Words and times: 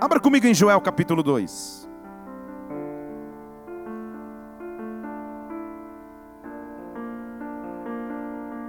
Abra 0.00 0.18
comigo 0.20 0.46
em 0.46 0.54
Joel 0.54 0.80
capítulo 0.80 1.22
2. 1.22 1.88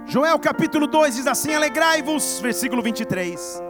Joel 0.06 0.38
capítulo 0.38 0.86
2 0.86 1.16
diz 1.16 1.26
assim: 1.26 1.54
Alegrai-vos, 1.54 2.40
versículo 2.40 2.82
23. 2.82 3.60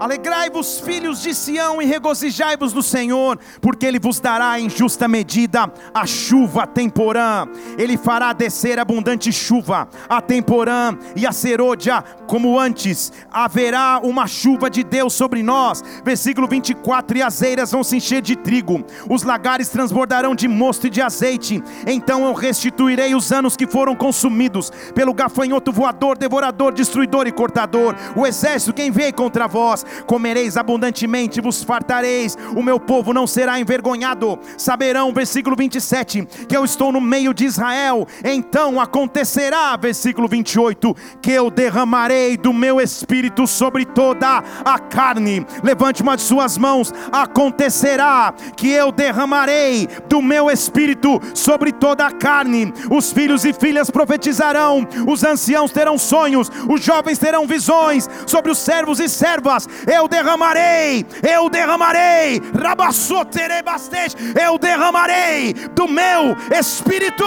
Alegrai-vos, 0.00 0.80
filhos 0.80 1.22
de 1.22 1.34
Sião, 1.34 1.80
e 1.80 1.84
regozijai-vos 1.84 2.72
no 2.72 2.82
Senhor, 2.82 3.38
porque 3.60 3.86
Ele 3.86 3.98
vos 3.98 4.18
dará 4.18 4.58
em 4.58 4.68
justa 4.68 5.06
medida 5.06 5.72
a 5.94 6.06
chuva 6.06 6.66
temporã. 6.66 7.46
Ele 7.78 7.96
fará 7.96 8.32
descer 8.32 8.78
abundante 8.78 9.32
chuva, 9.32 9.88
a 10.08 10.20
temporã 10.20 10.96
e 11.14 11.26
a 11.26 11.32
serôdia, 11.32 12.02
como 12.26 12.58
antes. 12.58 13.12
Haverá 13.30 14.00
uma 14.02 14.26
chuva 14.26 14.68
de 14.68 14.82
Deus 14.82 15.12
sobre 15.12 15.42
nós. 15.42 15.82
Versículo 16.04 16.48
24: 16.48 17.18
E 17.18 17.22
as 17.22 17.40
eiras 17.42 17.70
vão 17.70 17.84
se 17.84 17.96
encher 17.96 18.22
de 18.22 18.36
trigo, 18.36 18.84
os 19.08 19.22
lagares 19.22 19.68
transbordarão 19.68 20.34
de 20.34 20.48
mosto 20.48 20.86
e 20.86 20.90
de 20.90 21.00
azeite. 21.00 21.62
Então 21.86 22.24
eu 22.24 22.32
restituirei 22.32 23.14
os 23.14 23.32
anos 23.32 23.56
que 23.56 23.66
foram 23.66 23.94
consumidos 23.94 24.70
pelo 24.94 25.14
gafanhoto 25.14 25.72
voador, 25.72 26.16
devorador, 26.18 26.72
destruidor 26.72 27.26
e 27.26 27.32
cortador. 27.32 27.94
O 28.16 28.26
exército, 28.26 28.72
quem 28.72 28.90
veio 28.90 29.14
contra 29.14 29.46
vós, 29.46 29.81
comereis 30.06 30.56
abundantemente, 30.56 31.40
vos 31.40 31.62
fartareis, 31.62 32.36
o 32.56 32.62
meu 32.62 32.78
povo 32.78 33.12
não 33.12 33.26
será 33.26 33.58
envergonhado. 33.58 34.38
Saberão, 34.56 35.12
versículo 35.12 35.56
27, 35.56 36.26
que 36.48 36.56
eu 36.56 36.64
estou 36.64 36.92
no 36.92 37.00
meio 37.00 37.32
de 37.34 37.44
Israel. 37.44 38.06
Então 38.24 38.80
acontecerá, 38.80 39.76
versículo 39.76 40.28
28, 40.28 40.96
que 41.20 41.30
eu 41.30 41.50
derramarei 41.50 42.36
do 42.36 42.52
meu 42.52 42.80
espírito 42.80 43.46
sobre 43.46 43.84
toda 43.84 44.42
a 44.64 44.78
carne. 44.78 45.46
Levante 45.62 46.02
uma 46.02 46.16
de 46.16 46.22
suas 46.22 46.56
mãos, 46.58 46.92
acontecerá 47.10 48.34
que 48.56 48.68
eu 48.70 48.92
derramarei 48.92 49.88
do 50.08 50.20
meu 50.22 50.50
espírito 50.50 51.20
sobre 51.34 51.72
toda 51.72 52.06
a 52.06 52.10
carne. 52.10 52.72
Os 52.90 53.12
filhos 53.12 53.44
e 53.44 53.52
filhas 53.52 53.90
profetizarão, 53.90 54.86
os 55.06 55.24
anciãos 55.24 55.70
terão 55.70 55.98
sonhos, 55.98 56.50
os 56.68 56.82
jovens 56.82 57.18
terão 57.18 57.46
visões, 57.46 58.08
sobre 58.26 58.50
os 58.50 58.58
servos 58.58 59.00
e 59.00 59.08
servas 59.08 59.68
eu 59.86 60.08
derramarei, 60.08 61.06
eu 61.22 61.48
derramarei, 61.48 62.40
rabassoterebastej, 62.58 64.14
eu 64.40 64.58
derramarei 64.58 65.54
do 65.74 65.88
meu 65.88 66.36
espírito. 66.58 67.24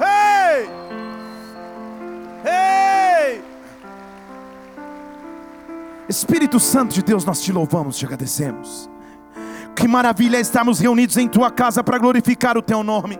Ei! 0.00 0.70
Ei! 2.44 3.50
Espírito 6.08 6.58
Santo 6.58 6.94
de 6.94 7.02
Deus, 7.02 7.24
nós 7.24 7.40
te 7.40 7.52
louvamos, 7.52 7.96
te 7.96 8.04
agradecemos. 8.04 8.90
Que 9.76 9.86
maravilha 9.86 10.38
estarmos 10.38 10.80
reunidos 10.80 11.16
em 11.16 11.28
tua 11.28 11.50
casa 11.50 11.84
para 11.84 11.98
glorificar 11.98 12.58
o 12.58 12.62
teu 12.62 12.82
nome, 12.82 13.18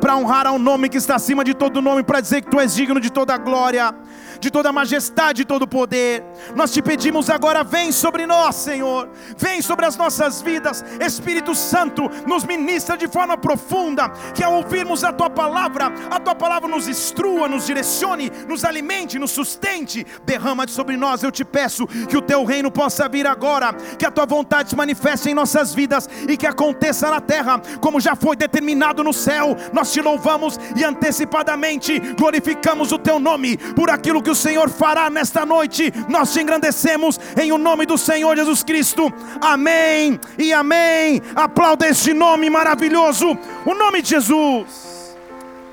para 0.00 0.16
honrar 0.16 0.46
ao 0.46 0.58
nome 0.58 0.88
que 0.88 0.96
está 0.96 1.16
acima 1.16 1.42
de 1.42 1.52
todo 1.52 1.82
nome, 1.82 2.04
para 2.04 2.20
dizer 2.20 2.42
que 2.42 2.50
tu 2.50 2.60
és 2.60 2.74
digno 2.74 3.00
de 3.00 3.10
toda 3.10 3.36
glória 3.36 3.92
de 4.40 4.50
toda 4.50 4.72
majestade 4.72 5.42
e 5.42 5.44
todo 5.44 5.66
poder. 5.66 6.22
Nós 6.54 6.72
te 6.72 6.82
pedimos 6.82 7.30
agora, 7.30 7.64
vem 7.64 7.90
sobre 7.90 8.26
nós, 8.26 8.56
Senhor, 8.56 9.08
vem 9.36 9.62
sobre 9.62 9.86
as 9.86 9.96
nossas 9.96 10.42
vidas, 10.42 10.84
Espírito 11.00 11.54
Santo, 11.54 12.10
nos 12.26 12.44
ministra 12.44 12.96
de 12.96 13.08
forma 13.08 13.36
profunda, 13.36 14.08
que 14.34 14.44
ao 14.44 14.54
ouvirmos 14.54 15.04
a 15.04 15.12
tua 15.12 15.30
palavra, 15.30 15.92
a 16.10 16.20
tua 16.20 16.34
palavra 16.34 16.68
nos 16.68 16.88
instrua, 16.88 17.48
nos 17.48 17.66
direcione, 17.66 18.30
nos 18.48 18.64
alimente, 18.64 19.18
nos 19.18 19.30
sustente, 19.30 20.06
derrama 20.24 20.66
sobre 20.68 20.96
nós, 20.96 21.22
eu 21.22 21.30
te 21.30 21.44
peço 21.44 21.86
que 21.86 22.16
o 22.16 22.22
teu 22.22 22.44
reino 22.44 22.70
possa 22.70 23.08
vir 23.08 23.26
agora, 23.26 23.72
que 23.98 24.06
a 24.06 24.10
tua 24.10 24.26
vontade 24.26 24.70
se 24.70 24.76
manifeste 24.76 25.30
em 25.30 25.34
nossas 25.34 25.74
vidas 25.74 26.08
e 26.28 26.36
que 26.36 26.46
aconteça 26.46 27.10
na 27.10 27.20
terra, 27.20 27.60
como 27.80 28.00
já 28.00 28.16
foi 28.16 28.36
determinado 28.36 29.04
no 29.04 29.12
céu. 29.12 29.56
Nós 29.72 29.92
te 29.92 30.00
louvamos 30.00 30.58
e 30.74 30.84
antecipadamente 30.84 31.98
glorificamos 32.18 32.92
o 32.92 32.98
teu 32.98 33.18
nome 33.18 33.56
por 33.56 33.90
aquilo 33.90 34.22
que 34.22 34.25
o 34.30 34.34
Senhor 34.34 34.68
fará 34.68 35.08
nesta 35.10 35.44
noite. 35.44 35.92
Nós 36.08 36.32
te 36.32 36.40
engrandecemos 36.40 37.18
em 37.40 37.52
o 37.52 37.58
nome 37.58 37.86
do 37.86 37.96
Senhor 37.98 38.36
Jesus 38.36 38.62
Cristo. 38.62 39.12
Amém 39.40 40.18
e 40.38 40.52
amém. 40.52 41.20
Aplauda 41.34 41.88
este 41.88 42.12
nome 42.12 42.50
maravilhoso, 42.50 43.36
o 43.64 43.74
nome 43.74 44.02
de 44.02 44.10
Jesus. 44.10 45.16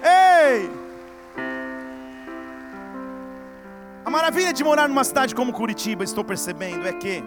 Ei! 0.04 0.70
A 4.06 4.10
maravilha 4.10 4.52
de 4.52 4.64
morar 4.64 4.90
numa 4.90 5.04
cidade 5.04 5.34
como 5.34 5.54
Curitiba, 5.54 6.04
estou 6.04 6.24
percebendo, 6.24 6.88
é 6.88 6.94
que 6.94 7.24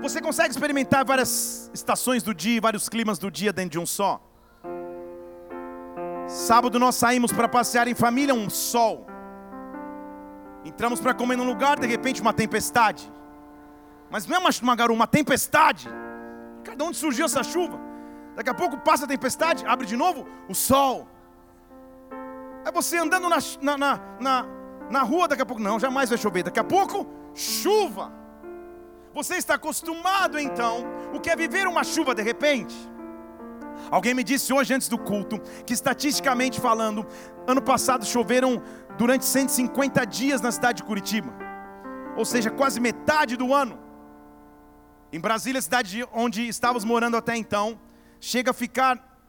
você 0.00 0.20
consegue 0.20 0.50
experimentar 0.50 1.04
várias 1.04 1.70
estações 1.74 2.22
do 2.22 2.34
dia, 2.34 2.60
vários 2.60 2.88
climas 2.88 3.18
do 3.18 3.30
dia 3.30 3.52
dentro 3.52 3.72
de 3.72 3.78
um 3.78 3.86
só. 3.86 4.20
Sábado 6.26 6.78
nós 6.78 6.96
saímos 6.96 7.32
para 7.32 7.48
passear 7.48 7.86
em 7.86 7.94
família, 7.94 8.34
um 8.34 8.50
sol. 8.50 9.06
Entramos 10.66 11.00
para 11.00 11.14
comer 11.14 11.36
num 11.36 11.46
lugar, 11.46 11.78
de 11.78 11.86
repente 11.86 12.20
uma 12.20 12.32
tempestade. 12.32 13.10
Mas 14.10 14.26
não 14.26 14.36
é 14.36 14.50
uma 14.62 14.74
garoa, 14.74 14.96
uma 14.96 15.06
tempestade. 15.06 15.88
Cada 16.64 16.84
onde 16.84 16.96
surgiu 16.96 17.26
essa 17.26 17.44
chuva? 17.44 17.78
Daqui 18.34 18.50
a 18.50 18.54
pouco 18.54 18.76
passa 18.78 19.04
a 19.04 19.08
tempestade, 19.08 19.64
abre 19.64 19.86
de 19.86 19.96
novo 19.96 20.26
o 20.48 20.54
sol. 20.54 21.08
Aí 22.64 22.72
você 22.72 22.98
andando 22.98 23.28
na, 23.28 23.38
na, 23.62 23.78
na, 23.78 24.00
na, 24.20 24.46
na 24.90 25.02
rua, 25.02 25.28
daqui 25.28 25.42
a 25.42 25.46
pouco, 25.46 25.62
não, 25.62 25.78
jamais 25.78 26.08
vai 26.08 26.18
chover. 26.18 26.42
Daqui 26.42 26.58
a 26.58 26.64
pouco, 26.64 27.06
chuva. 27.32 28.12
Você 29.14 29.36
está 29.36 29.54
acostumado 29.54 30.36
então, 30.36 30.84
o 31.14 31.20
que 31.20 31.30
é 31.30 31.36
viver 31.36 31.68
uma 31.68 31.84
chuva 31.84 32.12
de 32.12 32.22
repente? 32.22 32.74
Alguém 33.90 34.14
me 34.14 34.24
disse 34.24 34.52
hoje 34.52 34.74
antes 34.74 34.88
do 34.88 34.98
culto 34.98 35.40
que 35.64 35.72
estatisticamente 35.72 36.60
falando, 36.60 37.06
ano 37.46 37.62
passado 37.62 38.04
choveram 38.04 38.62
durante 38.98 39.24
150 39.24 40.04
dias 40.06 40.40
na 40.40 40.50
cidade 40.50 40.78
de 40.78 40.82
Curitiba, 40.84 41.32
ou 42.16 42.24
seja, 42.24 42.50
quase 42.50 42.80
metade 42.80 43.36
do 43.36 43.54
ano. 43.54 43.78
Em 45.12 45.20
Brasília, 45.20 45.62
cidade 45.62 46.06
onde 46.12 46.48
estávamos 46.48 46.84
morando 46.84 47.16
até 47.16 47.36
então, 47.36 47.78
chega 48.20 48.50
a 48.50 48.54
ficar 48.54 49.20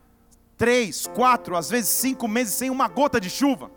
três, 0.57 1.05
quatro, 1.05 1.55
às 1.55 1.69
vezes 1.69 1.89
cinco 1.89 2.27
meses 2.27 2.53
sem 2.55 2.69
uma 2.69 2.87
gota 2.87 3.21
de 3.21 3.29
chuva. 3.29 3.69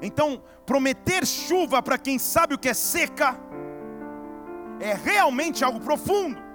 Então, 0.00 0.40
prometer 0.64 1.26
chuva 1.26 1.82
para 1.82 1.98
quem 1.98 2.18
sabe 2.18 2.54
o 2.54 2.58
que 2.58 2.68
é 2.68 2.74
seca 2.74 3.36
é 4.78 4.94
realmente 4.94 5.64
algo 5.64 5.80
profundo. 5.80 6.47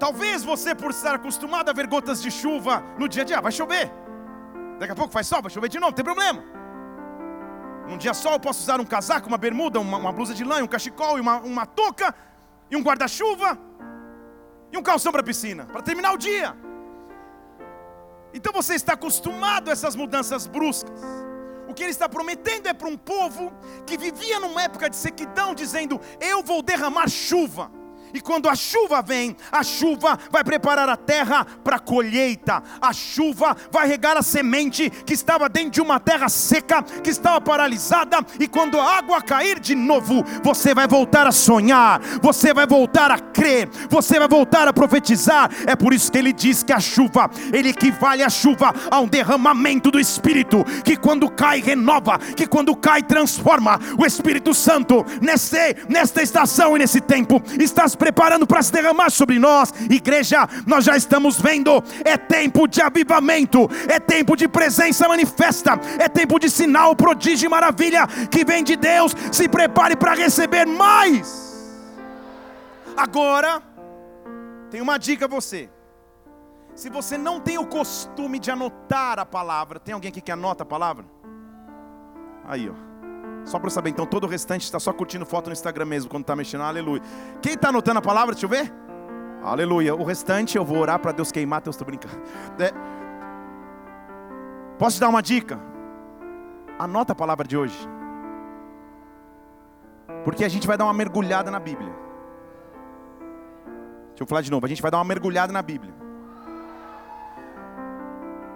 Talvez 0.00 0.42
você, 0.42 0.74
por 0.74 0.92
estar 0.92 1.14
acostumado 1.14 1.68
a 1.68 1.74
ver 1.74 1.86
gotas 1.86 2.22
de 2.22 2.30
chuva 2.30 2.82
no 2.98 3.06
dia 3.06 3.22
a 3.22 3.26
dia, 3.26 3.40
vai 3.40 3.52
chover. 3.52 3.92
Daqui 4.78 4.92
a 4.92 4.96
pouco 4.96 5.12
faz 5.12 5.26
sol, 5.26 5.42
vai 5.42 5.50
chover 5.50 5.68
de 5.68 5.78
novo, 5.78 5.90
não 5.90 5.96
tem 5.96 6.04
problema. 6.04 6.42
Num 7.86 7.98
dia 7.98 8.14
sol 8.14 8.32
eu 8.32 8.40
posso 8.40 8.62
usar 8.62 8.80
um 8.80 8.84
casaco, 8.86 9.28
uma 9.28 9.36
bermuda, 9.36 9.78
uma, 9.78 9.98
uma 9.98 10.10
blusa 10.10 10.32
de 10.32 10.42
lã, 10.42 10.62
um 10.62 10.66
cachecol 10.66 11.18
e 11.18 11.20
uma, 11.20 11.40
uma 11.40 11.66
touca, 11.66 12.14
e 12.70 12.76
um 12.76 12.82
guarda-chuva, 12.82 13.58
e 14.72 14.78
um 14.78 14.82
calção 14.82 15.12
para 15.12 15.20
a 15.20 15.24
piscina, 15.24 15.66
para 15.66 15.82
terminar 15.82 16.14
o 16.14 16.16
dia. 16.16 16.56
Então 18.32 18.54
você 18.54 18.74
está 18.74 18.94
acostumado 18.94 19.68
a 19.68 19.72
essas 19.72 19.94
mudanças 19.94 20.46
bruscas. 20.46 20.98
O 21.68 21.74
que 21.74 21.82
ele 21.82 21.90
está 21.90 22.08
prometendo 22.08 22.68
é 22.68 22.72
para 22.72 22.88
um 22.88 22.96
povo 22.96 23.52
que 23.86 23.98
vivia 23.98 24.40
numa 24.40 24.62
época 24.62 24.88
de 24.88 24.96
sequidão, 24.96 25.54
dizendo: 25.54 26.00
Eu 26.18 26.42
vou 26.42 26.62
derramar 26.62 27.06
chuva. 27.08 27.79
E 28.12 28.20
quando 28.20 28.48
a 28.48 28.54
chuva 28.54 29.02
vem, 29.02 29.36
a 29.50 29.62
chuva 29.62 30.18
vai 30.30 30.44
preparar 30.44 30.88
a 30.88 30.96
terra 30.96 31.46
para 31.62 31.76
a 31.76 31.80
colheita. 31.80 32.62
A 32.80 32.92
chuva 32.92 33.56
vai 33.70 33.86
regar 33.86 34.16
a 34.16 34.22
semente 34.22 34.90
que 34.90 35.14
estava 35.14 35.48
dentro 35.48 35.70
de 35.70 35.80
uma 35.80 36.00
terra 36.00 36.28
seca, 36.28 36.82
que 36.82 37.10
estava 37.10 37.40
paralisada. 37.40 38.18
E 38.38 38.46
quando 38.46 38.78
a 38.78 38.98
água 38.98 39.22
cair 39.22 39.58
de 39.60 39.74
novo, 39.74 40.24
você 40.42 40.74
vai 40.74 40.86
voltar 40.86 41.26
a 41.26 41.32
sonhar, 41.32 42.00
você 42.22 42.52
vai 42.52 42.66
voltar 42.66 43.10
a 43.10 43.18
crer, 43.18 43.68
você 43.88 44.18
vai 44.18 44.28
voltar 44.28 44.66
a 44.68 44.72
profetizar. 44.72 45.50
É 45.66 45.76
por 45.76 45.92
isso 45.92 46.10
que 46.10 46.18
ele 46.18 46.32
diz 46.32 46.62
que 46.62 46.72
a 46.72 46.80
chuva, 46.80 47.30
ele 47.52 47.70
equivale 47.70 48.22
a 48.22 48.28
chuva 48.28 48.74
a 48.90 49.00
um 49.00 49.06
derramamento 49.06 49.90
do 49.90 50.00
Espírito, 50.00 50.64
que 50.84 50.96
quando 50.96 51.30
cai 51.30 51.60
renova, 51.60 52.18
que 52.18 52.46
quando 52.46 52.74
cai 52.76 53.02
transforma. 53.02 53.78
O 53.98 54.06
Espírito 54.06 54.54
Santo, 54.54 55.04
neste, 55.20 55.76
nesta 55.88 56.22
estação 56.22 56.76
e 56.76 56.80
nesse 56.80 57.00
tempo, 57.00 57.42
está 57.58 57.84
preparando 58.00 58.46
para 58.46 58.62
se 58.62 58.72
derramar 58.72 59.10
sobre 59.10 59.38
nós. 59.38 59.72
Igreja, 59.90 60.48
nós 60.66 60.86
já 60.86 60.96
estamos 60.96 61.38
vendo, 61.38 61.84
é 62.02 62.16
tempo 62.16 62.66
de 62.66 62.80
avivamento, 62.80 63.68
é 63.86 64.00
tempo 64.00 64.34
de 64.34 64.48
presença 64.48 65.06
manifesta, 65.06 65.78
é 65.98 66.08
tempo 66.08 66.38
de 66.38 66.48
sinal, 66.48 66.96
prodígio 66.96 67.46
e 67.46 67.50
maravilha 67.50 68.06
que 68.30 68.42
vem 68.42 68.64
de 68.64 68.74
Deus. 68.74 69.14
Se 69.30 69.46
prepare 69.46 69.94
para 69.94 70.14
receber 70.14 70.66
mais. 70.66 71.50
Agora, 72.96 73.62
tem 74.70 74.80
uma 74.80 74.98
dica 74.98 75.26
a 75.26 75.28
você. 75.28 75.68
Se 76.74 76.88
você 76.88 77.18
não 77.18 77.38
tem 77.38 77.58
o 77.58 77.66
costume 77.66 78.38
de 78.38 78.50
anotar 78.50 79.18
a 79.18 79.26
palavra, 79.26 79.78
tem 79.78 79.92
alguém 79.92 80.08
aqui 80.08 80.22
que 80.22 80.32
anota 80.32 80.62
a 80.62 80.66
palavra? 80.66 81.04
Aí, 82.46 82.70
ó. 82.70 82.89
Só 83.44 83.58
para 83.58 83.70
saber, 83.70 83.90
então 83.90 84.06
todo 84.06 84.24
o 84.24 84.26
restante 84.28 84.62
está 84.62 84.78
só 84.78 84.92
curtindo 84.92 85.26
foto 85.26 85.46
no 85.46 85.52
Instagram 85.52 85.86
mesmo 85.86 86.10
quando 86.10 86.22
está 86.22 86.36
mexendo. 86.36 86.62
Aleluia. 86.62 87.02
Quem 87.42 87.54
está 87.54 87.70
anotando 87.70 87.98
a 87.98 88.02
palavra? 88.02 88.34
Deixa 88.34 88.46
eu 88.46 88.50
ver. 88.50 88.72
Aleluia. 89.42 89.94
O 89.94 90.04
restante 90.04 90.56
eu 90.56 90.64
vou 90.64 90.78
orar 90.78 90.98
para 90.98 91.12
Deus 91.12 91.32
queimar. 91.32 91.60
Deus, 91.60 91.74
estou 91.74 91.86
brincando. 91.86 92.20
É. 92.58 92.72
Posso 94.78 94.96
te 94.96 95.00
dar 95.00 95.08
uma 95.08 95.22
dica? 95.22 95.58
Anota 96.78 97.12
a 97.12 97.16
palavra 97.16 97.46
de 97.46 97.56
hoje. 97.56 97.88
Porque 100.24 100.44
a 100.44 100.48
gente 100.48 100.66
vai 100.66 100.76
dar 100.76 100.84
uma 100.84 100.94
mergulhada 100.94 101.50
na 101.50 101.58
Bíblia. 101.58 101.92
Deixa 104.10 104.22
eu 104.22 104.26
falar 104.26 104.42
de 104.42 104.50
novo. 104.50 104.66
A 104.66 104.68
gente 104.68 104.82
vai 104.82 104.90
dar 104.90 104.98
uma 104.98 105.04
mergulhada 105.04 105.52
na 105.52 105.62
Bíblia. 105.62 105.94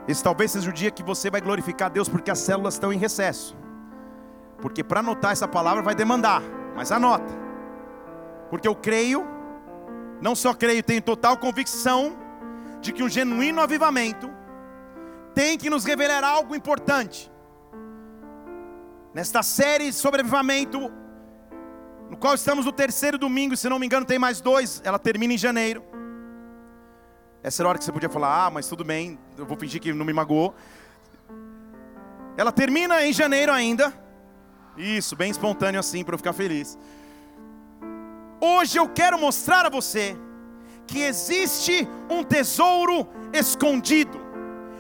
Esse 0.07 0.23
talvez 0.23 0.51
seja 0.51 0.69
o 0.69 0.73
dia 0.73 0.91
que 0.91 1.03
você 1.03 1.31
vai 1.31 1.41
glorificar 1.41 1.91
Deus 1.91 2.09
porque 2.09 2.31
as 2.31 2.39
células 2.39 2.75
estão 2.75 2.93
em 2.93 2.99
recesso. 2.99 3.57
Porque 4.61 4.83
para 4.83 5.01
anotar 5.01 5.33
essa 5.33 5.49
palavra 5.49 5.83
vai 5.83 5.95
demandar, 5.95 6.43
mas 6.75 6.91
anota. 6.93 7.33
Porque 8.51 8.69
eu 8.69 8.75
creio, 8.75 9.27
não 10.21 10.35
só 10.35 10.55
creio, 10.55 10.83
tenho 10.83 11.03
total 11.03 11.37
convicção 11.37 12.17
de 12.81 12.93
que 12.93 13.03
um 13.03 13.09
genuíno 13.09 13.61
avivamento 13.61 14.31
tem 15.35 15.59
que 15.59 15.69
nos 15.69 15.85
revelar 15.85 16.23
algo 16.23 16.55
importante. 16.55 17.31
Nesta 19.13 19.43
série 19.43 19.93
sobre 19.93 20.21
avivamento, 20.21 20.93
no 22.09 22.17
qual 22.17 22.35
estamos 22.35 22.65
no 22.65 22.73
terceiro 22.73 23.19
domingo, 23.19 23.57
se 23.57 23.69
não 23.69 23.79
me 23.79 23.87
engano, 23.87 24.07
tem 24.07 24.19
mais 24.19 24.41
dois, 24.41 24.81
ela 24.85 24.99
termina 24.99 25.35
em 25.35 25.39
janeiro. 25.39 25.83
Essa 27.43 27.63
era 27.63 27.69
a 27.69 27.71
hora 27.71 27.79
que 27.79 27.85
você 27.85 27.93
podia 27.93 28.09
falar, 28.09 28.47
ah, 28.47 28.51
mas 28.51 28.67
tudo 28.69 28.85
bem, 28.85 29.19
eu 29.37 29.45
vou 29.45 29.57
fingir 29.57 29.81
que 29.81 29.93
não 29.93 30.05
me 30.05 30.13
magoou. 30.13 30.55
Ela 32.37 32.51
termina 32.51 33.05
em 33.05 33.13
janeiro 33.13 33.53
ainda. 33.53 33.93
Isso, 34.77 35.15
bem 35.15 35.31
espontâneo 35.31 35.79
assim, 35.79 36.03
para 36.05 36.15
eu 36.15 36.19
ficar 36.19 36.33
feliz. 36.33 36.79
Hoje 38.41 38.79
eu 38.79 38.89
quero 38.89 39.19
mostrar 39.19 39.67
a 39.67 39.71
você 39.71 40.17
que 40.87 41.01
existe 41.01 41.89
um 42.11 42.23
tesouro 42.23 43.07
escondido. 43.33 44.21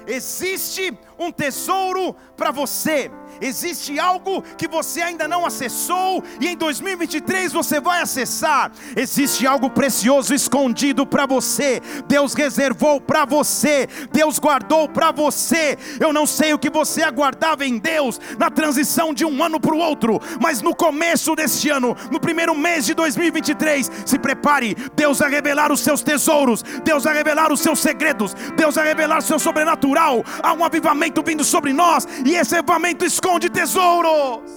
Existe 0.06 0.96
um 1.19 1.31
tesouro 1.31 2.14
para 2.37 2.50
você. 2.50 3.11
Existe 3.40 3.99
algo 3.99 4.43
que 4.56 4.69
você 4.69 5.02
ainda 5.02 5.26
não 5.26 5.44
acessou 5.44 6.22
e 6.40 6.49
em 6.49 6.56
2023 6.56 7.52
você 7.52 7.81
vai 7.81 8.00
acessar. 8.00 8.70
Existe 8.96 9.46
algo 9.46 9.70
precioso 9.70 10.34
escondido 10.34 11.06
para 11.06 11.26
você. 11.26 11.81
Deus 12.06 12.34
reservou 12.34 13.00
para 13.00 13.25
você. 13.25 13.88
Deus 14.12 14.38
guardou 14.38 14.88
para 14.88 15.11
você. 15.11 15.76
Eu 15.99 16.12
não 16.12 16.26
sei 16.26 16.55
o 16.55 16.58
que 16.58 16.70
você 16.70 17.02
aguardava 17.02 17.64
em 17.64 17.78
Deus 17.78 18.20
na 18.38 18.50
transição 18.50 19.12
de 19.12 19.25
um 19.25 19.43
ano 19.43 19.61
para 19.61 19.75
o 19.75 19.78
outro, 19.78 20.20
mas 20.40 20.62
no 20.62 20.75
começo 20.75 21.34
deste 21.34 21.70
ano, 21.70 21.96
no 22.11 22.20
primeiro 22.20 22.56
mês 22.56 22.87
de 22.87 22.94
2023, 22.94 23.90
se 24.06 24.19
prepare. 24.19 24.76
Deus 24.94 25.19
vai 25.19 25.31
revelar 25.31 25.72
os 25.72 25.81
seus 25.81 26.02
tesouros. 26.02 26.62
Deus 26.84 27.05
vai 27.05 27.14
revelar 27.14 27.52
os 27.52 27.61
seus 27.61 27.81
segredos. 27.81 28.34
Deus 28.56 28.75
vai 28.76 28.87
revelar 28.87 29.19
o 29.19 29.22
seu 29.22 29.38
sobrenatural. 29.38 30.25
Há 30.43 30.52
um 30.52 30.64
avivamento 30.64 31.13
vindo 31.22 31.44
sobre 31.44 31.72
nós 31.72 32.06
e 32.25 32.34
esse 32.34 32.56
avivamento 32.56 33.05
esconde 33.05 33.49
tesouros. 33.49 34.50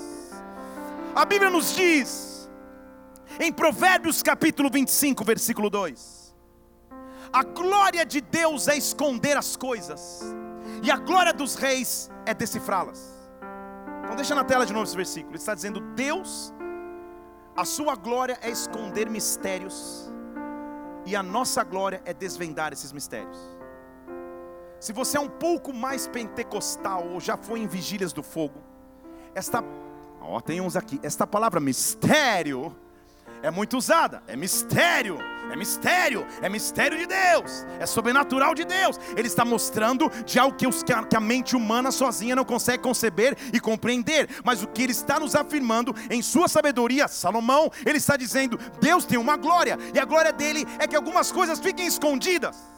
A 1.15 1.25
Bíblia 1.25 1.49
nos 1.49 1.75
diz, 1.75 2.49
em 3.39 3.51
Provérbios 3.51 4.21
capítulo 4.23 4.69
25, 4.69 5.23
versículo 5.23 5.69
2: 5.69 6.35
A 7.33 7.43
glória 7.43 8.05
de 8.05 8.21
Deus 8.21 8.67
é 8.67 8.77
esconder 8.77 9.35
as 9.37 9.55
coisas, 9.55 10.21
e 10.83 10.91
a 10.91 10.97
glória 10.97 11.33
dos 11.33 11.55
reis 11.55 12.09
é 12.25 12.33
decifrá-las. 12.33 13.17
Então, 14.03 14.15
deixa 14.15 14.33
na 14.33 14.43
tela 14.43 14.65
de 14.65 14.71
novo 14.71 14.85
esse 14.85 14.95
versículo. 14.95 15.31
Ele 15.31 15.39
está 15.39 15.53
dizendo: 15.53 15.79
Deus, 15.95 16.53
a 17.55 17.65
sua 17.65 17.95
glória 17.95 18.37
é 18.41 18.49
esconder 18.49 19.09
mistérios, 19.09 20.11
e 21.05 21.15
a 21.15 21.23
nossa 21.23 21.63
glória 21.63 22.01
é 22.05 22.13
desvendar 22.13 22.73
esses 22.73 22.91
mistérios. 22.91 23.56
Se 24.79 24.93
você 24.93 25.17
é 25.17 25.19
um 25.19 25.29
pouco 25.29 25.73
mais 25.73 26.07
pentecostal 26.07 27.07
ou 27.07 27.19
já 27.19 27.35
foi 27.35 27.59
em 27.59 27.67
vigílias 27.67 28.13
do 28.13 28.21
fogo, 28.21 28.61
esta, 29.33 29.63
ó, 30.21 30.39
tem 30.39 30.61
uns 30.61 30.75
aqui, 30.75 30.99
esta 31.01 31.25
palavra 31.25 31.59
mistério 31.59 32.75
é 33.41 33.51
muito 33.51 33.77
usada, 33.77 34.21
é 34.27 34.35
mistério, 34.35 35.17
é 35.51 35.55
mistério, 35.55 36.25
é 36.41 36.49
mistério 36.49 36.97
de 36.97 37.05
Deus, 37.05 37.65
é 37.79 37.85
sobrenatural 37.85 38.53
de 38.53 38.65
Deus. 38.65 38.99
Ele 39.15 39.27
está 39.27 39.45
mostrando 39.45 40.09
de 40.25 40.39
algo 40.39 40.55
que, 40.55 40.67
os, 40.67 40.83
que, 40.83 40.93
a, 40.93 41.19
mente 41.19 41.55
humana 41.55 41.91
sozinha 41.91 42.35
não 42.35 42.45
consegue 42.45 42.83
conceber 42.83 43.37
e 43.53 43.59
compreender, 43.59 44.29
mas 44.43 44.63
o 44.63 44.67
que 44.67 44.83
ele 44.83 44.91
está 44.91 45.19
nos 45.19 45.35
afirmando 45.35 45.95
em 46.09 46.21
sua 46.21 46.47
sabedoria, 46.47 47.07
Salomão, 47.07 47.71
ele 47.85 47.97
está 47.97 48.15
dizendo: 48.17 48.59
Deus 48.79 49.05
tem 49.05 49.17
uma 49.17 49.37
glória, 49.37 49.77
e 49.93 49.99
a 49.99 50.05
glória 50.05 50.33
dele 50.33 50.65
é 50.79 50.87
que 50.87 50.95
algumas 50.95 51.31
coisas 51.31 51.59
fiquem 51.59 51.87
escondidas 51.87 52.76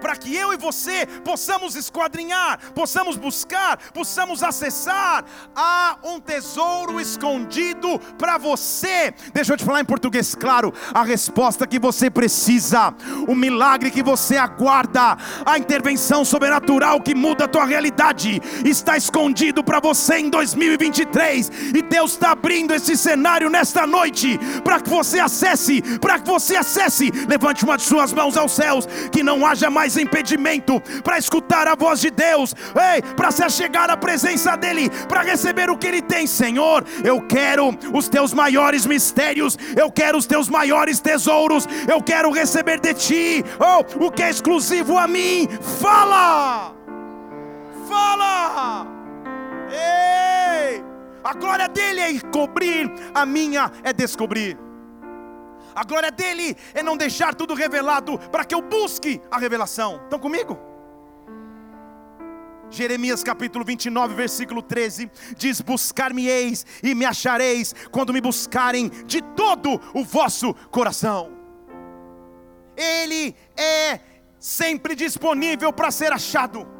para 0.00 0.16
que 0.16 0.34
eu 0.34 0.52
e 0.52 0.56
você 0.56 1.06
possamos 1.24 1.74
esquadrinhar, 1.74 2.58
possamos 2.74 3.16
buscar, 3.16 3.78
possamos 3.92 4.42
acessar. 4.42 5.24
Há 5.54 5.98
um 6.04 6.20
tesouro 6.20 7.00
escondido 7.00 7.98
para 8.18 8.38
você. 8.38 9.14
Deixa 9.32 9.52
eu 9.52 9.56
te 9.56 9.64
falar 9.64 9.80
em 9.80 9.84
português 9.84 10.34
claro: 10.34 10.72
a 10.92 11.02
resposta 11.02 11.66
que 11.66 11.78
você 11.78 12.10
precisa, 12.10 12.94
o 13.26 13.34
milagre 13.34 13.90
que 13.90 14.02
você 14.02 14.36
aguarda, 14.36 15.16
a 15.44 15.58
intervenção 15.58 16.24
sobrenatural 16.24 17.00
que 17.00 17.14
muda 17.14 17.44
a 17.44 17.48
tua 17.48 17.64
realidade, 17.64 18.40
está 18.64 18.96
escondido 18.96 19.62
para 19.62 19.80
você 19.80 20.18
em 20.18 20.30
2023. 20.30 21.50
E 21.74 21.82
Deus 21.82 22.12
está 22.12 22.32
abrindo 22.32 22.74
esse 22.74 22.96
cenário 22.96 23.48
nesta 23.48 23.86
noite 23.86 24.38
para 24.62 24.80
que 24.80 24.90
você 24.90 25.18
acesse, 25.18 25.82
para 25.98 26.18
que 26.18 26.26
você 26.26 26.56
acesse. 26.56 27.10
Levante 27.28 27.64
uma 27.64 27.76
de 27.76 27.84
suas 27.84 28.12
mãos 28.12 28.36
aos 28.36 28.52
céus, 28.52 28.86
que 29.12 29.22
não 29.22 29.46
haja 29.46 29.70
mais 29.70 29.77
mais 29.78 29.96
impedimento 29.96 30.80
para 31.04 31.18
escutar 31.18 31.68
a 31.68 31.76
voz 31.76 32.00
de 32.00 32.10
Deus, 32.10 32.52
ei, 32.74 33.00
para 33.14 33.30
se 33.30 33.44
achegar 33.44 33.88
à 33.88 33.96
presença 33.96 34.56
dEle, 34.56 34.90
para 35.06 35.22
receber 35.22 35.70
o 35.70 35.78
que 35.78 35.86
Ele 35.86 36.02
tem, 36.02 36.26
Senhor. 36.26 36.84
Eu 37.04 37.20
quero 37.22 37.78
os 37.94 38.08
teus 38.08 38.34
maiores 38.34 38.84
mistérios, 38.84 39.56
eu 39.76 39.88
quero 39.88 40.18
os 40.18 40.26
teus 40.26 40.48
maiores 40.48 40.98
tesouros, 40.98 41.68
eu 41.86 42.02
quero 42.02 42.32
receber 42.32 42.80
de 42.80 42.92
Ti, 42.92 43.44
oh, 43.60 44.06
o 44.06 44.10
que 44.10 44.24
é 44.24 44.30
exclusivo 44.30 44.98
a 44.98 45.06
mim. 45.06 45.46
Fala, 45.80 46.74
fala, 47.88 48.84
ei, 49.70 50.82
a 51.22 51.34
glória 51.34 51.68
dele 51.68 52.00
é 52.00 52.20
cobrir, 52.32 52.90
a 53.14 53.24
minha 53.24 53.70
é 53.84 53.92
descobrir. 53.92 54.67
A 55.78 55.84
glória 55.84 56.10
dele 56.10 56.56
é 56.74 56.82
não 56.82 56.96
deixar 56.96 57.36
tudo 57.36 57.54
revelado 57.54 58.18
para 58.32 58.44
que 58.44 58.52
eu 58.52 58.60
busque 58.60 59.20
a 59.30 59.38
revelação. 59.38 60.00
Estão 60.02 60.18
comigo? 60.18 60.58
Jeremias 62.68 63.22
capítulo 63.22 63.64
29, 63.64 64.12
versículo 64.12 64.60
13 64.60 65.08
diz: 65.36 65.60
Buscar-me-eis 65.60 66.66
e 66.82 66.96
me 66.96 67.04
achareis 67.04 67.76
quando 67.92 68.12
me 68.12 68.20
buscarem 68.20 68.88
de 69.06 69.22
todo 69.22 69.80
o 69.94 70.02
vosso 70.02 70.52
coração. 70.68 71.30
Ele 72.76 73.36
é 73.56 74.00
sempre 74.36 74.96
disponível 74.96 75.72
para 75.72 75.92
ser 75.92 76.12
achado. 76.12 76.77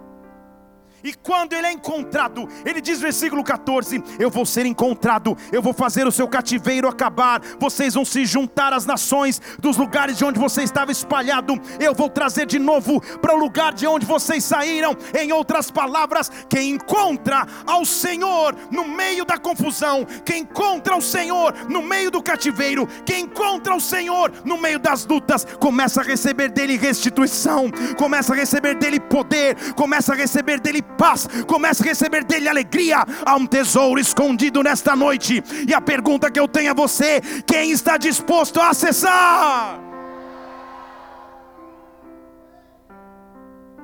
E 1.02 1.14
quando 1.14 1.52
ele 1.52 1.66
é 1.66 1.72
encontrado, 1.72 2.48
ele 2.64 2.80
diz 2.80 3.00
versículo 3.00 3.44
14: 3.44 4.02
Eu 4.18 4.30
vou 4.30 4.44
ser 4.44 4.66
encontrado, 4.66 5.36
eu 5.52 5.62
vou 5.62 5.72
fazer 5.72 6.06
o 6.06 6.12
seu 6.12 6.26
cativeiro 6.26 6.88
acabar, 6.88 7.40
vocês 7.58 7.94
vão 7.94 8.04
se 8.04 8.24
juntar 8.24 8.72
às 8.72 8.84
nações 8.84 9.40
dos 9.58 9.76
lugares 9.76 10.18
de 10.18 10.24
onde 10.24 10.38
você 10.38 10.62
estava 10.62 10.90
espalhado, 10.90 11.60
eu 11.78 11.94
vou 11.94 12.08
trazer 12.08 12.46
de 12.46 12.58
novo 12.58 13.00
para 13.18 13.34
o 13.34 13.38
lugar 13.38 13.72
de 13.72 13.86
onde 13.86 14.04
vocês 14.04 14.44
saíram. 14.44 14.96
Em 15.18 15.32
outras 15.32 15.70
palavras, 15.70 16.30
quem 16.48 16.70
encontra 16.72 17.46
ao 17.66 17.84
Senhor 17.84 18.56
no 18.70 18.86
meio 18.88 19.24
da 19.24 19.38
confusão, 19.38 20.06
quem 20.24 20.42
encontra 20.42 20.96
o 20.96 21.02
Senhor 21.02 21.54
no 21.68 21.82
meio 21.82 22.10
do 22.10 22.22
cativeiro, 22.22 22.88
quem 23.04 23.24
encontra 23.24 23.74
o 23.74 23.80
Senhor 23.80 24.32
no 24.44 24.58
meio 24.58 24.78
das 24.78 25.06
lutas, 25.06 25.46
começa 25.60 26.00
a 26.00 26.04
receber 26.04 26.50
dele 26.50 26.76
restituição, 26.76 27.70
começa 27.96 28.32
a 28.32 28.36
receber 28.36 28.74
dele 28.74 28.98
poder, 28.98 29.74
começa 29.74 30.12
a 30.12 30.16
receber 30.16 30.60
dele 30.60 30.82
paz, 30.98 31.28
comece 31.46 31.82
a 31.82 31.86
receber 31.86 32.24
dele 32.24 32.48
alegria. 32.48 33.04
Há 33.24 33.36
um 33.36 33.46
tesouro 33.46 34.00
escondido 34.00 34.62
nesta 34.62 34.96
noite. 34.96 35.42
E 35.66 35.72
a 35.72 35.80
pergunta 35.80 36.30
que 36.30 36.40
eu 36.40 36.48
tenho 36.48 36.72
a 36.72 36.74
você: 36.74 37.20
quem 37.46 37.70
está 37.70 37.96
disposto 37.96 38.60
a 38.60 38.70
acessar? 38.70 39.80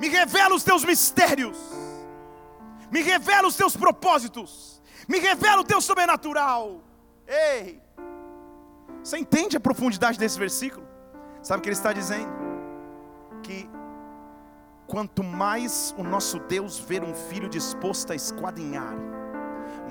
Me 0.00 0.08
revela 0.08 0.54
os 0.54 0.64
teus 0.64 0.84
mistérios, 0.84 1.56
me 2.90 3.00
revela 3.00 3.46
os 3.46 3.54
teus 3.54 3.76
propósitos, 3.76 4.82
me 5.08 5.18
revela 5.18 5.62
o 5.62 5.64
teu 5.64 5.80
sobrenatural. 5.80 6.82
Ei, 7.26 7.80
você 9.02 9.16
entende 9.18 9.56
a 9.56 9.60
profundidade 9.60 10.18
desse 10.18 10.38
versículo? 10.38 10.86
Sabe 11.42 11.60
o 11.60 11.62
que 11.62 11.68
ele 11.68 11.76
está 11.76 11.92
dizendo? 11.92 12.28
Que 13.42 13.68
Quanto 14.86 15.24
mais 15.24 15.94
o 15.96 16.02
nosso 16.02 16.38
Deus 16.40 16.78
ver 16.78 17.02
um 17.02 17.14
filho 17.14 17.48
disposto 17.48 18.12
a 18.12 18.14
esquadrinhar, 18.14 18.94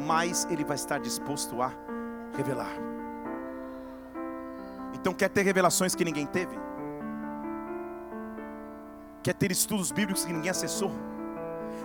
mais 0.06 0.46
Ele 0.46 0.64
vai 0.64 0.76
estar 0.76 1.00
disposto 1.00 1.62
a 1.62 1.72
revelar. 2.36 2.74
Então, 4.94 5.14
quer 5.14 5.30
ter 5.30 5.42
revelações 5.42 5.96
que 5.96 6.06
ninguém 6.06 6.26
teve? 6.26 6.56
Quer 9.24 9.34
ter 9.34 9.52
estudos 9.52 9.92
bíblicos 9.92 10.24
que 10.24 10.32
ninguém 10.32 10.52
acessou? 10.52 10.92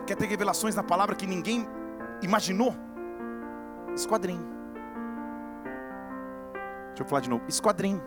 Quer 0.06 0.16
ter 0.16 0.26
revelações 0.26 0.74
na 0.74 0.82
palavra 0.82 1.14
que 1.14 1.26
ninguém 1.26 1.66
imaginou? 2.22 2.74
Esquadrinho. 3.94 4.46
Deixa 6.88 7.02
eu 7.02 7.06
falar 7.06 7.20
de 7.20 7.30
novo. 7.30 7.44
Esquadrinho. 7.48 8.02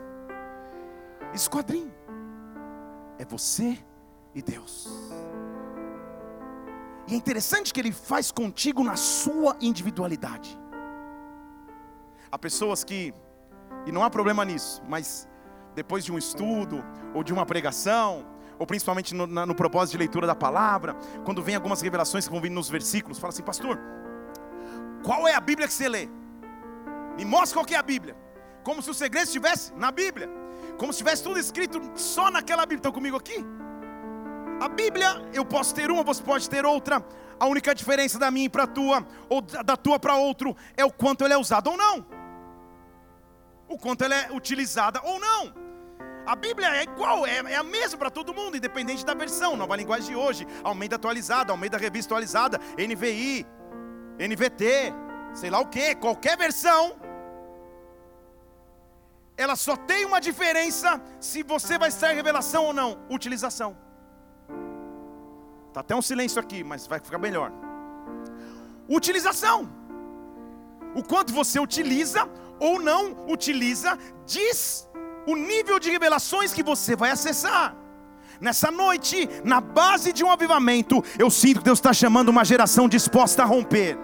Esquadrinho. 1.34 1.92
É 3.18 3.26
você 3.26 3.78
e 4.34 4.42
Deus. 4.42 4.90
E 7.08 7.14
é 7.14 7.18
interessante 7.18 7.74
que 7.74 7.80
Ele 7.80 7.92
faz 7.92 8.32
contigo 8.32 8.84
na 8.84 8.96
sua 8.96 9.58
individualidade. 9.60 10.58
Há 12.32 12.38
pessoas 12.38 12.84
que, 12.84 13.14
e 13.86 13.92
não 13.92 14.04
há 14.04 14.10
problema 14.10 14.46
nisso, 14.46 14.82
mas 14.88 15.28
depois 15.76 16.06
de 16.06 16.12
um 16.12 16.18
estudo, 16.18 16.84
ou 17.14 17.24
de 17.24 17.34
uma 17.34 17.46
pregação, 17.46 18.26
ou 18.58 18.66
principalmente 18.66 19.14
no, 19.14 19.28
no, 19.28 19.56
propósito 19.56 19.94
de 19.94 19.98
leitura 19.98 20.28
da 20.28 20.36
palavra, 20.36 20.96
quando 21.26 21.42
vem 21.42 21.56
algumas 21.56 21.82
revelações 21.82 22.26
que 22.26 22.32
vão 22.32 22.42
vir 22.42 22.52
nos 22.52 22.70
versículos, 22.70 23.20
fala 23.20 23.34
assim, 23.34 23.44
pastor, 23.44 23.80
qual 25.04 25.28
é 25.28 25.34
a 25.34 25.42
Bíblia 25.42 25.68
que 25.68 25.74
você 25.74 25.90
lê? 25.90 26.08
Me 27.18 27.26
mostra 27.26 27.60
qual 27.60 27.66
é 27.70 27.76
a 27.76 27.84
Bíblia. 27.84 28.16
Como 28.64 28.82
se 28.82 28.90
o 28.90 28.94
segredo 28.94 29.26
estivesse 29.26 29.74
na 29.74 29.92
Bíblia. 29.92 30.30
Como 30.78 30.94
se 30.94 31.00
tivesse 31.00 31.24
tudo 31.24 31.40
escrito 31.40 31.82
só 31.96 32.30
naquela 32.30 32.62
Bíblia. 32.62 32.78
Estão 32.78 32.92
comigo 32.92 33.18
aqui? 33.18 33.44
A 34.62 34.70
Bíblia, 34.70 35.28
eu 35.34 35.44
posso 35.44 35.74
ter 35.74 35.90
uma, 35.90 36.04
você 36.04 36.22
pode 36.22 36.48
ter 36.48 36.68
outra. 36.68 37.04
A 37.40 37.48
única 37.48 37.74
diferença 37.74 38.20
da 38.20 38.30
minha 38.30 38.48
para 38.48 38.66
a 38.66 38.68
tua, 38.68 39.04
ou 39.28 39.42
da 39.42 39.76
tua 39.76 39.98
para 39.98 40.16
outro, 40.16 40.56
é 40.78 40.86
o 40.86 40.92
quanto 40.92 41.26
ela 41.26 41.34
é 41.34 41.38
usada 41.38 41.68
ou 41.68 41.76
não. 41.76 42.06
O 43.68 43.76
quanto 43.76 44.04
ela 44.04 44.14
é 44.14 44.32
utilizada 44.32 45.02
ou 45.04 45.20
não. 45.20 45.52
A 46.28 46.36
Bíblia 46.36 46.76
é 46.76 46.84
igual, 46.84 47.26
é, 47.26 47.38
é 47.38 47.56
a 47.56 47.64
mesma 47.64 47.98
para 47.98 48.12
todo 48.12 48.36
mundo, 48.36 48.56
independente 48.56 49.04
da 49.04 49.16
versão. 49.16 49.58
Nova 49.58 49.76
linguagem 49.76 50.10
de 50.12 50.16
hoje, 50.16 50.46
Almeida 50.64 50.96
atualizada, 50.96 51.52
Almeida 51.52 51.80
revista 51.80 52.14
atualizada, 52.14 52.60
NVI, 52.78 53.48
NVT, 54.20 54.94
sei 55.34 55.50
lá 55.50 55.60
o 55.60 55.70
que, 55.70 55.96
qualquer 55.96 56.38
versão, 56.38 56.96
ela 59.36 59.56
só 59.56 59.76
tem 59.76 60.06
uma 60.06 60.22
diferença 60.22 61.02
se 61.20 61.42
você 61.42 61.80
vai 61.80 61.90
estar 61.90 62.12
em 62.12 62.16
revelação 62.16 62.66
ou 62.66 62.74
não: 62.74 63.00
utilização. 63.10 63.90
Está 65.72 65.80
até 65.80 65.96
um 65.96 66.02
silêncio 66.02 66.38
aqui, 66.38 66.66
mas 66.66 66.86
vai 66.86 67.00
ficar 67.00 67.18
melhor. 67.18 67.50
Utilização. 68.90 69.70
O 70.94 71.02
quanto 71.02 71.32
você 71.32 71.62
utiliza 71.62 72.28
ou 72.60 72.78
não 72.78 73.16
utiliza, 73.30 73.98
diz 74.26 74.86
o 75.26 75.34
nível 75.34 75.80
de 75.80 75.90
revelações 75.90 76.52
que 76.52 76.62
você 76.62 76.94
vai 76.94 77.12
acessar. 77.12 77.74
Nessa 78.42 78.70
noite, 78.70 79.30
na 79.46 79.62
base 79.62 80.12
de 80.12 80.26
um 80.26 80.30
avivamento, 80.30 81.02
eu 81.18 81.30
sinto 81.32 81.60
que 81.60 81.66
Deus 81.66 81.80
está 81.80 81.94
chamando 81.94 82.28
uma 82.28 82.44
geração 82.44 82.90
disposta 82.90 83.44
a 83.44 83.46
romper 83.46 83.98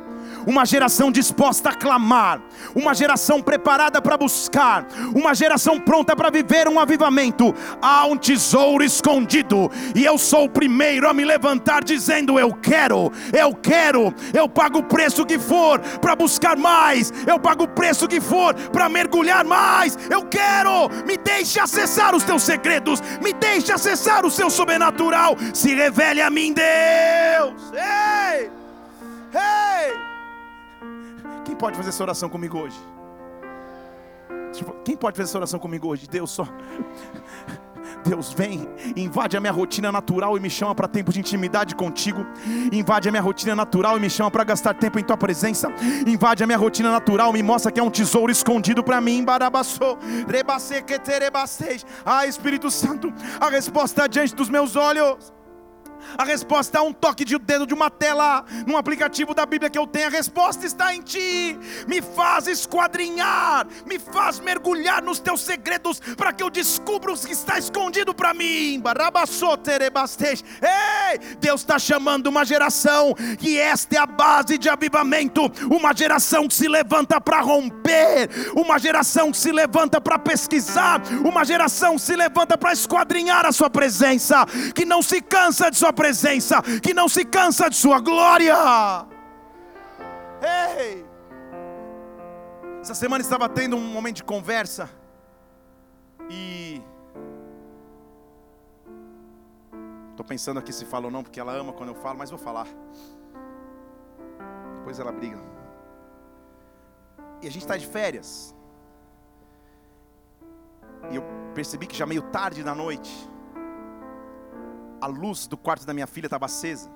uma 0.48 0.66
geração 0.66 1.12
disposta 1.12 1.70
a 1.70 1.74
clamar, 1.74 2.42
uma 2.74 2.96
geração 2.96 3.42
preparada 3.42 4.02
para 4.02 4.16
buscar, 4.16 4.88
uma 5.14 5.36
geração 5.36 5.78
pronta 5.78 6.16
para 6.16 6.30
viver 6.30 6.70
um 6.70 6.80
avivamento. 6.80 7.54
Há 7.82 8.06
um 8.06 8.16
tesouro 8.16 8.82
escondido, 8.82 9.70
e 9.94 10.06
eu 10.06 10.18
sou 10.18 10.46
o 10.46 10.50
primeiro 10.50 11.10
a 11.10 11.14
me 11.14 11.26
levantar 11.26 11.84
dizendo: 11.84 12.40
Eu 12.40 12.54
quero, 12.54 13.12
eu 13.34 13.54
quero, 13.54 14.14
eu 14.34 14.48
pago 14.48 14.80
o 14.80 14.84
preço 14.84 15.26
que 15.26 15.38
for 15.38 15.80
para 16.00 16.16
buscar 16.16 16.56
mais, 16.56 17.12
eu 17.28 17.38
pago 17.38 17.66
o 17.66 17.68
preço 17.68 18.08
que 18.08 18.22
for 18.22 18.54
para 18.72 18.88
mergulhar 18.88 19.44
mais. 19.44 19.98
Eu 20.10 20.24
quero, 20.24 20.88
me 21.06 21.18
deixe 21.18 21.60
acessar 21.60 22.16
os 22.16 22.24
teus 22.24 22.44
segredos, 22.44 23.02
me 23.22 23.34
deixe 23.34 23.74
acessar 23.74 24.26
o 24.26 24.32
seu 24.32 24.50
sobrenatural. 24.50 25.36
Se 25.54 25.74
revele 25.74 26.22
a 26.22 26.30
mim, 26.30 26.54
Deus. 26.54 27.74
Ei! 27.74 28.50
Ei! 29.34 30.07
Quem 31.48 31.56
pode 31.56 31.78
fazer 31.78 31.90
essa 31.90 32.04
oração 32.04 32.28
comigo 32.28 32.58
hoje? 32.60 32.78
Tipo, 34.52 34.74
quem 34.84 34.98
pode 34.98 35.16
fazer 35.16 35.30
essa 35.30 35.38
oração 35.38 35.58
comigo 35.58 35.88
hoje? 35.88 36.06
Deus 36.06 36.30
só. 36.30 36.46
Deus 38.04 38.34
vem, 38.34 38.68
invade 38.98 39.38
a 39.38 39.40
minha 39.40 39.54
rotina 39.54 39.90
natural 39.90 40.36
e 40.36 40.42
me 40.42 40.50
chama 40.50 40.76
para 40.76 40.90
tempo 40.90 41.14
de 41.14 41.22
intimidade 41.22 41.74
contigo. 41.74 42.28
Invade 42.70 43.08
a 43.08 43.12
minha 43.14 43.22
rotina 43.22 43.56
natural 43.56 43.96
e 43.98 44.02
me 44.02 44.10
chama 44.10 44.30
para 44.30 44.44
gastar 44.44 44.74
tempo 44.74 45.00
em 45.00 45.04
tua 45.06 45.16
presença. 45.16 45.72
Invade 46.06 46.44
a 46.44 46.46
minha 46.46 46.58
rotina 46.58 46.92
natural, 46.92 47.32
me 47.32 47.42
mostra 47.42 47.72
que 47.72 47.80
é 47.80 47.84
um 47.84 47.90
tesouro 47.90 48.30
escondido 48.30 48.84
para 48.84 49.00
mim. 49.00 49.26
Ah, 52.06 52.28
Espírito 52.28 52.70
Santo, 52.70 53.14
a 53.40 53.50
resposta 53.50 54.04
é 54.04 54.08
diante 54.10 54.36
dos 54.36 54.50
meus 54.50 54.76
olhos. 54.76 55.37
A 56.18 56.24
resposta 56.24 56.78
é 56.78 56.82
um 56.82 56.94
toque 56.94 57.26
de 57.26 57.38
dedo 57.38 57.66
de 57.66 57.74
uma 57.74 57.90
tela, 57.90 58.46
num 58.66 58.78
aplicativo 58.78 59.34
da 59.34 59.46
Bíblia 59.46 59.70
que 59.70 59.78
eu 59.78 59.88
tenho. 59.88 60.08
A 60.08 60.12
resposta 60.12 60.66
está 60.66 60.94
em 60.94 61.02
ti. 61.02 61.58
Me 61.88 62.02
faz 62.02 62.48
esquadrinhar, 62.48 63.68
me 63.86 63.98
faz 63.98 64.40
mergulhar 64.40 65.02
nos 65.02 65.20
teus 65.20 65.42
segredos, 65.42 66.00
para 66.16 66.32
que 66.32 66.44
eu 66.44 66.50
descubra 66.50 67.12
o 67.12 67.18
que 67.18 67.32
está 67.32 67.58
escondido 67.58 68.14
para 68.14 68.34
mim. 68.34 68.82
Ei, 70.62 71.20
Deus 71.40 71.62
está 71.62 71.80
chamando 71.80 72.28
uma 72.28 72.46
geração 72.46 73.14
que 73.38 73.58
esta 73.58 73.96
é 73.96 74.00
a 74.00 74.06
base 74.06 74.58
de 74.58 74.70
avivamento, 74.70 75.52
uma 75.70 75.94
geração 75.96 76.48
que 76.48 76.54
se 76.54 76.68
levanta 76.68 77.20
para 77.20 77.42
romper, 77.42 78.30
uma 78.56 78.78
geração 78.78 79.32
que 79.32 79.38
se 79.38 79.52
levanta 79.52 80.00
para 80.02 80.20
pesquisar, 80.20 81.02
uma 81.24 81.44
geração 81.44 81.96
que 81.96 82.02
se 82.02 82.16
levanta 82.16 82.58
para 82.58 82.74
esquadrinhar 82.74 83.46
a 83.46 83.52
sua 83.52 83.70
presença, 83.70 84.46
que 84.74 84.86
não 84.86 85.02
se 85.02 85.22
cansa 85.22 85.70
de 85.70 85.78
sua 85.78 85.94
presença, 85.98 86.62
que 86.82 86.94
não 86.94 87.10
se 87.10 87.26
cansa 87.26 87.70
de 87.70 87.76
Sua 87.76 88.00
glória. 88.00 88.56
Ei! 90.80 91.06
Essa 92.80 92.94
semana 92.94 93.22
estava 93.22 93.50
tendo 93.50 93.76
um 93.76 93.86
momento 93.98 94.18
de 94.18 94.24
conversa 94.24 94.90
e 96.30 96.82
estou 100.12 100.26
pensando 100.26 100.60
aqui 100.60 100.72
se 100.72 100.86
falo 100.86 101.06
ou 101.06 101.12
não, 101.12 101.24
porque 101.24 101.40
ela 101.40 101.54
ama 101.54 101.74
quando 101.74 101.90
eu 101.90 101.96
falo, 101.96 102.18
mas 102.18 102.30
vou 102.30 102.40
falar. 102.40 102.68
Depois 104.78 105.00
ela 105.00 105.12
briga. 105.12 105.40
E 107.42 107.48
a 107.48 107.52
gente 107.52 107.64
está 107.64 107.76
de 107.76 107.88
férias. 107.88 108.56
E 111.12 111.16
eu 111.16 111.24
percebi 111.54 111.88
que 111.88 111.96
já 111.96 112.06
meio 112.06 112.22
tarde 112.22 112.64
da 112.64 112.76
noite 112.76 113.12
a 115.00 115.08
luz 115.08 115.48
do 115.48 115.58
quarto 115.58 115.86
da 115.86 115.94
minha 115.94 116.08
filha 116.08 116.28
estava 116.28 116.46
acesa. 116.46 116.90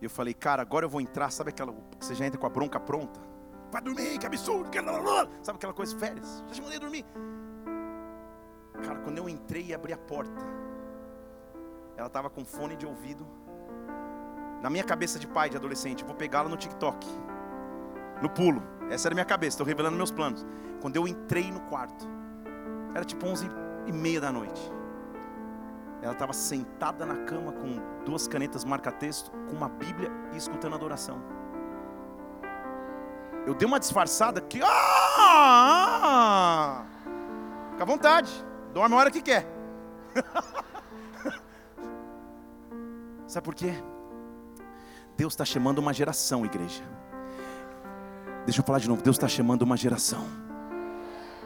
E 0.00 0.04
eu 0.04 0.10
falei, 0.10 0.32
cara, 0.32 0.62
agora 0.62 0.86
eu 0.86 0.88
vou 0.88 1.00
entrar. 1.00 1.30
Sabe 1.30 1.50
aquela 1.50 1.72
que 1.98 2.04
você 2.04 2.14
já 2.14 2.26
entra 2.26 2.38
com 2.38 2.46
a 2.46 2.50
bronca 2.50 2.80
pronta? 2.80 3.20
Vai 3.70 3.82
dormir, 3.82 4.18
que 4.18 4.26
absurdo. 4.26 4.70
Que... 4.70 4.78
Sabe 5.42 5.56
aquela 5.56 5.74
coisa, 5.74 5.96
férias? 5.96 6.42
Já 6.48 6.54
te 6.54 6.62
mandei 6.62 6.78
dormir. 6.78 7.04
Cara, 8.82 8.98
quando 9.00 9.18
eu 9.18 9.28
entrei 9.28 9.66
e 9.66 9.74
abri 9.74 9.92
a 9.92 9.98
porta, 9.98 10.40
ela 11.96 12.06
estava 12.06 12.30
com 12.30 12.44
fone 12.44 12.76
de 12.76 12.86
ouvido. 12.86 13.26
Na 14.62 14.70
minha 14.70 14.84
cabeça 14.84 15.18
de 15.18 15.26
pai, 15.26 15.50
de 15.50 15.56
adolescente, 15.56 16.04
vou 16.04 16.14
pegá-la 16.14 16.48
no 16.48 16.56
TikTok. 16.56 17.06
No 18.22 18.28
pulo. 18.30 18.62
Essa 18.90 19.08
era 19.08 19.14
a 19.14 19.16
minha 19.16 19.24
cabeça, 19.24 19.54
estou 19.54 19.66
revelando 19.66 19.96
meus 19.96 20.10
planos. 20.10 20.44
Quando 20.80 20.96
eu 20.96 21.06
entrei 21.06 21.52
no 21.52 21.60
quarto, 21.60 22.08
era 22.94 23.04
tipo 23.04 23.26
11 23.26 23.48
e 23.86 23.92
meia 23.92 24.20
da 24.20 24.32
noite. 24.32 24.79
Ela 26.02 26.12
estava 26.12 26.32
sentada 26.32 27.04
na 27.04 27.24
cama 27.24 27.52
com 27.52 27.78
duas 28.04 28.26
canetas 28.26 28.64
marca-texto, 28.64 29.30
com 29.48 29.54
uma 29.54 29.68
Bíblia 29.68 30.10
e 30.32 30.36
escutando 30.36 30.74
adoração. 30.74 31.22
Eu 33.46 33.54
dei 33.54 33.66
uma 33.66 33.78
disfarçada 33.78 34.40
que. 34.40 34.60
Ah! 34.62 36.04
Fica 37.72 37.82
à 37.82 37.86
vontade, 37.86 38.30
dorme 38.72 38.94
a 38.94 38.98
hora 38.98 39.10
que 39.10 39.20
quer. 39.22 39.46
Sabe 43.26 43.44
por 43.44 43.54
quê? 43.54 43.74
Deus 45.16 45.34
está 45.34 45.44
chamando 45.44 45.78
uma 45.78 45.92
geração, 45.92 46.44
igreja. 46.44 46.82
Deixa 48.44 48.60
eu 48.60 48.64
falar 48.64 48.78
de 48.78 48.88
novo. 48.88 49.02
Deus 49.02 49.16
está 49.16 49.28
chamando 49.28 49.62
uma 49.62 49.76
geração. 49.76 50.24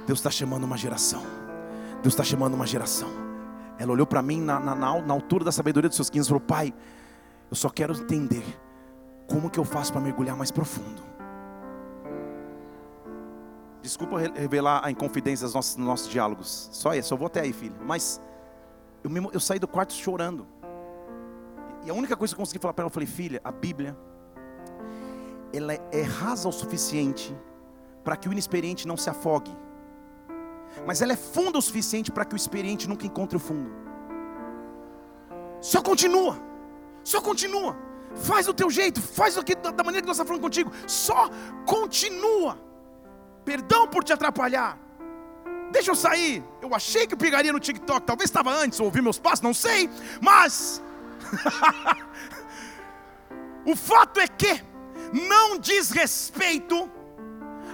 Deus 0.06 0.18
está 0.20 0.30
chamando 0.30 0.64
uma 0.64 0.76
geração. 0.76 1.23
Deus 2.02 2.14
está 2.14 2.23
chamando 2.23 2.54
uma 2.54 2.66
geração. 2.66 3.24
Ela 3.78 3.93
olhou 3.93 4.07
para 4.07 4.23
mim 4.23 4.40
na, 4.40 4.61
na, 4.61 4.75
na, 4.75 5.14
altura 5.14 5.45
da 5.45 5.52
sabedoria 5.52 5.88
dos 5.88 5.97
seus 5.97 6.11
15 6.11 6.26
e 6.26 6.28
falou: 6.28 6.40
Pai, 6.40 6.75
eu 7.50 7.57
só 7.57 7.69
quero 7.69 7.95
entender 7.95 8.45
como 9.28 9.50
que 9.50 9.59
eu 9.59 9.64
faço 9.64 9.93
para 9.93 10.00
mergulhar 10.00 10.37
mais 10.37 10.50
profundo. 10.50 11.02
Desculpa 13.83 14.19
revelar 14.19 14.81
a 14.83 14.90
inconfidência 14.90 15.45
dos 15.45 15.54
nossos, 15.54 15.76
dos 15.76 15.85
nossos 15.85 16.09
diálogos. 16.09 16.69
Só 16.73 16.95
isso, 16.95 17.12
eu 17.12 17.19
vou 17.19 17.26
até 17.26 17.40
aí, 17.40 17.52
filho. 17.52 17.76
Mas 17.85 18.21
eu, 19.02 19.11
mesmo, 19.11 19.31
eu 19.33 19.40
saí 19.40 19.59
do 19.59 19.69
quarto 19.69 19.93
chorando. 19.93 20.47
E 21.85 21.90
a 21.90 21.95
única 21.95 22.16
coisa 22.16 22.35
que 22.35 22.40
eu 22.40 22.43
consegui 22.43 22.61
falar 22.61 22.73
para 22.73 22.85
ela, 22.85 22.88
eu 22.88 22.95
falei, 22.95 23.07
filha, 23.07 23.40
a 23.45 23.52
Bíblia 23.52 23.95
ela 25.52 25.75
é 25.75 26.02
rasa 26.02 26.49
o 26.49 26.52
suficiente 26.52 27.37
para 28.02 28.16
que 28.16 28.28
o 28.28 28.33
inexperiente 28.33 28.88
não 28.88 28.97
se 28.97 29.09
afogue, 29.09 29.54
mas 30.87 31.02
ela 31.02 31.12
é 31.12 31.16
funda 31.16 31.59
o 31.59 31.62
suficiente 31.62 32.11
para 32.11 32.25
que 32.25 32.35
o 32.35 32.37
experiente 32.37 32.88
nunca 32.88 33.07
encontre 33.07 33.37
o 33.37 33.40
fundo. 33.40 33.71
Só 35.61 35.81
continua, 35.81 36.38
só 37.02 37.21
continua, 37.21 37.76
faz 38.14 38.47
do 38.47 38.54
teu 38.54 38.71
jeito, 38.71 39.00
faz 39.00 39.35
do 39.35 39.45
que, 39.45 39.54
da 39.54 39.83
maneira 39.83 40.02
que 40.02 40.07
nós 40.07 40.16
estamos 40.16 40.28
falando 40.28 40.43
contigo, 40.43 40.71
só 40.87 41.31
continua. 41.66 42.59
Perdão 43.45 43.87
por 43.87 44.04
te 44.04 44.12
atrapalhar. 44.12 44.78
Deixa 45.71 45.90
eu 45.90 45.95
sair. 45.95 46.43
Eu 46.62 46.75
achei 46.75 47.07
que 47.07 47.16
pegaria 47.16 47.52
no 47.52 47.61
TikTok, 47.61 48.07
talvez 48.07 48.31
estava 48.31 48.52
antes, 48.52 48.81
ou 48.81 48.87
ouvi 48.87 49.02
meus 49.02 49.19
passos, 49.19 49.40
não 49.40 49.54
sei, 49.54 49.90
mas 50.21 50.83
o 53.66 53.75
fato 53.75 54.21
é 54.21 54.28
que 54.28 54.62
não 55.12 55.59
diz 55.59 55.90
respeito 55.90 56.90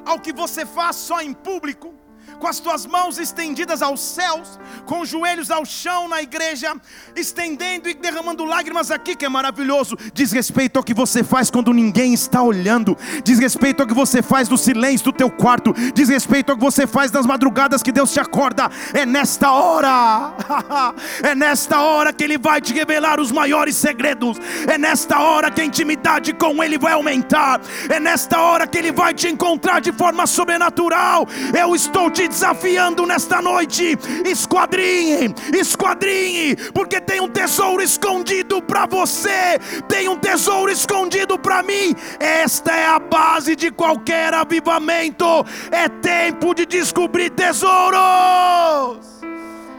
ao 0.04 0.19
que 0.19 0.33
você 0.33 0.64
faz 0.64 0.97
só 0.97 1.21
em 1.21 1.33
público, 1.33 1.95
com 2.38 2.46
as 2.46 2.60
tuas 2.60 2.87
mãos 2.87 3.18
estendidas 3.18 3.82
aos 3.82 4.00
céus, 4.00 4.58
com 4.87 5.00
os 5.00 5.08
joelhos 5.08 5.50
ao 5.50 5.64
chão 5.64 6.08
na 6.08 6.22
igreja, 6.22 6.75
estendendo 7.14 7.88
e 7.88 7.94
derramando 7.94 8.44
lágrimas 8.44 8.90
aqui, 8.90 9.14
que 9.14 9.25
é 9.25 9.28
maravilhoso. 9.28 9.96
Diz 10.12 10.32
respeito 10.32 10.78
ao 10.78 10.82
que 10.82 10.94
você 10.94 11.22
faz 11.22 11.50
quando 11.50 11.72
ninguém 11.72 12.14
está 12.14 12.42
olhando, 12.42 12.96
diz 13.25 13.38
respeito 13.38 13.80
ao 13.80 13.87
que 13.87 13.94
você 13.94 14.22
faz 14.22 14.49
no 14.49 14.58
silêncio 14.58 15.06
do 15.06 15.12
teu 15.12 15.30
quarto, 15.30 15.75
diz 15.94 16.08
respeito 16.08 16.50
ao 16.50 16.56
que 16.56 16.64
você 16.64 16.87
faz 16.87 17.10
nas 17.12 17.26
madrugadas 17.26 17.82
que 17.82 17.92
Deus 17.92 18.12
te 18.12 18.20
acorda. 18.20 18.70
É 18.92 19.04
nesta 19.04 19.52
hora, 19.52 20.34
é 21.22 21.34
nesta 21.34 21.80
hora 21.80 22.12
que 22.12 22.25
Ele 22.25 22.38
vai 22.38 22.60
te 22.60 22.72
revelar 22.72 23.20
os 23.20 23.32
maiores 23.32 23.76
segredos, 23.76 24.38
é 24.66 24.78
nesta 24.78 25.20
hora 25.20 25.50
que 25.50 25.60
a 25.60 25.64
intimidade 25.64 26.32
com 26.32 26.62
Ele 26.62 26.78
vai 26.78 26.92
aumentar, 26.92 27.60
é 27.88 28.00
nesta 28.00 28.40
hora 28.40 28.66
que 28.66 28.78
Ele 28.78 28.92
vai 28.92 29.14
te 29.14 29.28
encontrar 29.28 29.80
de 29.80 29.92
forma 29.92 30.26
sobrenatural. 30.26 31.26
Eu 31.58 31.75
estou 31.75 32.10
te 32.10 32.19
desafiando 32.28 33.06
nesta 33.06 33.40
noite. 33.40 33.98
Esquadrinhe, 34.24 35.34
esquadrinhe, 35.54 36.56
porque 36.72 37.00
tem 37.00 37.20
um 37.20 37.28
tesouro 37.28 37.82
escondido 37.82 38.62
para 38.62 38.86
você, 38.86 39.58
tem 39.88 40.08
um 40.08 40.18
tesouro 40.18 40.70
escondido 40.70 41.38
para 41.38 41.62
mim. 41.62 41.94
Esta 42.18 42.72
é 42.72 42.86
a 42.86 42.98
base 42.98 43.54
de 43.56 43.70
qualquer 43.70 44.34
avivamento. 44.34 45.24
É 45.70 45.88
tempo 45.88 46.54
de 46.54 46.66
descobrir 46.66 47.30
tesouros. 47.30 49.06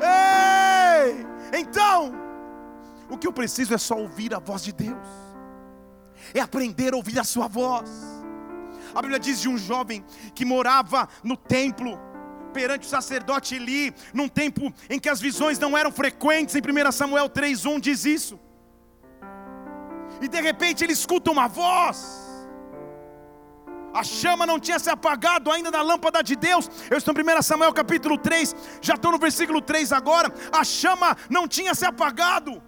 Ei! 0.01 1.25
Então, 1.53 2.13
o 3.10 3.17
que 3.17 3.27
eu 3.27 3.33
preciso 3.33 3.74
é 3.74 3.77
só 3.77 3.95
ouvir 3.95 4.33
a 4.33 4.39
voz 4.39 4.63
de 4.63 4.71
Deus, 4.71 5.07
é 6.33 6.39
aprender 6.39 6.93
a 6.93 6.98
ouvir 6.98 7.19
a 7.19 7.24
Sua 7.24 7.48
voz. 7.48 7.89
A 8.95 9.01
Bíblia 9.01 9.19
diz 9.19 9.41
de 9.41 9.50
um 9.50 9.57
jovem 9.57 10.03
que 10.33 10.45
morava 10.45 11.07
no 11.24 11.38
templo, 11.38 12.00
perante 12.51 12.86
o 12.88 12.89
sacerdote 12.89 13.55
Eli, 13.55 13.93
num 14.13 14.27
tempo 14.27 14.74
em 14.89 15.00
que 15.00 15.10
as 15.10 15.20
visões 15.20 15.58
não 15.58 15.77
eram 15.77 15.91
frequentes, 15.91 16.55
em 16.55 16.62
1 16.62 16.91
Samuel 16.91 17.29
3:1 17.29 17.79
diz 17.79 18.05
isso. 18.05 18.39
E 20.22 20.27
de 20.27 20.41
repente 20.50 20.84
ele 20.84 20.93
escuta 20.93 21.31
uma 21.31 21.48
voz. 21.48 21.98
A 23.93 24.03
chama 24.03 24.46
não 24.46 24.58
tinha 24.60 24.79
se 24.79 24.89
apagado 24.89 25.51
ainda 25.51 25.70
da 25.70 25.81
lâmpada 25.81 26.24
de 26.24 26.36
Deus. 26.36 26.70
Eu 26.89 26.98
estou 26.98 27.13
em 27.13 27.17
1 27.22 27.41
Samuel 27.41 27.74
capítulo 27.74 28.17
3, 28.17 28.55
já 28.81 28.93
estou 28.93 29.12
no 29.12 29.17
versículo 29.17 29.62
3 29.62 29.91
agora. 29.91 30.34
A 30.51 30.63
chama 30.63 31.17
não 31.29 31.48
tinha 31.48 31.75
se 31.75 31.86
apagado. 31.86 32.62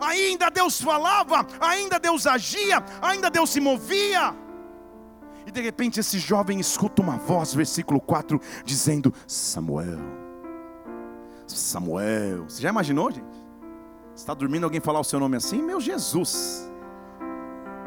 Ainda 0.00 0.50
Deus 0.50 0.80
falava, 0.80 1.46
ainda 1.58 1.98
Deus 1.98 2.26
agia, 2.26 2.84
ainda 3.00 3.30
Deus 3.30 3.50
se 3.50 3.60
movia. 3.60 4.34
E 5.46 5.50
de 5.52 5.60
repente 5.60 6.00
esse 6.00 6.18
jovem 6.18 6.58
escuta 6.58 7.00
uma 7.00 7.16
voz, 7.16 7.54
versículo 7.54 8.00
4, 8.00 8.40
dizendo: 8.64 9.14
Samuel, 9.28 10.00
Samuel. 11.46 12.44
Você 12.48 12.60
já 12.60 12.68
imaginou, 12.68 13.12
gente? 13.12 13.46
Está 14.14 14.34
dormindo 14.34 14.64
alguém 14.64 14.80
falar 14.80 14.98
o 14.98 15.04
seu 15.04 15.20
nome 15.20 15.36
assim? 15.36 15.62
Meu 15.62 15.80
Jesus, 15.80 16.68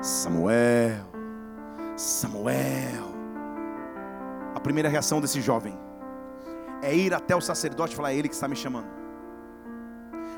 Samuel, 0.01 1.05
Samuel. 1.97 3.09
A 4.55 4.59
primeira 4.59 4.87
reação 4.87 5.19
desse 5.19 5.41
jovem 5.41 5.77
é 6.81 6.95
ir 6.95 7.13
até 7.13 7.35
o 7.35 7.41
sacerdote 7.41 7.93
e 7.93 7.95
falar: 7.97 8.13
É 8.13 8.15
ele 8.15 8.29
que 8.29 8.35
está 8.35 8.47
me 8.47 8.55
chamando. 8.55 8.87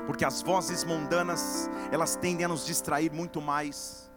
Porque 0.06 0.24
as 0.24 0.42
vozes 0.42 0.82
mundanas, 0.82 1.70
elas 1.92 2.16
tendem 2.16 2.44
a 2.44 2.48
nos 2.48 2.66
distrair 2.66 3.12
muito 3.12 3.40
mais 3.40 4.11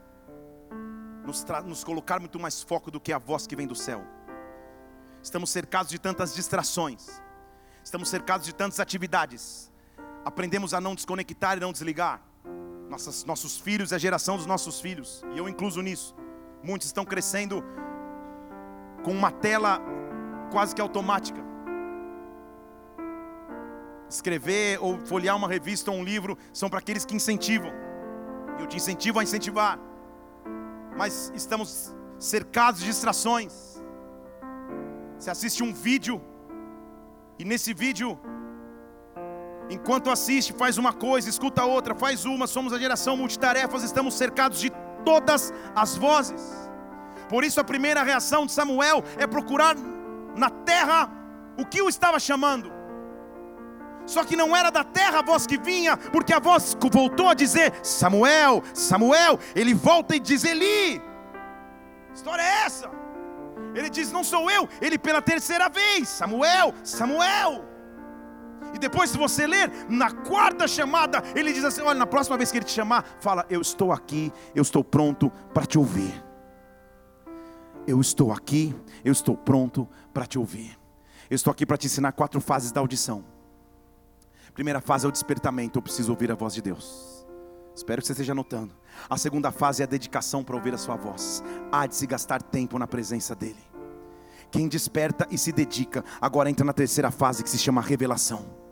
nos, 1.25 1.43
nos 1.65 1.83
colocar 1.83 2.19
muito 2.19 2.39
mais 2.39 2.61
foco 2.61 2.91
do 2.91 2.99
que 2.99 3.11
a 3.11 3.17
voz 3.17 3.47
que 3.47 3.55
vem 3.55 3.67
do 3.67 3.75
céu. 3.75 4.03
Estamos 5.21 5.49
cercados 5.49 5.89
de 5.89 5.97
tantas 5.97 6.35
distrações, 6.35 7.21
estamos 7.83 8.09
cercados 8.09 8.45
de 8.45 8.53
tantas 8.53 8.79
atividades. 8.79 9.71
Aprendemos 10.23 10.73
a 10.73 10.81
não 10.81 10.95
desconectar 10.95 11.57
e 11.57 11.59
não 11.59 11.71
desligar. 11.71 12.21
Nossas, 12.89 13.23
nossos 13.25 13.57
filhos 13.57 13.91
e 13.91 13.95
a 13.95 13.97
geração 13.97 14.37
dos 14.37 14.45
nossos 14.45 14.79
filhos, 14.79 15.23
e 15.33 15.37
eu 15.37 15.49
incluso 15.49 15.81
nisso. 15.81 16.15
Muitos 16.63 16.87
estão 16.87 17.03
crescendo 17.03 17.63
com 19.03 19.11
uma 19.11 19.31
tela 19.31 19.81
quase 20.51 20.73
que 20.73 20.81
automática. 20.81 21.43
Escrever 24.07 24.79
ou 24.81 24.99
folhear 25.05 25.35
uma 25.35 25.47
revista 25.47 25.91
ou 25.91 25.97
um 25.97 26.03
livro 26.03 26.37
são 26.53 26.69
para 26.69 26.79
aqueles 26.79 27.05
que 27.05 27.15
incentivam. 27.15 27.71
Eu 28.59 28.67
te 28.67 28.77
incentivo 28.77 29.19
a 29.19 29.23
incentivar 29.23 29.79
mas 30.95 31.31
estamos 31.35 31.93
cercados 32.17 32.79
de 32.79 32.87
distrações. 32.87 33.81
Você 35.17 35.29
assiste 35.29 35.63
um 35.63 35.73
vídeo, 35.73 36.21
e 37.37 37.45
nesse 37.45 37.73
vídeo, 37.73 38.19
enquanto 39.69 40.09
assiste, 40.09 40.53
faz 40.53 40.77
uma 40.77 40.93
coisa, 40.93 41.29
escuta 41.29 41.63
outra, 41.63 41.95
faz 41.95 42.25
uma, 42.25 42.47
somos 42.47 42.73
a 42.73 42.79
geração 42.79 43.17
multitarefas, 43.17 43.83
estamos 43.83 44.13
cercados 44.13 44.59
de 44.59 44.71
todas 45.03 45.53
as 45.75 45.95
vozes. 45.95 46.41
Por 47.29 47.43
isso, 47.43 47.59
a 47.59 47.63
primeira 47.63 48.03
reação 48.03 48.45
de 48.45 48.51
Samuel 48.51 49.03
é 49.17 49.25
procurar 49.25 49.75
na 50.35 50.49
terra 50.49 51.09
o 51.57 51.65
que 51.65 51.81
o 51.81 51.89
estava 51.89 52.19
chamando. 52.19 52.74
Só 54.05 54.23
que 54.23 54.35
não 54.35 54.55
era 54.55 54.69
da 54.69 54.83
terra 54.83 55.19
a 55.19 55.23
voz 55.23 55.47
que 55.47 55.57
vinha, 55.57 55.97
porque 55.97 56.33
a 56.33 56.39
voz 56.39 56.77
voltou 56.91 57.29
a 57.29 57.33
dizer: 57.33 57.73
Samuel, 57.83 58.63
Samuel. 58.73 59.39
Ele 59.55 59.73
volta 59.73 60.15
e 60.15 60.19
diz: 60.19 60.43
Eli. 60.43 61.01
História 62.13 62.41
é 62.41 62.65
essa? 62.65 62.89
Ele 63.73 63.89
diz: 63.89 64.11
Não 64.11 64.23
sou 64.23 64.49
eu. 64.49 64.69
Ele 64.81 64.97
pela 64.97 65.21
terceira 65.21 65.67
vez: 65.69 66.07
Samuel, 66.07 66.73
Samuel. 66.83 67.65
E 68.73 68.79
depois, 68.79 69.09
se 69.09 69.17
você 69.17 69.47
ler, 69.47 69.71
na 69.87 70.11
quarta 70.11 70.67
chamada, 70.67 71.23
ele 71.35 71.51
diz 71.51 71.63
assim: 71.63 71.81
Olha, 71.81 71.97
na 71.97 72.05
próxima 72.05 72.37
vez 72.37 72.51
que 72.51 72.57
ele 72.57 72.65
te 72.65 72.71
chamar, 72.71 73.05
fala: 73.19 73.45
Eu 73.49 73.61
estou 73.61 73.91
aqui, 73.91 74.31
eu 74.53 74.61
estou 74.61 74.83
pronto 74.83 75.31
para 75.53 75.65
te 75.65 75.77
ouvir. 75.77 76.23
Eu 77.87 78.01
estou 78.01 78.31
aqui, 78.31 78.75
eu 79.03 79.11
estou 79.11 79.37
pronto 79.37 79.87
para 80.13 80.25
te 80.25 80.37
ouvir. 80.39 80.77
Eu 81.29 81.35
estou 81.35 81.51
aqui 81.51 81.65
para 81.65 81.77
te 81.77 81.87
ensinar 81.87 82.11
quatro 82.11 82.39
fases 82.41 82.71
da 82.71 82.79
audição. 82.81 83.34
Primeira 84.55 84.79
fase 84.79 85.05
é 85.05 85.09
o 85.09 85.11
despertamento, 85.11 85.77
eu 85.77 85.81
preciso 85.81 86.13
ouvir 86.13 86.31
a 86.31 86.35
voz 86.35 86.53
de 86.53 86.61
Deus. 86.61 87.27
Espero 87.75 88.01
que 88.01 88.07
você 88.07 88.13
esteja 88.13 88.33
notando. 88.33 88.73
A 89.09 89.17
segunda 89.17 89.51
fase 89.51 89.81
é 89.81 89.85
a 89.85 89.87
dedicação 89.87 90.45
para 90.45 90.55
ouvir 90.55 90.73
a 90.73 90.77
sua 90.77 90.95
voz. 90.95 91.43
Há 91.69 91.85
de 91.85 91.93
se 91.93 92.07
gastar 92.07 92.41
tempo 92.41 92.79
na 92.79 92.87
presença 92.87 93.35
dEle. 93.35 93.59
Quem 94.49 94.69
desperta 94.69 95.27
e 95.29 95.37
se 95.37 95.51
dedica, 95.51 96.05
agora 96.21 96.49
entra 96.49 96.65
na 96.65 96.71
terceira 96.71 97.11
fase 97.11 97.43
que 97.43 97.49
se 97.49 97.57
chama 97.57 97.81
revelação. 97.81 98.64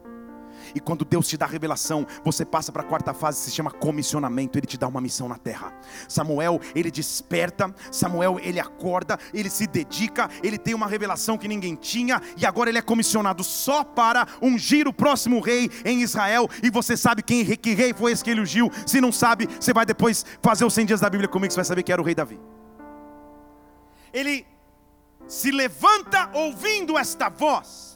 E 0.76 0.80
quando 0.80 1.06
Deus 1.06 1.28
te 1.28 1.38
dá 1.38 1.46
revelação, 1.46 2.06
você 2.24 2.44
passa 2.46 2.72
para 2.72 2.82
a 2.82 2.86
quarta 2.86 3.14
fase, 3.14 3.40
se 3.40 3.52
chama 3.52 3.72
comissionamento. 3.72 4.58
Ele 4.58 4.68
te 4.68 4.78
dá 4.78 4.88
uma 4.88 5.02
missão 5.02 5.28
na 5.28 5.38
terra. 5.38 5.74
Samuel, 6.08 6.60
ele 6.74 6.90
desperta. 6.90 7.74
Samuel, 7.92 8.40
ele 8.42 8.60
acorda. 8.60 9.18
Ele 9.34 9.50
se 9.50 9.68
dedica. 9.68 10.30
Ele 10.42 10.58
tem 10.58 10.74
uma 10.74 10.88
revelação 10.88 11.38
que 11.38 11.48
ninguém 11.48 11.76
tinha. 11.76 12.22
E 12.38 12.46
agora 12.46 12.70
ele 12.70 12.78
é 12.78 12.82
comissionado 12.82 13.44
só 13.44 13.84
para 13.84 14.28
ungir 14.42 14.88
o 14.88 14.94
próximo 14.94 15.40
rei 15.40 15.70
em 15.86 16.02
Israel. 16.02 16.50
E 16.62 16.70
você 16.70 16.98
sabe 16.98 17.22
quem 17.22 17.44
que 17.56 17.74
rei 17.74 17.94
foi 17.94 18.12
esse 18.12 18.24
que 18.24 18.30
ele 18.30 18.42
ungiu. 18.42 18.72
Se 18.86 19.00
não 19.00 19.12
sabe, 19.12 19.48
você 19.60 19.74
vai 19.74 19.86
depois 19.86 20.26
fazer 20.42 20.66
os 20.66 20.74
100 20.74 20.86
dias 20.86 21.02
da 21.02 21.10
Bíblia 21.10 21.28
comigo. 21.28 21.52
Você 21.52 21.58
vai 21.58 21.66
saber 21.66 21.84
que 21.84 21.92
era 21.92 22.02
o 22.02 22.06
rei 22.06 22.16
Davi. 22.16 22.40
Ele 24.12 24.46
se 25.28 25.52
levanta 25.52 26.30
ouvindo 26.34 26.98
esta 26.98 27.30
voz 27.30 27.93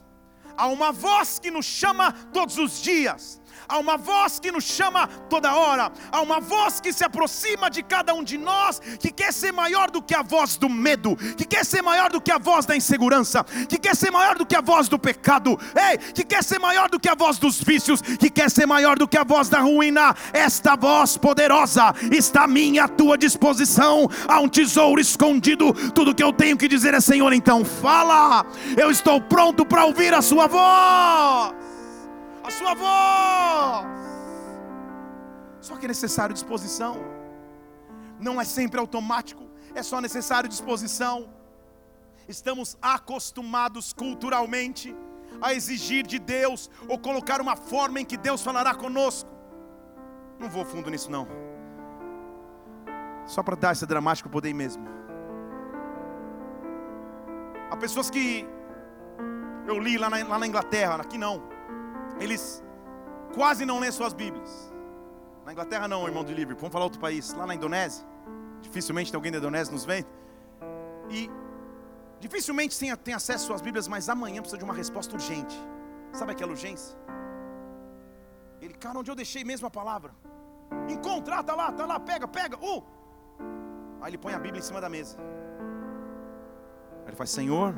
Há 0.57 0.67
uma 0.67 0.91
voz 0.91 1.37
que 1.39 1.51
nos 1.51 1.65
chama 1.65 2.11
todos 2.33 2.57
os 2.57 2.81
dias. 2.81 3.39
Há 3.67 3.79
uma 3.79 3.97
voz 3.97 4.39
que 4.39 4.51
nos 4.51 4.63
chama 4.63 5.07
toda 5.29 5.53
hora, 5.53 5.91
há 6.11 6.21
uma 6.21 6.39
voz 6.39 6.79
que 6.79 6.93
se 6.93 7.03
aproxima 7.03 7.69
de 7.69 7.83
cada 7.83 8.13
um 8.13 8.23
de 8.23 8.37
nós, 8.37 8.79
que 8.99 9.11
quer 9.11 9.33
ser 9.33 9.51
maior 9.51 9.91
do 9.91 10.01
que 10.01 10.15
a 10.15 10.21
voz 10.21 10.55
do 10.55 10.69
medo, 10.69 11.15
que 11.35 11.45
quer 11.45 11.65
ser 11.65 11.81
maior 11.81 12.09
do 12.09 12.21
que 12.21 12.31
a 12.31 12.37
voz 12.37 12.65
da 12.65 12.75
insegurança, 12.75 13.43
que 13.67 13.77
quer 13.77 13.95
ser 13.95 14.11
maior 14.11 14.37
do 14.37 14.45
que 14.45 14.55
a 14.55 14.61
voz 14.61 14.87
do 14.87 14.97
pecado, 14.97 15.59
ei, 15.75 15.97
que 15.97 16.23
quer 16.23 16.43
ser 16.43 16.59
maior 16.59 16.89
do 16.89 16.99
que 16.99 17.09
a 17.09 17.15
voz 17.15 17.37
dos 17.37 17.61
vícios, 17.61 18.01
que 18.01 18.29
quer 18.29 18.49
ser 18.49 18.65
maior 18.65 18.97
do 18.97 19.07
que 19.07 19.17
a 19.17 19.23
voz 19.23 19.49
da 19.49 19.59
ruína. 19.59 20.15
Esta 20.31 20.75
voz 20.75 21.17
poderosa 21.17 21.93
está 22.11 22.43
à 22.43 22.47
minha 22.47 22.85
à 22.85 22.87
tua 22.87 23.17
disposição. 23.17 24.09
Há 24.27 24.39
um 24.39 24.47
tesouro 24.47 25.01
escondido. 25.01 25.73
Tudo 25.91 26.15
que 26.15 26.23
eu 26.23 26.31
tenho 26.31 26.57
que 26.57 26.67
dizer 26.67 26.93
é: 26.93 27.01
Senhor, 27.01 27.33
então 27.33 27.65
fala. 27.65 28.45
Eu 28.77 28.89
estou 28.89 29.21
pronto 29.21 29.65
para 29.65 29.85
ouvir 29.85 30.13
a 30.13 30.21
sua 30.21 30.47
voz 30.47 31.66
a 32.47 32.51
sua 32.51 32.73
voz. 32.73 33.87
Só 35.59 35.75
que 35.75 35.85
é 35.85 35.87
necessário 35.87 36.33
disposição. 36.33 36.97
Não 38.19 38.39
é 38.41 38.45
sempre 38.45 38.79
automático, 38.79 39.43
é 39.75 39.83
só 39.83 39.99
necessário 40.01 40.49
disposição. 40.49 41.29
Estamos 42.27 42.77
acostumados 42.81 43.93
culturalmente 43.93 44.95
a 45.41 45.53
exigir 45.53 46.05
de 46.05 46.19
Deus 46.19 46.69
ou 46.87 46.97
colocar 46.97 47.39
uma 47.41 47.55
forma 47.55 47.99
em 47.99 48.05
que 48.05 48.17
Deus 48.17 48.41
falará 48.41 48.73
conosco. 48.73 49.29
Não 50.39 50.49
vou 50.49 50.65
fundo 50.65 50.89
nisso 50.89 51.11
não. 51.11 51.27
Só 53.25 53.43
para 53.43 53.55
dar 53.55 53.73
esse 53.73 53.85
dramático 53.85 54.29
poder 54.29 54.53
mesmo. 54.53 54.87
Há 57.69 57.75
pessoas 57.75 58.09
que 58.09 58.47
eu 59.67 59.77
li 59.79 59.97
lá 59.97 60.09
na, 60.09 60.25
lá 60.25 60.39
na 60.39 60.47
Inglaterra, 60.47 60.95
aqui 60.95 61.17
não 61.17 61.46
eles 62.19 62.63
quase 63.33 63.65
não 63.65 63.79
lêem 63.79 63.91
suas 63.91 64.13
Bíblias. 64.13 64.73
Na 65.45 65.51
Inglaterra 65.51 65.87
não, 65.87 66.05
irmão 66.05 66.23
de 66.23 66.33
livre. 66.33 66.55
Vamos 66.55 66.71
falar 66.71 66.85
outro 66.85 66.99
país. 66.99 67.33
Lá 67.33 67.45
na 67.45 67.55
Indonésia, 67.55 68.05
dificilmente 68.61 69.11
tem 69.11 69.17
alguém 69.17 69.31
da 69.31 69.37
Indonésia 69.37 69.71
nos 69.71 69.85
vendo. 69.85 70.07
E 71.09 71.29
dificilmente 72.19 72.77
tem, 72.77 72.95
tem 72.97 73.13
acesso 73.13 73.53
às 73.53 73.61
Bíblias, 73.61 73.87
mas 73.87 74.09
amanhã 74.09 74.41
precisa 74.41 74.57
de 74.57 74.63
uma 74.63 74.73
resposta 74.73 75.13
urgente. 75.15 75.55
Sabe 76.11 76.31
aquela 76.33 76.51
urgência? 76.51 76.97
Ele, 78.61 78.73
cara, 78.73 78.99
onde 78.99 79.09
eu 79.09 79.15
deixei 79.15 79.43
mesmo 79.43 79.67
a 79.67 79.71
palavra? 79.71 80.13
Encontrar, 80.89 81.43
tá 81.43 81.55
lá, 81.55 81.71
tá 81.71 81.85
lá, 81.85 81.99
pega, 81.99 82.27
pega. 82.27 82.57
Uh! 82.57 82.83
Aí 84.01 84.09
ele 84.09 84.17
põe 84.17 84.33
a 84.33 84.39
Bíblia 84.39 84.59
em 84.59 84.63
cima 84.63 84.81
da 84.81 84.89
mesa. 84.89 85.17
Aí 87.03 87.07
ele 87.07 87.15
faz, 87.15 87.29
Senhor, 87.29 87.73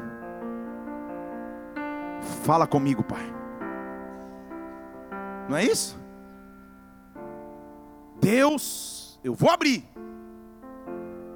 fala 2.43 2.65
comigo, 2.65 3.03
Pai. 3.03 3.38
Não 5.49 5.57
é 5.57 5.63
isso? 5.63 5.97
Deus, 8.21 9.19
eu 9.23 9.33
vou 9.33 9.49
abrir. 9.49 9.83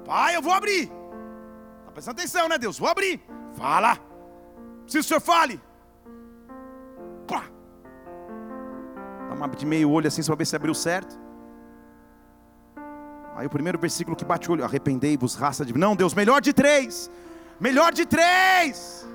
Pai, 0.04 0.36
eu 0.36 0.42
vou 0.42 0.52
abrir. 0.52 0.92
Está 1.80 1.90
prestando 1.92 2.20
atenção, 2.20 2.48
né, 2.48 2.56
Deus? 2.56 2.78
Vou 2.78 2.88
abrir. 2.88 3.20
Fala. 3.56 3.98
Se 4.86 4.98
o 4.98 5.02
senhor 5.02 5.20
fale. 5.20 5.60
Pá. 7.26 7.44
Dá 9.28 9.34
uma 9.34 9.48
de 9.48 9.66
meio 9.66 9.90
olho 9.90 10.06
assim 10.06 10.22
para 10.22 10.36
ver 10.36 10.46
se 10.46 10.54
abriu 10.54 10.74
certo. 10.74 11.18
Aí 13.34 13.46
o 13.46 13.50
primeiro 13.50 13.80
versículo 13.80 14.16
que 14.16 14.24
bate 14.24 14.48
o 14.48 14.52
olho: 14.52 14.64
Arrependei-vos, 14.64 15.34
raça 15.34 15.64
de. 15.64 15.76
Não, 15.76 15.96
Deus, 15.96 16.14
melhor 16.14 16.40
de 16.40 16.52
três. 16.52 17.10
Melhor 17.58 17.92
de 17.92 18.06
três. 18.06 19.08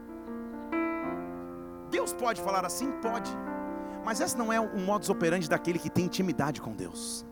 Deus 1.90 2.12
pode 2.12 2.42
falar 2.42 2.66
assim? 2.66 2.92
Pode. 3.00 3.30
Mas 4.04 4.20
esse 4.20 4.36
não 4.36 4.52
é 4.52 4.60
o 4.60 4.78
modus 4.78 5.08
operandi 5.08 5.48
daquele 5.48 5.78
que 5.78 5.90
tem 5.90 6.06
intimidade 6.06 6.60
com 6.60 6.72
Deus. 6.72 7.24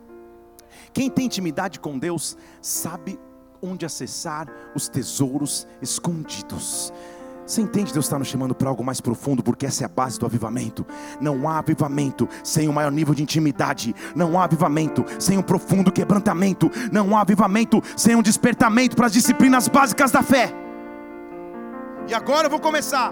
Quem 0.93 1.09
tem 1.09 1.25
intimidade 1.25 1.79
com 1.79 1.97
Deus 1.97 2.37
sabe 2.61 3.19
onde 3.61 3.85
acessar 3.85 4.47
os 4.75 4.87
tesouros 4.87 5.67
escondidos. 5.81 6.93
Você 7.45 7.61
entende? 7.61 7.91
Deus 7.91 8.05
está 8.05 8.19
nos 8.19 8.27
chamando 8.27 8.53
para 8.53 8.69
algo 8.69 8.83
mais 8.83 9.01
profundo, 9.01 9.41
porque 9.41 9.65
essa 9.65 9.83
é 9.83 9.85
a 9.85 9.89
base 9.89 10.19
do 10.19 10.25
avivamento. 10.25 10.85
Não 11.19 11.49
há 11.49 11.57
avivamento 11.57 12.29
sem 12.43 12.69
um 12.69 12.71
maior 12.71 12.91
nível 12.91 13.15
de 13.15 13.23
intimidade. 13.23 13.95
Não 14.15 14.39
há 14.39 14.43
avivamento 14.43 15.03
sem 15.17 15.35
um 15.35 15.41
profundo 15.41 15.91
quebrantamento. 15.91 16.69
Não 16.91 17.17
há 17.17 17.21
avivamento 17.21 17.81
sem 17.97 18.15
um 18.15 18.21
despertamento 18.21 18.95
para 18.95 19.07
as 19.07 19.13
disciplinas 19.13 19.67
básicas 19.67 20.11
da 20.11 20.21
fé. 20.21 20.53
E 22.07 22.13
agora 22.13 22.45
eu 22.45 22.51
vou 22.51 22.59
começar. 22.59 23.11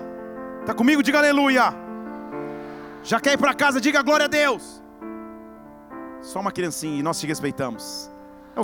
Está 0.61 0.73
comigo? 0.73 1.01
Diga 1.01 1.17
aleluia. 1.17 1.86
Já 3.03 3.19
quer 3.19 3.33
ir 3.33 3.37
para 3.37 3.53
casa, 3.53 3.79
diga 3.79 4.01
glória 4.01 4.25
a 4.25 4.29
Deus. 4.29 4.81
Só 6.21 6.39
uma 6.39 6.51
criancinha 6.51 6.99
e 6.99 7.03
nós 7.03 7.19
te 7.19 7.27
respeitamos. 7.27 8.09
É 8.55 8.61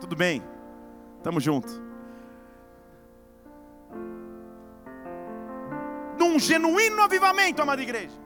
tudo 0.00 0.16
bem, 0.16 0.42
estamos 1.18 1.42
juntos. 1.42 1.80
Num 6.18 6.38
genuíno 6.38 7.02
avivamento, 7.02 7.62
amada 7.62 7.82
igreja. 7.82 8.16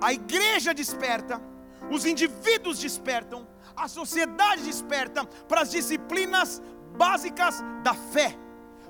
A 0.00 0.12
igreja 0.12 0.72
desperta, 0.72 1.40
os 1.90 2.04
indivíduos 2.04 2.78
despertam, 2.78 3.46
a 3.76 3.88
sociedade 3.88 4.62
desperta 4.62 5.24
para 5.48 5.62
as 5.62 5.70
disciplinas 5.70 6.62
básicas 6.96 7.62
da 7.82 7.94
fé, 7.94 8.36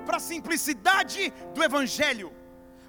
para 0.04 0.16
a 0.16 0.20
simplicidade 0.20 1.32
do 1.54 1.62
Evangelho 1.62 2.32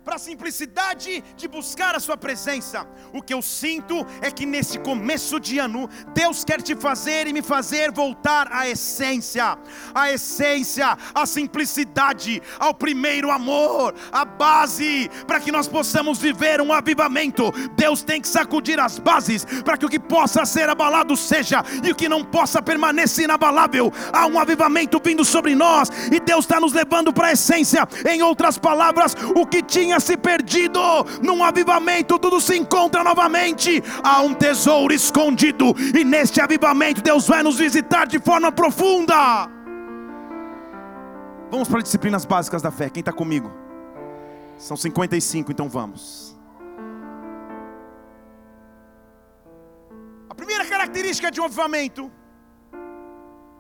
para 0.04 0.16
a 0.16 0.20
simplicidade 0.20 1.24
de 1.38 1.48
buscar 1.48 1.96
a 1.96 2.00
Sua 2.00 2.18
presença. 2.18 2.88
O 3.14 3.22
que 3.22 3.34
eu 3.34 3.42
sinto 3.42 4.06
é 4.22 4.32
que 4.32 4.46
nesse 4.46 4.80
começo 4.80 5.40
de 5.40 5.60
ano, 5.60 5.90
Deus 6.14 6.44
quer 6.44 6.62
te 6.62 6.76
fazer 6.76 7.28
e 7.28 7.34
me 7.34 7.42
fazer 7.42 7.92
voltar 7.92 8.52
à 8.52 8.68
essência, 8.68 9.58
à 9.94 10.12
essência, 10.12 10.98
à 11.14 11.26
simplicidade, 11.26 12.42
ao 12.60 12.74
primeiro 12.74 13.30
amor, 13.30 13.94
à 14.12 14.26
base, 14.26 15.10
para 15.28 15.40
que 15.40 15.52
nós 15.52 15.68
possamos 15.68 16.18
viver 16.18 16.62
um 16.62 16.74
avivamento. 16.74 17.52
Deus 17.76 18.02
tem 18.02 18.20
que 18.20 18.28
sacudir 18.28 18.80
as 18.80 18.98
bases 18.98 19.46
para 19.64 19.78
que 19.78 19.86
o 19.86 19.90
que 19.90 20.00
possa 20.00 20.46
ser 20.46 20.68
abalado 20.70 21.16
seja 21.16 21.64
e 21.84 21.92
o 21.92 21.96
que 21.96 22.10
não 22.10 22.24
possa 22.24 22.62
permanecer 22.62 23.26
inabalável. 23.26 23.94
Há 24.12 24.26
um 24.26 24.40
avivamento 24.40 25.00
vindo 25.04 25.24
sobre 25.24 25.54
nós 25.54 25.90
e 26.12 26.20
Deus 26.20 26.46
está 26.46 26.60
nos 26.60 26.74
levando 26.74 27.14
para 27.14 27.28
a 27.28 27.34
essência. 27.34 27.88
Em 28.10 28.22
outras 28.22 28.58
palavras, 28.58 29.16
o 29.36 29.46
que 29.46 29.62
tinha 29.62 29.91
tinha 29.92 30.00
se 30.00 30.16
perdido, 30.16 30.80
num 31.22 31.44
avivamento 31.44 32.18
tudo 32.18 32.40
se 32.40 32.58
encontra 32.58 33.04
novamente. 33.04 33.84
Há 34.02 34.22
um 34.22 34.34
tesouro 34.34 34.94
escondido, 34.94 35.76
e 35.94 36.04
neste 36.06 36.40
avivamento 36.40 37.02
Deus 37.02 37.28
vai 37.28 37.44
nos 37.44 37.58
visitar 37.58 38.08
de 38.08 38.18
forma 38.20 38.52
profunda. 38.52 39.50
Vamos 41.50 41.68
para 41.68 41.80
as 41.80 41.84
disciplinas 41.84 42.24
básicas 42.24 42.62
da 42.62 42.72
fé. 42.72 42.90
Quem 42.90 43.02
está 43.02 43.12
comigo? 43.12 43.52
São 44.58 44.78
55, 44.78 45.52
então 45.52 45.68
vamos. 45.68 46.38
A 50.30 50.36
primeira 50.36 50.66
característica 50.66 51.30
de 51.30 51.42
um 51.42 51.46
avivamento 51.46 52.10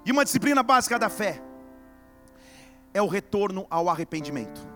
e 0.05 0.11
uma 0.13 0.23
disciplina 0.23 0.63
básica 0.63 0.97
da 0.97 1.09
fé 1.09 1.41
é 2.93 3.01
o 3.01 3.07
retorno 3.07 3.67
ao 3.69 3.89
arrependimento. 3.89 4.70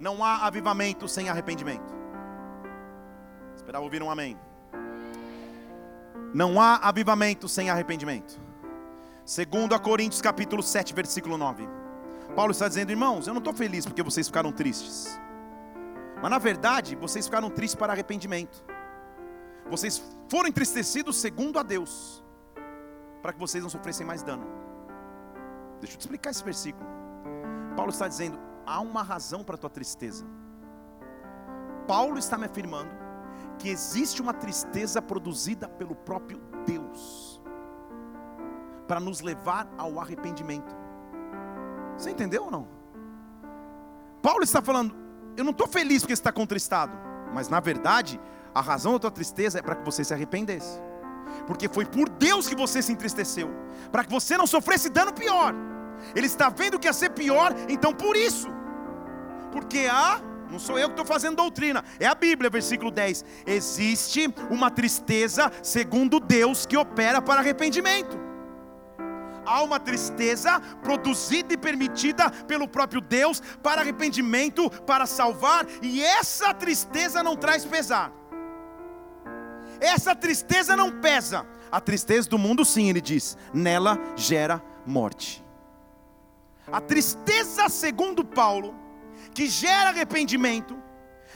Não 0.00 0.24
há 0.24 0.46
avivamento 0.46 1.06
sem 1.06 1.28
arrependimento. 1.28 1.94
Esperava 3.54 3.84
ouvir 3.84 4.02
um 4.02 4.10
amém. 4.10 4.36
Não 6.32 6.58
há 6.58 6.76
avivamento 6.76 7.46
sem 7.46 7.68
arrependimento. 7.68 8.40
Segundo 9.26 9.74
a 9.74 9.78
Coríntios 9.78 10.22
capítulo 10.22 10.62
7, 10.62 10.94
versículo 10.94 11.36
9. 11.36 11.68
Paulo 12.34 12.52
está 12.52 12.66
dizendo, 12.66 12.90
irmãos, 12.90 13.26
eu 13.26 13.34
não 13.34 13.40
estou 13.40 13.52
feliz 13.52 13.84
porque 13.84 14.02
vocês 14.02 14.26
ficaram 14.26 14.50
tristes. 14.50 15.20
Mas 16.22 16.30
na 16.30 16.38
verdade, 16.38 16.96
vocês 16.96 17.26
ficaram 17.26 17.50
tristes 17.50 17.78
para 17.78 17.92
arrependimento. 17.92 18.64
Vocês 19.68 20.02
foram 20.30 20.48
entristecidos 20.48 21.20
segundo 21.20 21.58
a 21.58 21.62
Deus, 21.62 22.24
para 23.20 23.34
que 23.34 23.38
vocês 23.38 23.62
não 23.62 23.70
sofressem 23.70 24.06
mais 24.06 24.22
dano. 24.22 24.46
Deixa 25.78 25.94
eu 25.94 25.98
te 25.98 26.00
explicar 26.00 26.30
esse 26.30 26.42
versículo. 26.42 26.88
Paulo 27.76 27.90
está 27.90 28.08
dizendo: 28.08 28.49
há 28.66 28.80
uma 28.80 29.02
razão 29.02 29.42
para 29.42 29.54
a 29.54 29.58
tua 29.58 29.70
tristeza. 29.70 30.24
Paulo 31.86 32.18
está 32.18 32.38
me 32.38 32.46
afirmando 32.46 32.90
que 33.58 33.68
existe 33.68 34.22
uma 34.22 34.32
tristeza 34.32 35.02
produzida 35.02 35.68
pelo 35.68 35.94
próprio 35.94 36.40
Deus 36.66 37.42
para 38.86 38.98
nos 38.98 39.20
levar 39.20 39.68
ao 39.76 40.00
arrependimento. 40.00 40.74
Você 41.96 42.10
entendeu 42.10 42.44
ou 42.44 42.50
não? 42.50 42.66
Paulo 44.22 44.42
está 44.42 44.60
falando, 44.60 44.94
eu 45.36 45.44
não 45.44 45.52
estou 45.52 45.68
feliz 45.68 46.02
porque 46.02 46.14
você 46.14 46.20
está 46.20 46.32
contristado, 46.32 46.96
mas 47.32 47.48
na 47.48 47.60
verdade, 47.60 48.20
a 48.54 48.60
razão 48.60 48.92
da 48.94 48.98
tua 48.98 49.10
tristeza 49.10 49.58
é 49.58 49.62
para 49.62 49.76
que 49.76 49.84
você 49.84 50.02
se 50.02 50.12
arrependesse, 50.12 50.80
porque 51.46 51.68
foi 51.68 51.84
por 51.84 52.08
Deus 52.08 52.48
que 52.48 52.54
você 52.54 52.82
se 52.82 52.92
entristeceu, 52.92 53.50
para 53.92 54.04
que 54.04 54.10
você 54.10 54.36
não 54.36 54.46
sofresse 54.46 54.88
dano 54.88 55.12
pior. 55.12 55.54
Ele 56.14 56.26
está 56.26 56.48
vendo 56.48 56.78
que 56.78 56.86
ia 56.86 56.92
ser 56.92 57.10
pior, 57.10 57.54
então 57.68 57.92
por 57.92 58.16
isso 58.16 58.48
porque 59.50 59.88
há 59.90 60.20
Não 60.50 60.58
sou 60.58 60.76
eu 60.76 60.88
que 60.88 60.94
estou 60.94 61.06
fazendo 61.06 61.36
doutrina, 61.36 61.84
é 62.00 62.06
a 62.06 62.14
Bíblia, 62.14 62.50
versículo 62.50 62.90
10. 62.90 63.24
Existe 63.46 64.34
uma 64.50 64.68
tristeza 64.68 65.52
segundo 65.62 66.18
Deus 66.18 66.66
que 66.66 66.76
opera 66.76 67.22
para 67.22 67.38
arrependimento. 67.38 68.18
Há 69.46 69.62
uma 69.62 69.78
tristeza 69.78 70.58
produzida 70.82 71.54
e 71.54 71.56
permitida 71.56 72.28
pelo 72.48 72.66
próprio 72.66 73.00
Deus 73.00 73.40
para 73.62 73.80
arrependimento, 73.80 74.68
para 74.84 75.06
salvar, 75.06 75.64
e 75.80 76.02
essa 76.02 76.52
tristeza 76.52 77.22
não 77.22 77.36
traz 77.36 77.64
pesar. 77.64 78.12
Essa 79.80 80.16
tristeza 80.16 80.76
não 80.76 81.00
pesa. 81.00 81.46
A 81.70 81.80
tristeza 81.80 82.28
do 82.28 82.36
mundo, 82.36 82.64
sim, 82.64 82.88
ele 82.90 83.00
diz, 83.00 83.38
nela 83.54 83.96
gera 84.16 84.60
morte. 84.84 85.44
A 86.72 86.80
tristeza, 86.80 87.68
segundo 87.68 88.24
Paulo, 88.24 88.74
que 89.34 89.46
gera 89.46 89.90
arrependimento, 89.90 90.76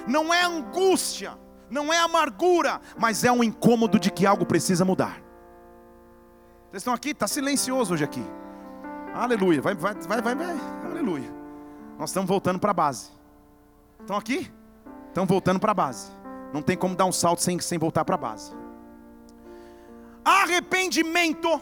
não 0.06 0.32
é 0.32 0.44
angústia, 0.44 1.38
não 1.70 1.92
é 1.92 1.98
amargura, 1.98 2.80
mas 2.98 3.24
é 3.24 3.32
um 3.32 3.42
incômodo 3.42 3.98
de 3.98 4.10
que 4.10 4.26
algo 4.26 4.46
precisa 4.46 4.84
mudar. 4.84 5.20
Vocês 6.70 6.82
estão 6.82 6.94
aqui? 6.94 7.10
Está 7.10 7.28
silencioso 7.28 7.94
hoje 7.94 8.04
aqui. 8.04 8.22
Aleluia. 9.14 9.62
Vai, 9.62 9.74
vai, 9.74 9.94
vai, 9.94 10.20
vai, 10.20 10.34
vai. 10.34 10.56
Aleluia. 10.84 11.32
Nós 11.98 12.10
estamos 12.10 12.28
voltando 12.28 12.58
para 12.58 12.72
a 12.72 12.74
base. 12.74 13.10
Estão 14.00 14.16
aqui? 14.16 14.50
Estão 15.08 15.24
voltando 15.24 15.60
para 15.60 15.70
a 15.70 15.74
base. 15.74 16.10
Não 16.52 16.60
tem 16.62 16.76
como 16.76 16.96
dar 16.96 17.04
um 17.04 17.12
salto 17.12 17.40
sem, 17.42 17.60
sem 17.60 17.78
voltar 17.78 18.04
para 18.04 18.16
a 18.16 18.18
base. 18.18 18.52
Arrependimento 20.24 21.60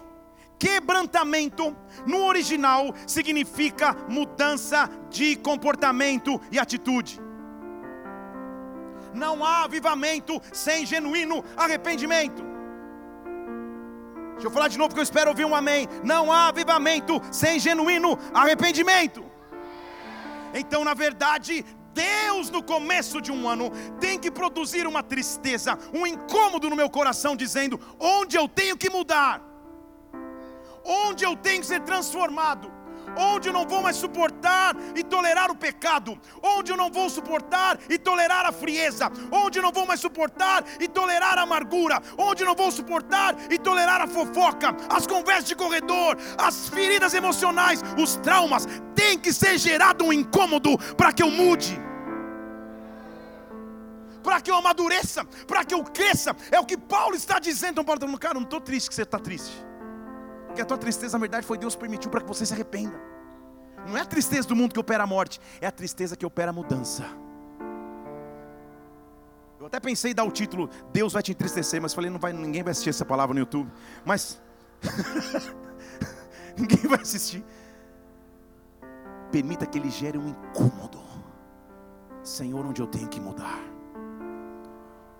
quebrantamento, 0.62 1.76
no 2.06 2.24
original, 2.24 2.94
significa 3.04 3.96
mudança 4.08 4.88
de 5.10 5.34
comportamento 5.34 6.40
e 6.52 6.58
atitude. 6.60 7.20
Não 9.12 9.44
há 9.44 9.64
avivamento 9.64 10.40
sem 10.52 10.86
genuíno 10.86 11.44
arrependimento. 11.56 12.44
Deixa 14.34 14.46
eu 14.46 14.52
falar 14.52 14.68
de 14.68 14.78
novo 14.78 14.94
que 14.94 15.00
eu 15.00 15.02
espero 15.02 15.30
ouvir 15.30 15.44
um 15.44 15.54
amém. 15.54 15.88
Não 16.04 16.30
há 16.30 16.46
avivamento 16.46 17.20
sem 17.32 17.58
genuíno 17.58 18.16
arrependimento. 18.32 19.24
Então, 20.54 20.84
na 20.84 20.94
verdade, 20.94 21.66
Deus 21.92 22.50
no 22.50 22.62
começo 22.62 23.20
de 23.20 23.32
um 23.32 23.48
ano 23.48 23.72
tem 23.98 24.16
que 24.16 24.30
produzir 24.30 24.86
uma 24.86 25.02
tristeza, 25.02 25.76
um 25.92 26.06
incômodo 26.06 26.70
no 26.70 26.76
meu 26.76 26.88
coração, 26.88 27.34
dizendo 27.34 27.80
onde 27.98 28.36
eu 28.36 28.48
tenho 28.48 28.76
que 28.76 28.88
mudar 28.88 29.51
onde 30.84 31.24
eu 31.24 31.36
tenho 31.36 31.60
que 31.60 31.66
ser 31.66 31.80
transformado, 31.80 32.70
onde 33.16 33.48
eu 33.48 33.52
não 33.52 33.66
vou 33.66 33.82
mais 33.82 33.96
suportar 33.96 34.74
e 34.96 35.02
tolerar 35.02 35.50
o 35.50 35.56
pecado, 35.56 36.18
onde 36.42 36.72
eu 36.72 36.76
não 36.76 36.90
vou 36.90 37.08
suportar 37.10 37.78
e 37.88 37.98
tolerar 37.98 38.46
a 38.46 38.52
frieza, 38.52 39.10
onde 39.30 39.58
eu 39.58 39.62
não 39.62 39.72
vou 39.72 39.86
mais 39.86 40.00
suportar 40.00 40.64
e 40.80 40.88
tolerar 40.88 41.38
a 41.38 41.42
amargura, 41.42 42.00
onde 42.16 42.42
eu 42.42 42.46
não 42.46 42.54
vou 42.54 42.70
suportar 42.70 43.36
e 43.50 43.58
tolerar 43.58 44.00
a 44.00 44.06
fofoca, 44.06 44.74
as 44.88 45.06
conversas 45.06 45.44
de 45.44 45.56
corredor, 45.56 46.16
as 46.38 46.68
feridas 46.68 47.14
emocionais, 47.14 47.82
os 47.98 48.16
traumas, 48.16 48.66
tem 48.94 49.18
que 49.18 49.32
ser 49.32 49.58
gerado 49.58 50.04
um 50.04 50.12
incômodo 50.12 50.78
para 50.96 51.12
que 51.12 51.22
eu 51.22 51.30
mude. 51.30 51.80
Para 54.22 54.40
que 54.40 54.50
eu 54.50 54.54
amadureça, 54.54 55.24
para 55.48 55.64
que 55.64 55.74
eu 55.74 55.82
cresça, 55.82 56.34
é 56.50 56.60
o 56.60 56.64
que 56.64 56.78
Paulo 56.78 57.16
está 57.16 57.40
dizendo. 57.40 57.72
Então, 57.72 57.84
Paulo 57.84 57.96
está 57.96 58.06
falando, 58.06 58.20
cara, 58.20 58.34
não 58.34 58.42
estou 58.42 58.60
triste 58.60 58.88
que 58.88 58.94
você 58.94 59.02
está 59.02 59.18
triste. 59.18 59.52
Porque 60.52 60.60
a 60.60 60.66
tua 60.66 60.76
tristeza, 60.76 61.16
na 61.16 61.20
verdade, 61.22 61.46
foi 61.46 61.56
Deus 61.56 61.74
permitiu 61.74 62.10
para 62.10 62.20
que 62.20 62.28
você 62.28 62.44
se 62.44 62.52
arrependa. 62.52 63.00
Não 63.88 63.96
é 63.96 64.02
a 64.02 64.04
tristeza 64.04 64.46
do 64.46 64.54
mundo 64.54 64.74
que 64.74 64.78
opera 64.78 65.02
a 65.02 65.06
morte, 65.06 65.40
é 65.62 65.66
a 65.66 65.70
tristeza 65.70 66.14
que 66.14 66.26
opera 66.26 66.50
a 66.50 66.52
mudança. 66.52 67.06
Eu 69.58 69.64
até 69.64 69.80
pensei 69.80 70.10
em 70.10 70.14
dar 70.14 70.24
o 70.24 70.30
título 70.30 70.68
Deus 70.92 71.14
vai 71.14 71.22
te 71.22 71.32
entristecer, 71.32 71.80
mas 71.80 71.94
falei, 71.94 72.10
não 72.10 72.18
vai, 72.18 72.34
ninguém 72.34 72.62
vai 72.62 72.72
assistir 72.72 72.90
essa 72.90 73.02
palavra 73.02 73.32
no 73.32 73.40
YouTube. 73.40 73.72
Mas 74.04 74.42
ninguém 76.54 76.86
vai 76.86 77.00
assistir. 77.00 77.42
Permita 79.30 79.64
que 79.64 79.78
ele 79.78 79.88
gere 79.88 80.18
um 80.18 80.28
incômodo. 80.28 81.00
Senhor, 82.22 82.66
onde 82.66 82.82
eu 82.82 82.86
tenho 82.86 83.08
que 83.08 83.18
mudar? 83.18 83.58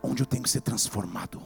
Onde 0.03 0.23
eu 0.23 0.27
tenho 0.27 0.42
que 0.42 0.51
ser 0.51 0.61
transformado? 0.61 1.40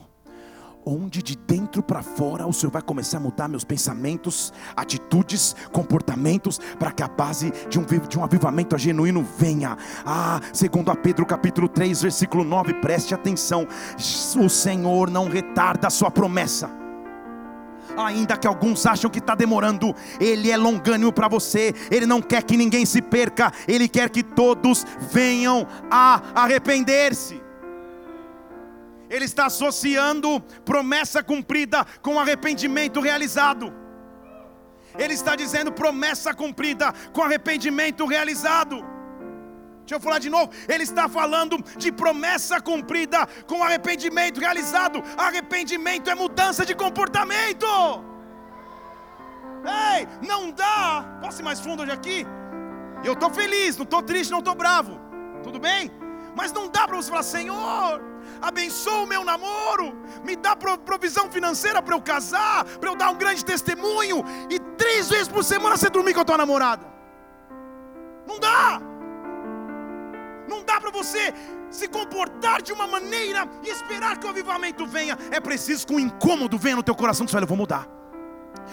Onde 0.87 1.21
de 1.21 1.37
dentro 1.37 1.83
para 1.83 2.01
fora 2.01 2.47
o 2.47 2.53
Senhor 2.53 2.71
vai 2.71 2.81
começar 2.81 3.17
a 3.17 3.21
mudar 3.21 3.49
meus 3.49 3.65
pensamentos, 3.65 4.53
atitudes, 4.77 5.57
comportamentos, 5.73 6.61
para 6.79 6.93
que 6.93 7.03
a 7.03 7.09
base 7.09 7.53
de 7.69 7.81
um, 7.81 7.85
de 7.85 8.17
um 8.17 8.23
avivamento 8.23 8.79
genuíno 8.79 9.27
venha. 9.37 9.77
Ah, 10.05 10.41
segundo 10.53 10.93
a 10.93 10.97
Pedro 10.97 11.27
capítulo 11.27 11.69
3, 11.69 12.03
versículo 12.03 12.45
9, 12.45 12.75
preste 12.75 13.13
atenção: 13.13 13.67
o 14.39 14.49
Senhor 14.49 15.11
não 15.11 15.29
retarda 15.29 15.89
a 15.89 15.91
sua 15.91 16.11
promessa. 16.11 16.71
Ainda 17.97 18.37
que 18.37 18.47
alguns 18.47 18.85
acham 18.85 19.11
que 19.11 19.19
está 19.19 19.35
demorando, 19.35 19.95
Ele 20.21 20.51
é 20.51 20.57
longânimo 20.57 21.13
para 21.13 21.29
você, 21.29 21.75
Ele 21.91 22.05
não 22.05 22.21
quer 22.21 22.43
que 22.43 22.57
ninguém 22.57 22.85
se 22.85 23.01
perca, 23.01 23.53
Ele 23.67 23.89
quer 23.89 24.11
que 24.11 24.23
todos 24.23 24.85
venham 25.13 25.67
a 25.91 26.21
arrepender-se. 26.35 27.46
Ele 29.09 29.25
está 29.25 29.47
associando 29.47 30.41
promessa 30.65 31.23
cumprida 31.23 31.85
com 32.03 32.19
arrependimento 32.19 33.01
realizado. 33.01 33.73
Ele 34.99 35.15
está 35.15 35.37
dizendo 35.37 35.73
promessa 35.73 36.35
cumprida 36.35 36.93
com 37.13 37.23
arrependimento 37.23 38.07
realizado. 38.07 38.85
Deixa 39.81 39.95
eu 39.95 40.01
falar 40.01 40.19
de 40.19 40.29
novo. 40.29 40.51
Ele 40.69 40.83
está 40.83 41.09
falando 41.09 41.59
de 41.77 41.93
promessa 41.93 42.61
cumprida 42.61 43.27
com 43.47 43.63
arrependimento 43.63 44.41
realizado. 44.41 45.03
Arrependimento 45.17 46.11
é 46.11 46.15
mudança 46.15 46.67
de 46.67 46.75
comportamento. 46.75 47.67
Ei, 49.95 50.09
não 50.27 50.51
dá. 50.51 51.19
Posso 51.21 51.41
ir 51.41 51.45
mais 51.45 51.61
fundo 51.61 51.83
hoje 51.83 51.93
aqui? 51.93 52.27
Eu 53.05 53.13
estou 53.13 53.31
feliz, 53.31 53.77
não 53.77 53.85
estou 53.85 54.03
triste, 54.03 54.31
não 54.31 54.41
estou 54.41 54.55
bravo. 54.55 54.99
Tudo 55.45 55.61
bem? 55.61 55.91
Mas 56.35 56.53
não 56.53 56.69
dá 56.69 56.87
para 56.87 56.97
você 56.97 57.09
falar, 57.09 57.23
Senhor, 57.23 58.03
abençoa 58.41 59.03
o 59.03 59.07
meu 59.07 59.25
namoro, 59.25 59.97
me 60.25 60.37
dá 60.37 60.57
provisão 60.57 61.31
financeira 61.31 61.83
para 61.83 61.95
eu 61.95 62.01
casar, 62.01 62.65
para 62.65 62.91
eu 62.91 62.97
dar 62.97 63.11
um 63.11 63.17
grande 63.17 63.45
testemunho, 63.45 64.25
e 64.51 64.59
três 64.77 65.09
vezes 65.09 65.29
por 65.29 65.45
semana 65.45 65.77
você 65.77 65.91
dormir 65.91 66.15
com 66.15 66.21
a 66.21 66.25
tua 66.25 66.39
namorada. 66.39 66.87
Não 68.27 68.39
dá. 68.39 68.81
Não 70.49 70.63
dá 70.65 70.81
para 70.81 70.91
você 70.91 71.33
se 71.71 71.89
comportar 71.89 72.63
de 72.63 72.73
uma 72.73 72.87
maneira 72.87 73.49
e 73.65 73.69
esperar 73.69 74.19
que 74.19 74.27
o 74.27 74.31
avivamento 74.31 74.87
venha. 74.87 75.19
É 75.31 75.41
preciso 75.41 75.87
que 75.87 75.95
um 75.95 76.01
incômodo 76.01 76.59
venha 76.59 76.77
no 76.77 76.83
teu 76.83 76.95
coração. 76.95 77.27
Fala, 77.27 77.45
eu 77.45 77.49
vou 77.49 77.57
mudar. 77.57 77.87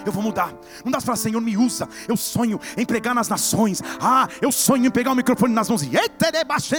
Eu 0.06 0.12
vou 0.12 0.24
mudar. 0.24 0.54
Não 0.84 0.92
dá 0.92 0.98
para 0.98 1.06
falar, 1.06 1.18
Senhor, 1.18 1.42
me 1.42 1.58
usa. 1.58 1.88
Eu 2.08 2.18
sonho 2.18 2.60
em 2.78 2.86
pregar 2.86 3.14
nas 3.14 3.28
nações. 3.28 3.82
Ah, 4.00 4.28
eu 4.42 4.52
sonho 4.52 4.86
em 4.86 4.92
pegar 4.92 5.12
o 5.12 5.16
microfone 5.16 5.54
nas 5.54 5.70
mãos 5.70 5.84
e 5.84 5.96
eita, 5.96 6.32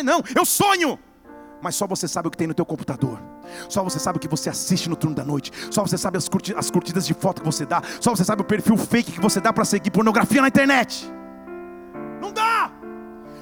não. 0.02 0.22
Eu 0.34 0.44
sonho 0.44 0.98
mas 1.64 1.74
só 1.74 1.86
você 1.86 2.06
sabe 2.06 2.28
o 2.28 2.30
que 2.30 2.36
tem 2.36 2.46
no 2.46 2.52
teu 2.52 2.66
computador. 2.66 3.18
Só 3.70 3.82
você 3.82 3.98
sabe 3.98 4.18
o 4.18 4.20
que 4.20 4.28
você 4.28 4.50
assiste 4.50 4.86
no 4.86 4.94
turno 4.94 5.16
da 5.16 5.24
noite. 5.24 5.50
Só 5.70 5.80
você 5.80 5.96
sabe 5.96 6.18
as, 6.18 6.28
curti 6.28 6.54
as 6.54 6.70
curtidas 6.70 7.06
de 7.06 7.14
foto 7.14 7.40
que 7.40 7.46
você 7.46 7.64
dá. 7.64 7.82
Só 8.00 8.14
você 8.14 8.22
sabe 8.22 8.42
o 8.42 8.44
perfil 8.44 8.76
fake 8.76 9.12
que 9.12 9.20
você 9.20 9.40
dá 9.40 9.50
para 9.50 9.64
seguir 9.64 9.90
pornografia 9.90 10.42
na 10.42 10.48
internet. 10.48 11.10
Não 12.20 12.30
dá. 12.32 12.70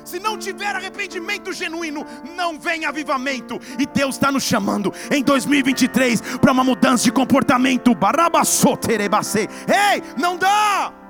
Se 0.04 0.20
não 0.20 0.38
tiver 0.38 0.74
arrependimento 0.74 1.52
genuíno, 1.52 2.06
não 2.36 2.58
vem 2.58 2.84
avivamento. 2.84 3.58
E 3.76 3.86
Deus 3.86 4.14
está 4.14 4.30
nos 4.30 4.44
chamando 4.44 4.92
em 5.10 5.22
2023 5.22 6.38
para 6.38 6.52
uma 6.52 6.62
mudança 6.62 7.02
de 7.04 7.10
comportamento. 7.10 7.90
Ei, 9.66 10.02
não 10.16 10.36
dá. 10.36 11.01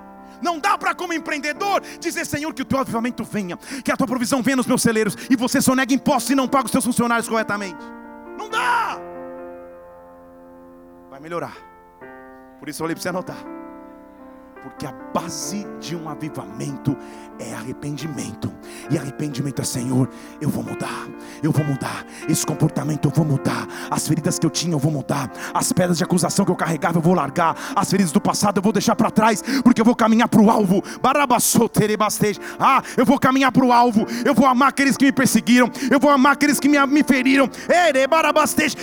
Não 0.42 0.58
dá 0.58 0.76
para, 0.76 0.94
como 0.94 1.12
empreendedor, 1.12 1.80
dizer: 2.00 2.26
Senhor, 2.26 2.52
que 2.52 2.62
o 2.62 2.64
teu 2.64 2.78
avivamento 2.78 3.24
venha, 3.24 3.56
que 3.84 3.92
a 3.92 3.96
tua 3.96 4.06
provisão 4.06 4.42
venha 4.42 4.56
nos 4.56 4.66
meus 4.66 4.82
celeiros, 4.82 5.16
e 5.30 5.36
você 5.36 5.62
só 5.62 5.74
nega 5.74 5.94
impostos 5.94 6.30
e 6.30 6.34
não 6.34 6.48
paga 6.48 6.66
os 6.66 6.72
teus 6.72 6.84
funcionários 6.84 7.28
corretamente. 7.28 7.82
Não 8.36 8.50
dá. 8.50 8.98
Vai 11.08 11.20
melhorar. 11.20 11.56
Por 12.58 12.68
isso 12.68 12.82
eu 12.82 12.84
falei 12.84 12.94
para 12.94 13.02
você 13.02 13.08
anotar. 13.08 13.61
Porque 14.62 14.86
a 14.86 14.92
base 15.12 15.66
de 15.80 15.96
um 15.96 16.08
avivamento 16.08 16.96
é 17.38 17.52
arrependimento. 17.54 18.52
E 18.90 18.96
arrependimento 18.96 19.60
é 19.60 19.64
Senhor, 19.64 20.08
eu 20.40 20.48
vou 20.48 20.62
mudar. 20.62 21.08
Eu 21.42 21.50
vou 21.50 21.64
mudar. 21.64 22.06
Esse 22.28 22.46
comportamento 22.46 23.06
eu 23.06 23.10
vou 23.10 23.24
mudar. 23.24 23.66
As 23.90 24.06
feridas 24.06 24.38
que 24.38 24.46
eu 24.46 24.50
tinha 24.50 24.74
eu 24.74 24.78
vou 24.78 24.92
mudar. 24.92 25.30
As 25.52 25.72
pedras 25.72 25.98
de 25.98 26.04
acusação 26.04 26.44
que 26.44 26.50
eu 26.50 26.56
carregava 26.56 26.98
eu 26.98 27.02
vou 27.02 27.14
largar. 27.14 27.56
As 27.74 27.90
feridas 27.90 28.12
do 28.12 28.20
passado 28.20 28.58
eu 28.58 28.62
vou 28.62 28.72
deixar 28.72 28.94
para 28.94 29.10
trás, 29.10 29.42
porque 29.64 29.80
eu 29.80 29.84
vou 29.84 29.96
caminhar 29.96 30.28
para 30.28 30.40
o 30.40 30.50
alvo. 30.50 30.82
Ah, 32.60 32.82
eu 32.96 33.04
vou 33.04 33.18
caminhar 33.18 33.50
para 33.50 33.64
o 33.64 33.72
alvo. 33.72 34.06
Eu 34.24 34.34
vou 34.34 34.46
amar 34.46 34.68
aqueles 34.68 34.96
que 34.96 35.06
me 35.06 35.12
perseguiram. 35.12 35.70
Eu 35.90 35.98
vou 35.98 36.10
amar 36.10 36.34
aqueles 36.34 36.60
que 36.60 36.68
me, 36.68 36.84
me 36.86 37.02
feriram. 37.02 37.50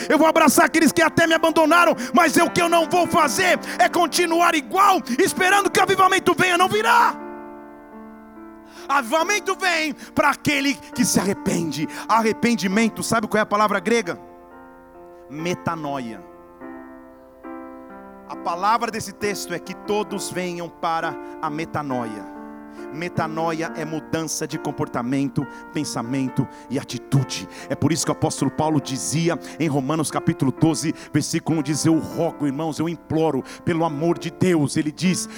Eu 0.09 0.17
vou 0.17 0.27
abraçar 0.27 0.65
aqueles 0.65 0.91
que 0.91 1.01
até 1.01 1.25
me 1.25 1.33
abandonaram, 1.33 1.95
mas 2.13 2.35
o 2.35 2.49
que 2.49 2.61
eu 2.61 2.69
não 2.69 2.89
vou 2.89 3.07
fazer 3.07 3.59
é 3.77 3.87
continuar 3.87 4.55
igual, 4.55 5.01
esperando 5.17 5.68
que 5.69 5.79
avivamento 5.79 6.33
venha, 6.33 6.57
não 6.57 6.67
virá. 6.67 7.15
Avivamento 8.87 9.55
vem 9.55 9.93
para 9.93 10.29
aquele 10.29 10.73
que 10.73 11.05
se 11.05 11.19
arrepende. 11.19 11.87
Arrependimento, 12.07 13.03
sabe 13.03 13.27
qual 13.27 13.39
é 13.39 13.41
a 13.41 13.45
palavra 13.45 13.79
grega? 13.79 14.19
Metanoia. 15.29 16.23
A 18.27 18.35
palavra 18.35 18.91
desse 18.91 19.11
texto 19.11 19.53
é 19.53 19.59
que 19.59 19.75
todos 19.75 20.31
venham 20.31 20.69
para 20.69 21.15
a 21.41 21.49
metanoia. 21.49 22.38
Metanoia 22.93 23.71
é 23.75 23.85
mudança 23.85 24.47
de 24.47 24.57
comportamento, 24.57 25.45
pensamento 25.73 26.47
e 26.69 26.79
atitude. 26.79 27.47
É 27.69 27.75
por 27.75 27.91
isso 27.91 28.05
que 28.05 28.11
o 28.11 28.13
apóstolo 28.13 28.51
Paulo 28.51 28.81
dizia 28.81 29.37
em 29.59 29.67
Romanos 29.67 30.11
capítulo 30.11 30.51
12, 30.51 30.93
versículo 31.13 31.59
1: 31.59 31.63
diz: 31.63 31.85
Eu 31.85 31.97
rogo, 31.97 32.45
irmãos, 32.45 32.79
eu 32.79 32.89
imploro, 32.89 33.43
pelo 33.63 33.85
amor 33.85 34.17
de 34.17 34.31
Deus. 34.31 34.77
Ele 34.77 34.91
diz: 34.91 35.29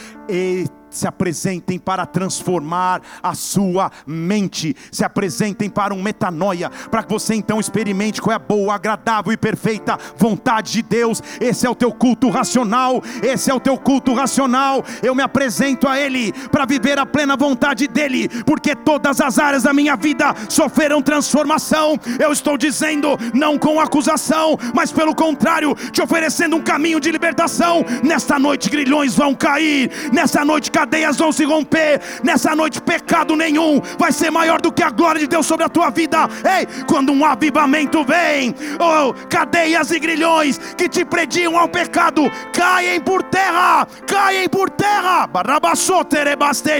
se 0.92 1.08
apresentem 1.08 1.80
para 1.80 2.06
transformar 2.06 3.02
a 3.24 3.34
sua 3.34 3.92
mente, 4.06 4.76
se 4.92 5.04
apresentem 5.04 5.70
para 5.70 5.94
um 5.94 6.02
metanoia, 6.02 6.70
para 6.92 7.02
que 7.02 7.10
você 7.10 7.34
então 7.34 7.60
experimente 7.60 8.22
qual 8.22 8.34
é 8.34 8.36
a 8.36 8.40
boa, 8.40 8.76
agradável 8.76 9.32
e 9.32 9.38
perfeita 9.38 9.98
vontade 10.18 10.74
de 10.74 10.82
Deus. 10.82 11.24
Esse 11.40 11.66
é 11.66 11.70
o 11.70 11.76
teu 11.76 11.92
culto 11.92 12.30
racional, 12.30 13.02
esse 13.24 13.50
é 13.50 13.54
o 13.54 13.60
teu 13.60 13.78
culto 13.78 14.14
racional. 14.14 14.84
Eu 15.02 15.16
me 15.16 15.24
apresento 15.24 15.88
a 15.88 16.00
Ele 16.00 16.32
para 16.52 16.66
viver 16.66 17.00
a 17.00 17.06
plena 17.06 17.36
vontade 17.36 17.88
dEle, 17.88 18.28
porque 18.46 18.76
todas 18.76 19.22
as 19.22 19.40
áreas 19.40 19.64
da 19.64 19.74
minha 19.74 19.96
vida 19.96 20.36
sofreram 20.50 21.02
transformação. 21.02 21.98
Eu 22.20 22.32
estou 22.32 22.58
dizendo, 22.58 23.18
não 23.34 23.58
com 23.58 23.80
acusação, 23.80 24.58
mas 24.74 24.92
pelo 24.92 25.16
contrário, 25.16 25.76
te 25.92 26.02
oferecendo 26.02 26.56
um 26.56 26.62
caminho 26.62 27.00
de 27.00 27.12
libertação. 27.12 27.86
Nesta 28.04 28.38
noite, 28.38 28.70
grilhões 28.70 29.16
vão 29.16 29.34
cair, 29.34 29.90
nesta 30.12 30.44
noite, 30.44 30.72
cadeias 30.82 31.18
vão 31.18 31.32
se 31.32 31.46
romper. 31.46 32.02
Nessa 32.24 32.56
noite, 32.56 32.82
pecado 32.82 33.36
nenhum 33.36 33.80
vai 34.00 34.12
ser 34.12 34.32
maior 34.32 34.60
do 34.60 34.72
que 34.72 34.82
a 34.82 34.90
glória 34.90 35.22
de 35.22 35.28
Deus 35.28 35.46
sobre 35.46 35.64
a 35.64 35.70
tua 35.70 35.92
vida. 35.92 36.28
Ei, 36.58 36.68
quando 36.88 37.12
um 37.12 37.24
avivamento 37.24 38.04
vem, 38.04 38.56
oh, 38.80 39.14
cadeias 39.30 39.92
e 39.92 40.00
grilhões 40.00 40.58
que 40.76 40.90
te 40.90 41.06
prediam 41.06 41.58
ao 41.58 41.68
pecado 41.68 42.24
caem 42.52 43.00
por 43.00 43.22
terra, 43.22 43.88
caem 44.08 44.50
por 44.50 44.70
terra. 44.72 45.30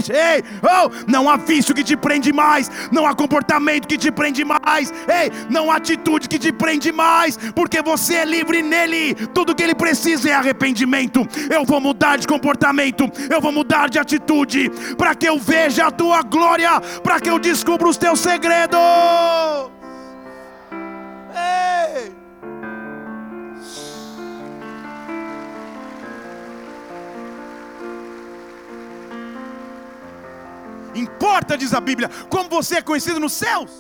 Ei, 0.10 0.44
oh, 0.64 0.90
não 1.08 1.30
há 1.30 1.38
vício 1.38 1.76
que 1.76 1.84
te 1.84 1.96
prende 1.96 2.34
mais, 2.34 2.72
não 2.92 3.06
há 3.06 3.14
comportamento 3.14 3.88
que 3.88 3.98
te 3.98 4.12
prende 4.12 4.44
mais, 4.44 4.92
ei, 5.08 5.32
não 5.50 5.72
há 5.72 5.76
atitude 5.76 6.28
que 6.28 6.40
te 6.40 6.52
prende 6.52 6.92
mais, 6.92 7.38
porque 7.54 7.84
você 7.84 8.16
é 8.16 8.26
livre 8.26 8.64
nele. 8.64 9.14
Tudo 9.28 9.54
que 9.54 9.62
ele 9.62 9.76
precisa 9.76 10.30
é 10.30 10.34
arrependimento. 10.34 11.28
Eu 11.50 11.66
vou 11.66 11.80
mudar 11.80 12.18
de 12.18 12.26
comportamento, 12.28 13.10
eu 13.30 13.40
vou 13.40 13.52
mudar 13.52 13.91
de 13.92 14.00
atitude, 14.00 14.72
para 14.98 15.14
que 15.14 15.28
eu 15.28 15.38
veja 15.38 15.88
a 15.88 15.92
tua 15.92 16.24
glória, 16.24 16.82
para 17.04 17.20
que 17.20 17.30
eu 17.30 17.38
descubra 17.38 17.88
os 17.88 17.98
teus 17.98 18.20
segredos. 18.20 18.80
Ei! 21.36 22.12
Importa, 30.96 31.58
diz 31.58 31.74
a 31.74 31.80
Bíblia, 31.80 32.10
como 32.30 32.50
você 32.50 32.78
é 32.78 32.82
conhecido 32.82 33.20
nos 33.20 33.34
céus. 33.34 33.72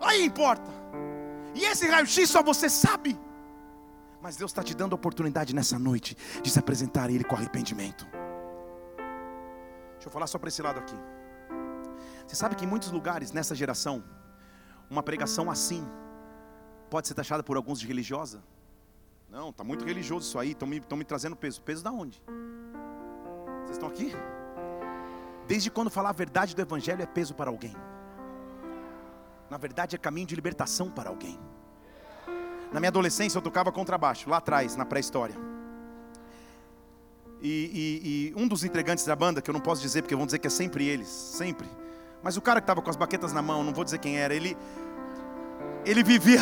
Aí 0.00 0.24
importa. 0.24 0.70
E 1.54 1.64
esse 1.64 1.86
raio-x 1.86 2.28
só 2.28 2.42
você 2.42 2.68
sabe. 2.68 3.18
Mas 4.22 4.36
Deus 4.36 4.52
está 4.52 4.62
te 4.62 4.72
dando 4.72 4.92
a 4.92 4.94
oportunidade 4.94 5.52
nessa 5.52 5.76
noite 5.76 6.16
de 6.40 6.48
se 6.48 6.56
apresentar 6.56 7.08
a 7.08 7.12
Ele 7.12 7.24
com 7.24 7.34
arrependimento. 7.34 8.06
Deixa 9.94 10.06
eu 10.06 10.12
falar 10.12 10.28
só 10.28 10.38
para 10.38 10.48
esse 10.48 10.62
lado 10.62 10.78
aqui. 10.78 10.94
Você 12.24 12.36
sabe 12.36 12.54
que 12.54 12.64
em 12.64 12.68
muitos 12.68 12.92
lugares 12.92 13.32
nessa 13.32 13.52
geração, 13.52 14.02
uma 14.88 15.02
pregação 15.02 15.50
assim 15.50 15.84
pode 16.88 17.08
ser 17.08 17.14
taxada 17.14 17.42
por 17.42 17.56
alguns 17.56 17.80
de 17.80 17.86
religiosa? 17.86 18.44
Não, 19.28 19.50
está 19.50 19.64
muito 19.64 19.84
religioso 19.84 20.28
isso 20.28 20.38
aí, 20.38 20.52
estão 20.52 20.68
me, 20.68 20.80
me 20.80 21.04
trazendo 21.04 21.34
peso. 21.34 21.60
Peso 21.60 21.82
da 21.82 21.90
onde? 21.90 22.22
Vocês 23.64 23.72
estão 23.72 23.88
aqui? 23.88 24.12
Desde 25.48 25.68
quando 25.68 25.90
falar 25.90 26.10
a 26.10 26.12
verdade 26.12 26.54
do 26.54 26.62
Evangelho 26.62 27.02
é 27.02 27.06
peso 27.06 27.34
para 27.34 27.50
alguém? 27.50 27.74
Na 29.50 29.56
verdade 29.56 29.96
é 29.96 29.98
caminho 29.98 30.28
de 30.28 30.36
libertação 30.36 30.90
para 30.90 31.10
alguém. 31.10 31.38
Na 32.72 32.80
minha 32.80 32.88
adolescência 32.88 33.36
eu 33.36 33.42
tocava 33.42 33.70
contrabaixo, 33.70 34.30
lá 34.30 34.38
atrás, 34.38 34.76
na 34.76 34.84
pré-história. 34.84 35.34
E, 37.42 37.50
e, 38.32 38.32
e, 38.32 38.40
um 38.40 38.48
dos 38.48 38.64
integrantes 38.64 39.04
da 39.04 39.14
banda, 39.14 39.42
que 39.42 39.50
eu 39.50 39.52
não 39.52 39.60
posso 39.60 39.82
dizer 39.82 40.02
porque 40.02 40.14
vão 40.14 40.24
dizer 40.24 40.38
que 40.38 40.46
é 40.46 40.50
sempre 40.50 40.86
eles, 40.86 41.08
sempre. 41.08 41.68
Mas 42.22 42.36
o 42.36 42.40
cara 42.40 42.60
que 42.60 42.64
estava 42.64 42.80
com 42.80 42.88
as 42.88 42.96
baquetas 42.96 43.32
na 43.32 43.42
mão, 43.42 43.64
não 43.64 43.74
vou 43.74 43.84
dizer 43.84 43.98
quem 43.98 44.16
era, 44.16 44.32
ele, 44.32 44.56
ele 45.84 46.02
vivia 46.02 46.40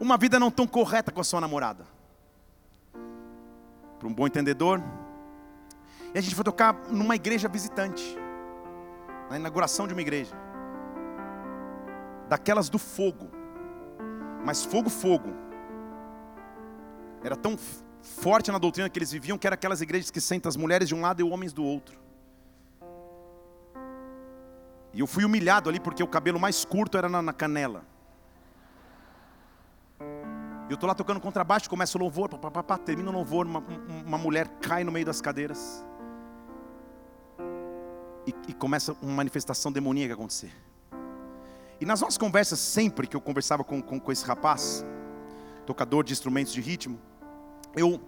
uma 0.00 0.16
vida 0.16 0.40
não 0.40 0.50
tão 0.50 0.66
correta 0.66 1.12
com 1.12 1.20
a 1.20 1.24
sua 1.24 1.40
namorada. 1.40 1.86
Para 3.98 4.08
um 4.08 4.12
bom 4.12 4.26
entendedor. 4.26 4.82
E 6.14 6.18
a 6.18 6.20
gente 6.20 6.34
foi 6.34 6.44
tocar 6.44 6.74
numa 6.90 7.14
igreja 7.14 7.46
visitante, 7.46 8.16
na 9.28 9.36
inauguração 9.36 9.86
de 9.86 9.92
uma 9.92 10.00
igreja, 10.00 10.34
daquelas 12.26 12.70
do 12.70 12.78
fogo 12.78 13.35
mas 14.46 14.64
fogo, 14.64 14.88
fogo. 14.88 15.30
Era 17.24 17.34
tão 17.34 17.58
forte 18.00 18.52
na 18.52 18.58
doutrina 18.58 18.88
que 18.88 18.96
eles 18.96 19.10
viviam 19.10 19.36
que 19.36 19.44
era 19.44 19.54
aquelas 19.54 19.80
igrejas 19.80 20.08
que 20.08 20.20
sentam 20.20 20.48
as 20.48 20.56
mulheres 20.56 20.86
de 20.86 20.94
um 20.94 21.00
lado 21.00 21.20
e 21.20 21.24
os 21.24 21.32
homens 21.32 21.52
do 21.52 21.64
outro. 21.64 21.98
E 24.94 25.00
eu 25.00 25.06
fui 25.08 25.24
humilhado 25.24 25.68
ali 25.68 25.80
porque 25.80 26.00
o 26.00 26.06
cabelo 26.06 26.38
mais 26.38 26.64
curto 26.64 26.96
era 26.96 27.08
na, 27.08 27.20
na 27.20 27.32
canela. 27.32 27.84
Eu 30.70 30.74
estou 30.74 30.86
lá 30.86 30.94
tocando 30.94 31.20
contrabaixo, 31.20 31.68
começa 31.68 31.98
o 31.98 32.00
louvor, 32.00 32.28
pá, 32.28 32.48
pá, 32.48 32.62
pá, 32.62 32.78
termina 32.78 33.10
o 33.10 33.12
louvor, 33.12 33.46
uma, 33.46 33.64
uma 34.06 34.18
mulher 34.18 34.46
cai 34.60 34.84
no 34.84 34.92
meio 34.92 35.04
das 35.04 35.20
cadeiras. 35.20 35.84
E, 38.24 38.34
e 38.46 38.54
começa 38.54 38.96
uma 39.02 39.12
manifestação 39.12 39.72
demoníaca 39.72 40.14
acontecer. 40.14 40.52
E 41.80 41.84
nas 41.84 42.00
nossas 42.00 42.16
conversas, 42.16 42.58
sempre 42.58 43.06
que 43.06 43.14
eu 43.14 43.20
conversava 43.20 43.62
com, 43.62 43.82
com, 43.82 44.00
com 44.00 44.12
esse 44.12 44.24
rapaz, 44.24 44.84
tocador 45.66 46.02
de 46.04 46.12
instrumentos 46.12 46.52
de 46.52 46.60
ritmo, 46.60 46.98
eu, 47.74 48.00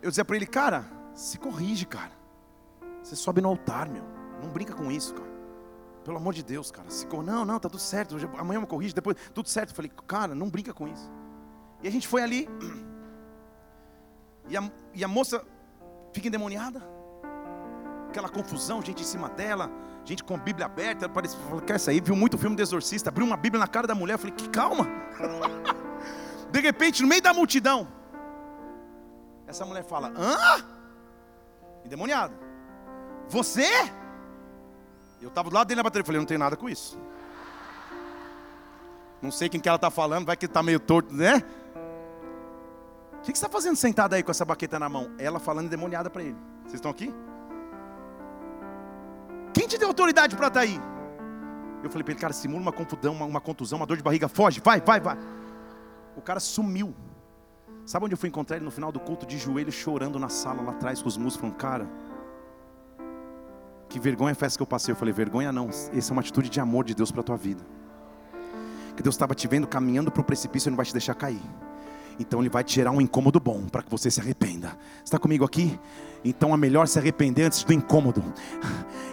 eu 0.00 0.08
dizia 0.08 0.24
para 0.24 0.36
ele, 0.36 0.46
cara, 0.46 0.84
se 1.14 1.38
corrige, 1.38 1.84
cara. 1.84 2.12
Você 3.02 3.14
sobe 3.16 3.40
no 3.40 3.48
altar, 3.48 3.88
meu. 3.88 4.04
Não 4.42 4.50
brinca 4.50 4.74
com 4.74 4.90
isso, 4.90 5.14
cara. 5.14 5.30
Pelo 6.04 6.16
amor 6.16 6.32
de 6.32 6.42
Deus, 6.42 6.70
cara. 6.70 6.88
Se, 6.90 7.06
não, 7.06 7.44
não, 7.44 7.58
tá 7.58 7.68
tudo 7.68 7.80
certo. 7.80 8.16
Amanhã 8.38 8.56
eu 8.56 8.62
me 8.62 8.66
corrige, 8.66 8.94
depois 8.94 9.16
tudo 9.34 9.48
certo. 9.48 9.70
Eu 9.70 9.76
falei, 9.76 9.90
cara, 10.06 10.34
não 10.34 10.48
brinca 10.48 10.72
com 10.72 10.88
isso. 10.88 11.10
E 11.82 11.88
a 11.88 11.90
gente 11.90 12.08
foi 12.08 12.22
ali. 12.22 12.48
E 14.48 14.56
a, 14.56 14.72
e 14.94 15.04
a 15.04 15.08
moça 15.08 15.44
fica 16.12 16.28
endemoniada. 16.28 16.82
Aquela 18.08 18.28
confusão, 18.28 18.82
gente 18.82 19.02
em 19.02 19.06
cima 19.06 19.28
dela 19.28 19.70
gente 20.04 20.24
com 20.24 20.34
a 20.34 20.38
Bíblia 20.38 20.66
aberta, 20.66 21.04
ela 21.04 21.14
parecia, 21.14 21.38
falou, 21.40 21.60
quer 21.60 21.78
sair, 21.78 22.02
viu 22.02 22.16
muito 22.16 22.38
filme 22.38 22.56
de 22.56 22.62
exorcista, 22.62 23.10
abriu 23.10 23.26
uma 23.26 23.36
Bíblia 23.36 23.60
na 23.60 23.68
cara 23.68 23.86
da 23.86 23.94
mulher, 23.94 24.14
eu 24.14 24.18
falei, 24.18 24.34
que 24.34 24.48
calma. 24.48 24.86
De 26.50 26.60
repente, 26.60 27.02
no 27.02 27.08
meio 27.08 27.22
da 27.22 27.32
multidão, 27.32 27.86
essa 29.46 29.64
mulher 29.64 29.84
fala, 29.84 30.12
hã? 30.16 30.64
Endemoniada. 31.84 32.34
Você? 33.28 33.68
Eu 35.20 35.28
estava 35.28 35.48
do 35.48 35.54
lado 35.54 35.68
dele 35.68 35.78
na 35.78 35.82
bateria, 35.82 36.02
eu 36.02 36.06
falei, 36.06 36.18
não 36.18 36.26
tem 36.26 36.38
nada 36.38 36.56
com 36.56 36.68
isso. 36.68 36.98
Não 39.22 39.30
sei 39.30 39.48
quem 39.48 39.60
que 39.60 39.68
ela 39.68 39.76
está 39.76 39.90
falando, 39.90 40.26
vai 40.26 40.36
que 40.36 40.46
está 40.46 40.62
meio 40.62 40.80
torto, 40.80 41.14
né? 41.14 41.44
O 43.12 43.22
que, 43.22 43.32
que 43.32 43.38
você 43.38 43.44
está 43.44 43.48
fazendo 43.50 43.76
sentada 43.76 44.16
aí 44.16 44.22
com 44.22 44.30
essa 44.30 44.46
baqueta 44.46 44.78
na 44.78 44.88
mão? 44.88 45.10
Ela 45.18 45.38
falando 45.38 45.66
endemoniada 45.66 46.08
para 46.08 46.22
ele. 46.22 46.36
Vocês 46.62 46.74
estão 46.74 46.90
aqui? 46.90 47.12
Quem 49.52 49.66
te 49.66 49.78
deu 49.78 49.88
autoridade 49.88 50.36
para 50.36 50.48
estar 50.48 50.60
tá 50.60 50.66
aí? 50.66 50.80
Eu 51.82 51.90
falei 51.90 52.04
para 52.04 52.12
ele, 52.12 52.20
cara, 52.20 52.32
simula 52.32 52.60
uma 52.60 52.72
confusão, 52.72 53.12
uma, 53.14 53.24
uma, 53.24 53.40
contusão, 53.40 53.78
uma 53.78 53.86
dor 53.86 53.96
de 53.96 54.02
barriga, 54.02 54.28
foge, 54.28 54.60
vai, 54.62 54.80
vai, 54.80 55.00
vai. 55.00 55.16
O 56.16 56.20
cara 56.20 56.38
sumiu. 56.38 56.94
Sabe 57.86 58.04
onde 58.04 58.14
eu 58.14 58.18
fui 58.18 58.28
encontrar 58.28 58.56
ele 58.56 58.64
no 58.64 58.70
final 58.70 58.92
do 58.92 59.00
culto, 59.00 59.26
de 59.26 59.38
joelho, 59.38 59.72
chorando 59.72 60.18
na 60.18 60.28
sala 60.28 60.62
lá 60.62 60.72
atrás 60.72 61.02
com 61.02 61.08
os 61.08 61.16
músicos, 61.16 61.40
falando, 61.40 61.56
cara, 61.56 61.88
que 63.88 63.98
vergonha 63.98 64.34
foi 64.34 64.46
essa 64.46 64.56
que 64.56 64.62
eu 64.62 64.66
passei. 64.66 64.92
Eu 64.92 64.96
falei, 64.96 65.12
vergonha 65.12 65.50
não, 65.50 65.68
essa 65.68 66.10
é 66.10 66.12
uma 66.12 66.20
atitude 66.20 66.48
de 66.48 66.60
amor 66.60 66.84
de 66.84 66.94
Deus 66.94 67.10
para 67.10 67.22
a 67.22 67.24
tua 67.24 67.36
vida. 67.36 67.64
Que 68.96 69.02
Deus 69.02 69.14
estava 69.14 69.34
te 69.34 69.48
vendo 69.48 69.66
caminhando 69.66 70.10
para 70.10 70.20
o 70.20 70.24
precipício 70.24 70.68
e 70.68 70.70
não 70.70 70.76
vai 70.76 70.86
te 70.86 70.92
deixar 70.92 71.14
cair. 71.14 71.42
Então 72.18 72.40
Ele 72.40 72.50
vai 72.50 72.62
te 72.62 72.74
gerar 72.74 72.90
um 72.90 73.00
incômodo 73.00 73.40
bom 73.40 73.66
para 73.66 73.82
que 73.82 73.90
você 73.90 74.10
se 74.10 74.20
arrependa. 74.20 74.76
Está 75.02 75.18
comigo 75.18 75.44
aqui? 75.44 75.80
Então 76.24 76.52
é 76.52 76.56
melhor 76.56 76.86
se 76.86 76.98
arrepender 76.98 77.46
antes 77.46 77.64
do 77.64 77.72
incômodo. 77.72 78.22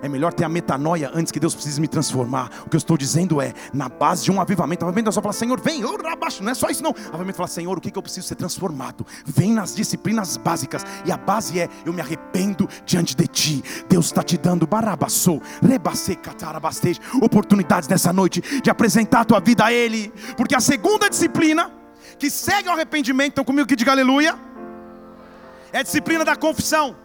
É 0.02 0.08
melhor 0.08 0.34
ter 0.34 0.44
a 0.44 0.50
metanoia 0.50 1.10
antes 1.14 1.32
que 1.32 1.40
Deus 1.40 1.56
precise 1.56 1.82
me 1.82 1.88
transformar. 1.88 2.52
O 2.66 2.70
que 2.70 2.76
eu 2.76 2.78
estou 2.78 2.98
dizendo 2.98 3.42
é, 3.42 3.54
na 3.74 3.90
base 3.90 4.24
de 4.24 4.32
um 4.32 4.40
avivamento, 4.40 4.86
avivamento 4.86 5.10
é 5.10 5.12
só 5.12 5.22
falar, 5.22 5.34
Senhor, 5.34 5.60
vem, 5.60 5.82
abaixo, 6.12 6.44
não 6.44 6.52
é 6.52 6.54
só 6.54 6.70
isso 6.70 6.84
não. 6.84 6.92
Avivamento 6.92 7.32
é 7.32 7.34
falar, 7.34 7.48
Senhor, 7.48 7.78
o 7.78 7.82
que, 7.82 7.90
que 7.90 7.98
eu 7.98 8.02
preciso 8.02 8.28
ser 8.28 8.36
transformado? 8.36 9.06
Vem 9.26 9.54
nas 9.54 9.76
disciplinas 9.76 10.38
básicas. 10.38 10.86
E 11.06 11.12
a 11.12 11.18
base 11.18 11.60
é, 11.60 11.70
eu 11.86 11.94
me 11.94 12.02
arrependo 12.02 12.68
diante 12.86 13.16
de 13.16 13.28
Ti. 13.28 13.64
Deus 13.90 14.06
está 14.06 14.22
te 14.22 14.38
dando 14.38 14.68
barabassou, 14.68 15.42
rebacei, 15.62 16.16
catarabastej, 16.16 17.00
oportunidades 17.22 17.90
nessa 17.90 18.14
noite 18.14 18.62
de 18.62 18.70
apresentar 18.70 19.22
a 19.22 19.26
tua 19.26 19.40
vida 19.40 19.66
a 19.66 19.74
Ele. 19.74 20.14
Porque 20.36 20.56
a 20.56 20.60
segunda 20.60 21.10
disciplina, 21.10 21.72
que 22.20 22.30
segue 22.30 22.70
o 22.70 22.72
arrependimento, 22.72 23.34
então 23.34 23.44
comigo 23.44 23.68
que 23.68 23.76
diga 23.76 23.92
aleluia, 23.92 24.38
é 25.72 25.80
a 25.80 25.84
disciplina 25.84 26.24
da 26.24 26.36
confissão. 26.36 26.96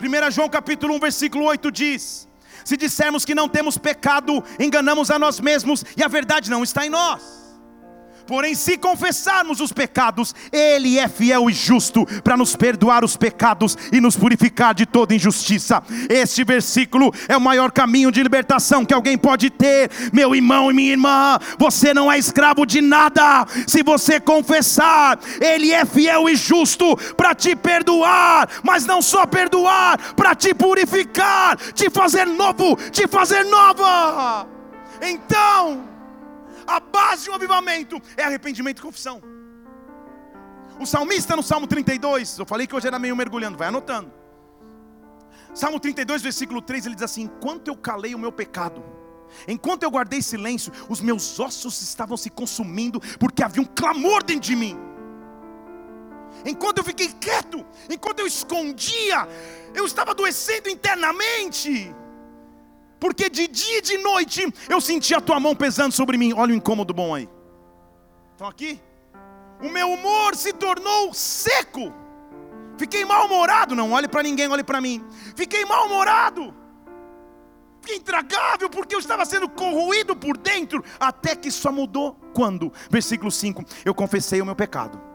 1 0.00 0.30
João 0.30 0.48
capítulo 0.48 0.94
1, 0.94 0.98
versículo 0.98 1.44
8 1.44 1.70
diz: 1.70 2.28
Se 2.64 2.76
dissermos 2.76 3.24
que 3.24 3.34
não 3.34 3.48
temos 3.48 3.76
pecado, 3.76 4.42
enganamos 4.58 5.10
a 5.10 5.18
nós 5.18 5.40
mesmos 5.40 5.84
e 5.96 6.02
a 6.02 6.08
verdade 6.08 6.50
não 6.50 6.62
está 6.62 6.86
em 6.86 6.90
nós. 6.90 7.39
Porém, 8.30 8.54
se 8.54 8.78
confessarmos 8.78 9.60
os 9.60 9.72
pecados, 9.72 10.32
Ele 10.52 11.00
é 11.00 11.08
fiel 11.08 11.50
e 11.50 11.52
justo 11.52 12.06
para 12.22 12.36
nos 12.36 12.54
perdoar 12.54 13.04
os 13.04 13.16
pecados 13.16 13.76
e 13.90 14.00
nos 14.00 14.16
purificar 14.16 14.72
de 14.72 14.86
toda 14.86 15.12
injustiça. 15.12 15.82
Este 16.08 16.44
versículo 16.44 17.12
é 17.26 17.36
o 17.36 17.40
maior 17.40 17.72
caminho 17.72 18.12
de 18.12 18.22
libertação 18.22 18.84
que 18.84 18.94
alguém 18.94 19.18
pode 19.18 19.50
ter, 19.50 19.90
meu 20.12 20.32
irmão 20.32 20.70
e 20.70 20.74
minha 20.74 20.92
irmã. 20.92 21.40
Você 21.58 21.92
não 21.92 22.10
é 22.10 22.18
escravo 22.18 22.64
de 22.64 22.80
nada. 22.80 23.44
Se 23.66 23.82
você 23.82 24.20
confessar, 24.20 25.18
Ele 25.40 25.72
é 25.72 25.84
fiel 25.84 26.28
e 26.28 26.36
justo 26.36 26.96
para 27.16 27.34
te 27.34 27.56
perdoar, 27.56 28.48
mas 28.62 28.86
não 28.86 29.02
só 29.02 29.26
perdoar, 29.26 30.14
para 30.14 30.36
te 30.36 30.54
purificar, 30.54 31.56
te 31.74 31.90
fazer 31.90 32.28
novo, 32.28 32.76
te 32.92 33.08
fazer 33.08 33.42
nova. 33.46 34.46
Então, 35.02 35.89
a 36.70 36.80
base 36.80 37.24
de 37.24 37.30
um 37.30 37.34
avivamento 37.34 38.00
é 38.16 38.22
arrependimento 38.22 38.78
e 38.78 38.82
confissão. 38.82 39.20
O 40.78 40.86
salmista 40.86 41.36
no 41.36 41.42
Salmo 41.42 41.66
32, 41.66 42.38
eu 42.38 42.46
falei 42.46 42.66
que 42.66 42.74
hoje 42.74 42.86
era 42.86 42.98
meio 42.98 43.14
mergulhando, 43.16 43.58
vai 43.58 43.68
anotando. 43.68 44.12
Salmo 45.52 45.80
32, 45.80 46.22
versículo 46.22 46.62
3, 46.62 46.86
ele 46.86 46.94
diz 46.94 47.04
assim: 47.04 47.22
Enquanto 47.22 47.68
eu 47.68 47.76
calei 47.76 48.14
o 48.14 48.18
meu 48.18 48.30
pecado, 48.30 48.82
enquanto 49.48 49.82
eu 49.82 49.90
guardei 49.90 50.22
silêncio, 50.22 50.72
os 50.88 51.00
meus 51.00 51.38
ossos 51.40 51.82
estavam 51.82 52.16
se 52.16 52.30
consumindo, 52.30 53.00
porque 53.18 53.42
havia 53.42 53.60
um 53.60 53.66
clamor 53.66 54.22
dentro 54.22 54.42
de 54.42 54.56
mim. 54.56 54.78
Enquanto 56.46 56.78
eu 56.78 56.84
fiquei 56.84 57.08
quieto, 57.08 57.66
enquanto 57.90 58.20
eu 58.20 58.26
escondia, 58.26 59.28
eu 59.74 59.84
estava 59.84 60.12
adoecendo 60.12 60.68
internamente 60.68 61.94
porque 63.00 63.30
de 63.30 63.48
dia 63.48 63.78
e 63.78 63.82
de 63.82 63.98
noite 63.98 64.46
eu 64.68 64.80
senti 64.80 65.14
a 65.14 65.20
tua 65.20 65.40
mão 65.40 65.56
pesando 65.56 65.92
sobre 65.92 66.18
mim. 66.18 66.32
Olha 66.34 66.52
o 66.52 66.56
incômodo 66.56 66.92
bom 66.92 67.14
aí. 67.14 67.28
Estão 68.32 68.46
aqui? 68.46 68.80
O 69.62 69.68
meu 69.68 69.90
humor 69.90 70.36
se 70.36 70.52
tornou 70.52 71.12
seco. 71.12 71.92
Fiquei 72.78 73.04
mal-humorado. 73.04 73.74
Não 73.74 73.92
olhe 73.92 74.06
para 74.06 74.22
ninguém, 74.22 74.48
olhe 74.48 74.64
para 74.64 74.80
mim. 74.80 75.04
Fiquei 75.34 75.64
mal-humorado. 75.64 76.54
Fiquei 77.80 77.96
intragável 77.96 78.68
porque 78.68 78.94
eu 78.94 78.98
estava 78.98 79.24
sendo 79.24 79.48
corroído 79.48 80.14
por 80.14 80.36
dentro. 80.36 80.84
Até 80.98 81.34
que 81.34 81.50
só 81.50 81.72
mudou 81.72 82.14
quando? 82.34 82.72
Versículo 82.90 83.30
5: 83.30 83.64
Eu 83.84 83.94
confessei 83.94 84.40
o 84.40 84.46
meu 84.46 84.54
pecado 84.54 85.09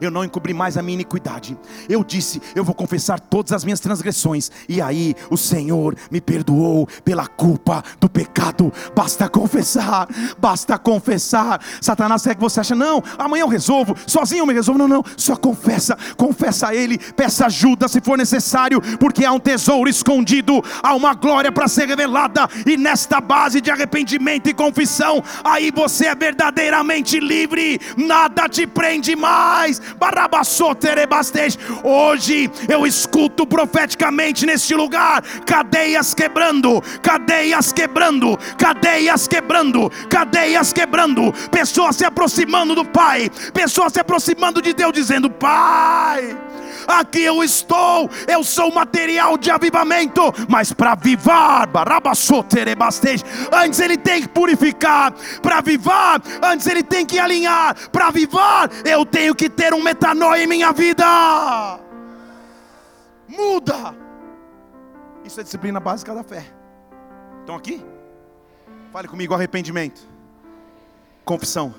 eu 0.00 0.10
não 0.10 0.24
encobri 0.24 0.54
mais 0.54 0.76
a 0.76 0.82
minha 0.82 0.94
iniquidade. 0.94 1.56
Eu 1.88 2.02
disse: 2.04 2.40
Eu 2.54 2.64
vou 2.64 2.74
confessar 2.74 3.20
todas 3.20 3.52
as 3.52 3.64
minhas 3.64 3.80
transgressões. 3.80 4.50
E 4.68 4.80
aí 4.80 5.14
o 5.30 5.36
Senhor 5.36 5.96
me 6.10 6.20
perdoou 6.20 6.86
pela 7.04 7.26
culpa 7.26 7.82
do 8.00 8.08
pecado. 8.08 8.72
Basta 8.94 9.28
confessar, 9.28 10.08
basta 10.38 10.78
confessar. 10.78 11.60
Satanás 11.80 12.22
quer 12.22 12.34
que 12.34 12.40
você 12.40 12.60
acha, 12.60 12.74
não, 12.74 13.02
amanhã 13.18 13.42
eu 13.42 13.48
resolvo, 13.48 13.94
sozinho 14.06 14.42
eu 14.42 14.46
me 14.46 14.54
resolvo. 14.54 14.78
Não, 14.78 14.88
não, 14.88 15.04
só 15.16 15.36
confessa, 15.36 15.96
confessa 16.16 16.68
a 16.68 16.74
Ele, 16.74 16.98
peça 16.98 17.46
ajuda 17.46 17.88
se 17.88 18.00
for 18.00 18.16
necessário, 18.16 18.80
porque 18.98 19.24
há 19.24 19.32
um 19.32 19.40
tesouro 19.40 19.88
escondido, 19.88 20.62
há 20.82 20.94
uma 20.94 21.14
glória 21.14 21.52
para 21.52 21.68
ser 21.68 21.88
revelada. 21.88 22.48
E 22.66 22.76
nesta 22.76 23.20
base 23.20 23.60
de 23.60 23.70
arrependimento 23.70 24.48
e 24.48 24.54
confissão, 24.54 25.22
aí 25.42 25.70
você 25.70 26.06
é 26.06 26.14
verdadeiramente 26.14 27.18
livre, 27.18 27.80
nada 27.96 28.48
te 28.48 28.66
prende 28.66 29.14
mais 29.16 29.73
Hoje 31.82 32.50
eu 32.68 32.86
escuto 32.86 33.46
profeticamente 33.46 34.46
neste 34.46 34.74
lugar 34.74 35.22
cadeias 35.46 36.14
quebrando, 36.14 36.82
cadeias 37.02 37.72
quebrando, 37.72 38.38
cadeias 38.58 39.28
quebrando, 39.28 39.90
cadeias 40.08 40.72
quebrando, 40.72 41.32
pessoas 41.50 41.96
se 41.96 42.04
aproximando 42.04 42.74
do 42.74 42.84
Pai, 42.84 43.30
pessoas 43.52 43.92
se 43.92 44.00
aproximando 44.00 44.60
de 44.60 44.72
Deus, 44.72 44.92
dizendo: 44.92 45.30
Pai 45.30 46.36
aqui 46.86 47.22
eu 47.22 47.42
estou, 47.42 48.10
eu 48.26 48.42
sou 48.42 48.72
material 48.72 49.36
de 49.36 49.50
avivamento, 49.50 50.32
mas 50.48 50.72
para 50.72 50.92
avivar, 50.92 51.68
antes 53.52 53.80
ele 53.80 53.96
tem 53.96 54.22
que 54.22 54.28
purificar, 54.28 55.12
para 55.42 55.58
avivar, 55.58 56.20
antes 56.42 56.66
ele 56.66 56.82
tem 56.82 57.06
que 57.06 57.18
alinhar, 57.18 57.76
para 57.90 58.08
avivar, 58.08 58.70
eu 58.84 59.04
tenho 59.04 59.34
que 59.34 59.48
ter 59.48 59.63
um 59.72 59.82
metanoia 59.82 60.42
em 60.42 60.46
minha 60.46 60.72
vida. 60.72 61.04
Muda. 63.28 63.94
Isso 65.24 65.40
é 65.40 65.42
disciplina 65.42 65.80
básica 65.80 66.14
da 66.14 66.22
fé. 66.22 66.44
Estão 67.40 67.56
aqui? 67.56 67.84
Fale 68.92 69.08
comigo, 69.08 69.32
arrependimento. 69.34 70.06
Confissão. 71.24 71.74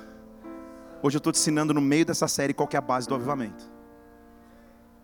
Hoje 1.01 1.17
eu 1.17 1.19
estou 1.19 1.31
te 1.31 1.39
ensinando 1.39 1.73
no 1.73 1.81
meio 1.81 2.05
dessa 2.05 2.27
série 2.27 2.53
qual 2.53 2.67
é 2.71 2.77
a 2.77 2.81
base 2.81 3.07
do 3.07 3.13
avivamento. 3.13 3.75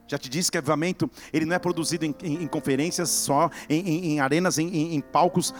Já 0.07 0.17
te 0.17 0.27
disse 0.27 0.51
que 0.51 0.57
avivamento 0.57 1.09
ele 1.31 1.45
não 1.45 1.55
é 1.55 1.59
produzido 1.59 2.05
em, 2.05 2.13
em, 2.23 2.43
em 2.43 2.47
conferências 2.47 3.09
só, 3.09 3.49
em, 3.69 4.13
em 4.13 4.19
arenas, 4.19 4.57
em, 4.57 4.99
palcos, 4.99 5.53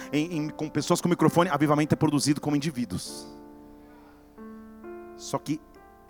com 0.58 0.68
pessoas 0.68 1.00
com 1.00 1.08
microfone. 1.08 1.50
Avivamento 1.50 1.94
é 1.94 1.96
produzido 1.96 2.42
como 2.42 2.56
indivíduos. 2.56 3.28
Só 5.16 5.38
que 5.38 5.62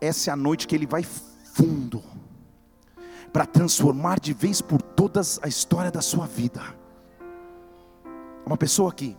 essa 0.02 0.32
é 0.32 0.34
a 0.34 0.36
noite 0.36 0.68
que 0.68 0.76
ele 0.76 0.88
vai 0.88 1.04
fundo 1.04 2.04
para 3.32 3.46
transformar 3.46 4.20
de 4.20 4.34
vez 4.34 4.62
por 4.62 4.82
todas 4.82 5.40
a 5.44 5.48
história 5.48 5.92
da 5.92 6.02
sua 6.02 6.26
vida. 6.26 6.62
Uma 8.46 8.58
pessoa 8.58 8.90
aqui, 8.90 9.16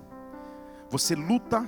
você 0.91 1.15
luta 1.15 1.67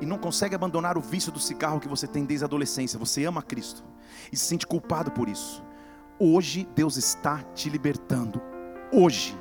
e 0.00 0.04
não 0.04 0.18
consegue 0.18 0.54
abandonar 0.54 0.98
o 0.98 1.00
vício 1.00 1.30
do 1.30 1.38
cigarro 1.38 1.80
que 1.80 1.88
você 1.88 2.06
tem 2.06 2.24
desde 2.24 2.44
a 2.44 2.46
adolescência. 2.46 2.98
Você 2.98 3.24
ama 3.24 3.40
Cristo 3.40 3.84
e 4.32 4.36
se 4.36 4.44
sente 4.44 4.66
culpado 4.66 5.12
por 5.12 5.28
isso. 5.28 5.62
Hoje 6.18 6.68
Deus 6.74 6.96
está 6.96 7.42
te 7.54 7.70
libertando. 7.70 8.42
Hoje. 8.92 9.38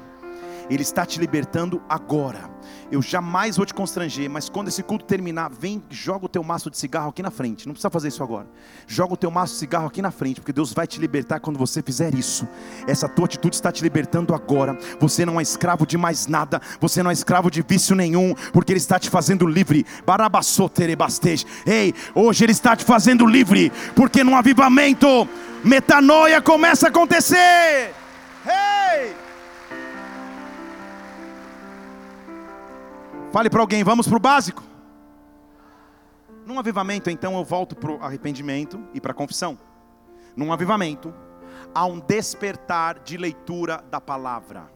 Ele 0.72 0.84
está 0.84 1.06
te 1.06 1.20
libertando 1.20 1.82
agora. 1.90 2.50
Eu 2.90 3.02
jamais 3.02 3.58
vou 3.58 3.66
te 3.66 3.74
constranger, 3.74 4.30
mas 4.30 4.48
quando 4.48 4.70
esse 4.70 4.82
culto 4.82 5.04
terminar, 5.04 5.52
vem, 5.52 5.84
joga 5.90 6.26
o 6.28 6.30
teu 6.30 6.42
maço 6.44 6.72
de 6.72 6.78
cigarro 6.78 7.10
aqui 7.10 7.22
na 7.22 7.30
frente. 7.30 7.68
Não 7.68 7.74
precisa 7.74 7.90
fazer 7.90 8.08
isso 8.08 8.24
agora. 8.24 8.48
Joga 8.88 9.14
o 9.14 9.18
teu 9.18 9.30
maço 9.30 9.54
de 9.54 9.60
cigarro 9.60 9.88
aqui 9.88 10.02
na 10.02 10.12
frente, 10.12 10.40
porque 10.40 10.54
Deus 10.54 10.72
vai 10.72 10.88
te 10.88 10.98
libertar 10.98 11.42
quando 11.42 11.60
você 11.60 11.82
fizer 11.82 12.16
isso. 12.16 12.48
Essa 12.88 13.10
tua 13.10 13.26
atitude 13.26 13.54
está 13.54 13.70
te 13.70 13.84
libertando 13.84 14.34
agora. 14.34 14.78
Você 14.98 15.26
não 15.26 15.40
é 15.40 15.44
escravo 15.44 15.86
de 15.86 15.98
mais 15.98 16.28
nada. 16.28 16.62
Você 16.80 17.04
não 17.04 17.10
é 17.10 17.14
escravo 17.14 17.52
de 17.52 17.62
vício 17.62 17.94
nenhum, 17.94 18.34
porque 18.54 18.72
Ele 18.72 18.80
está 18.80 18.98
te 18.98 19.10
fazendo 19.10 19.46
livre. 19.46 19.86
Ei, 21.66 21.94
hoje 22.16 22.46
Ele 22.46 22.52
está 22.54 22.76
te 22.78 22.86
fazendo 22.86 23.26
livre, 23.26 23.74
porque 23.94 24.24
no 24.24 24.36
avivamento 24.36 25.28
metanoia 25.66 26.42
começa 26.42 26.88
a 26.88 26.90
acontecer. 26.90 27.94
Hey! 28.46 29.21
Fale 33.32 33.50
para 33.50 33.62
alguém, 33.62 33.84
vamos 33.84 34.08
para 34.08 34.18
o 34.18 34.20
básico. 34.20 34.64
Num 36.46 36.60
avivamento, 36.60 37.10
então, 37.10 37.38
eu 37.38 37.46
volto 37.46 37.76
para 37.76 37.92
o 37.92 38.04
arrependimento 38.04 38.84
e 38.94 39.00
para 39.00 39.12
a 39.12 39.16
confissão. 39.16 39.58
Num 40.36 40.52
avivamento, 40.52 41.14
há 41.74 41.86
um 41.86 42.00
despertar 42.00 43.00
de 43.00 43.18
leitura 43.18 43.84
da 43.90 44.02
palavra. 44.02 44.70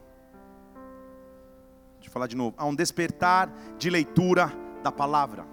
Deixa 1.96 2.10
eu 2.10 2.12
falar 2.12 2.28
de 2.28 2.36
novo. 2.36 2.56
Há 2.58 2.66
um 2.66 2.76
despertar 2.76 3.50
de 3.78 3.90
leitura 3.90 4.52
da 4.84 4.92
palavra. 4.92 5.46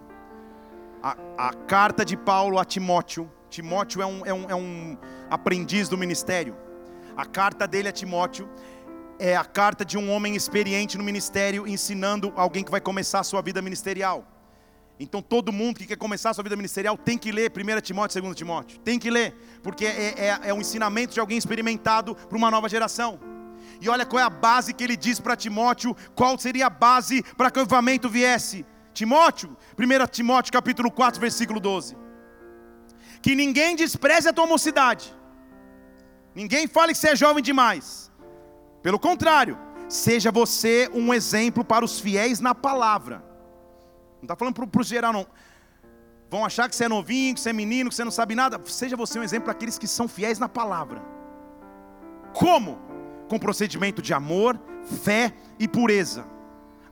A, 1.02 1.16
a 1.36 1.52
carta 1.52 2.04
de 2.04 2.16
Paulo 2.16 2.58
a 2.58 2.64
Timóteo 2.64 3.28
Timóteo 3.52 4.00
é 4.00 4.06
um, 4.06 4.24
é, 4.24 4.32
um, 4.32 4.50
é 4.50 4.54
um 4.54 4.96
aprendiz 5.28 5.86
do 5.86 5.98
ministério. 5.98 6.56
A 7.14 7.26
carta 7.26 7.68
dele 7.68 7.88
a 7.88 7.92
Timóteo 7.92 8.48
é 9.18 9.36
a 9.36 9.44
carta 9.44 9.84
de 9.84 9.96
um 9.96 10.10
homem 10.10 10.34
experiente 10.34 10.98
no 10.98 11.04
ministério, 11.04 11.66
ensinando 11.66 12.32
alguém 12.36 12.64
que 12.64 12.70
vai 12.70 12.80
começar 12.80 13.20
a 13.20 13.24
sua 13.24 13.42
vida 13.42 13.62
ministerial. 13.62 14.26
Então 14.98 15.20
todo 15.20 15.52
mundo 15.52 15.78
que 15.78 15.86
quer 15.86 15.96
começar 15.96 16.30
a 16.30 16.34
sua 16.34 16.44
vida 16.44 16.56
ministerial 16.56 16.96
tem 16.96 17.18
que 17.18 17.32
ler 17.32 17.50
1 17.50 17.80
Timóteo 17.80 18.18
e 18.18 18.22
2 18.22 18.36
Timóteo. 18.36 18.78
Tem 18.80 18.98
que 18.98 19.10
ler, 19.10 19.34
porque 19.62 19.84
é, 19.84 20.14
é, 20.16 20.40
é 20.44 20.54
um 20.54 20.60
ensinamento 20.60 21.14
de 21.14 21.20
alguém 21.20 21.38
experimentado 21.38 22.14
para 22.14 22.38
uma 22.38 22.50
nova 22.50 22.68
geração. 22.68 23.18
E 23.80 23.88
olha 23.88 24.06
qual 24.06 24.20
é 24.20 24.22
a 24.22 24.30
base 24.30 24.72
que 24.72 24.84
ele 24.84 24.96
diz 24.96 25.18
para 25.18 25.34
Timóteo, 25.34 25.96
qual 26.14 26.38
seria 26.38 26.66
a 26.66 26.70
base 26.70 27.22
para 27.36 27.50
que 27.50 27.58
o 27.58 27.62
avivamento 27.62 28.08
viesse. 28.08 28.64
Timóteo, 28.94 29.56
1 29.78 30.06
Timóteo 30.06 30.52
capítulo 30.52 30.90
4, 30.90 31.20
versículo 31.20 31.58
12. 31.58 31.96
Que 33.20 33.34
ninguém 33.34 33.74
despreze 33.74 34.28
a 34.28 34.32
tua 34.32 34.46
mocidade. 34.46 35.12
Ninguém 36.34 36.66
fale 36.66 36.92
que 36.92 36.98
você 36.98 37.08
é 37.08 37.16
jovem 37.16 37.42
demais. 37.42 38.01
Pelo 38.82 38.98
contrário, 38.98 39.56
seja 39.88 40.32
você 40.32 40.90
um 40.92 41.14
exemplo 41.14 41.64
para 41.64 41.84
os 41.84 42.00
fiéis 42.00 42.40
na 42.40 42.54
palavra. 42.54 43.22
Não 44.16 44.24
está 44.24 44.36
falando 44.36 44.54
para 44.54 44.80
o 44.80 44.84
geral, 44.84 45.12
não. 45.12 45.26
Vão 46.28 46.44
achar 46.44 46.68
que 46.68 46.74
você 46.74 46.84
é 46.84 46.88
novinho, 46.88 47.34
que 47.34 47.40
você 47.40 47.50
é 47.50 47.52
menino, 47.52 47.90
que 47.90 47.96
você 47.96 48.04
não 48.04 48.10
sabe 48.10 48.34
nada. 48.34 48.60
Seja 48.64 48.96
você 48.96 49.18
um 49.18 49.22
exemplo 49.22 49.44
para 49.44 49.52
aqueles 49.52 49.78
que 49.78 49.86
são 49.86 50.08
fiéis 50.08 50.38
na 50.38 50.48
palavra. 50.48 51.02
Como? 52.32 52.78
Com 53.28 53.38
procedimento 53.38 54.00
de 54.00 54.14
amor, 54.14 54.58
fé 55.02 55.32
e 55.58 55.68
pureza. 55.68 56.24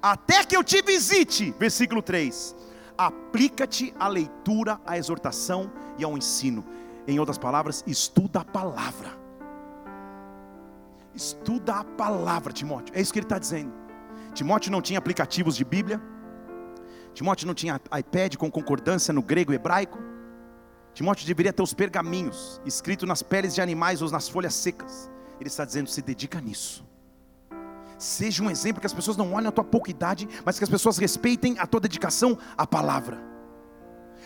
Até 0.02 0.44
que 0.44 0.56
eu 0.56 0.62
te 0.62 0.82
visite, 0.82 1.54
versículo 1.58 2.02
3. 2.02 2.54
Aplica-te 2.96 3.94
à 3.98 4.08
leitura, 4.08 4.80
à 4.86 4.98
exortação 4.98 5.72
e 5.98 6.04
ao 6.04 6.16
ensino. 6.16 6.64
Em 7.06 7.18
outras 7.18 7.38
palavras, 7.38 7.82
estuda 7.86 8.40
a 8.40 8.44
palavra. 8.44 9.19
Estuda 11.20 11.74
a 11.74 11.84
palavra, 11.84 12.50
Timóteo. 12.50 12.96
É 12.96 13.00
isso 13.00 13.12
que 13.12 13.18
ele 13.18 13.26
está 13.26 13.38
dizendo. 13.38 13.74
Timóteo 14.32 14.72
não 14.72 14.80
tinha 14.80 14.98
aplicativos 14.98 15.54
de 15.54 15.66
Bíblia. 15.66 16.00
Timóteo 17.12 17.46
não 17.46 17.52
tinha 17.52 17.78
iPad 17.98 18.36
com 18.36 18.50
concordância 18.50 19.12
no 19.12 19.22
grego 19.22 19.52
e 19.52 19.56
hebraico. 19.56 19.98
Timóteo 20.94 21.26
deveria 21.26 21.52
ter 21.52 21.62
os 21.62 21.74
pergaminhos 21.74 22.58
escritos 22.64 23.06
nas 23.06 23.22
peles 23.22 23.54
de 23.54 23.60
animais 23.60 24.00
ou 24.00 24.10
nas 24.10 24.30
folhas 24.30 24.54
secas. 24.54 25.10
Ele 25.38 25.48
está 25.48 25.66
dizendo: 25.66 25.90
se 25.90 26.00
dedica 26.00 26.40
nisso. 26.40 26.88
Seja 27.98 28.42
um 28.42 28.50
exemplo 28.50 28.80
que 28.80 28.86
as 28.86 28.94
pessoas 28.94 29.18
não 29.18 29.34
olhem 29.34 29.48
a 29.48 29.52
tua 29.52 29.64
pouca 29.64 29.90
idade, 29.90 30.26
mas 30.42 30.56
que 30.56 30.64
as 30.64 30.70
pessoas 30.70 30.96
respeitem 30.96 31.58
a 31.58 31.66
tua 31.66 31.80
dedicação 31.80 32.38
à 32.56 32.66
palavra. 32.66 33.22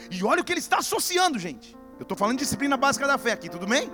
E 0.09 0.23
olha 0.23 0.43
o 0.43 0.45
que 0.45 0.53
ele 0.53 0.61
está 0.61 0.79
associando, 0.79 1.41
gente. 1.41 1.77
Eu 1.99 2.05
estou 2.05 2.17
falando 2.17 2.39
de 2.39 2.45
disciplina 2.45 2.77
básica 2.77 3.05
da 3.05 3.19
fé 3.19 3.33
aqui, 3.33 3.49
tudo 3.49 3.67
bem? 3.67 3.91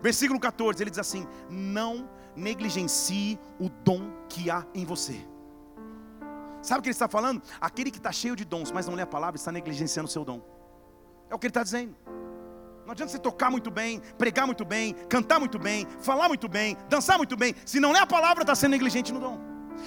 Versículo 0.00 0.40
14, 0.40 0.82
ele 0.82 0.88
diz 0.88 0.98
assim: 0.98 1.28
Não 1.50 2.08
negligencie 2.36 3.38
o 3.58 3.68
dom 3.68 4.10
que 4.28 4.50
há 4.50 4.66
em 4.74 4.84
você. 4.84 5.26
Sabe 6.62 6.80
o 6.80 6.82
que 6.82 6.88
ele 6.88 6.94
está 6.94 7.08
falando? 7.08 7.42
Aquele 7.60 7.90
que 7.90 7.98
está 7.98 8.12
cheio 8.12 8.36
de 8.36 8.44
dons, 8.44 8.70
mas 8.70 8.86
não 8.86 8.94
lê 8.94 9.02
a 9.02 9.06
palavra, 9.06 9.36
está 9.36 9.50
negligenciando 9.50 10.08
o 10.08 10.12
seu 10.12 10.24
dom. 10.24 10.42
É 11.30 11.34
o 11.34 11.38
que 11.38 11.46
ele 11.46 11.50
está 11.50 11.62
dizendo. 11.62 11.96
Não 12.84 12.92
adianta 12.92 13.12
você 13.12 13.18
tocar 13.18 13.50
muito 13.50 13.70
bem, 13.70 14.00
pregar 14.18 14.46
muito 14.46 14.64
bem, 14.64 14.94
cantar 15.08 15.38
muito 15.38 15.58
bem, 15.58 15.86
falar 16.00 16.28
muito 16.28 16.48
bem, 16.48 16.76
dançar 16.88 17.16
muito 17.16 17.36
bem. 17.36 17.54
Se 17.64 17.78
não 17.78 17.92
lê 17.92 18.00
a 18.00 18.06
palavra, 18.06 18.42
está 18.42 18.54
sendo 18.54 18.72
negligente 18.72 19.12
no 19.12 19.20
dom. 19.20 19.38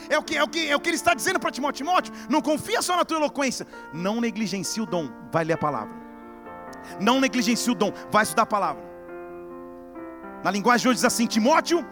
É 0.09 0.17
o 0.17 0.23
que, 0.23 0.37
é 0.37 0.43
o 0.43 0.47
que, 0.47 0.69
é 0.69 0.75
o 0.75 0.79
que 0.79 0.89
ele 0.89 0.95
está 0.95 1.13
dizendo 1.13 1.39
para 1.39 1.51
Timóteo. 1.51 1.85
Timóteo, 1.85 2.13
não 2.29 2.41
confia 2.41 2.81
só 2.81 2.95
na 2.95 3.05
tua 3.05 3.17
eloquência. 3.17 3.67
Não 3.93 4.19
negligencie 4.21 4.81
o 4.81 4.85
dom, 4.85 5.09
vai 5.31 5.43
ler 5.43 5.53
a 5.53 5.57
palavra. 5.57 5.93
Não 6.99 7.19
negligencie 7.19 7.71
o 7.71 7.75
dom, 7.75 7.91
vai 8.11 8.23
estudar 8.23 8.43
a 8.43 8.47
palavra. 8.47 8.83
Na 10.43 10.51
linguagem 10.51 10.83
de 10.83 10.89
hoje 10.89 10.95
diz 10.95 11.05
assim: 11.05 11.25
Timóteo, 11.25 11.85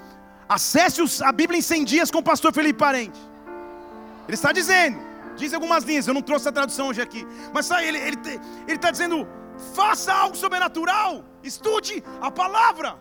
acesse 0.55 1.01
a 1.23 1.31
Bíblia 1.31 1.59
em 1.59 1.61
100 1.61 1.85
dias 1.91 2.11
com 2.11 2.19
o 2.19 2.29
pastor 2.31 2.51
Felipe 2.53 2.79
Parente. 2.85 3.19
Ele 4.27 4.37
está 4.39 4.51
dizendo, 4.59 4.97
diz 5.35 5.53
algumas 5.53 5.83
linhas, 5.89 6.07
eu 6.07 6.13
não 6.17 6.25
trouxe 6.29 6.49
a 6.49 6.51
tradução 6.51 6.87
hoje 6.89 7.01
aqui, 7.01 7.25
mas 7.53 7.69
ele 7.71 7.97
está 7.97 8.29
ele, 8.31 8.41
ele 8.67 8.77
tá 8.85 8.91
dizendo: 8.95 9.17
faça 9.79 10.11
algo 10.13 10.35
sobrenatural, 10.35 11.23
estude 11.51 12.03
a 12.21 12.29
palavra. 12.29 12.91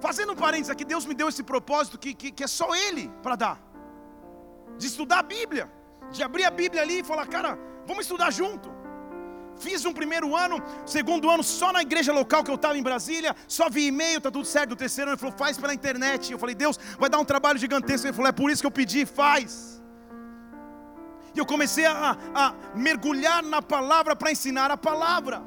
Fazendo 0.00 0.32
um 0.32 0.36
parênteses 0.44 0.70
aqui, 0.70 0.84
Deus 0.84 1.04
me 1.06 1.14
deu 1.14 1.28
esse 1.28 1.42
propósito 1.42 1.98
que, 1.98 2.12
que, 2.20 2.30
que 2.36 2.44
é 2.44 2.50
só 2.60 2.68
Ele 2.74 3.04
para 3.22 3.36
dar, 3.36 3.56
de 4.76 4.86
estudar 4.86 5.20
a 5.20 5.22
Bíblia, 5.22 5.70
de 6.10 6.22
abrir 6.28 6.44
a 6.44 6.50
Bíblia 6.50 6.82
ali 6.82 6.98
e 7.00 7.04
falar, 7.04 7.26
cara, 7.26 7.56
vamos 7.86 8.04
estudar 8.06 8.30
junto. 8.32 8.68
Fiz 9.62 9.84
um 9.84 9.92
primeiro 9.92 10.28
ano, 10.44 10.56
segundo 10.84 11.30
ano 11.30 11.44
só 11.44 11.72
na 11.72 11.82
igreja 11.82 12.12
local 12.12 12.42
que 12.42 12.50
eu 12.50 12.56
estava 12.56 12.76
em 12.76 12.82
Brasília, 12.82 13.34
só 13.46 13.68
vi 13.70 13.86
e-mail, 13.86 14.20
tá 14.20 14.30
tudo 14.30 14.44
certo. 14.44 14.72
O 14.72 14.76
terceiro 14.76 15.08
ano 15.08 15.14
ele 15.14 15.20
falou, 15.20 15.36
faz 15.36 15.56
pela 15.56 15.72
internet. 15.72 16.32
Eu 16.32 16.38
falei, 16.38 16.54
Deus, 16.54 16.78
vai 16.98 17.08
dar 17.08 17.20
um 17.20 17.24
trabalho 17.24 17.58
gigantesco. 17.58 18.06
Ele 18.06 18.12
falou, 18.12 18.28
é 18.28 18.32
por 18.32 18.50
isso 18.50 18.62
que 18.62 18.66
eu 18.66 18.78
pedi, 18.80 19.06
faz. 19.06 19.80
E 21.34 21.38
eu 21.38 21.46
comecei 21.46 21.86
a, 21.86 22.16
a 22.34 22.54
mergulhar 22.74 23.42
na 23.42 23.62
palavra 23.62 24.16
para 24.16 24.32
ensinar 24.32 24.70
a 24.72 24.76
palavra. 24.76 25.42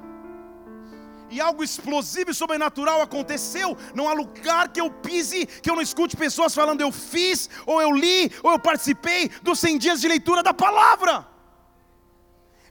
E 1.29 1.41
algo 1.41 1.61
explosivo 1.63 2.31
e 2.31 2.33
sobrenatural 2.33 3.01
aconteceu. 3.01 3.77
Não 3.93 4.07
há 4.07 4.13
lugar 4.13 4.69
que 4.69 4.79
eu 4.79 4.89
pise 4.89 5.45
que 5.45 5.69
eu 5.69 5.75
não 5.75 5.81
escute 5.81 6.15
pessoas 6.15 6.55
falando, 6.55 6.81
eu 6.81 6.91
fiz, 6.91 7.49
ou 7.65 7.81
eu 7.81 7.91
li, 7.91 8.31
ou 8.41 8.51
eu 8.53 8.59
participei 8.59 9.29
dos 9.41 9.59
100 9.59 9.77
dias 9.77 9.99
de 9.99 10.07
leitura 10.07 10.41
da 10.41 10.53
palavra. 10.53 11.34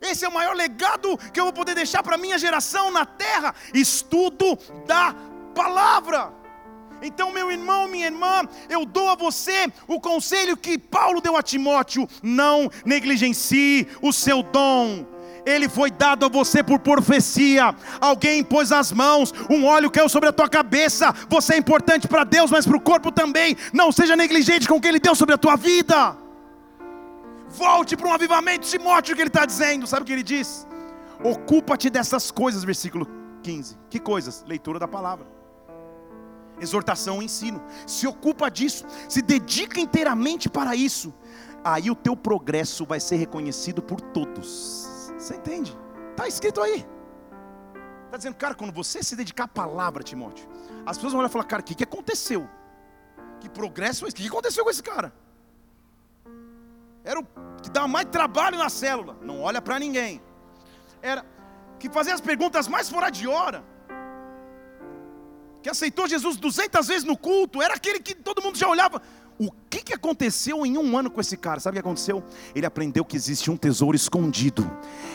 Esse 0.04 0.24
é 0.24 0.28
o 0.28 0.32
maior 0.32 0.54
legado 0.54 1.18
que 1.32 1.40
eu 1.40 1.44
vou 1.44 1.52
poder 1.52 1.74
deixar 1.74 2.02
para 2.02 2.16
a 2.16 2.18
minha 2.18 2.38
geração 2.38 2.90
na 2.90 3.06
terra: 3.06 3.54
estudo 3.72 4.58
da 4.86 5.14
palavra. 5.54 6.32
Então, 7.02 7.32
meu 7.32 7.50
irmão, 7.50 7.86
minha 7.86 8.06
irmã, 8.06 8.48
eu 8.68 8.84
dou 8.84 9.10
a 9.10 9.14
você 9.14 9.70
o 9.86 10.00
conselho 10.00 10.56
que 10.56 10.78
Paulo 10.78 11.20
deu 11.20 11.36
a 11.36 11.42
Timóteo: 11.42 12.08
não 12.22 12.70
negligencie 12.84 13.88
o 14.00 14.12
seu 14.12 14.42
dom. 14.42 15.06
Ele 15.46 15.68
foi 15.68 15.90
dado 15.90 16.24
a 16.24 16.28
você 16.28 16.62
por 16.62 16.78
profecia. 16.78 17.74
Alguém 18.00 18.42
pôs 18.42 18.72
as 18.72 18.90
mãos, 18.90 19.32
um 19.50 19.66
óleo 19.66 19.90
caiu 19.90 20.08
sobre 20.08 20.30
a 20.30 20.32
tua 20.32 20.48
cabeça. 20.48 21.14
Você 21.28 21.54
é 21.54 21.58
importante 21.58 22.08
para 22.08 22.24
Deus, 22.24 22.50
mas 22.50 22.66
para 22.66 22.76
o 22.76 22.80
corpo 22.80 23.12
também. 23.12 23.56
Não 23.72 23.92
seja 23.92 24.16
negligente 24.16 24.66
com 24.66 24.76
o 24.76 24.80
que 24.80 24.88
Ele 24.88 24.98
deu 24.98 25.14
sobre 25.14 25.34
a 25.34 25.38
tua 25.38 25.56
vida. 25.56 26.23
Volte 27.54 27.96
para 27.96 28.08
um 28.08 28.12
avivamento, 28.12 28.66
Timóteo, 28.66 29.12
o 29.12 29.16
que 29.16 29.22
ele 29.22 29.28
está 29.28 29.46
dizendo. 29.46 29.86
Sabe 29.86 30.02
o 30.02 30.06
que 30.06 30.12
ele 30.12 30.22
diz? 30.22 30.66
Ocupa-te 31.22 31.88
dessas 31.88 32.30
coisas, 32.30 32.64
versículo 32.64 33.06
15. 33.42 33.78
Que 33.88 34.00
coisas? 34.00 34.44
Leitura 34.46 34.78
da 34.78 34.88
palavra. 34.88 35.26
Exortação, 36.60 37.22
ensino. 37.22 37.62
Se 37.86 38.06
ocupa 38.06 38.50
disso, 38.50 38.84
se 39.08 39.22
dedica 39.22 39.78
inteiramente 39.78 40.48
para 40.48 40.74
isso. 40.74 41.14
Aí 41.62 41.90
o 41.90 41.94
teu 41.94 42.16
progresso 42.16 42.84
vai 42.84 42.98
ser 42.98 43.16
reconhecido 43.16 43.80
por 43.80 44.00
todos. 44.00 45.12
Você 45.16 45.36
entende? 45.36 45.76
Está 46.10 46.26
escrito 46.26 46.60
aí. 46.60 46.84
Está 48.06 48.16
dizendo, 48.16 48.34
cara, 48.34 48.54
quando 48.54 48.72
você 48.72 49.02
se 49.02 49.14
dedicar 49.14 49.44
à 49.44 49.48
palavra, 49.48 50.02
Timóteo, 50.02 50.48
as 50.84 50.96
pessoas 50.96 51.12
vão 51.12 51.20
olhar 51.20 51.28
e 51.28 51.32
falar, 51.32 51.44
cara, 51.44 51.62
o 51.62 51.64
que, 51.64 51.74
que 51.74 51.84
aconteceu? 51.84 52.48
Que 53.40 53.48
progresso 53.48 54.04
é 54.04 54.08
esse? 54.08 54.16
O 54.16 54.20
que 54.20 54.28
aconteceu 54.28 54.64
com 54.64 54.70
esse 54.70 54.82
cara? 54.82 55.12
Era 57.04 57.20
o 57.20 57.26
que 57.62 57.70
dava 57.70 57.86
mais 57.86 58.06
trabalho 58.06 58.56
na 58.56 58.70
célula. 58.70 59.16
Não 59.20 59.42
olha 59.42 59.60
para 59.60 59.78
ninguém. 59.78 60.22
Era 61.02 61.24
que 61.78 61.90
fazia 61.90 62.14
as 62.14 62.20
perguntas 62.20 62.66
mais 62.66 62.88
fora 62.88 63.10
de 63.10 63.28
hora. 63.28 63.62
Que 65.62 65.68
aceitou 65.68 66.08
Jesus 66.08 66.36
200 66.36 66.86
vezes 66.86 67.04
no 67.04 67.16
culto. 67.16 67.62
Era 67.62 67.74
aquele 67.74 68.00
que 68.00 68.14
todo 68.14 68.42
mundo 68.42 68.56
já 68.56 68.68
olhava. 68.68 69.02
O 69.36 69.50
que, 69.68 69.82
que 69.82 69.92
aconteceu 69.92 70.64
em 70.64 70.78
um 70.78 70.96
ano 70.96 71.10
com 71.10 71.20
esse 71.20 71.36
cara? 71.36 71.58
Sabe 71.58 71.74
o 71.74 71.82
que 71.82 71.86
aconteceu? 71.86 72.22
Ele 72.54 72.64
aprendeu 72.64 73.04
que 73.04 73.16
existe 73.16 73.50
um 73.50 73.56
tesouro 73.56 73.96
escondido. 73.96 74.70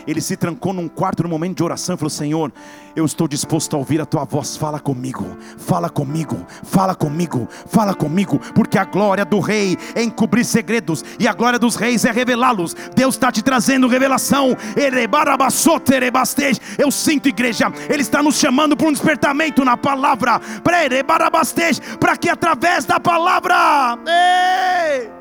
Ele 0.06 0.20
se 0.20 0.36
trancou 0.36 0.74
num 0.74 0.90
quarto 0.90 1.24
no 1.24 1.30
momento 1.30 1.56
de 1.56 1.64
oração 1.64 1.96
e 1.96 1.98
falou: 1.98 2.10
Senhor, 2.10 2.52
eu 2.98 3.06
estou 3.06 3.30
disposto 3.30 3.76
a 3.76 3.80
ouvir 3.80 4.02
a 4.02 4.06
tua 4.06 4.26
voz. 4.26 4.58
Fala 4.58 4.78
comigo, 4.78 5.38
fala 5.58 5.90
comigo, 5.90 6.46
fala 6.64 6.94
comigo, 6.94 7.48
fala 7.68 7.94
comigo, 7.94 8.40
porque 8.54 8.78
a 8.78 8.84
glória 8.84 9.24
do 9.24 9.40
rei 9.40 9.78
é 9.96 10.04
encobrir 10.04 10.44
segredos 10.44 11.06
e 11.18 11.26
a 11.26 11.34
glória 11.34 11.58
dos 11.58 11.78
reis 11.78 12.04
é 12.04 12.12
revelá-los. 12.12 12.76
Deus 12.94 13.16
está 13.16 13.32
te 13.32 13.42
trazendo 13.42 13.88
revelação. 13.88 14.58
Eu 16.78 16.92
sinto, 16.92 17.30
igreja, 17.30 17.72
Ele 17.90 18.02
está 18.02 18.22
nos 18.22 18.36
chamando 18.36 18.76
para 18.76 18.88
um 18.88 18.92
despertamento 18.92 19.64
na 19.64 19.78
palavra, 19.78 20.42
para 20.62 22.18
que 22.18 22.28
através 22.28 22.84
da 22.84 23.00
palavra 23.00 23.98
Ei! 24.10 25.12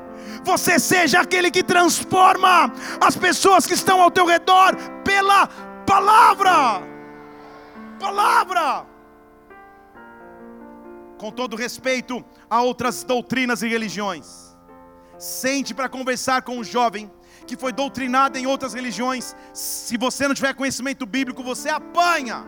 Você 0.43 0.79
seja 0.79 1.21
aquele 1.21 1.51
que 1.51 1.63
transforma 1.63 2.73
as 2.99 3.15
pessoas 3.15 3.65
que 3.67 3.73
estão 3.73 4.01
ao 4.01 4.11
teu 4.11 4.25
redor 4.25 4.75
pela 5.03 5.47
palavra. 5.85 6.81
Palavra. 7.99 8.85
Com 11.17 11.31
todo 11.31 11.55
respeito 11.55 12.23
a 12.49 12.61
outras 12.61 13.03
doutrinas 13.03 13.61
e 13.61 13.67
religiões. 13.67 14.57
Sente 15.17 15.73
para 15.73 15.89
conversar 15.89 16.41
com 16.41 16.57
um 16.57 16.63
jovem 16.63 17.11
que 17.45 17.57
foi 17.57 17.73
doutrinado 17.73 18.37
em 18.37 18.47
outras 18.47 18.73
religiões. 18.73 19.35
Se 19.53 19.97
você 19.97 20.27
não 20.27 20.35
tiver 20.35 20.53
conhecimento 20.53 21.05
bíblico, 21.05 21.43
você 21.43 21.69
apanha 21.69 22.45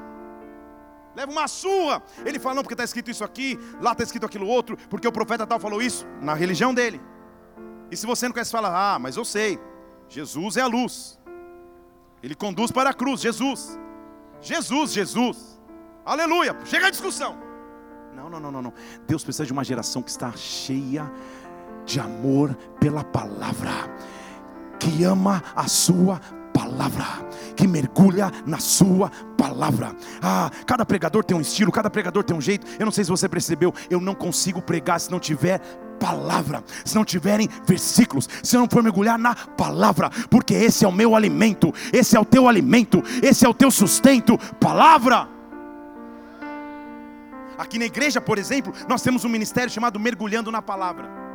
leva 1.15 1.31
uma 1.31 1.47
surra. 1.47 2.01
Ele 2.25 2.39
fala, 2.39 2.55
não, 2.55 2.63
porque 2.63 2.73
está 2.73 2.83
escrito 2.83 3.11
isso 3.11 3.23
aqui, 3.23 3.59
lá 3.79 3.91
está 3.91 4.03
escrito 4.03 4.25
aquilo 4.25 4.47
outro, 4.47 4.77
porque 4.89 5.07
o 5.07 5.11
profeta 5.11 5.45
tal 5.45 5.59
falou 5.59 5.81
isso, 5.81 6.05
na 6.21 6.33
religião 6.33 6.73
dele. 6.73 7.01
E 7.89 7.97
se 7.97 8.05
você 8.05 8.25
não 8.25 8.33
conhece, 8.33 8.51
fala, 8.51 8.95
ah, 8.95 8.99
mas 8.99 9.17
eu 9.17 9.25
sei, 9.25 9.59
Jesus 10.07 10.57
é 10.57 10.61
a 10.61 10.67
luz, 10.67 11.19
ele 12.23 12.35
conduz 12.35 12.71
para 12.71 12.89
a 12.89 12.93
cruz, 12.93 13.21
Jesus, 13.21 13.77
Jesus, 14.41 14.93
Jesus, 14.93 15.61
aleluia, 16.05 16.57
chega 16.65 16.87
a 16.87 16.89
discussão. 16.89 17.37
Não, 18.15 18.29
não, 18.29 18.39
não, 18.39 18.51
não, 18.51 18.61
não. 18.61 18.73
Deus 19.07 19.23
precisa 19.23 19.45
de 19.45 19.53
uma 19.53 19.63
geração 19.63 20.01
que 20.01 20.09
está 20.09 20.31
cheia 20.33 21.09
de 21.85 21.99
amor 21.99 22.55
pela 22.79 23.03
palavra, 23.03 23.71
que 24.79 25.03
ama 25.03 25.43
a 25.55 25.67
sua 25.67 26.19
palavra, 26.71 27.05
que 27.55 27.67
mergulha 27.67 28.31
na 28.45 28.59
sua 28.59 29.11
palavra. 29.37 29.95
Ah, 30.21 30.49
cada 30.65 30.85
pregador 30.85 31.23
tem 31.23 31.35
um 31.35 31.41
estilo, 31.41 31.71
cada 31.71 31.89
pregador 31.89 32.23
tem 32.23 32.35
um 32.35 32.41
jeito. 32.41 32.65
Eu 32.79 32.85
não 32.85 32.91
sei 32.91 33.03
se 33.03 33.09
você 33.09 33.27
percebeu, 33.27 33.73
eu 33.89 33.99
não 33.99 34.15
consigo 34.15 34.61
pregar 34.61 34.99
se 34.99 35.11
não 35.11 35.19
tiver 35.19 35.59
palavra, 35.99 36.63
se 36.83 36.95
não 36.95 37.05
tiverem 37.05 37.47
versículos, 37.65 38.27
se 38.41 38.57
não 38.57 38.67
for 38.67 38.81
mergulhar 38.81 39.19
na 39.19 39.35
palavra, 39.35 40.09
porque 40.29 40.53
esse 40.53 40.83
é 40.83 40.87
o 40.87 40.91
meu 40.91 41.15
alimento, 41.15 41.71
esse 41.93 42.17
é 42.17 42.19
o 42.19 42.25
teu 42.25 42.47
alimento, 42.47 43.03
esse 43.21 43.45
é 43.45 43.49
o 43.49 43.53
teu 43.53 43.69
sustento, 43.69 44.37
palavra. 44.59 45.27
Aqui 47.57 47.77
na 47.77 47.85
igreja, 47.85 48.19
por 48.19 48.39
exemplo, 48.39 48.73
nós 48.89 49.03
temos 49.03 49.23
um 49.23 49.29
ministério 49.29 49.71
chamado 49.71 49.99
Mergulhando 49.99 50.51
na 50.51 50.63
Palavra. 50.63 51.30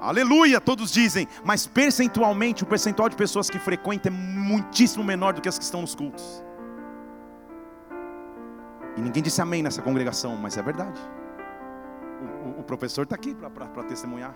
Aleluia, 0.00 0.60
todos 0.60 0.90
dizem, 0.90 1.28
mas 1.44 1.66
percentualmente 1.66 2.62
o 2.62 2.66
percentual 2.66 3.08
de 3.08 3.16
pessoas 3.16 3.50
que 3.50 3.58
frequentam 3.58 4.10
é 4.10 4.16
muitíssimo 4.16 5.04
menor 5.04 5.34
do 5.34 5.42
que 5.42 5.48
as 5.48 5.58
que 5.58 5.64
estão 5.64 5.82
nos 5.82 5.94
cultos. 5.94 6.42
E 8.96 9.00
ninguém 9.00 9.22
disse 9.22 9.42
amém 9.42 9.62
nessa 9.62 9.82
congregação, 9.82 10.36
mas 10.36 10.56
é 10.56 10.62
verdade. 10.62 10.98
O, 12.20 12.48
o, 12.48 12.60
o 12.60 12.62
professor 12.64 13.02
está 13.02 13.14
aqui 13.14 13.34
para 13.34 13.84
testemunhar. 13.84 14.34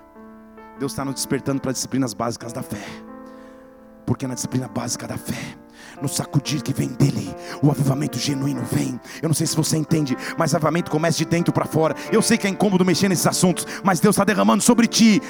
Deus 0.78 0.92
está 0.92 1.04
nos 1.04 1.14
despertando 1.14 1.60
para 1.60 1.72
disciplinas 1.72 2.12
básicas 2.12 2.52
da 2.52 2.62
fé. 2.62 2.84
Porque 4.04 4.26
na 4.26 4.34
disciplina 4.34 4.68
básica 4.68 5.06
da 5.06 5.16
fé, 5.16 5.56
no 6.00 6.08
sacudir 6.08 6.62
que 6.62 6.72
vem 6.72 6.88
dele, 6.88 7.34
o 7.62 7.70
avivamento 7.70 8.18
genuíno 8.18 8.62
vem. 8.70 9.00
Eu 9.22 9.28
não 9.28 9.34
sei 9.34 9.46
se 9.46 9.56
você 9.56 9.76
entende, 9.76 10.16
mas 10.36 10.54
avivamento 10.54 10.90
começa 10.90 11.18
de 11.18 11.24
dentro 11.24 11.52
para 11.52 11.64
fora. 11.64 11.94
Eu 12.12 12.22
sei 12.22 12.36
que 12.36 12.46
é 12.46 12.50
incômodo 12.50 12.84
mexer 12.84 13.08
nesses 13.08 13.26
assuntos, 13.26 13.66
mas 13.82 14.00
Deus 14.00 14.14
está 14.14 14.24
derramando 14.24 14.62
sobre 14.62 14.86
ti 14.86 15.20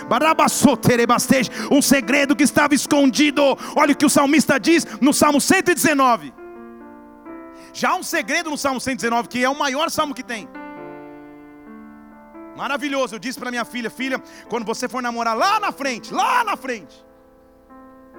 um 1.71 1.83
segredo 1.83 2.37
que 2.37 2.45
estava 2.45 2.75
escondido. 2.75 3.43
Olha 3.77 3.93
o 3.93 3.97
que 3.97 4.07
o 4.07 4.11
salmista 4.11 4.59
diz 4.59 4.87
no 5.01 5.13
Salmo 5.13 5.41
119. 5.41 6.33
Já 7.73 7.91
há 7.91 7.97
um 7.97 8.03
segredo 8.03 8.51
no 8.51 8.57
Salmo 8.57 8.81
119, 8.81 9.29
que 9.29 9.43
é 9.43 9.49
o 9.49 9.59
maior 9.59 9.91
salmo 9.91 10.15
que 10.15 10.23
tem. 10.23 10.49
Maravilhoso. 12.57 13.17
Eu 13.17 13.19
disse 13.19 13.39
para 13.39 13.51
minha 13.51 13.65
filha: 13.65 13.91
Filha, 13.91 14.23
quando 14.49 14.65
você 14.65 14.89
for 14.89 15.03
namorar 15.03 15.37
lá 15.37 15.59
na 15.59 15.73
frente, 15.73 16.15
lá 16.15 16.45
na 16.45 16.57
frente, 16.57 17.05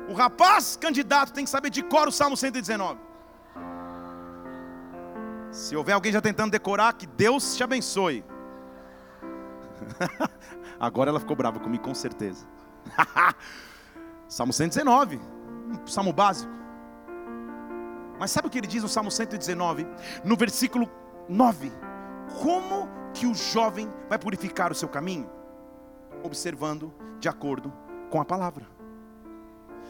o 0.08 0.14
rapaz 0.14 0.76
candidato 0.76 1.34
tem 1.34 1.44
que 1.44 1.50
saber 1.50 1.70
de 1.70 1.84
cor 1.84 2.08
o 2.08 2.12
Salmo 2.12 2.38
119. 2.38 3.00
Se 5.52 5.76
houver 5.76 5.94
alguém 5.94 6.12
já 6.12 6.22
tentando 6.22 6.52
decorar, 6.52 6.94
que 6.94 7.08
Deus 7.08 7.56
te 7.56 7.64
abençoe. 7.64 8.24
Agora 10.80 11.10
ela 11.10 11.20
ficou 11.20 11.36
brava 11.36 11.60
comigo, 11.60 11.84
com 11.84 11.96
certeza. 11.96 12.46
Salmo 14.28 14.52
119, 14.52 15.18
um 15.18 15.88
salmo 15.88 16.12
básico. 16.12 16.52
Mas 18.20 18.32
sabe 18.32 18.48
o 18.48 18.52
que 18.52 18.58
ele 18.58 18.68
diz 18.68 18.84
no 18.84 18.90
Salmo 18.90 19.12
119, 19.12 19.88
no 20.24 20.36
versículo 20.36 20.90
9? 21.30 21.72
Como 22.42 22.90
que 23.14 23.26
o 23.26 23.34
jovem 23.34 23.92
vai 24.10 24.18
purificar 24.18 24.72
o 24.72 24.76
seu 24.76 24.90
caminho? 24.90 25.30
Observando 26.24 26.94
de 27.20 27.30
acordo 27.30 27.74
com 28.10 28.20
a 28.20 28.26
palavra. 28.26 28.75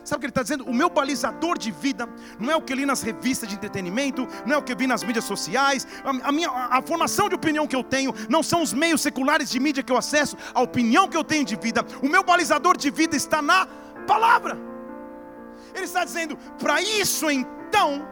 Sabe 0.06 0.18
o 0.18 0.20
que 0.20 0.26
ele 0.28 0.32
está 0.32 0.44
dizendo? 0.44 0.66
O 0.66 0.74
meu 0.74 0.88
balizador 0.88 1.58
de 1.58 1.72
vida 1.72 2.08
não 2.40 2.52
é 2.52 2.56
o 2.56 2.62
que 2.62 2.72
eu 2.72 2.78
li 2.78 2.86
nas 2.86 3.02
revistas 3.02 3.50
de 3.50 3.56
entretenimento, 3.56 4.28
não 4.46 4.54
é 4.54 4.58
o 4.58 4.62
que 4.62 4.72
eu 4.72 4.78
vi 4.78 4.86
nas 4.86 5.04
mídias 5.04 5.26
sociais, 5.26 5.88
a, 6.04 6.32
minha, 6.32 6.50
a, 6.50 6.80
formação 6.84 7.28
de 7.28 7.34
opinião 7.34 7.66
que 7.66 7.76
eu 7.76 7.84
tenho 7.84 8.14
não 8.30 8.44
são 8.44 8.62
os 8.62 8.72
meios 8.72 9.02
seculares 9.02 9.50
de 9.50 9.60
mídia 9.60 9.82
que 9.82 9.92
eu 9.92 9.98
acesso, 9.98 10.38
a 10.54 10.62
opinião 10.62 11.08
que 11.08 11.18
eu 11.18 11.24
tenho 11.24 11.44
de 11.44 11.56
vida. 11.56 11.84
O 12.04 12.08
meu 12.08 12.24
balizador 12.24 12.78
de 12.78 12.92
vida 12.92 13.16
está 13.16 13.42
na 13.42 13.66
palavra. 14.06 14.56
Ele 15.74 15.86
está 15.86 16.06
dizendo, 16.06 16.38
para 16.60 16.80
isso 16.82 17.30
então, 17.32 18.08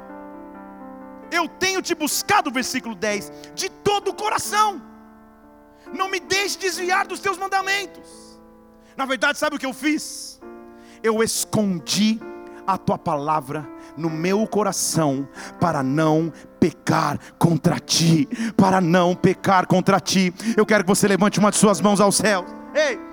eu 1.32 1.48
tenho 1.48 1.80
te 1.80 1.94
buscado, 1.94 2.52
versículo 2.52 2.96
10, 2.96 3.32
de 3.54 3.70
todo 3.70 4.10
o 4.10 4.16
coração. 4.16 4.82
Não 5.94 6.10
me 6.10 6.20
deixe 6.20 6.58
desviar 6.58 7.06
dos 7.06 7.20
teus 7.20 7.38
mandamentos. 7.38 8.10
Na 8.98 9.06
verdade, 9.06 9.38
sabe 9.38 9.56
o 9.56 9.60
que 9.60 9.66
eu 9.66 9.74
fiz? 9.74 10.42
Eu 11.04 11.22
escondi 11.22 12.20
a 12.66 12.78
tua 12.78 12.98
palavra 12.98 13.68
no 13.98 14.10
meu 14.10 14.48
coração 14.48 15.28
para 15.60 15.84
não 15.84 16.32
pecar 16.60 17.20
contra 17.38 17.78
ti, 17.78 18.28
para 18.56 18.80
não 18.80 19.14
pecar 19.14 19.68
contra 19.68 20.00
ti. 20.00 20.34
Eu 20.56 20.66
quero 20.66 20.84
que 20.84 20.90
você 20.90 21.08
levante 21.08 21.40
uma 21.40 21.52
de 21.52 21.58
suas 21.58 21.82
mãos 21.82 22.00
ao 22.00 22.12
céu. 22.12 22.46
Ei! 22.74 23.13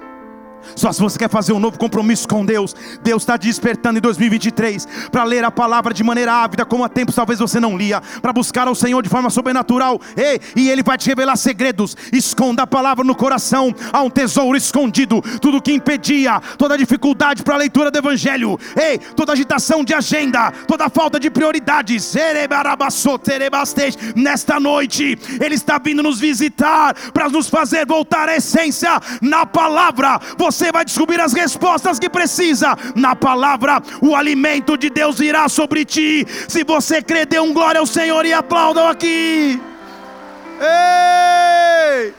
Só 0.76 0.92
se 0.92 1.00
você 1.00 1.18
quer 1.18 1.30
fazer 1.30 1.52
um 1.52 1.60
novo 1.60 1.78
compromisso 1.78 2.28
com 2.28 2.44
Deus, 2.44 2.74
Deus 3.02 3.22
está 3.22 3.36
despertando 3.36 3.98
em 3.98 4.02
2023 4.02 4.86
para 5.10 5.24
ler 5.24 5.44
a 5.44 5.50
palavra 5.50 5.92
de 5.92 6.02
maneira 6.02 6.32
ávida, 6.32 6.64
como 6.64 6.84
há 6.84 6.88
tempos 6.88 7.14
talvez 7.14 7.38
você 7.38 7.58
não 7.58 7.76
lia, 7.76 8.00
para 8.22 8.32
buscar 8.32 8.68
ao 8.68 8.74
Senhor 8.74 9.02
de 9.02 9.08
forma 9.08 9.30
sobrenatural, 9.30 10.00
Ei, 10.16 10.40
e 10.56 10.70
Ele 10.70 10.82
vai 10.82 10.98
te 10.98 11.08
revelar 11.08 11.36
segredos. 11.36 11.96
Esconda 12.12 12.62
a 12.62 12.66
palavra 12.66 13.04
no 13.04 13.14
coração, 13.14 13.74
há 13.92 14.02
um 14.02 14.10
tesouro 14.10 14.56
escondido. 14.56 15.22
Tudo 15.40 15.62
que 15.62 15.72
impedia, 15.72 16.40
toda 16.56 16.76
dificuldade 16.76 17.42
para 17.42 17.54
a 17.54 17.58
leitura 17.58 17.90
do 17.90 17.98
Evangelho, 17.98 18.58
Ei, 18.76 18.98
toda 18.98 19.32
agitação 19.32 19.84
de 19.84 19.94
agenda, 19.94 20.52
toda 20.66 20.88
falta 20.88 21.18
de 21.18 21.30
prioridades, 21.30 22.14
nesta 24.14 24.60
noite, 24.60 25.18
Ele 25.40 25.54
está 25.54 25.78
vindo 25.78 26.02
nos 26.02 26.20
visitar 26.20 26.94
para 27.12 27.28
nos 27.28 27.48
fazer 27.48 27.86
voltar 27.86 28.28
à 28.28 28.36
essência 28.36 29.00
na 29.20 29.46
palavra. 29.46 30.20
Você 30.36 30.49
você 30.50 30.72
vai 30.72 30.84
descobrir 30.84 31.20
as 31.20 31.32
respostas 31.32 31.98
que 31.98 32.10
precisa. 32.10 32.76
Na 32.94 33.14
palavra, 33.14 33.80
o 34.02 34.16
alimento 34.16 34.76
de 34.76 34.90
Deus 34.90 35.18
virá 35.18 35.48
sobre 35.48 35.84
ti. 35.84 36.26
Se 36.48 36.64
você 36.64 37.00
crer, 37.00 37.26
dê 37.26 37.38
um 37.38 37.52
glória 37.52 37.80
ao 37.80 37.86
Senhor 37.86 38.26
e 38.26 38.32
aplaudam 38.32 38.88
aqui. 38.88 39.60
Ei! 40.60 42.14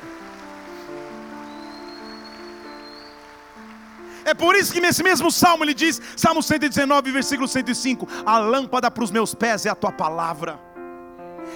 É 4.23 4.33
por 4.33 4.55
isso 4.55 4.71
que 4.71 4.79
nesse 4.79 5.03
mesmo 5.03 5.29
salmo 5.29 5.63
ele 5.63 5.73
diz, 5.73 6.01
Salmo 6.15 6.41
119, 6.41 7.11
versículo 7.11 7.47
105: 7.47 8.07
A 8.25 8.37
lâmpada 8.37 8.89
para 8.89 9.03
os 9.03 9.11
meus 9.11 9.35
pés 9.35 9.65
é 9.65 9.69
a 9.69 9.75
tua 9.75 9.91
palavra 9.91 10.70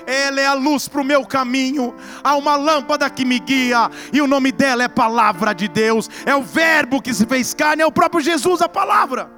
ela 0.06 0.41
é 0.41 0.46
a 0.46 0.54
luz 0.54 0.88
para 0.88 1.02
o 1.02 1.06
meu 1.06 1.26
caminho. 1.26 1.96
Há 2.24 2.36
uma 2.36 2.56
lâmpada 2.56 3.10
que 3.10 3.26
me 3.26 3.39
guia, 3.39 3.89
e 4.12 4.22
o 4.22 4.28
nome 4.28 4.52
dela 4.52 4.84
é 4.84 4.88
Palavra 4.88 5.54
de 5.54 5.68
Deus. 5.68 6.10
É 6.26 6.36
o 6.36 6.43
Verbo 6.43 7.02
que 7.02 7.14
se 7.14 7.26
fez 7.26 7.54
carne, 7.54 7.82
é 7.82 7.86
o 7.86 7.91
próprio 7.91 8.22
Jesus, 8.22 8.62
a 8.62 8.70
palavra. 8.70 9.30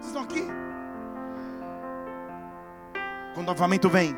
Vocês 0.00 0.06
estão 0.06 0.22
aqui? 0.22 0.44
Quando 3.34 3.48
o 3.48 3.52
avamento 3.52 3.88
vem, 3.88 4.16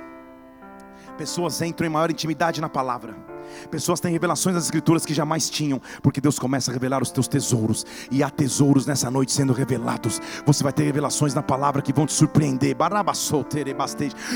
pessoas 1.16 1.60
entram 1.62 1.86
em 1.86 1.90
maior 1.90 2.10
intimidade 2.10 2.60
na 2.60 2.68
palavra 2.68 3.31
Pessoas 3.70 4.00
têm 4.00 4.12
revelações 4.12 4.54
das 4.54 4.64
Escrituras 4.64 5.04
que 5.04 5.14
jamais 5.14 5.48
tinham, 5.48 5.80
porque 6.02 6.20
Deus 6.20 6.38
começa 6.38 6.70
a 6.70 6.74
revelar 6.74 7.02
os 7.02 7.10
teus 7.10 7.28
tesouros, 7.28 7.84
e 8.10 8.22
há 8.22 8.30
tesouros 8.30 8.86
nessa 8.86 9.10
noite 9.10 9.32
sendo 9.32 9.52
revelados. 9.52 10.20
Você 10.46 10.62
vai 10.62 10.72
ter 10.72 10.84
revelações 10.84 11.34
na 11.34 11.42
palavra 11.42 11.82
que 11.82 11.92
vão 11.92 12.06
te 12.06 12.12
surpreender, 12.12 12.76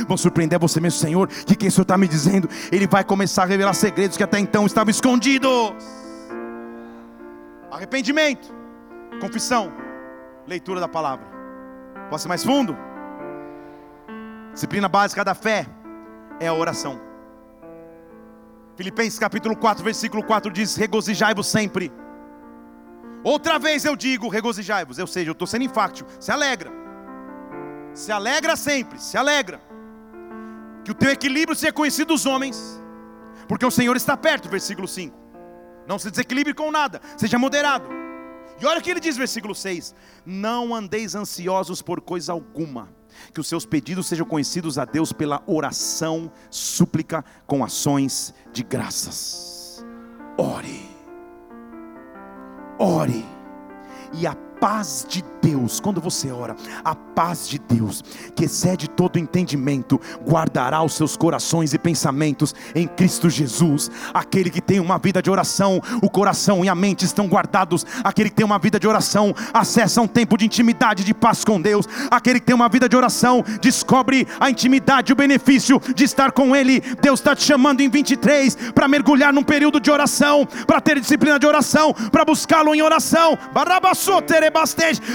vão 0.07 0.17
surpreender 0.17 0.59
você 0.59 0.81
mesmo, 0.81 0.99
Senhor. 0.99 1.29
Que 1.29 1.55
quem 1.55 1.69
o 1.69 1.73
Senhor 1.73 1.83
está 1.83 1.97
me 1.97 2.09
dizendo? 2.09 2.49
Ele 2.71 2.87
vai 2.87 3.05
começar 3.05 3.43
a 3.45 3.47
revelar 3.47 3.75
segredos 3.75 4.17
que 4.17 4.23
até 4.23 4.39
então 4.39 4.67
estavam 4.67 4.91
escondidos. 4.91 5.51
Arrependimento, 7.71 8.55
confissão, 9.21 9.73
leitura 10.47 10.81
da 10.81 10.89
palavra. 10.89 11.27
Posso 12.09 12.27
ir 12.27 12.31
mais 12.31 12.45
fundo? 12.45 12.77
Disciplina 14.53 14.89
básica 14.89 15.25
da 15.25 15.35
fé 15.35 15.67
é 16.41 16.47
a 16.47 16.55
oração. 16.55 17.06
Filipenses 18.77 19.19
capítulo 19.19 19.57
4, 19.57 19.83
versículo 19.83 20.23
4 20.23 20.53
diz: 20.53 20.77
Regozijai-vos 20.77 21.47
sempre. 21.47 21.91
Outra 23.25 23.59
vez 23.59 23.85
eu 23.85 23.97
digo: 23.97 24.29
regozijai-vos. 24.29 24.99
Ou 24.99 25.07
seja, 25.07 25.31
eu 25.31 25.33
estou 25.33 25.47
sendo 25.47 25.65
infáctil. 25.65 26.07
Se 26.21 26.31
alegra. 26.31 26.71
Se 27.95 28.13
alegra 28.13 28.55
sempre. 28.55 29.01
Se 29.01 29.17
alegra. 29.17 29.61
Que 30.85 30.91
o 30.91 30.95
teu 30.95 31.11
equilíbrio 31.11 31.57
seja 31.57 31.73
conhecido 31.73 32.09
dos 32.09 32.27
homens. 32.27 32.81
Porque 33.49 33.65
o 33.65 33.71
Senhor 33.71 33.97
está 33.97 34.15
perto. 34.17 34.49
Versículo 34.49 34.87
5. 34.87 35.17
Não 35.89 35.99
se 35.99 36.11
desequilibre 36.11 36.53
com 36.53 36.71
nada. 36.71 37.01
Seja 37.17 37.39
moderado. 37.39 37.89
E 38.61 38.67
olha 38.67 38.79
o 38.79 38.83
que 38.83 38.91
ele 38.91 39.01
diz, 39.01 39.17
versículo 39.17 39.55
6: 39.55 39.95
Não 40.25 40.75
andeis 40.75 41.15
ansiosos 41.15 41.81
por 41.81 42.03
coisa 42.03 42.33
alguma 42.33 42.95
que 43.33 43.41
os 43.41 43.47
seus 43.47 43.67
pedidos 43.67 44.07
sejam 44.07 44.27
conhecidos 44.27 44.79
a 44.79 44.85
Deus 44.85 45.13
pela 45.13 45.43
oração, 45.47 46.31
súplica 46.51 47.25
com 47.47 47.65
ações 47.65 48.35
de 48.53 48.63
graças. 48.63 49.85
Ore, 50.39 50.89
ore, 52.79 53.25
e 54.13 54.27
a 54.27 54.46
paz 54.61 55.07
de 55.09 55.25
Deus, 55.43 55.79
quando 55.79 56.01
você 56.01 56.31
ora, 56.31 56.57
a 56.85 56.95
paz 56.95 57.49
de 57.49 57.59
Deus, 57.59 58.03
que 58.35 58.47
excede 58.47 58.89
todo 58.89 59.19
entendimento, 59.19 60.01
guardará 60.29 60.83
os 60.83 60.95
seus 60.95 61.17
corações 61.17 61.73
e 61.73 61.79
pensamentos 61.79 62.55
em 62.75 62.89
Cristo 62.89 63.31
Jesus. 63.31 63.91
Aquele 64.13 64.51
que 64.51 64.61
tem 64.61 64.81
uma 64.81 64.99
vida 64.99 65.23
de 65.23 65.31
oração, 65.31 65.81
o 66.03 66.11
coração 66.11 66.65
e 66.65 66.69
a 66.69 66.75
mente 66.75 67.05
estão 67.05 67.29
guardados. 67.29 67.87
Aquele 68.03 68.29
que 68.29 68.37
tem 68.37 68.45
uma 68.45 68.59
vida 68.59 68.81
de 68.81 68.89
oração, 68.89 69.35
acessa 69.55 70.01
um 70.01 70.09
tempo 70.09 70.37
de 70.37 70.47
intimidade, 70.47 71.05
de 71.05 71.15
paz 71.15 71.45
com 71.45 71.61
Deus. 71.61 71.87
Aquele 72.11 72.41
que 72.41 72.47
tem 72.47 72.55
uma 72.55 72.69
vida 72.69 72.89
de 72.89 72.97
oração, 72.97 73.45
descobre 73.61 74.27
a 74.41 74.51
intimidade, 74.51 75.13
o 75.13 75.17
benefício 75.17 75.81
de 75.95 76.05
estar 76.05 76.33
com 76.33 76.57
Ele. 76.57 76.81
Deus 77.01 77.21
está 77.21 77.37
te 77.37 77.45
chamando 77.45 77.81
em 77.83 77.89
23 77.89 78.73
para 78.75 78.89
mergulhar 78.89 79.33
num 79.33 79.45
período 79.45 79.79
de 79.79 79.91
oração, 79.91 80.47
para 80.67 80.81
ter 80.81 80.99
disciplina 80.99 81.39
de 81.39 81.47
oração, 81.47 81.95
para 82.11 82.25
buscá-lo 82.25 82.75
em 82.75 82.83
oração. 82.83 83.39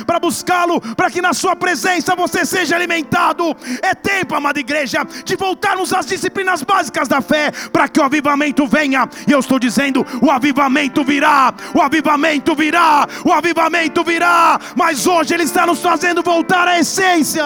Para 0.05 0.19
buscá-lo, 0.19 0.81
para 0.95 1.09
que 1.09 1.21
na 1.21 1.33
Sua 1.33 1.55
presença 1.55 2.15
você 2.15 2.45
seja 2.45 2.75
alimentado. 2.75 3.55
É 3.81 3.93
tempo, 3.93 4.35
amada 4.35 4.59
igreja, 4.59 5.05
de 5.25 5.35
voltarmos 5.35 5.93
às 5.93 6.05
disciplinas 6.05 6.63
básicas 6.63 7.07
da 7.07 7.21
fé, 7.21 7.51
para 7.71 7.87
que 7.87 7.99
o 7.99 8.03
avivamento 8.03 8.67
venha. 8.67 9.07
E 9.27 9.31
eu 9.31 9.39
estou 9.39 9.59
dizendo: 9.59 10.05
o 10.21 10.29
avivamento 10.29 11.03
virá, 11.03 11.53
o 11.73 11.81
avivamento 11.81 12.55
virá, 12.55 13.07
o 13.25 13.31
avivamento 13.31 14.03
virá. 14.03 14.59
Mas 14.75 15.07
hoje 15.07 15.33
Ele 15.33 15.43
está 15.43 15.65
nos 15.65 15.81
fazendo 15.81 16.21
voltar 16.21 16.67
à 16.67 16.79
essência. 16.79 17.45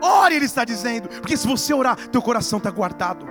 Ore, 0.00 0.36
Ele 0.36 0.44
está 0.44 0.64
dizendo, 0.64 1.08
porque 1.08 1.36
se 1.36 1.46
você 1.46 1.74
orar, 1.74 1.96
teu 2.08 2.22
coração 2.22 2.58
está 2.58 2.70
guardado. 2.70 3.26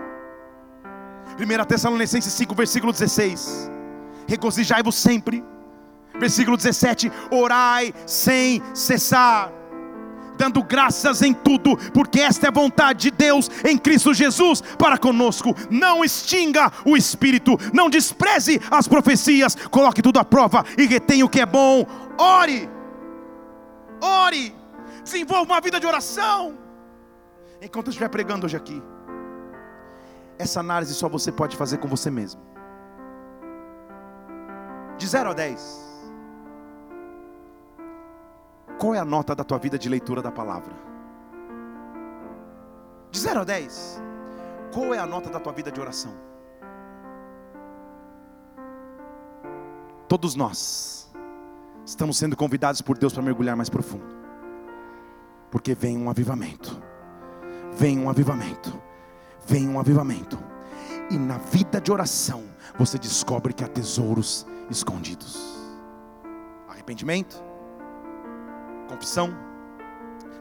1 1.40 1.66
Tessalonicenses 1.66 2.34
5, 2.34 2.56
versículo 2.56 2.92
16: 2.92 3.70
Regozijai-vos 4.28 4.96
sempre 4.96 5.44
Versículo 6.20 6.58
17: 6.58 7.12
Orai 7.32 7.94
sem 8.06 8.62
cessar, 8.74 9.52
dando 10.38 10.64
graças 10.64 11.22
em 11.22 11.34
tudo, 11.34 11.78
porque 11.94 12.20
esta 12.20 12.48
é 12.48 12.50
a 12.50 12.52
vontade 12.52 13.10
de 13.10 13.12
Deus 13.12 13.50
em 13.64 13.78
Cristo 13.78 14.14
Jesus 14.14 14.62
para 14.78 14.98
conosco. 14.98 15.56
Não 15.70 16.04
extinga 16.04 16.72
o 16.86 16.96
espírito, 16.98 17.58
não 17.74 17.90
despreze 17.90 18.62
as 18.72 18.88
profecias, 18.88 19.56
coloque 19.70 20.02
tudo 20.02 20.20
à 20.20 20.26
prova 20.26 20.64
e 20.78 20.86
retenha 20.86 21.26
o 21.26 21.30
que 21.30 21.42
é 21.42 21.46
bom. 21.46 21.86
Ore, 22.18 22.70
ore, 24.02 24.56
desenvolva 25.04 25.54
uma 25.54 25.62
vida 25.62 25.80
de 25.80 25.86
oração. 25.86 26.58
Enquanto 27.62 27.88
eu 27.88 27.92
estiver 27.92 28.10
pregando 28.10 28.46
hoje 28.46 28.56
aqui, 28.56 28.82
essa 30.38 30.60
análise 30.60 30.94
só 30.94 31.10
você 31.10 31.32
pode 31.32 31.58
fazer 31.58 31.78
com 31.78 31.88
você 31.88 32.12
mesmo. 32.12 32.42
De 34.98 35.08
0 35.08 35.32
a 35.32 35.34
10. 35.34 35.87
Qual 38.80 38.94
é 38.94 39.00
a 39.00 39.06
nota 39.06 39.36
da 39.36 39.44
tua 39.44 39.58
vida 39.58 39.78
de 39.78 39.90
leitura 39.90 40.22
da 40.22 40.32
palavra? 40.32 40.74
De 43.10 43.20
0 43.20 43.42
a 43.42 43.44
10. 43.44 44.02
Qual 44.72 44.94
é 44.94 45.00
a 45.00 45.06
nota 45.06 45.30
da 45.30 45.40
tua 45.40 45.52
vida 45.52 45.72
de 45.72 45.82
oração? 45.82 46.14
Todos 50.08 50.36
nós 50.36 51.12
estamos 51.84 52.18
sendo 52.18 52.36
convidados 52.38 52.82
por 52.82 52.98
Deus 52.98 53.14
para 53.14 53.24
mergulhar 53.24 53.56
mais 53.56 53.70
profundo. 53.70 54.16
Porque 55.50 55.74
vem 55.74 55.98
um 55.98 56.10
avivamento. 56.10 56.80
Vem 57.74 58.00
um 58.00 58.10
avivamento. 58.10 58.80
Vem 59.48 59.68
um 59.68 59.80
avivamento. 59.80 60.38
E 61.10 61.18
na 61.18 61.38
vida 61.38 61.82
de 61.82 61.92
oração, 61.92 62.44
você 62.78 63.00
descobre 63.00 63.54
que 63.54 63.64
há 63.64 63.68
tesouros 63.68 64.46
escondidos. 64.70 65.58
Arrependimento, 66.68 67.42
confissão, 68.88 69.30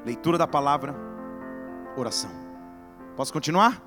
leitura 0.04 0.38
da 0.38 0.46
palavra, 0.46 0.94
oração. 1.96 2.30
Posso 3.16 3.32
continuar? 3.32 3.82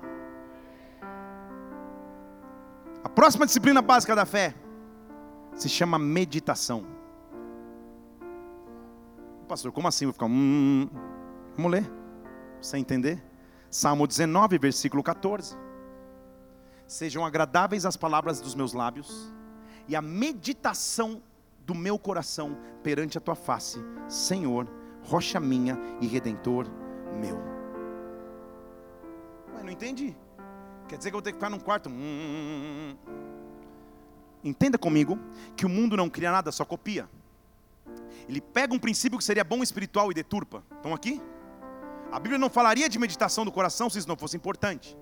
A 3.02 3.08
próxima 3.08 3.46
disciplina 3.46 3.80
básica 3.80 4.14
da 4.14 4.26
fé 4.26 4.54
se 5.54 5.68
chama 5.68 5.98
meditação. 5.98 6.86
Pastor, 9.48 9.72
como 9.72 9.88
assim? 9.88 10.04
Vou 10.04 10.12
ficar. 10.12 10.26
Hum, 10.26 10.88
vamos 11.56 11.72
ler, 11.72 11.90
sem 12.60 12.80
entender. 12.80 13.22
Salmo 13.70 14.06
19, 14.06 14.58
versículo 14.58 15.02
14. 15.02 15.56
Sejam 16.86 17.24
agradáveis 17.24 17.86
as 17.86 17.96
palavras 17.96 18.40
dos 18.40 18.54
meus 18.54 18.72
lábios 18.72 19.32
e 19.88 19.96
a 19.96 20.02
meditação 20.02 21.22
do 21.70 21.74
meu 21.74 21.96
coração 21.96 22.58
perante 22.82 23.16
a 23.16 23.20
tua 23.20 23.36
face, 23.36 23.78
Senhor, 24.08 24.68
rocha 25.04 25.38
minha 25.38 25.78
e 26.00 26.06
redentor 26.08 26.66
meu. 27.14 27.40
Mas 29.54 29.62
não 29.62 29.70
entendi. 29.70 30.16
Quer 30.88 30.98
dizer 30.98 31.10
que 31.10 31.14
eu 31.14 31.18
vou 31.18 31.22
ter 31.22 31.30
que 31.30 31.38
ficar 31.38 31.48
num 31.48 31.60
quarto. 31.60 31.88
Hum, 31.88 32.96
Entenda 34.42 34.76
comigo 34.76 35.16
que 35.56 35.64
o 35.64 35.68
mundo 35.68 35.96
não 35.96 36.10
cria 36.10 36.32
nada, 36.32 36.50
só 36.50 36.64
copia. 36.64 37.08
Ele 38.28 38.40
pega 38.40 38.74
um 38.74 38.78
princípio 38.78 39.16
que 39.16 39.22
seria 39.22 39.44
bom 39.44 39.62
espiritual 39.62 40.10
e 40.10 40.14
deturpa. 40.14 40.64
Estão 40.74 40.92
aqui? 40.92 41.22
A 42.10 42.18
Bíblia 42.18 42.38
não 42.38 42.50
falaria 42.50 42.88
de 42.88 42.98
meditação 42.98 43.44
do 43.44 43.52
coração 43.52 43.88
se 43.88 43.96
isso 44.00 44.08
não 44.08 44.16
fosse 44.16 44.36
importante. 44.36 44.98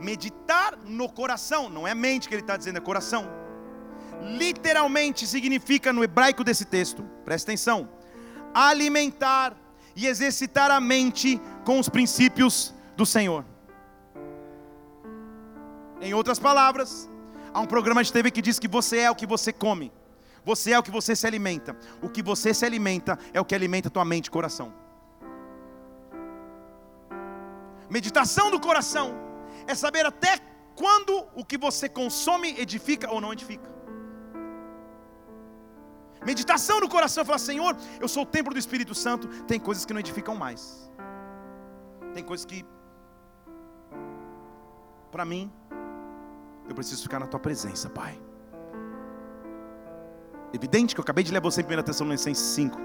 Meditar 0.00 0.78
no 0.86 1.06
coração, 1.12 1.68
não 1.68 1.86
é 1.86 1.94
mente 1.94 2.28
que 2.28 2.34
ele 2.34 2.40
está 2.40 2.56
dizendo, 2.56 2.78
é 2.78 2.80
coração 2.80 3.47
literalmente 4.22 5.26
significa 5.26 5.92
no 5.92 6.02
hebraico 6.02 6.44
desse 6.44 6.64
texto, 6.64 7.02
presta 7.24 7.50
atenção, 7.50 7.88
alimentar 8.54 9.56
e 9.94 10.06
exercitar 10.06 10.70
a 10.70 10.80
mente 10.80 11.40
com 11.64 11.78
os 11.78 11.88
princípios 11.88 12.74
do 12.96 13.04
Senhor. 13.04 13.44
Em 16.00 16.14
outras 16.14 16.38
palavras, 16.38 17.10
há 17.52 17.60
um 17.60 17.66
programa 17.66 18.02
de 18.02 18.12
TV 18.12 18.30
que 18.30 18.42
diz 18.42 18.58
que 18.58 18.68
você 18.68 18.98
é 18.98 19.10
o 19.10 19.14
que 19.14 19.26
você 19.26 19.52
come, 19.52 19.92
você 20.44 20.72
é 20.72 20.78
o 20.78 20.82
que 20.82 20.90
você 20.90 21.16
se 21.16 21.26
alimenta, 21.26 21.76
o 22.00 22.08
que 22.08 22.22
você 22.22 22.54
se 22.54 22.64
alimenta 22.64 23.18
é 23.32 23.40
o 23.40 23.44
que 23.44 23.54
alimenta 23.54 23.90
tua 23.90 24.04
mente 24.04 24.26
e 24.26 24.30
coração. 24.30 24.72
Meditação 27.90 28.50
do 28.50 28.60
coração 28.60 29.14
é 29.66 29.74
saber 29.74 30.04
até 30.04 30.38
quando 30.76 31.26
o 31.34 31.44
que 31.44 31.58
você 31.58 31.88
consome 31.88 32.54
edifica 32.58 33.10
ou 33.10 33.20
não 33.20 33.32
edifica. 33.32 33.77
Meditação 36.24 36.80
no 36.80 36.88
coração, 36.88 37.24
falar: 37.24 37.38
Senhor, 37.38 37.76
eu 38.00 38.08
sou 38.08 38.22
o 38.22 38.26
templo 38.26 38.52
do 38.52 38.58
Espírito 38.58 38.94
Santo. 38.94 39.28
Tem 39.44 39.58
coisas 39.58 39.84
que 39.84 39.92
não 39.92 40.00
edificam 40.00 40.34
mais. 40.34 40.90
Tem 42.14 42.24
coisas 42.24 42.44
que, 42.44 42.64
para 45.10 45.24
mim, 45.24 45.50
eu 46.68 46.74
preciso 46.74 47.02
ficar 47.02 47.20
na 47.20 47.26
tua 47.26 47.40
presença, 47.40 47.88
Pai. 47.88 48.20
Evidente 50.52 50.94
que 50.94 51.00
eu 51.00 51.02
acabei 51.02 51.22
de 51.22 51.30
ler 51.30 51.40
você 51.40 51.60
em 51.60 51.64
1 51.64 51.82
Tessalonicenses 51.82 52.42
5. 52.42 52.78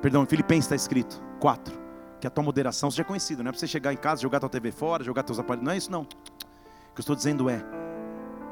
Perdão, 0.00 0.22
em 0.22 0.26
Filipenses 0.26 0.64
está 0.64 0.74
escrito 0.74 1.22
4. 1.38 1.80
Que 2.20 2.26
a 2.26 2.30
tua 2.30 2.42
moderação 2.42 2.90
seja 2.90 3.04
conhecida. 3.04 3.42
Não 3.42 3.50
é 3.50 3.52
para 3.52 3.58
você 3.58 3.66
chegar 3.66 3.92
em 3.92 3.96
casa, 3.96 4.22
jogar 4.22 4.40
tua 4.40 4.48
TV 4.48 4.72
fora, 4.72 5.04
jogar 5.04 5.22
teus 5.22 5.38
aparelhos. 5.38 5.64
Não 5.64 5.72
é 5.72 5.76
isso, 5.76 5.90
não. 5.90 6.02
O 6.02 6.06
que 6.06 6.98
eu 6.98 7.00
estou 7.00 7.16
dizendo 7.16 7.48
é 7.48 7.64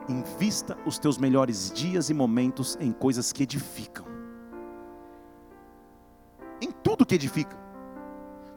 invista 0.09 0.77
os 0.85 0.99
teus 0.99 1.19
melhores 1.19 1.71
dias 1.73 2.11
e 2.11 2.15
momentos 2.15 2.77
em 2.81 2.93
coisas 2.93 3.33
que 3.33 3.43
edificam. 3.43 4.07
Em 6.61 6.71
tudo 6.71 7.07
que 7.07 7.15
edifica. 7.15 7.57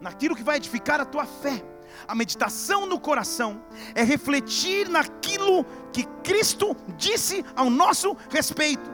Naquilo 0.01 0.35
que 0.35 0.43
vai 0.43 0.57
edificar 0.57 0.99
a 0.99 1.05
tua 1.05 1.25
fé. 1.25 1.63
A 2.07 2.15
meditação 2.15 2.85
no 2.85 2.99
coração 2.99 3.63
é 3.93 4.03
refletir 4.03 4.89
naquilo 4.89 5.63
que 5.91 6.03
Cristo 6.23 6.75
disse 6.97 7.45
ao 7.55 7.69
nosso 7.69 8.15
respeito. 8.29 8.91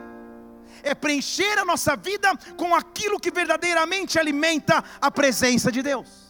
É 0.82 0.94
preencher 0.94 1.58
a 1.58 1.64
nossa 1.64 1.96
vida 1.96 2.30
com 2.56 2.74
aquilo 2.74 3.18
que 3.18 3.30
verdadeiramente 3.30 4.18
alimenta 4.18 4.84
a 5.00 5.10
presença 5.10 5.72
de 5.72 5.82
Deus. 5.82 6.29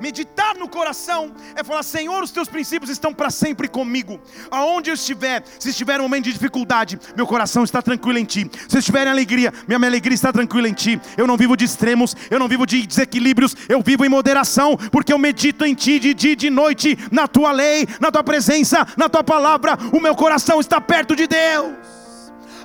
Meditar 0.00 0.54
no 0.56 0.68
coração 0.68 1.34
é 1.54 1.64
falar: 1.64 1.82
Senhor, 1.82 2.22
os 2.22 2.30
teus 2.30 2.48
princípios 2.48 2.90
estão 2.90 3.12
para 3.14 3.30
sempre 3.30 3.68
comigo. 3.68 4.20
Aonde 4.50 4.90
eu 4.90 4.94
estiver, 4.94 5.42
se 5.58 5.70
estiver 5.70 6.00
um 6.00 6.04
momento 6.04 6.24
de 6.24 6.32
dificuldade, 6.32 6.98
meu 7.16 7.26
coração 7.26 7.64
está 7.64 7.80
tranquilo 7.80 8.18
em 8.18 8.24
ti. 8.24 8.50
Se 8.68 8.78
estiver 8.78 9.06
em 9.06 9.10
alegria, 9.10 9.52
minha, 9.66 9.78
minha 9.78 9.90
alegria 9.90 10.14
está 10.14 10.32
tranquila 10.32 10.68
em 10.68 10.72
ti. 10.72 11.00
Eu 11.16 11.26
não 11.26 11.36
vivo 11.36 11.56
de 11.56 11.64
extremos, 11.64 12.14
eu 12.30 12.38
não 12.38 12.48
vivo 12.48 12.66
de 12.66 12.86
desequilíbrios, 12.86 13.56
eu 13.68 13.82
vivo 13.82 14.04
em 14.04 14.08
moderação, 14.08 14.76
porque 14.76 15.12
eu 15.12 15.18
medito 15.18 15.64
em 15.64 15.74
ti 15.74 15.98
de 15.98 16.14
dia 16.14 16.32
e 16.32 16.36
de 16.36 16.50
noite, 16.50 16.98
na 17.10 17.26
tua 17.26 17.52
lei, 17.52 17.86
na 18.00 18.10
tua 18.10 18.22
presença, 18.22 18.86
na 18.96 19.08
tua 19.08 19.24
palavra. 19.24 19.78
O 19.92 20.00
meu 20.00 20.14
coração 20.14 20.60
está 20.60 20.80
perto 20.80 21.16
de 21.16 21.26
Deus. 21.26 21.74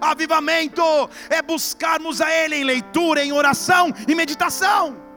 Avivamento 0.02 0.82
é 1.30 1.42
buscarmos 1.42 2.22
a 2.22 2.32
Ele 2.32 2.56
em 2.56 2.64
leitura, 2.64 3.24
em 3.24 3.32
oração 3.32 3.94
e 4.08 4.16
meditação 4.16 5.11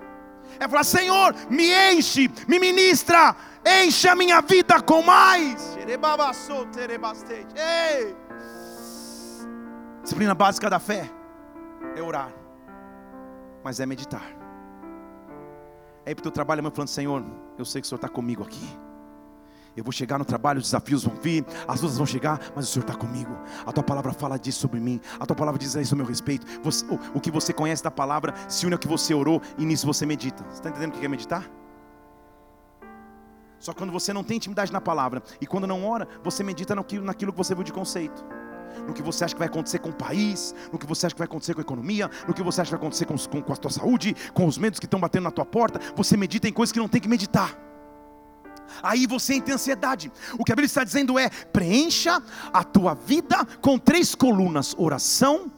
é 0.59 0.69
falar: 0.69 0.85
Senhor, 0.85 1.35
me 1.51 1.71
enche, 1.93 2.31
me 2.49 2.59
ministra, 2.59 3.35
enche 3.83 4.09
a 4.09 4.15
minha 4.15 4.41
vida 4.41 4.81
com 4.83 5.03
mais. 5.03 5.77
Disciplina 10.03 10.35
básica 10.35 10.69
da 10.69 10.79
fé 10.79 11.11
é 11.97 12.03
orar, 12.03 12.33
mas 13.63 13.81
é 13.81 13.87
meditar. 13.87 14.27
É 16.05 16.11
ir 16.11 16.15
para 16.15 16.21
o 16.21 16.25
teu 16.25 16.33
trabalho 16.33 16.61
amanhã 16.61 16.75
falando: 16.75 16.89
Senhor, 16.89 17.25
eu 17.59 17.65
sei 17.65 17.81
que 17.81 17.87
o 17.87 17.89
Senhor 17.89 17.97
está 17.97 18.09
comigo 18.09 18.43
aqui. 18.43 18.69
Eu 19.77 19.83
vou 19.83 19.93
chegar 19.93 20.19
no 20.19 20.25
trabalho, 20.25 20.59
os 20.59 20.67
desafios 20.67 21.03
vão 21.05 21.15
vir, 21.17 21.45
as 21.67 21.81
lutas 21.81 21.97
vão 21.97 22.07
chegar, 22.07 22.41
mas 22.55 22.69
o 22.69 22.73
Senhor 22.73 22.85
está 22.85 22.95
comigo. 22.95 23.37
A 23.67 23.73
tua 23.73 23.83
palavra 23.83 24.13
fala 24.13 24.39
disso 24.39 24.61
sobre 24.61 24.79
mim, 24.79 25.01
a 25.19 25.27
tua 25.27 25.35
palavra 25.35 25.59
diz 25.59 25.75
isso 25.75 25.95
a 25.95 25.97
meu 25.97 26.07
respeito. 26.07 26.47
Você, 26.63 26.85
o, 26.87 26.99
o, 27.15 27.21
que 27.21 27.31
você 27.31 27.53
conhece 27.53 27.83
da 27.83 27.91
palavra 27.91 28.33
se 28.49 28.67
une 28.67 28.75
ao 28.75 28.79
que 28.79 28.87
você 28.87 29.13
orou 29.13 29.43
e 29.59 29.65
nisso 29.65 29.87
você 29.87 30.07
medita. 30.07 30.45
Você 30.45 30.59
está 30.59 30.71
entendendo 30.71 30.95
o 30.95 30.99
que 30.99 31.05
é 31.05 31.09
meditar? 31.09 31.51
Só 33.59 33.73
quando 33.73 33.93
você 33.93 34.13
não 34.13 34.23
tem 34.23 34.37
intimidade 34.37 34.73
na 34.73 34.81
palavra 34.81 35.23
e 35.41 35.47
quando 35.47 35.67
não 35.67 35.85
ora, 35.87 36.07
você 36.23 36.45
medita 36.45 36.75
naquilo, 36.75 37.05
naquilo 37.05 37.33
que 37.33 37.39
você 37.39 37.55
viu 37.55 37.65
de 37.65 37.73
conceito 37.73 38.25
no 38.89 38.93
que 38.93 39.03
você 39.03 39.25
acha 39.25 39.35
que 39.35 39.39
vai 39.39 39.47
acontecer 39.47 39.79
com 39.79 39.91
o 39.91 39.95
país, 39.95 40.53
no 40.73 40.79
que 40.79 40.85
você 40.85 41.07
acha 41.07 41.15
que 41.15 41.19
vai 41.21 41.27
acontecer 41.27 41.55
com 41.55 41.61
a 41.61 41.63
economia, 41.63 42.11
no 42.27 42.35
que 42.35 42.43
você 42.43 42.61
acha 42.61 42.71
que 42.71 42.77
vai 42.77 42.81
acontecer 42.81 43.05
com, 43.05 43.17
com, 43.17 43.41
com 43.41 43.53
a 43.53 43.57
tua 43.57 43.71
saúde, 43.71 44.17
com 44.33 44.47
os 44.47 44.59
medos 44.59 44.81
que 44.81 44.87
estão 44.87 44.99
batendo 44.99 45.23
na 45.23 45.31
tua 45.31 45.45
porta. 45.45 45.81
Você 45.95 46.17
medita 46.17 46.49
em 46.49 46.53
coisas 46.53 46.73
que 46.73 46.81
não 46.81 46.89
tem 46.89 47.01
que 47.01 47.09
meditar. 47.09 47.57
Aí 48.83 49.07
você 49.07 49.41
tem 49.41 49.55
ansiedade. 49.55 50.11
O 50.39 50.45
que 50.45 50.53
a 50.53 50.55
Bíblia 50.55 50.67
está 50.67 50.85
dizendo 50.85 51.19
é: 51.19 51.29
preencha 51.29 52.23
a 52.53 52.65
tua 52.65 52.95
vida 52.95 53.45
com 53.61 53.79
três 53.79 54.15
colunas: 54.15 54.75
oração, 54.79 55.51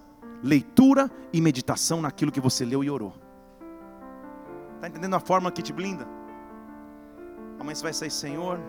leitura 0.42 1.10
e 1.32 1.40
meditação 1.40 2.00
naquilo 2.00 2.32
que 2.32 2.40
você 2.40 2.64
leu 2.64 2.82
e 2.82 2.90
orou. 2.90 3.14
Está 4.76 4.88
entendendo 4.88 5.14
a 5.14 5.20
forma 5.20 5.50
que 5.50 5.62
te 5.62 5.72
blinda? 5.72 6.06
Amanhã 7.58 7.74
você 7.74 7.82
vai 7.82 7.92
sair, 7.92 8.10
Senhor. 8.10 8.60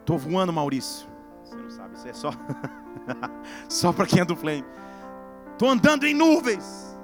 Estou 0.00 0.18
voando, 0.18 0.52
Maurício. 0.52 1.08
Você 1.44 1.56
não 1.56 1.70
sabe, 1.70 1.94
isso 1.96 2.08
é 2.08 2.12
só 2.12 2.30
só 3.68 3.92
para 3.92 4.06
quem 4.06 4.20
é 4.20 4.24
do 4.24 4.36
flame. 4.36 4.64
Estou 5.52 5.68
andando 5.68 6.06
em 6.06 6.14
nuvens. 6.14 6.96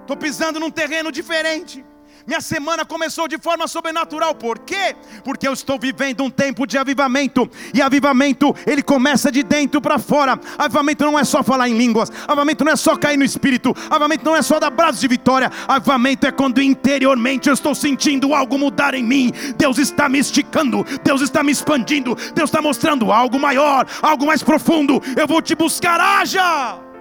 Estou 0.00 0.16
pisando 0.16 0.58
num 0.58 0.70
terreno 0.70 1.12
diferente. 1.12 1.84
Minha 2.26 2.40
semana 2.40 2.84
começou 2.84 3.26
de 3.26 3.38
forma 3.38 3.66
sobrenatural. 3.66 4.34
Por 4.34 4.60
quê? 4.60 4.94
Porque 5.24 5.46
eu 5.46 5.52
estou 5.52 5.78
vivendo 5.78 6.22
um 6.22 6.30
tempo 6.30 6.66
de 6.66 6.78
avivamento. 6.78 7.50
E 7.74 7.82
avivamento, 7.82 8.54
ele 8.66 8.82
começa 8.82 9.30
de 9.30 9.42
dentro 9.42 9.80
para 9.80 9.98
fora. 9.98 10.38
Avivamento 10.56 11.04
não 11.04 11.18
é 11.18 11.24
só 11.24 11.42
falar 11.42 11.68
em 11.68 11.76
línguas. 11.76 12.10
Avivamento 12.26 12.64
não 12.64 12.72
é 12.72 12.76
só 12.76 12.96
cair 12.96 13.16
no 13.16 13.24
espírito. 13.24 13.74
Avivamento 13.90 14.24
não 14.24 14.36
é 14.36 14.42
só 14.42 14.60
dar 14.60 14.70
braços 14.70 15.00
de 15.00 15.08
vitória. 15.08 15.50
Avivamento 15.66 16.26
é 16.26 16.32
quando 16.32 16.62
interiormente 16.62 17.48
eu 17.48 17.54
estou 17.54 17.74
sentindo 17.74 18.34
algo 18.34 18.58
mudar 18.58 18.94
em 18.94 19.02
mim. 19.02 19.32
Deus 19.56 19.78
está 19.78 20.08
me 20.08 20.18
esticando. 20.18 20.84
Deus 21.02 21.20
está 21.22 21.42
me 21.42 21.50
expandindo. 21.50 22.14
Deus 22.34 22.48
está 22.48 22.62
mostrando 22.62 23.10
algo 23.10 23.38
maior, 23.38 23.86
algo 24.00 24.26
mais 24.26 24.42
profundo. 24.42 25.02
Eu 25.16 25.26
vou 25.26 25.42
te 25.42 25.54
buscar. 25.54 26.00
Haja! 26.00 26.91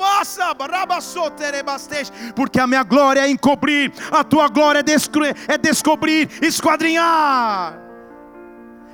Faça, 0.00 0.54
porque 2.34 2.58
a 2.58 2.66
minha 2.66 2.82
glória 2.82 3.20
é 3.20 3.30
encobrir, 3.30 3.92
a 4.10 4.24
tua 4.24 4.48
glória 4.48 4.80
é, 4.80 5.52
é 5.52 5.58
descobrir, 5.58 6.30
esquadrinhar. 6.40 7.78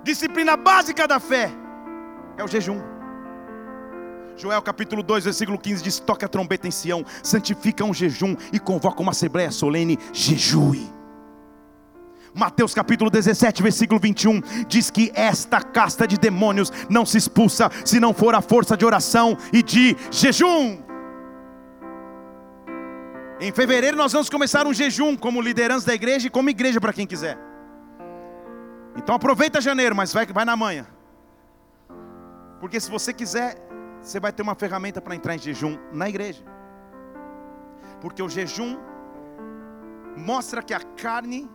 Disciplina 0.02 0.56
básica 0.56 1.06
da 1.06 1.20
fé 1.20 1.52
é 2.36 2.42
o 2.42 2.48
jejum. 2.48 2.80
Joel 4.36 4.60
capítulo 4.60 5.02
2, 5.02 5.24
versículo 5.24 5.58
15 5.58 5.82
diz: 5.82 5.98
Toca 6.00 6.26
a 6.26 6.28
trombeta 6.28 6.66
em 6.66 6.70
Sião, 6.70 7.04
santifica 7.22 7.84
um 7.84 7.94
jejum 7.94 8.36
e 8.52 8.58
convoca 8.58 9.00
uma 9.00 9.12
assembleia 9.12 9.50
solene, 9.50 9.98
jejue. 10.12 10.92
Mateus 12.34 12.74
capítulo 12.74 13.10
17, 13.10 13.62
versículo 13.62 13.98
21 13.98 14.42
diz 14.68 14.90
que 14.90 15.10
esta 15.14 15.62
casta 15.62 16.06
de 16.06 16.18
demônios 16.18 16.70
não 16.90 17.06
se 17.06 17.16
expulsa 17.16 17.70
se 17.82 17.98
não 17.98 18.12
for 18.12 18.34
a 18.34 18.42
força 18.42 18.76
de 18.76 18.84
oração 18.84 19.38
e 19.52 19.62
de 19.62 19.96
jejum. 20.10 20.85
Em 23.38 23.52
fevereiro 23.52 23.96
nós 23.96 24.12
vamos 24.12 24.30
começar 24.30 24.66
um 24.66 24.72
jejum 24.72 25.16
como 25.16 25.42
liderança 25.42 25.86
da 25.86 25.94
igreja 25.94 26.26
e 26.26 26.30
como 26.30 26.48
igreja 26.48 26.80
para 26.80 26.92
quem 26.92 27.06
quiser. 27.06 27.38
Então 28.96 29.14
aproveita 29.14 29.60
janeiro, 29.60 29.94
mas 29.94 30.12
vai, 30.12 30.26
vai 30.26 30.44
na 30.44 30.56
manhã. 30.56 30.86
Porque 32.60 32.80
se 32.80 32.90
você 32.90 33.12
quiser, 33.12 33.56
você 34.00 34.18
vai 34.18 34.32
ter 34.32 34.42
uma 34.42 34.54
ferramenta 34.54 35.02
para 35.02 35.14
entrar 35.14 35.34
em 35.34 35.38
jejum 35.38 35.76
na 35.92 36.08
igreja. 36.08 36.42
Porque 38.00 38.22
o 38.22 38.28
jejum 38.28 38.78
mostra 40.16 40.62
que 40.62 40.72
a 40.72 40.80
carne 40.80 41.48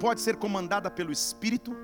pode 0.00 0.22
ser 0.22 0.36
comandada 0.36 0.90
pelo 0.90 1.12
espírito, 1.12 1.76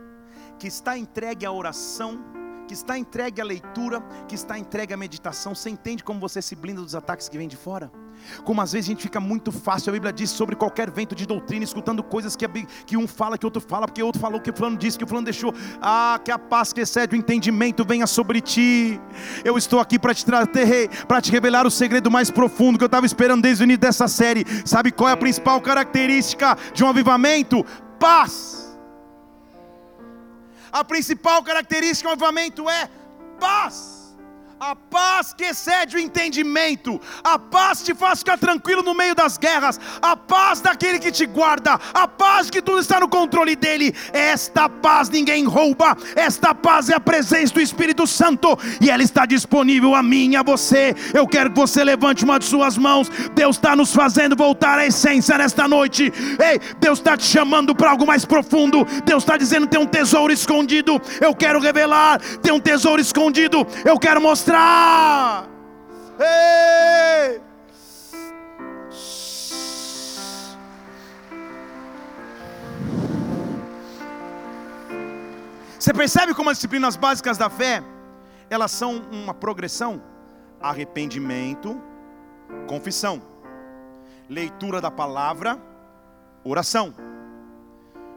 que 0.58 0.66
está 0.66 0.96
entregue 0.96 1.44
à 1.44 1.52
oração 1.52 2.32
que 2.66 2.74
está 2.74 2.96
entregue 2.96 3.40
à 3.40 3.44
leitura, 3.44 4.00
que 4.26 4.34
está 4.34 4.58
entregue 4.58 4.94
à 4.94 4.96
meditação. 4.96 5.54
Você 5.54 5.68
entende 5.68 6.02
como 6.02 6.18
você 6.18 6.40
se 6.40 6.54
blinda 6.54 6.80
dos 6.80 6.94
ataques 6.94 7.28
que 7.28 7.36
vêm 7.36 7.48
de 7.48 7.56
fora? 7.56 7.92
Como 8.44 8.60
às 8.60 8.72
vezes 8.72 8.88
a 8.88 8.92
gente 8.92 9.02
fica 9.02 9.20
muito 9.20 9.52
fácil, 9.52 9.90
a 9.90 9.92
Bíblia 9.92 10.12
diz 10.12 10.30
sobre 10.30 10.56
qualquer 10.56 10.90
vento 10.90 11.14
de 11.14 11.26
doutrina, 11.26 11.64
escutando 11.64 12.02
coisas 12.02 12.36
que, 12.36 12.46
que 12.86 12.96
um 12.96 13.06
fala, 13.06 13.38
que 13.38 13.46
outro 13.46 13.60
fala, 13.60 13.86
porque 13.86 14.02
outro 14.02 14.20
falou, 14.20 14.40
que 14.40 14.50
o 14.50 14.56
fulano 14.56 14.76
disse, 14.76 14.98
que 14.98 15.04
o 15.04 15.06
fulano 15.06 15.24
deixou. 15.24 15.54
Ah, 15.80 16.20
que 16.24 16.30
a 16.30 16.38
paz 16.38 16.72
que 16.72 16.80
excede 16.80 17.14
o 17.14 17.18
entendimento 17.18 17.84
venha 17.84 18.06
sobre 18.06 18.40
ti. 18.40 19.00
Eu 19.44 19.56
estou 19.56 19.80
aqui 19.80 19.98
para 19.98 20.14
te 20.14 20.24
trazer, 20.24 20.88
para 21.06 21.20
te 21.20 21.30
revelar 21.30 21.66
o 21.66 21.70
segredo 21.70 22.10
mais 22.10 22.30
profundo 22.30 22.78
que 22.78 22.84
eu 22.84 22.86
estava 22.86 23.06
esperando 23.06 23.42
desde 23.42 23.62
o 23.62 23.64
início 23.64 23.80
dessa 23.80 24.08
série. 24.08 24.44
Sabe 24.64 24.92
qual 24.92 25.08
é 25.08 25.12
a 25.12 25.16
principal 25.16 25.60
característica 25.60 26.56
de 26.74 26.84
um 26.84 26.88
avivamento? 26.88 27.64
Paz. 27.98 28.76
A 30.72 30.82
principal 30.82 31.42
característica 31.42 32.08
do 32.08 32.12
avivamento 32.12 32.68
é 32.68 32.88
paz. 33.38 34.01
A 34.64 34.76
paz 34.76 35.34
que 35.34 35.42
excede 35.42 35.96
o 35.96 35.98
entendimento, 35.98 37.00
a 37.24 37.36
paz 37.36 37.82
te 37.82 37.92
faz 37.96 38.20
ficar 38.20 38.38
tranquilo 38.38 38.80
no 38.80 38.94
meio 38.94 39.12
das 39.12 39.36
guerras, 39.36 39.80
a 40.00 40.16
paz 40.16 40.60
daquele 40.60 41.00
que 41.00 41.10
te 41.10 41.26
guarda, 41.26 41.80
a 41.92 42.06
paz 42.06 42.48
que 42.48 42.62
tudo 42.62 42.78
está 42.78 43.00
no 43.00 43.08
controle 43.08 43.56
dele. 43.56 43.92
Esta 44.12 44.68
paz 44.68 45.08
ninguém 45.08 45.44
rouba, 45.46 45.96
esta 46.14 46.54
paz 46.54 46.88
é 46.88 46.94
a 46.94 47.00
presença 47.00 47.52
do 47.52 47.60
Espírito 47.60 48.06
Santo 48.06 48.56
e 48.80 48.88
ela 48.88 49.02
está 49.02 49.26
disponível 49.26 49.96
a 49.96 50.02
mim 50.02 50.30
e 50.30 50.36
a 50.36 50.44
você. 50.44 50.94
Eu 51.12 51.26
quero 51.26 51.50
que 51.50 51.58
você 51.58 51.82
levante 51.82 52.22
uma 52.22 52.38
de 52.38 52.44
suas 52.44 52.78
mãos. 52.78 53.10
Deus 53.34 53.56
está 53.56 53.74
nos 53.74 53.92
fazendo 53.92 54.36
voltar 54.36 54.78
à 54.78 54.86
essência 54.86 55.36
nesta 55.38 55.66
noite. 55.66 56.04
Ei, 56.38 56.60
Deus 56.78 57.00
está 57.00 57.16
te 57.16 57.24
chamando 57.24 57.74
para 57.74 57.90
algo 57.90 58.06
mais 58.06 58.24
profundo. 58.24 58.86
Deus 59.04 59.24
está 59.24 59.36
dizendo: 59.36 59.66
tem 59.66 59.80
um 59.80 59.86
tesouro 59.86 60.32
escondido. 60.32 61.02
Eu 61.20 61.34
quero 61.34 61.58
revelar. 61.58 62.20
Tem 62.40 62.52
um 62.52 62.60
tesouro 62.60 63.02
escondido. 63.02 63.66
Eu 63.84 63.98
quero 63.98 64.20
mostrar 64.20 64.51
mostrar. 64.52 65.48
Ei! 66.18 67.40
Você 75.78 75.92
percebe 75.92 76.34
como 76.34 76.50
as 76.50 76.58
disciplinas 76.58 76.96
básicas 76.96 77.36
da 77.38 77.50
fé, 77.50 77.82
elas 78.48 78.70
são 78.70 79.02
uma 79.10 79.34
progressão? 79.34 80.00
Arrependimento, 80.60 81.80
confissão, 82.68 83.20
leitura 84.28 84.80
da 84.80 84.92
palavra, 84.92 85.58
oração, 86.44 86.94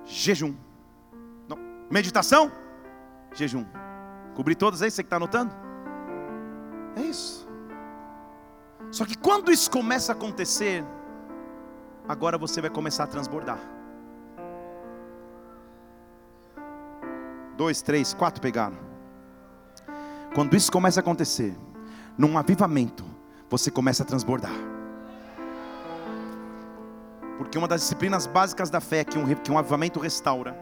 jejum, 0.05 0.53
Não. 1.47 1.57
meditação, 1.89 2.51
jejum. 3.33 3.65
Cobri 4.35 4.53
todas 4.53 4.83
aí, 4.83 4.91
você 4.91 5.01
que 5.01 5.07
está 5.07 5.15
anotando? 5.15 5.64
É 6.95 7.01
isso. 7.01 7.47
Só 8.91 9.05
que 9.05 9.17
quando 9.17 9.51
isso 9.51 9.69
começa 9.69 10.11
a 10.11 10.15
acontecer, 10.15 10.83
agora 12.07 12.37
você 12.37 12.61
vai 12.61 12.69
começar 12.69 13.03
a 13.03 13.07
transbordar. 13.07 13.59
Dois, 17.57 17.81
três, 17.81 18.13
quatro 18.13 18.41
pegaram. 18.41 18.77
Quando 20.33 20.55
isso 20.55 20.71
começa 20.71 20.99
a 20.99 21.01
acontecer, 21.01 21.57
num 22.17 22.37
avivamento, 22.37 23.05
você 23.49 23.71
começa 23.71 24.03
a 24.03 24.05
transbordar. 24.05 24.51
Porque 27.37 27.57
uma 27.57 27.67
das 27.67 27.81
disciplinas 27.81 28.27
básicas 28.27 28.69
da 28.69 28.79
fé 28.79 29.03
que 29.03 29.17
um, 29.17 29.35
que 29.35 29.51
um 29.51 29.57
avivamento 29.57 29.99
restaura 29.99 30.57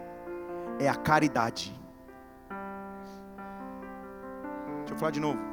é 0.79 0.89
a 0.89 0.95
caridade. 0.95 1.79
Deixa 4.79 4.93
eu 4.93 4.97
falar 4.97 5.11
de 5.11 5.19
novo. 5.19 5.52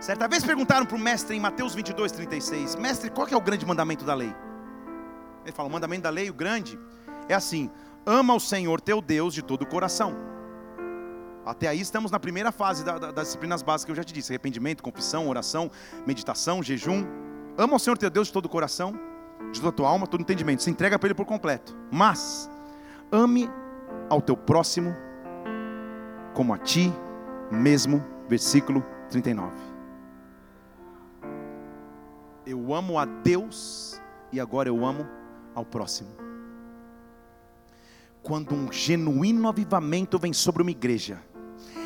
Certa 0.00 0.28
vez 0.28 0.44
perguntaram 0.44 0.86
para 0.86 0.96
o 0.96 0.98
mestre 0.98 1.36
em 1.36 1.40
Mateus 1.40 1.74
22, 1.74 2.12
36: 2.12 2.76
Mestre, 2.76 3.10
qual 3.10 3.26
é 3.26 3.36
o 3.36 3.40
grande 3.40 3.66
mandamento 3.66 4.04
da 4.04 4.14
lei? 4.14 4.32
Ele 5.44 5.52
fala: 5.52 5.68
O 5.68 5.72
mandamento 5.72 6.02
da 6.02 6.10
lei, 6.10 6.30
o 6.30 6.34
grande, 6.34 6.78
é 7.28 7.34
assim: 7.34 7.68
ama 8.06 8.34
o 8.34 8.40
Senhor 8.40 8.80
teu 8.80 9.02
Deus 9.02 9.34
de 9.34 9.42
todo 9.42 9.62
o 9.62 9.66
coração. 9.66 10.14
Até 11.44 11.66
aí 11.66 11.80
estamos 11.80 12.10
na 12.10 12.20
primeira 12.20 12.52
fase 12.52 12.84
da, 12.84 12.98
da, 12.98 13.10
das 13.10 13.26
disciplinas 13.26 13.60
básicas 13.60 13.86
que 13.86 13.90
eu 13.90 13.96
já 13.96 14.04
te 14.04 14.14
disse: 14.14 14.30
arrependimento, 14.32 14.84
confissão, 14.84 15.28
oração, 15.28 15.68
meditação, 16.06 16.62
jejum. 16.62 17.04
Ama 17.56 17.74
o 17.74 17.78
Senhor 17.78 17.98
teu 17.98 18.08
Deus 18.08 18.28
de 18.28 18.32
todo 18.32 18.46
o 18.46 18.48
coração, 18.48 18.92
de 19.50 19.58
toda 19.58 19.70
a 19.70 19.72
tua 19.72 19.88
alma, 19.88 20.06
todo 20.06 20.20
entendimento. 20.20 20.62
Se 20.62 20.70
entrega 20.70 20.96
para 20.96 21.08
Ele 21.08 21.14
por 21.14 21.26
completo. 21.26 21.76
Mas 21.90 22.48
ame 23.10 23.50
ao 24.08 24.22
teu 24.22 24.36
próximo 24.36 24.94
como 26.34 26.54
a 26.54 26.58
ti 26.58 26.92
mesmo. 27.50 28.04
Versículo 28.28 28.84
39. 29.10 29.67
Eu 32.50 32.72
amo 32.72 32.98
a 32.98 33.04
Deus 33.04 34.00
e 34.32 34.40
agora 34.40 34.70
eu 34.70 34.82
amo 34.82 35.06
ao 35.54 35.66
próximo. 35.66 36.08
Quando 38.22 38.54
um 38.54 38.72
genuíno 38.72 39.46
avivamento 39.46 40.18
vem 40.18 40.32
sobre 40.32 40.62
uma 40.62 40.70
igreja, 40.70 41.22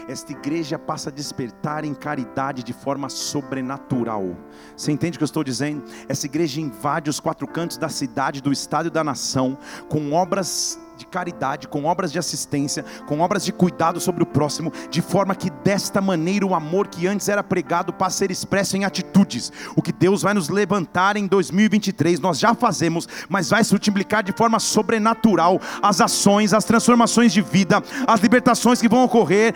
esta 0.07 0.31
igreja 0.31 0.79
passa 0.79 1.11
a 1.11 1.13
despertar 1.13 1.85
em 1.85 1.93
caridade 1.93 2.63
de 2.63 2.73
forma 2.73 3.09
sobrenatural. 3.09 4.37
Você 4.77 4.93
entende 4.93 5.17
o 5.17 5.19
que 5.19 5.25
eu 5.25 5.27
estou 5.27 5.43
dizendo? 5.43 5.83
Essa 6.09 6.27
igreja 6.27 6.61
invade 6.61 7.11
os 7.11 7.19
quatro 7.19 7.49
cantos 7.49 7.77
da 7.77 7.89
cidade, 7.89 8.41
do 8.41 8.53
estado 8.53 8.87
e 8.87 8.91
da 8.91 9.03
nação, 9.03 9.59
com 9.89 10.13
obras 10.13 10.79
de 10.97 11.07
caridade, 11.07 11.69
com 11.69 11.85
obras 11.85 12.13
de 12.13 12.19
assistência, 12.19 12.85
com 13.07 13.21
obras 13.21 13.45
de 13.45 13.53
cuidado 13.53 14.01
sobre 14.01 14.23
o 14.23 14.27
próximo, 14.27 14.73
de 14.91 15.01
forma 15.01 15.35
que 15.35 15.51
desta 15.51 16.01
maneira 16.01 16.47
o 16.47 16.55
amor 16.55 16.89
que 16.89 17.07
antes 17.07 17.29
era 17.29 17.43
pregado 17.43 17.93
passa 17.93 18.17
a 18.17 18.19
ser 18.19 18.31
expresso 18.31 18.77
em 18.77 18.85
atitudes. 18.85 19.53
O 19.75 19.83
que 19.83 19.93
Deus 19.93 20.23
vai 20.23 20.35
nos 20.35 20.49
levantar 20.49 21.17
em 21.17 21.27
2023, 21.27 22.21
nós 22.21 22.39
já 22.39 22.55
fazemos, 22.55 23.09
mas 23.29 23.51
vai 23.51 23.65
se 23.65 23.73
multiplicar 23.73 24.23
de 24.23 24.33
forma 24.33 24.59
sobrenatural 24.59 25.61
as 25.83 26.01
ações, 26.01 26.53
as 26.53 26.65
transformações 26.65 27.33
de 27.33 27.41
vida, 27.41 27.83
as 28.07 28.21
libertações 28.21 28.81
que 28.81 28.89
vão 28.89 29.05
ocorrer. 29.05 29.55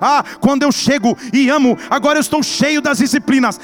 Ah, 0.00 0.24
quando 0.40 0.62
eu 0.62 0.72
chego 0.72 1.16
e 1.32 1.48
amo, 1.48 1.76
agora 1.88 2.18
eu 2.18 2.20
estou 2.20 2.42
cheio 2.42 2.80
das 2.80 2.98
disciplinas. 2.98 3.60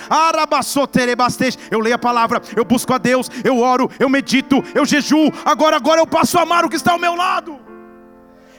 Eu 1.71 1.81
leio 1.81 1.95
a 1.95 1.99
palavra, 1.99 2.43
eu 2.57 2.65
busco 2.65 2.93
a 2.93 2.99
Deus, 2.99 3.31
eu 3.45 3.59
oro, 3.59 3.91
eu 3.99 4.09
medito, 4.09 4.63
eu 4.75 4.85
jejuo. 4.85 5.33
Agora, 5.45 5.77
agora 5.77 5.89
eu 5.99 6.07
passo 6.07 6.38
a 6.38 6.43
amar 6.43 6.64
o 6.64 6.68
que 6.68 6.76
está 6.76 6.93
ao 6.93 6.99
meu 6.99 7.14
lado. 7.14 7.59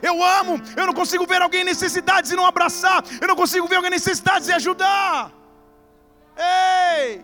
Eu 0.01 0.23
amo, 0.23 0.59
eu 0.75 0.85
não 0.87 0.93
consigo 0.93 1.25
ver 1.27 1.41
alguém 1.41 1.61
em 1.61 1.65
necessidade 1.65 2.31
e 2.33 2.35
não 2.35 2.45
abraçar, 2.45 3.03
eu 3.21 3.27
não 3.27 3.35
consigo 3.35 3.67
ver 3.67 3.75
alguém 3.75 3.89
em 3.89 3.93
necessidade 3.93 4.49
e 4.49 4.53
ajudar. 4.53 5.31
Ei, 6.35 7.23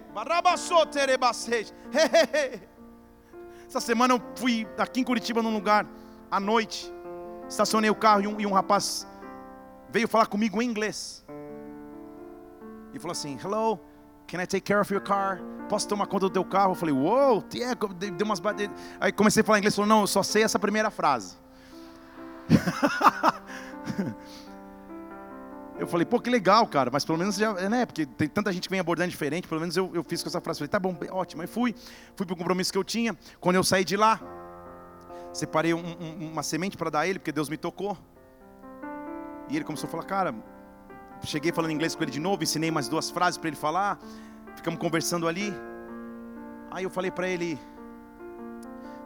essa 3.67 3.79
semana 3.79 4.13
eu 4.13 4.21
fui 4.35 4.67
aqui 4.77 5.01
em 5.01 5.03
Curitiba 5.03 5.41
num 5.41 5.53
lugar 5.53 5.87
à 6.29 6.39
noite, 6.39 6.93
estacionei 7.49 7.89
o 7.89 7.95
carro 7.95 8.21
e 8.21 8.27
um, 8.27 8.39
e 8.39 8.45
um 8.45 8.53
rapaz 8.53 9.07
veio 9.89 10.07
falar 10.07 10.27
comigo 10.27 10.61
em 10.61 10.69
inglês. 10.69 11.25
E 12.93 12.99
falou 12.99 13.13
assim: 13.13 13.37
Hello, 13.43 13.79
Can 14.27 14.41
I 14.41 14.45
take 14.45 14.65
care 14.65 14.81
of 14.81 14.93
your 14.93 15.01
car? 15.01 15.39
Posso 15.69 15.87
tomar 15.87 16.07
conta 16.07 16.25
do 16.25 16.29
teu 16.29 16.43
carro? 16.43 16.71
Eu 16.71 16.75
falei, 16.75 16.93
uou, 16.93 17.43
yeah. 17.53 17.75
deu 17.75 18.25
umas 18.25 18.41
Aí 18.99 19.11
comecei 19.11 19.41
a 19.41 19.43
falar 19.43 19.59
inglês, 19.59 19.75
falou, 19.75 19.87
não, 19.87 20.01
eu 20.01 20.07
só 20.07 20.21
sei 20.21 20.43
essa 20.43 20.59
primeira 20.59 20.91
frase. 20.91 21.37
eu 25.79 25.87
falei, 25.87 26.05
pô, 26.05 26.19
que 26.19 26.29
legal, 26.29 26.67
cara, 26.67 26.89
mas 26.91 27.05
pelo 27.05 27.17
menos 27.17 27.35
já, 27.35 27.53
né, 27.69 27.85
porque 27.85 28.05
tem 28.05 28.27
tanta 28.27 28.51
gente 28.51 28.67
que 28.67 28.71
vem 28.71 28.79
abordando 28.79 29.09
diferente, 29.09 29.47
pelo 29.47 29.61
menos 29.61 29.77
eu, 29.77 29.91
eu 29.93 30.03
fiz 30.03 30.21
com 30.21 30.29
essa 30.29 30.41
frase. 30.41 30.59
Falei, 30.59 30.69
tá 30.69 30.79
bom, 30.79 30.95
ótimo. 31.11 31.41
Aí 31.41 31.47
fui, 31.47 31.73
fui 32.15 32.25
para 32.25 32.33
o 32.33 32.37
compromisso 32.37 32.71
que 32.71 32.77
eu 32.77 32.83
tinha. 32.83 33.17
Quando 33.39 33.55
eu 33.55 33.63
saí 33.63 33.85
de 33.85 33.95
lá, 33.95 34.19
separei 35.33 35.73
um, 35.73 35.79
um, 35.79 36.31
uma 36.31 36.43
semente 36.43 36.75
para 36.75 36.89
dar 36.89 36.99
a 37.01 37.07
ele, 37.07 37.19
porque 37.19 37.31
Deus 37.31 37.49
me 37.49 37.57
tocou. 37.57 37.97
E 39.49 39.55
ele 39.55 39.63
começou 39.63 39.87
a 39.87 39.91
falar, 39.91 40.03
cara, 40.03 40.35
cheguei 41.25 41.51
falando 41.51 41.71
inglês 41.71 41.95
com 41.95 42.03
ele 42.03 42.11
de 42.11 42.19
novo, 42.19 42.43
ensinei 42.43 42.71
mais 42.71 42.87
duas 42.87 43.09
frases 43.09 43.37
para 43.37 43.47
ele 43.47 43.57
falar. 43.57 43.99
Ficamos 44.55 44.79
conversando 44.79 45.27
ali. 45.27 45.53
Aí 46.71 46.83
eu 46.83 46.89
falei 46.89 47.09
para 47.09 47.27
ele, 47.27 47.59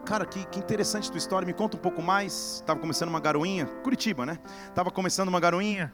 cara, 0.05 0.26
que, 0.26 0.45
que 0.45 0.59
interessante 0.59 1.09
tua 1.09 1.18
história, 1.18 1.45
me 1.45 1.53
conta 1.53 1.78
um 1.78 1.80
pouco 1.80 2.01
mais. 2.01 2.55
Estava 2.55 2.80
começando 2.80 3.09
uma 3.09 3.20
garoinha, 3.20 3.66
Curitiba, 3.84 4.26
né? 4.26 4.39
Estava 4.68 4.91
começando 4.91 5.30
uma 5.30 5.39
garoinha. 5.39 5.93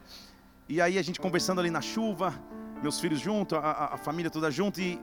E 0.68 0.82
aí 0.82 0.98
a 0.98 1.02
gente 1.02 1.20
conversando 1.20 1.60
ali 1.60 1.70
na 1.70 1.82
chuva, 1.82 2.34
meus 2.82 3.00
filhos 3.00 3.20
junto, 3.20 3.56
a, 3.56 3.94
a 3.94 3.98
família 3.98 4.30
toda 4.30 4.50
junto. 4.50 4.82
E, 4.82 5.00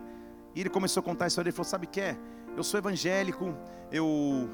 e, 0.54 0.60
ele 0.60 0.70
começou 0.70 1.00
a 1.00 1.04
contar 1.04 1.26
a 1.26 1.28
história. 1.28 1.48
Ele 1.48 1.56
falou: 1.56 1.68
Sabe 1.68 1.86
o 1.86 1.88
que 1.88 2.00
é? 2.00 2.16
Eu 2.56 2.62
sou 2.62 2.78
evangélico, 2.78 3.56
eu 3.90 4.50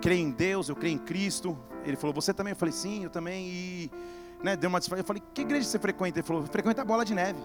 creio 0.00 0.22
em 0.22 0.30
Deus, 0.30 0.68
eu 0.68 0.76
creio 0.76 0.94
em 0.94 0.98
Cristo. 0.98 1.58
Ele 1.84 1.96
falou: 1.96 2.14
Você 2.14 2.32
também? 2.32 2.52
Eu 2.52 2.56
falei: 2.56 2.72
Sim, 2.72 3.04
eu 3.04 3.10
também. 3.10 3.46
E 3.46 3.90
né, 4.44 4.56
deu 4.56 4.68
uma 4.68 4.78
Eu 4.78 5.04
falei, 5.04 5.22
que 5.32 5.40
igreja 5.40 5.66
você 5.66 5.78
frequenta? 5.78 6.18
Ele 6.18 6.26
falou, 6.26 6.44
frequenta 6.44 6.82
a 6.82 6.84
Bola 6.84 7.02
de 7.02 7.14
Neve. 7.14 7.40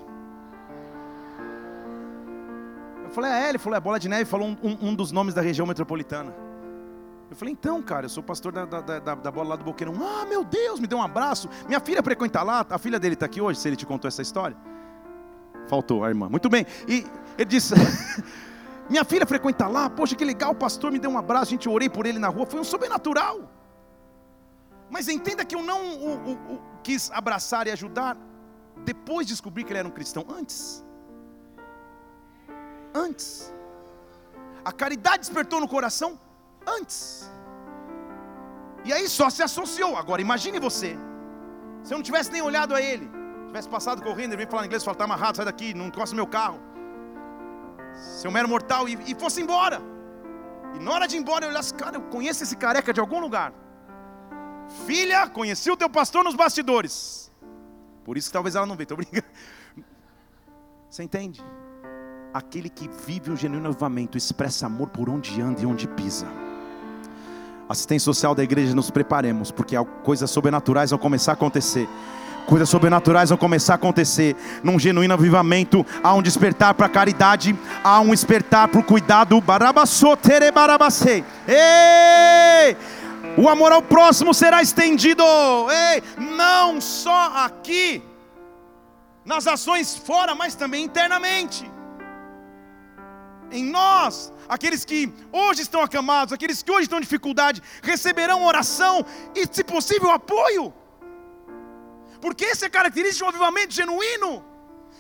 Eu 3.06 3.10
falei, 3.12 3.32
é, 3.32 3.50
ele 3.50 3.58
falou, 3.58 3.78
é 3.78 3.80
Bola 3.80 3.98
de 3.98 4.10
Neve, 4.10 4.26
falou 4.26 4.50
um, 4.50 4.58
um, 4.62 4.90
um, 4.90 4.96
dos 4.96 5.10
nomes 5.10 5.34
da 5.34 5.42
região 5.42 5.66
metropolitana. 5.66 6.36
Eu 7.30 7.38
falei, 7.38 7.54
então, 7.54 7.82
cara, 7.82 8.06
eu 8.06 8.10
sou 8.10 8.22
pastor 8.22 8.52
da, 8.52 8.66
da, 8.66 8.82
da, 8.82 9.16
da 9.16 9.32
bola 9.32 9.50
lá 9.50 9.56
do 9.56 9.64
Boqueirão. 9.64 9.94
Ah, 10.02 10.26
meu 10.26 10.44
Deus, 10.44 10.78
me 10.78 10.88
deu 10.88 10.98
um 10.98 11.02
abraço. 11.02 11.48
Minha 11.68 11.80
filha 11.80 12.04
frequenta 12.04 12.44
lá, 12.44 12.66
a 12.70 12.78
filha 12.78 13.00
dele 13.00 13.14
está 13.14 13.28
aqui 13.28 13.40
hoje, 13.40 13.60
se 13.60 13.70
ele 13.70 13.78
te 13.78 13.86
contou 13.86 14.10
essa 14.10 14.22
história. 14.22 14.58
Faltou 15.70 16.04
a 16.04 16.10
irmã. 16.10 16.28
Muito 16.28 16.50
bem. 16.50 16.66
E 16.86 17.06
ele 17.38 17.50
disse. 17.50 17.76
Minha 18.90 19.06
filha 19.06 19.26
frequenta 19.26 19.68
lá, 19.68 19.90
poxa, 19.90 20.16
que 20.16 20.26
legal, 20.26 20.52
o 20.52 20.56
pastor 20.56 20.92
me 20.92 21.00
deu 21.00 21.12
um 21.12 21.18
abraço, 21.18 21.46
a 21.46 21.52
gente 21.52 21.70
orei 21.70 21.88
por 21.88 22.08
ele 22.08 22.20
na 22.20 22.28
rua, 22.28 22.46
foi 22.48 22.60
um 22.60 22.64
sobrenatural. 22.64 23.59
Mas 24.90 25.08
entenda 25.08 25.46
que 25.46 25.56
eu 25.56 25.62
não 25.62 25.82
o, 25.98 26.10
o, 26.30 26.34
o, 26.54 26.62
quis 26.84 27.12
abraçar 27.12 27.68
e 27.68 27.72
ajudar 27.72 28.18
depois 28.84 29.28
de 29.28 29.34
descobrir 29.34 29.64
que 29.64 29.72
ele 29.72 29.80
era 29.80 29.88
um 29.88 29.92
cristão, 29.92 30.26
antes. 30.30 30.84
Antes. 32.94 33.54
A 34.64 34.72
caridade 34.72 35.20
despertou 35.20 35.60
no 35.60 35.68
coração 35.68 36.20
antes. 36.66 37.30
E 38.84 38.94
aí 38.94 39.08
só 39.08 39.30
se 39.30 39.44
associou. 39.44 39.96
Agora 39.96 40.22
imagine 40.22 40.60
você. 40.60 40.98
Se 41.84 41.94
eu 41.94 41.98
não 41.98 42.04
tivesse 42.04 42.32
nem 42.32 42.42
olhado 42.42 42.74
a 42.76 42.82
ele, 42.82 43.10
tivesse 43.48 43.70
passado 43.70 44.02
correndo, 44.02 44.32
ele 44.34 44.38
vem 44.38 44.48
falar 44.48 44.66
inglês, 44.66 44.84
falar, 44.84 44.94
está 44.94 45.06
amarrado, 45.06 45.38
sai 45.38 45.46
daqui, 45.46 45.74
não 45.74 45.88
encosta 45.88 46.16
meu 46.16 46.28
carro. 46.28 46.60
Seu 48.22 48.32
mero 48.32 48.48
mortal, 48.48 48.88
e, 48.88 48.98
e 49.12 49.16
fosse 49.16 49.42
embora. 49.42 49.82
E 50.76 50.80
na 50.80 50.92
hora 50.92 51.08
de 51.08 51.16
ir 51.16 51.20
embora, 51.20 51.46
eu 51.46 51.50
olhasse, 51.50 51.74
cara, 51.74 51.98
eu 51.98 52.02
conheço 52.02 52.44
esse 52.44 52.56
careca 52.56 52.94
de 52.94 53.00
algum 53.00 53.20
lugar. 53.20 53.54
Filha, 54.86 55.28
conheci 55.28 55.70
o 55.72 55.78
teu 55.78 55.90
pastor 55.90 56.24
nos 56.24 56.36
bastidores. 56.36 57.32
Por 58.04 58.18
isso 58.18 58.30
que 58.30 58.34
talvez 58.34 58.56
ela 58.56 58.66
não 58.66 58.76
veja, 58.76 58.86
estou 58.86 58.98
brincando. 58.98 59.26
Você 60.90 61.04
entende? 61.04 61.44
Aquele 62.34 62.70
que 62.70 62.88
vive 63.06 63.32
um 63.32 63.36
genuíno 63.36 63.68
avivamento 63.68 64.18
expressa 64.18 64.68
amor 64.68 64.90
por 64.90 65.10
onde 65.10 65.42
anda 65.42 65.62
e 65.62 65.66
onde 65.66 65.88
pisa. 65.88 66.28
Assistência 67.68 68.06
social 68.06 68.34
da 68.34 68.44
igreja, 68.44 68.74
nos 68.74 68.90
preparemos, 68.90 69.52
porque 69.52 69.76
coisas 70.04 70.30
sobrenaturais 70.32 70.90
vão 70.90 71.00
começar 71.00 71.32
a 71.32 71.34
acontecer 71.34 71.88
coisas 72.50 72.68
sobrenaturais 72.68 73.30
vão 73.30 73.38
começar 73.38 73.74
a 73.74 73.76
acontecer. 73.76 74.36
Num 74.64 74.80
genuíno 74.80 75.14
avivamento, 75.14 75.86
há 76.04 76.16
um 76.16 76.22
despertar 76.22 76.74
para 76.74 76.88
a 76.88 76.90
caridade, 76.90 77.56
há 77.84 78.02
um 78.02 78.10
despertar 78.10 78.68
para 78.68 78.80
o 78.80 78.84
cuidado. 78.84 79.40
Ei! 81.48 82.76
O 83.38 83.48
amor 83.48 83.72
ao 83.72 83.82
próximo 83.82 84.34
será 84.34 84.62
estendido. 84.62 85.24
Ei, 85.72 86.04
não 86.18 86.82
só 86.82 87.32
aqui, 87.36 88.04
nas 89.24 89.48
ações 89.48 89.96
fora, 89.98 90.34
mas 90.36 90.56
também 90.56 90.84
internamente. 90.84 91.70
Em 93.52 93.64
nós, 93.64 94.32
aqueles 94.48 94.86
que 94.86 95.12
hoje 95.32 95.62
estão 95.62 95.82
acamados, 95.82 96.34
aqueles 96.34 96.62
que 96.62 96.72
hoje 96.72 96.84
estão 96.84 97.00
em 97.00 97.02
dificuldade, 97.02 97.62
receberão 97.82 98.44
oração 98.44 99.06
e, 99.36 99.48
se 99.52 99.64
possível, 99.64 100.12
apoio. 100.12 100.74
Porque 102.22 102.46
essa 102.46 102.66
é 102.66 102.70
característica 102.70 103.20
de 103.20 103.24
um 103.26 103.30
avivamento 103.30 103.74
genuíno. 103.74 104.44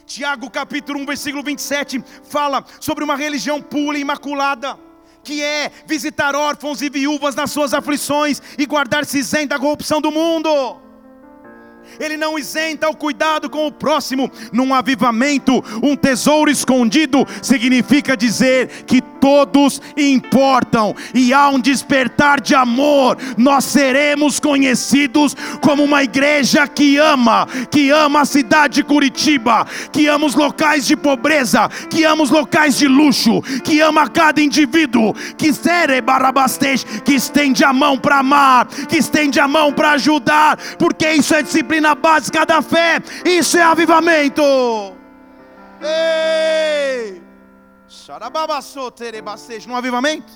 Tiago 0.06 0.50
capítulo 0.50 1.00
1, 1.02 1.06
versículo 1.06 1.44
27 1.44 2.04
fala 2.24 2.66
sobre 2.80 3.04
uma 3.04 3.16
religião 3.16 3.62
pura 3.62 3.98
e 3.98 4.02
imaculada 4.02 4.89
que 5.30 5.44
é 5.44 5.72
visitar 5.86 6.36
órfãos 6.36 6.82
e 6.82 6.90
viúvas 6.90 7.36
nas 7.36 7.52
suas 7.52 7.72
aflições 7.72 8.42
e 8.58 8.66
guardar-se 8.66 9.20
isento 9.20 9.50
da 9.50 9.60
corrupção 9.60 10.02
do 10.02 10.12
mundo. 10.12 10.50
Ele 12.00 12.18
não 12.18 12.38
isenta 12.38 12.90
o 12.90 12.96
cuidado 12.96 13.50
com 13.50 13.68
o 13.68 13.72
próximo. 13.72 14.32
Num 14.52 14.74
avivamento, 14.74 15.64
um 15.82 15.96
tesouro 15.96 16.52
escondido 16.52 17.26
significa 17.42 18.18
dizer 18.18 18.84
que 18.86 19.02
todos 19.02 19.82
importam 19.98 20.96
e 21.14 21.34
há 21.34 21.50
um 21.50 21.60
despertar 21.60 22.42
de 22.42 22.56
amor. 22.56 23.18
Nós 23.38 23.66
seremos 23.66 24.40
conhecidos 24.40 25.36
como 25.62 25.84
uma 25.84 26.04
igreja 26.04 26.68
que 26.68 26.98
ama, 26.98 27.48
que 27.70 27.90
ama 27.90 28.22
a 28.22 28.26
cidade 28.26 28.76
de 28.76 28.84
Curitiba, 28.84 29.66
que 29.92 30.08
ama 30.08 30.26
os 30.26 30.36
locais 30.36 30.86
de 30.86 30.96
pobreza, 30.96 31.70
que 31.90 32.04
ama 32.04 32.24
os 32.24 32.30
locais 32.30 32.78
de 32.78 32.88
luxo, 32.88 33.42
que 33.64 33.80
ama 33.80 34.10
cada 34.10 34.42
indivíduo, 34.42 35.14
que 35.38 35.54
sere 35.54 36.02
barabastej, 36.02 36.86
que 37.04 37.14
estende 37.14 37.64
a 37.64 37.74
mão 37.74 37.98
para 37.98 38.20
amar, 38.20 38.68
que 38.68 38.98
estende 38.98 39.40
a 39.40 39.48
mão 39.48 39.72
para 39.72 39.92
ajudar, 39.92 40.58
porque 40.78 41.12
isso 41.12 41.34
é 41.34 41.42
disciplina 41.42 41.79
básica 41.96 42.46
da 42.46 42.62
fé, 42.62 43.02
isso 43.26 43.58
é 43.58 43.62
avivamento. 43.62 44.42
Ei! 45.82 47.22
No 49.68 49.76
avivamento, 49.76 50.32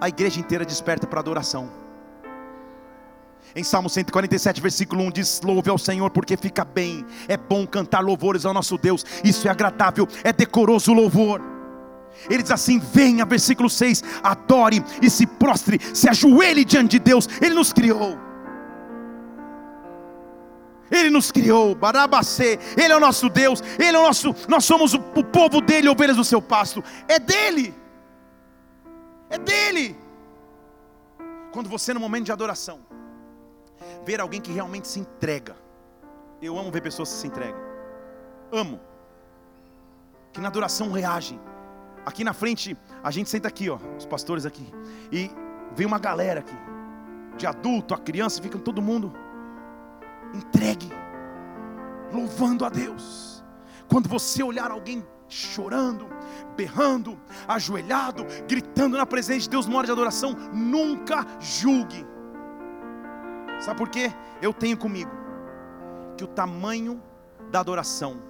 a 0.00 0.08
igreja 0.08 0.40
inteira 0.40 0.64
desperta 0.64 1.06
para 1.06 1.20
adoração. 1.20 1.70
Em 3.54 3.64
Salmo 3.64 3.90
147, 3.90 4.60
versículo 4.60 5.02
1 5.04 5.10
diz: 5.10 5.40
Louve 5.42 5.68
ao 5.68 5.78
Senhor, 5.78 6.10
porque 6.10 6.36
fica 6.36 6.64
bem, 6.64 7.04
é 7.26 7.36
bom 7.36 7.66
cantar 7.66 8.00
louvores 8.00 8.46
ao 8.46 8.54
nosso 8.54 8.78
Deus, 8.78 9.04
isso 9.24 9.48
é 9.48 9.50
agradável, 9.50 10.06
é 10.22 10.32
decoroso 10.32 10.92
o 10.92 10.94
louvor. 10.94 11.42
Ele 12.28 12.42
diz 12.42 12.52
assim: 12.52 12.78
venha, 12.78 13.24
versículo 13.24 13.68
6, 13.68 14.02
adore 14.22 14.84
e 15.02 15.10
se 15.10 15.26
prostre, 15.26 15.80
se 15.94 16.08
ajoelhe 16.08 16.64
diante 16.64 16.92
de 16.92 16.98
Deus, 17.00 17.28
Ele 17.40 17.54
nos 17.54 17.72
criou. 17.72 18.29
Ele 20.90 21.08
nos 21.08 21.30
criou, 21.30 21.74
Barabacê, 21.74 22.58
Ele 22.76 22.92
é 22.92 22.96
o 22.96 23.00
nosso 23.00 23.28
Deus, 23.28 23.62
Ele 23.78 23.96
é 23.96 24.00
o 24.00 24.02
nosso, 24.02 24.34
nós 24.48 24.64
somos 24.64 24.92
o, 24.92 24.98
o 24.98 25.24
povo 25.24 25.60
dele, 25.60 25.88
ovelhas 25.88 26.16
do 26.16 26.24
seu 26.24 26.42
pasto, 26.42 26.82
é 27.06 27.18
dele, 27.18 27.74
é 29.28 29.38
dele. 29.38 29.96
Quando 31.52 31.68
você 31.68 31.94
no 31.94 32.00
momento 32.00 32.24
de 32.24 32.32
adoração, 32.32 32.80
ver 34.04 34.20
alguém 34.20 34.40
que 34.40 34.52
realmente 34.52 34.88
se 34.88 34.98
entrega, 34.98 35.56
eu 36.42 36.58
amo 36.58 36.70
ver 36.70 36.80
pessoas 36.80 37.10
que 37.10 37.16
se 37.16 37.26
entregam, 37.26 37.60
amo, 38.50 38.80
que 40.32 40.40
na 40.40 40.48
adoração 40.48 40.90
reagem. 40.90 41.40
Aqui 42.04 42.24
na 42.24 42.32
frente, 42.32 42.76
a 43.04 43.10
gente 43.10 43.28
senta 43.28 43.46
aqui, 43.46 43.68
ó, 43.68 43.78
os 43.96 44.06
pastores 44.06 44.46
aqui, 44.46 44.66
e 45.12 45.30
vem 45.76 45.86
uma 45.86 45.98
galera 45.98 46.40
aqui, 46.40 46.56
de 47.36 47.46
adulto 47.46 47.94
a 47.94 47.98
criança, 47.98 48.42
fica 48.42 48.58
todo 48.58 48.80
mundo 48.80 49.12
entregue, 50.34 50.90
louvando 52.12 52.64
a 52.64 52.68
Deus. 52.68 53.44
Quando 53.88 54.08
você 54.08 54.42
olhar 54.42 54.70
alguém 54.70 55.04
chorando, 55.28 56.08
berrando, 56.56 57.18
ajoelhado, 57.46 58.26
gritando 58.46 58.96
na 58.96 59.06
presença 59.06 59.40
de 59.40 59.50
Deus 59.50 59.66
numa 59.66 59.78
hora 59.78 59.86
de 59.86 59.92
adoração, 59.92 60.32
nunca 60.52 61.26
julgue. 61.40 62.06
Sabe 63.60 63.78
por 63.78 63.88
quê? 63.88 64.12
Eu 64.40 64.52
tenho 64.52 64.76
comigo 64.76 65.10
que 66.16 66.24
o 66.24 66.28
tamanho 66.28 67.02
da 67.50 67.60
adoração 67.60 68.20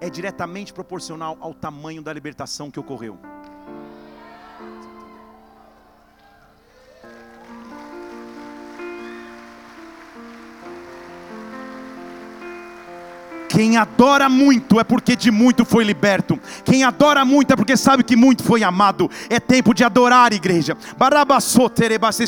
é 0.00 0.08
diretamente 0.08 0.72
proporcional 0.72 1.36
ao 1.40 1.54
tamanho 1.54 2.02
da 2.02 2.12
libertação 2.12 2.70
que 2.70 2.80
ocorreu. 2.80 3.18
Quem 13.54 13.76
adora 13.76 14.28
muito 14.28 14.80
é 14.80 14.84
porque 14.84 15.14
de 15.14 15.30
muito 15.30 15.64
foi 15.64 15.84
liberto. 15.84 16.40
Quem 16.64 16.82
adora 16.82 17.24
muito 17.24 17.52
é 17.52 17.56
porque 17.56 17.76
sabe 17.76 18.02
que 18.02 18.16
muito 18.16 18.42
foi 18.42 18.64
amado. 18.64 19.08
É 19.30 19.38
tempo 19.38 19.72
de 19.72 19.84
adorar, 19.84 20.32
igreja. 20.32 20.76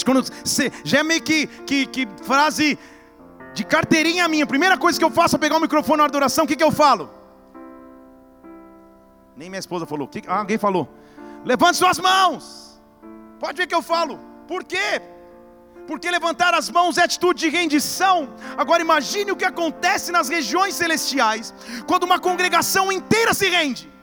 Quando 0.05 0.25
você, 0.45 0.73
já 0.85 1.01
é 1.01 1.03
meio 1.03 1.21
que, 1.21 1.49
que, 1.49 1.87
que 1.87 2.09
frase 2.23 2.79
de 3.53 3.65
carteirinha 3.65 4.29
minha. 4.29 4.47
Primeira 4.47 4.79
coisa 4.79 4.97
que 4.97 5.05
eu 5.05 5.11
faço 5.11 5.35
é 5.35 5.39
pegar 5.41 5.57
o 5.57 5.61
microfone 5.61 5.99
na 5.99 6.05
adoração. 6.05 6.45
O 6.45 6.47
que, 6.47 6.55
que 6.55 6.63
eu 6.63 6.71
falo? 6.71 7.11
Nem 9.37 9.51
minha 9.51 9.59
esposa 9.59 9.85
falou. 9.85 10.07
Que, 10.07 10.23
ah, 10.29 10.39
alguém 10.39 10.59
falou. 10.59 10.89
Levante 11.45 11.77
suas 11.77 11.99
mãos. 11.99 12.81
Pode 13.41 13.57
ver 13.57 13.67
que 13.67 13.75
eu 13.75 13.83
falo. 13.83 14.21
Por 14.47 14.63
quê? 14.63 15.03
Porque 15.87 16.11
levantar 16.11 16.55
as 16.55 16.71
mãos 16.71 16.99
é 16.99 17.03
atitude 17.05 17.41
de 17.41 17.49
rendição. 17.49 18.35
Agora 18.57 18.83
imagine 18.83 19.33
o 19.33 19.37
que 19.37 19.45
acontece 19.45 20.13
nas 20.13 20.29
regiões 20.29 20.75
celestiais, 20.75 21.55
quando 21.87 22.05
uma 22.05 22.19
congregação 22.19 22.91
inteira 22.93 23.33
se 23.33 23.49
rende 23.49 23.96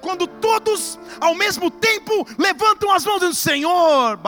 quando 0.00 0.26
todos 0.26 0.98
ao 1.20 1.34
mesmo 1.34 1.70
tempo 1.70 2.26
levantam 2.38 2.92
as 2.92 3.04
mãos 3.04 3.20
do 3.20 3.34
Senhor, 3.34 4.18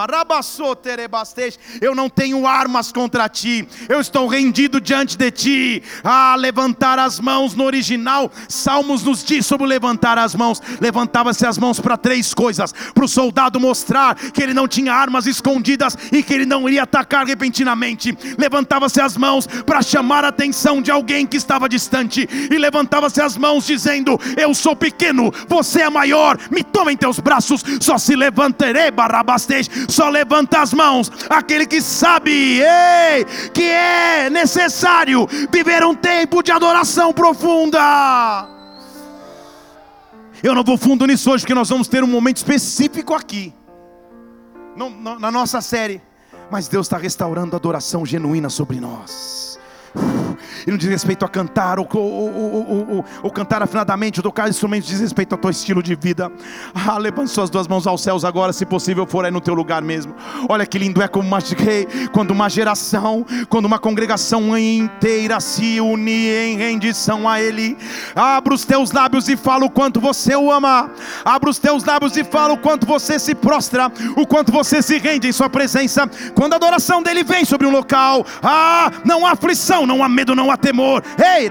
eu 1.81 1.95
não 1.95 2.09
tenho 2.09 2.47
armas 2.47 2.93
contra 2.93 3.29
ti, 3.29 3.67
eu 3.89 4.01
estou 4.01 4.27
rendido 4.27 4.81
diante 4.81 5.17
de 5.17 5.31
ti. 5.31 5.83
Ah, 6.05 6.37
levantar 6.37 6.99
as 6.99 7.19
mãos 7.19 7.55
no 7.55 7.65
original, 7.65 8.31
Salmos 8.49 9.03
nos 9.03 9.25
diz 9.25 9.47
sobre 9.47 9.67
levantar 9.67 10.19
as 10.19 10.35
mãos. 10.35 10.61
Levantava-se 10.81 11.47
as 11.47 11.59
mãos 11.59 11.81
para 11.81 11.97
três 11.97 12.35
coisas: 12.35 12.73
para 12.95 13.05
o 13.05 13.09
soldado 13.09 13.59
mostrar 13.59 14.15
que 14.15 14.43
ele 14.43 14.55
não 14.55 14.69
tinha 14.69 14.93
armas 14.93 15.27
escondidas 15.27 15.97
e 16.11 16.23
que 16.23 16.35
ele 16.35 16.47
não 16.47 16.69
iria 16.69 16.83
atacar 16.83 17.27
repentinamente. 17.27 18.17
Levantava-se 18.39 19.01
as 19.01 19.17
mãos 19.17 19.47
para 19.47 19.83
chamar 19.83 20.25
a 20.25 20.29
atenção 20.29 20.83
de 20.83 20.91
alguém 20.91 21.27
que 21.27 21.37
estava 21.37 21.69
distante, 21.69 22.29
e 22.51 22.59
levantava-se 22.59 23.21
as 23.21 23.37
mãos 23.37 23.67
dizendo: 23.67 24.19
Eu 24.37 24.55
sou 24.55 24.77
pequeno, 24.77 25.33
você 25.49 25.62
é 25.81 25.91
maior, 25.91 26.39
me 26.51 26.63
toma 26.63 26.93
em 26.93 26.97
teus 26.97 27.19
braços, 27.19 27.63
só 27.81 27.99
se 27.99 28.15
levantarei, 28.15 28.91
barabastej, 28.91 29.69
só 29.89 30.09
levanta 30.09 30.61
as 30.61 30.73
mãos, 30.73 31.11
aquele 31.29 31.67
que 31.67 31.81
sabe, 31.81 32.61
ei, 32.61 33.25
que 33.53 33.63
é 33.63 34.31
necessário 34.31 35.27
viver 35.51 35.85
um 35.85 35.95
tempo 35.95 36.43
de 36.43 36.53
adoração 36.53 37.13
profunda. 37.13 38.49
Eu 40.43 40.55
não 40.55 40.65
vou 40.65 40.77
fundo 40.77 41.07
nisso 41.07 41.31
hoje, 41.31 41.45
porque 41.45 41.55
nós 41.55 41.69
vamos 41.69 41.87
ter 41.87 42.03
um 42.03 42.09
momento 42.09 42.39
específico 42.39 43.15
aqui, 43.15 43.53
na 45.21 45.31
nossa 45.31 45.61
série, 45.61 46.01
mas 46.51 46.69
Deus 46.69 46.87
está 46.87 46.99
restaurando 46.99 47.55
a 47.55 47.59
adoração 47.59 48.05
genuína 48.05 48.51
sobre 48.51 48.81
nós 48.81 49.52
e 50.67 50.71
não 50.71 50.79
diz 50.79 50.89
respeito 50.89 51.25
a 51.25 51.29
cantar 51.29 51.79
ou, 51.79 51.89
ou, 51.93 52.89
ou, 52.91 53.05
ou 53.23 53.31
cantar 53.31 53.63
afinadamente, 53.63 54.21
ou 54.21 54.23
tocar 54.23 54.49
instrumentos, 54.49 54.89
diz 54.89 55.01
respeito 55.01 55.33
ao 55.33 55.39
teu 55.39 55.51
estilo 55.51 55.83
de 55.83 55.95
vida. 55.95 56.31
Ah, 56.75 56.99
levante 56.99 57.31
suas 57.31 57.51
duas 57.51 57.67
mãos 57.67 57.87
aos 57.87 58.03
céus 58.03 58.25
agora, 58.25 58.53
se 58.53 58.65
possível 58.65 59.07
for 59.07 59.25
aí 59.25 59.31
no 59.31 59.41
teu 59.41 59.55
lugar 59.55 59.83
mesmo. 59.83 60.15
Olha 60.49 60.67
que 60.67 60.79
lindo 60.79 61.03
é 61.03 61.09
como 61.09 61.27
uma, 61.27 61.39
quando 62.13 62.31
uma 62.31 62.49
geração, 62.49 63.25
quando 63.49 63.67
uma 63.67 63.79
congregação 63.79 64.57
inteira 64.57 65.41
se 65.41 65.81
une 65.81 66.29
em 66.29 66.57
rendição 66.57 67.29
a 67.29 67.41
Ele. 67.41 67.77
Abra 68.15 68.55
os 68.55 68.65
teus 68.65 68.93
lábios 68.93 69.29
e 69.29 69.37
fala 69.37 69.65
o 69.65 69.71
quanto 69.71 70.01
você 70.01 70.37
o 70.37 70.51
ama. 70.51 70.91
Abra 71.25 71.51
os 71.51 71.59
teus 71.59 71.85
lábios 71.85 72.17
e 72.17 72.25
fala 72.25 72.55
o 72.55 72.59
quanto 72.59 72.87
você 72.87 73.19
se 73.19 73.35
prostra, 73.35 73.91
o 74.17 74.27
quanto 74.27 74.53
você 74.53 74.81
se 74.81 74.99
rende 74.99 75.29
em 75.29 75.33
Sua 75.33 75.51
presença. 75.51 76.09
Quando 76.35 76.53
a 76.53 76.57
adoração 76.57 77.03
dele 77.03 77.25
vem 77.25 77.45
sobre 77.45 77.67
um 77.67 77.71
local, 77.71 78.25
ah, 78.43 78.91
não 79.05 79.27
há 79.27 79.33
aflição, 79.33 79.82
não 79.87 80.03
há 80.03 80.09
medo, 80.09 80.35
não 80.35 80.51
há 80.51 80.57
temor. 80.57 81.03
Ei, 81.19 81.49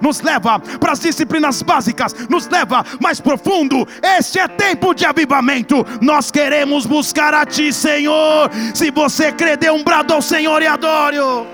nos 0.00 0.20
leva 0.20 0.58
para 0.58 0.92
as 0.92 1.00
disciplinas 1.00 1.62
básicas, 1.62 2.14
nos 2.28 2.48
leva 2.48 2.84
mais 3.00 3.20
profundo. 3.20 3.86
Este 4.02 4.38
é 4.38 4.48
tempo 4.48 4.94
de 4.94 5.04
avivamento. 5.04 5.86
Nós 6.00 6.30
queremos 6.30 6.86
buscar 6.86 7.34
a 7.34 7.44
Ti, 7.44 7.72
Senhor. 7.72 8.50
Se 8.74 8.90
você 8.90 9.32
crê, 9.32 9.56
dê 9.56 9.70
um 9.70 9.82
brado 9.82 10.12
ao 10.12 10.22
Senhor 10.22 10.62
e 10.62 10.66
adore-o. 10.66 11.46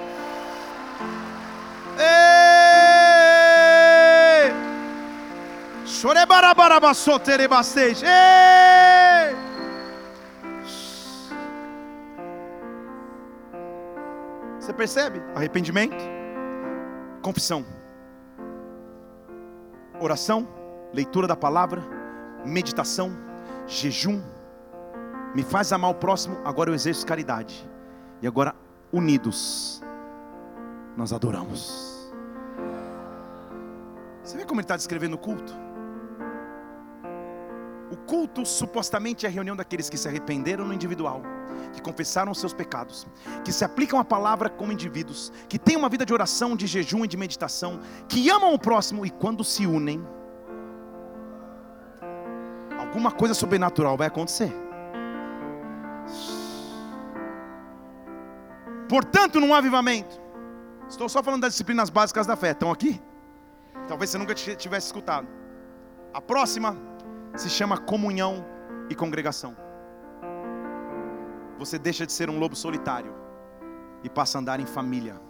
Ei! 1.99 2.87
Chorebarabarabasoterebastej. 5.87 8.03
Ei! 8.03 9.56
Você 14.59 14.73
percebe? 14.73 15.23
Arrependimento, 15.35 15.97
confissão, 17.23 17.65
oração, 20.01 20.49
leitura 20.93 21.27
da 21.27 21.37
palavra, 21.37 21.83
meditação, 22.45 23.11
jejum. 23.67 24.23
Me 25.35 25.43
faz 25.43 25.73
amar 25.73 25.91
o 25.91 25.95
próximo, 25.95 26.39
agora 26.45 26.71
eu 26.71 26.75
exerço 26.75 27.07
caridade. 27.07 27.69
E 28.23 28.27
agora, 28.27 28.55
unidos, 28.93 29.83
nós 30.97 31.13
adoramos. 31.13 32.11
Você 34.23 34.39
vê 34.39 34.45
como 34.45 34.61
ele 34.61 34.65
está 34.65 34.77
descrevendo 34.77 35.15
o 35.15 35.19
culto? 35.19 35.53
O 37.93 37.97
culto 37.97 38.45
supostamente 38.45 39.27
é 39.27 39.29
a 39.29 39.33
reunião 39.33 39.55
daqueles 39.55 39.89
que 39.89 39.97
se 39.97 40.09
arrependeram 40.09 40.65
no 40.65 40.73
individual 40.73 41.23
que 41.73 41.81
confessaram 41.83 42.33
os 42.33 42.39
seus 42.39 42.53
pecados, 42.53 43.07
que 43.45 43.53
se 43.53 43.65
aplicam 43.65 43.99
a 43.99 44.05
palavra 44.05 44.49
como 44.49 44.73
indivíduos, 44.73 45.33
que 45.49 45.59
têm 45.59 45.77
uma 45.77 45.89
vida 45.89 46.05
de 46.05 46.13
oração, 46.13 46.57
de 46.57 46.67
jejum 46.67 47.05
e 47.05 47.09
de 47.09 47.17
meditação, 47.17 47.81
que 48.09 48.29
amam 48.31 48.55
o 48.55 48.59
próximo 48.59 49.05
e 49.05 49.11
quando 49.11 49.45
se 49.45 49.67
unem, 49.67 50.07
alguma 52.79 53.11
coisa 53.11 53.35
sobrenatural 53.35 53.97
vai 53.97 54.07
acontecer. 54.07 54.53
Portanto, 58.89 59.41
num 59.41 59.53
avivamento, 59.53 60.21
estou 60.89 61.09
só 61.09 61.23
falando 61.23 61.43
das 61.43 61.53
disciplinas 61.53 61.91
básicas 61.91 62.27
da 62.27 62.37
fé, 62.37 62.53
estão 62.53 62.71
aqui? 62.71 63.01
Talvez 63.89 64.11
você 64.11 64.19
nunca 64.19 64.35
tivesse 64.35 64.87
escutado. 64.87 65.27
A 66.15 66.21
próxima 66.21 66.77
se 67.37 67.51
chama 67.51 67.77
comunhão 67.77 68.45
e 68.89 68.95
congregação 68.95 69.66
você 71.59 71.79
deixa 71.79 72.07
de 72.07 72.13
ser 72.13 72.29
um 72.29 72.39
lobo 72.39 72.55
solitário 72.55 73.15
e 74.03 74.09
passa 74.09 74.39
a 74.39 74.41
andar 74.41 74.61
em 74.61 74.67
família, 74.67 75.21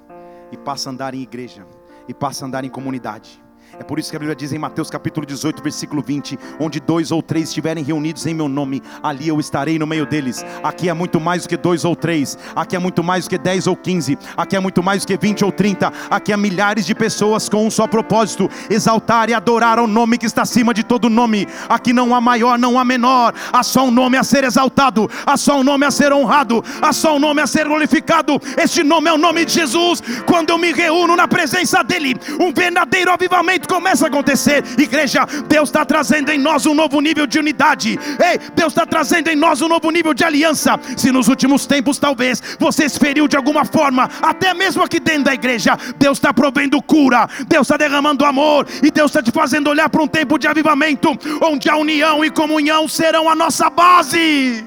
e 0.51 0.57
passa 0.57 0.89
a 0.89 0.93
andar 0.93 1.15
em 1.15 1.23
igreja, 1.23 1.67
e 2.09 2.15
passa 2.15 2.45
a 2.45 2.49
andar 2.49 2.65
em 2.65 2.69
comunidade. 2.69 3.43
É 3.79 3.83
por 3.83 3.99
isso 3.99 4.11
que 4.11 4.17
a 4.17 4.19
Bíblia 4.19 4.35
diz 4.35 4.53
em 4.53 4.59
Mateus 4.59 4.89
capítulo 4.89 5.27
18, 5.27 5.63
versículo 5.63 6.03
20: 6.03 6.39
onde 6.59 6.81
dois 6.81 7.11
ou 7.11 7.23
três 7.23 7.49
estiverem 7.49 7.85
reunidos 7.85 8.25
em 8.27 8.33
meu 8.33 8.49
nome, 8.49 8.83
ali 9.03 9.29
eu 9.29 9.39
estarei 9.39 9.79
no 9.79 9.87
meio 9.87 10.07
deles. 10.07 10.45
Aqui 10.63 10.89
é 10.89 10.95
muito 10.95 11.21
mais 11.21 11.43
do 11.43 11.49
que 11.49 11.57
dois 11.57 11.85
ou 11.85 11.95
três, 11.95 12.39
aqui 12.55 12.75
é 12.75 12.79
muito 12.79 13.03
mais 13.03 13.25
do 13.25 13.31
que 13.31 13.39
dez 13.39 13.67
ou 13.67 13.77
quinze, 13.77 14.19
aqui 14.37 14.57
é 14.57 14.61
muito 14.61 14.83
mais 14.83 15.03
do 15.03 15.09
que 15.09 15.17
vinte 15.19 15.45
ou 15.45 15.53
trinta, 15.53 15.93
aqui 16.11 16.33
há 16.33 16.37
milhares 16.37 16.87
de 16.87 16.95
pessoas 16.95 17.49
com 17.49 17.67
um 17.67 17.71
só 17.71 17.87
propósito: 17.87 18.49
exaltar 18.71 19.29
e 19.29 19.35
adorar 19.35 19.79
ao 19.79 19.87
nome 19.87 20.17
que 20.17 20.27
está 20.27 20.43
acima 20.43 20.73
de 20.73 20.83
todo 20.83 21.11
nome. 21.11 21.47
Aqui 21.69 21.93
não 21.93 22.15
há 22.15 22.21
maior, 22.21 22.59
não 22.59 22.79
há 22.79 22.85
menor, 22.85 23.35
há 23.53 23.63
só 23.63 23.85
um 23.85 23.91
nome 23.91 24.17
a 24.17 24.25
ser 24.25 24.45
exaltado, 24.45 25.11
há 25.27 25.37
só 25.37 25.61
um 25.61 25.65
nome 25.65 25.85
a 25.85 25.91
ser 25.91 26.13
honrado, 26.13 26.65
há 26.81 26.93
só 26.93 27.17
um 27.17 27.19
nome 27.19 27.43
a 27.43 27.47
ser 27.47 27.67
glorificado. 27.67 28.41
Este 28.57 28.83
nome 28.83 29.11
é 29.11 29.13
o 29.13 29.19
nome 29.19 29.45
de 29.45 29.53
Jesus. 29.53 30.03
Quando 30.25 30.51
eu 30.51 30.59
me 30.59 30.73
reúno 30.73 31.15
na 31.15 31.29
presença 31.29 31.83
dEle, 31.83 32.17
um 32.41 32.53
verdadeiro 32.53 33.11
avivamento 33.11 33.66
começa 33.67 34.07
a 34.07 34.09
acontecer. 34.09 34.65
Igreja, 34.79 35.27
Deus 35.49 35.69
está 35.69 35.85
trazendo 35.85 36.31
em 36.31 36.39
nós 36.39 36.67
um 36.67 36.75
novo 36.75 37.01
nível 37.01 37.27
de 37.27 37.39
unidade. 37.39 37.99
Ei, 38.19 38.39
Deus 38.55 38.73
está 38.73 38.87
trazendo 38.87 39.29
em 39.29 39.37
nós 39.37 39.61
um 39.61 39.69
novo 39.69 39.91
nível 39.91 40.15
de 40.15 40.25
aliança. 40.25 40.79
Se 40.97 41.11
nos 41.11 41.29
últimos 41.29 41.67
tempos 41.67 41.99
talvez 41.99 42.43
você 42.59 42.89
se 42.89 42.99
feriu 42.99 43.29
de 43.29 43.37
alguma 43.37 43.65
forma, 43.65 44.09
até 44.23 44.55
mesmo 44.55 44.83
aqui 44.83 45.01
dentro 45.01 45.25
da 45.25 45.35
igreja, 45.35 45.77
Deus 45.99 46.19
está 46.19 46.33
provendo 46.33 46.81
cura, 46.83 47.29
Deus 47.47 47.67
está 47.67 47.77
derramando 47.77 48.25
amor 48.25 48.67
e 48.83 48.91
Deus 48.91 49.11
está 49.11 49.23
te 49.23 49.31
fazendo 49.31 49.69
olhar 49.69 49.89
para 49.89 50.03
um 50.03 50.09
tempo 50.09 50.39
de 50.39 50.47
avivamento, 50.47 51.17
onde 51.43 51.69
a 51.69 51.77
união 51.77 52.25
e 52.25 52.31
comunhão 52.31 52.89
serão 52.89 53.29
a 53.29 53.35
nossa 53.35 53.69
base. 53.71 54.65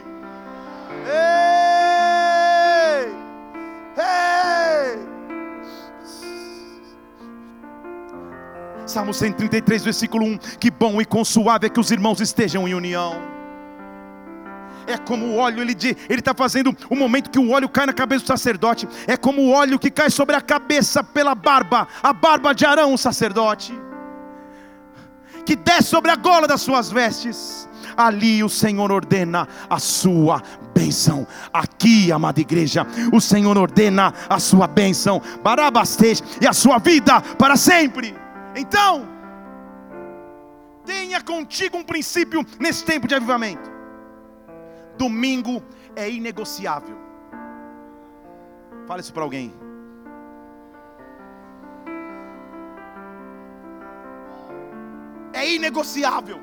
Ei! 1.06 1.60
Ei! 3.98 4.39
Salmo 8.90 9.14
133, 9.14 9.84
versículo 9.84 10.26
1: 10.26 10.38
Que 10.60 10.72
bom 10.72 11.00
e 11.00 11.06
consuável 11.06 11.68
é 11.68 11.70
que 11.70 11.80
os 11.80 11.92
irmãos 11.92 12.20
estejam 12.20 12.68
em 12.68 12.74
união. 12.74 13.22
É 14.88 14.98
como 14.98 15.28
o 15.28 15.38
óleo, 15.38 15.62
ele 15.62 15.76
está 16.10 16.34
fazendo 16.34 16.76
o 16.90 16.96
momento 16.96 17.30
que 17.30 17.38
o 17.38 17.52
óleo 17.52 17.70
cai 17.70 17.86
na 17.86 17.94
cabeça 17.94 18.24
do 18.24 18.28
sacerdote. 18.28 18.88
É 19.06 19.16
como 19.16 19.44
o 19.44 19.52
óleo 19.52 19.78
que 19.78 19.92
cai 19.92 20.10
sobre 20.10 20.36
a 20.36 20.42
cabeça 20.42 21.04
pela 21.04 21.36
barba, 21.36 21.88
a 22.02 22.12
barba 22.12 22.56
de 22.56 22.66
Arão, 22.66 22.96
o 22.96 22.98
sacerdote, 22.98 23.80
que 25.46 25.56
desce 25.56 25.90
sobre 25.90 26.10
a 26.10 26.16
gola 26.16 26.48
das 26.48 26.62
suas 26.62 26.92
vestes. 26.92 27.70
Ali 27.96 28.44
o 28.44 28.50
Senhor 28.50 28.92
ordena 28.92 29.48
a 29.70 29.78
sua 29.78 30.42
bênção. 30.74 31.28
Aqui, 31.54 32.12
amada 32.12 32.42
igreja, 32.42 32.88
o 33.14 33.22
Senhor 33.22 33.56
ordena 33.56 34.12
a 34.28 34.40
sua 34.40 34.66
bênção, 34.66 35.22
barabastej, 35.44 36.24
e 36.42 36.48
a 36.48 36.54
sua 36.54 36.80
vida 36.80 37.22
para 37.38 37.56
sempre. 37.56 38.16
Então, 38.60 39.08
tenha 40.86 41.22
contigo 41.22 41.78
um 41.78 41.84
princípio 41.84 42.46
nesse 42.60 42.84
tempo 42.84 43.08
de 43.08 43.16
avivamento. 43.16 43.72
Domingo 44.98 45.64
é 45.96 46.10
inegociável. 46.10 46.98
Fale 48.86 49.02
isso 49.02 49.14
para 49.14 49.24
alguém. 49.24 49.54
É 55.32 55.50
inegociável. 55.50 56.40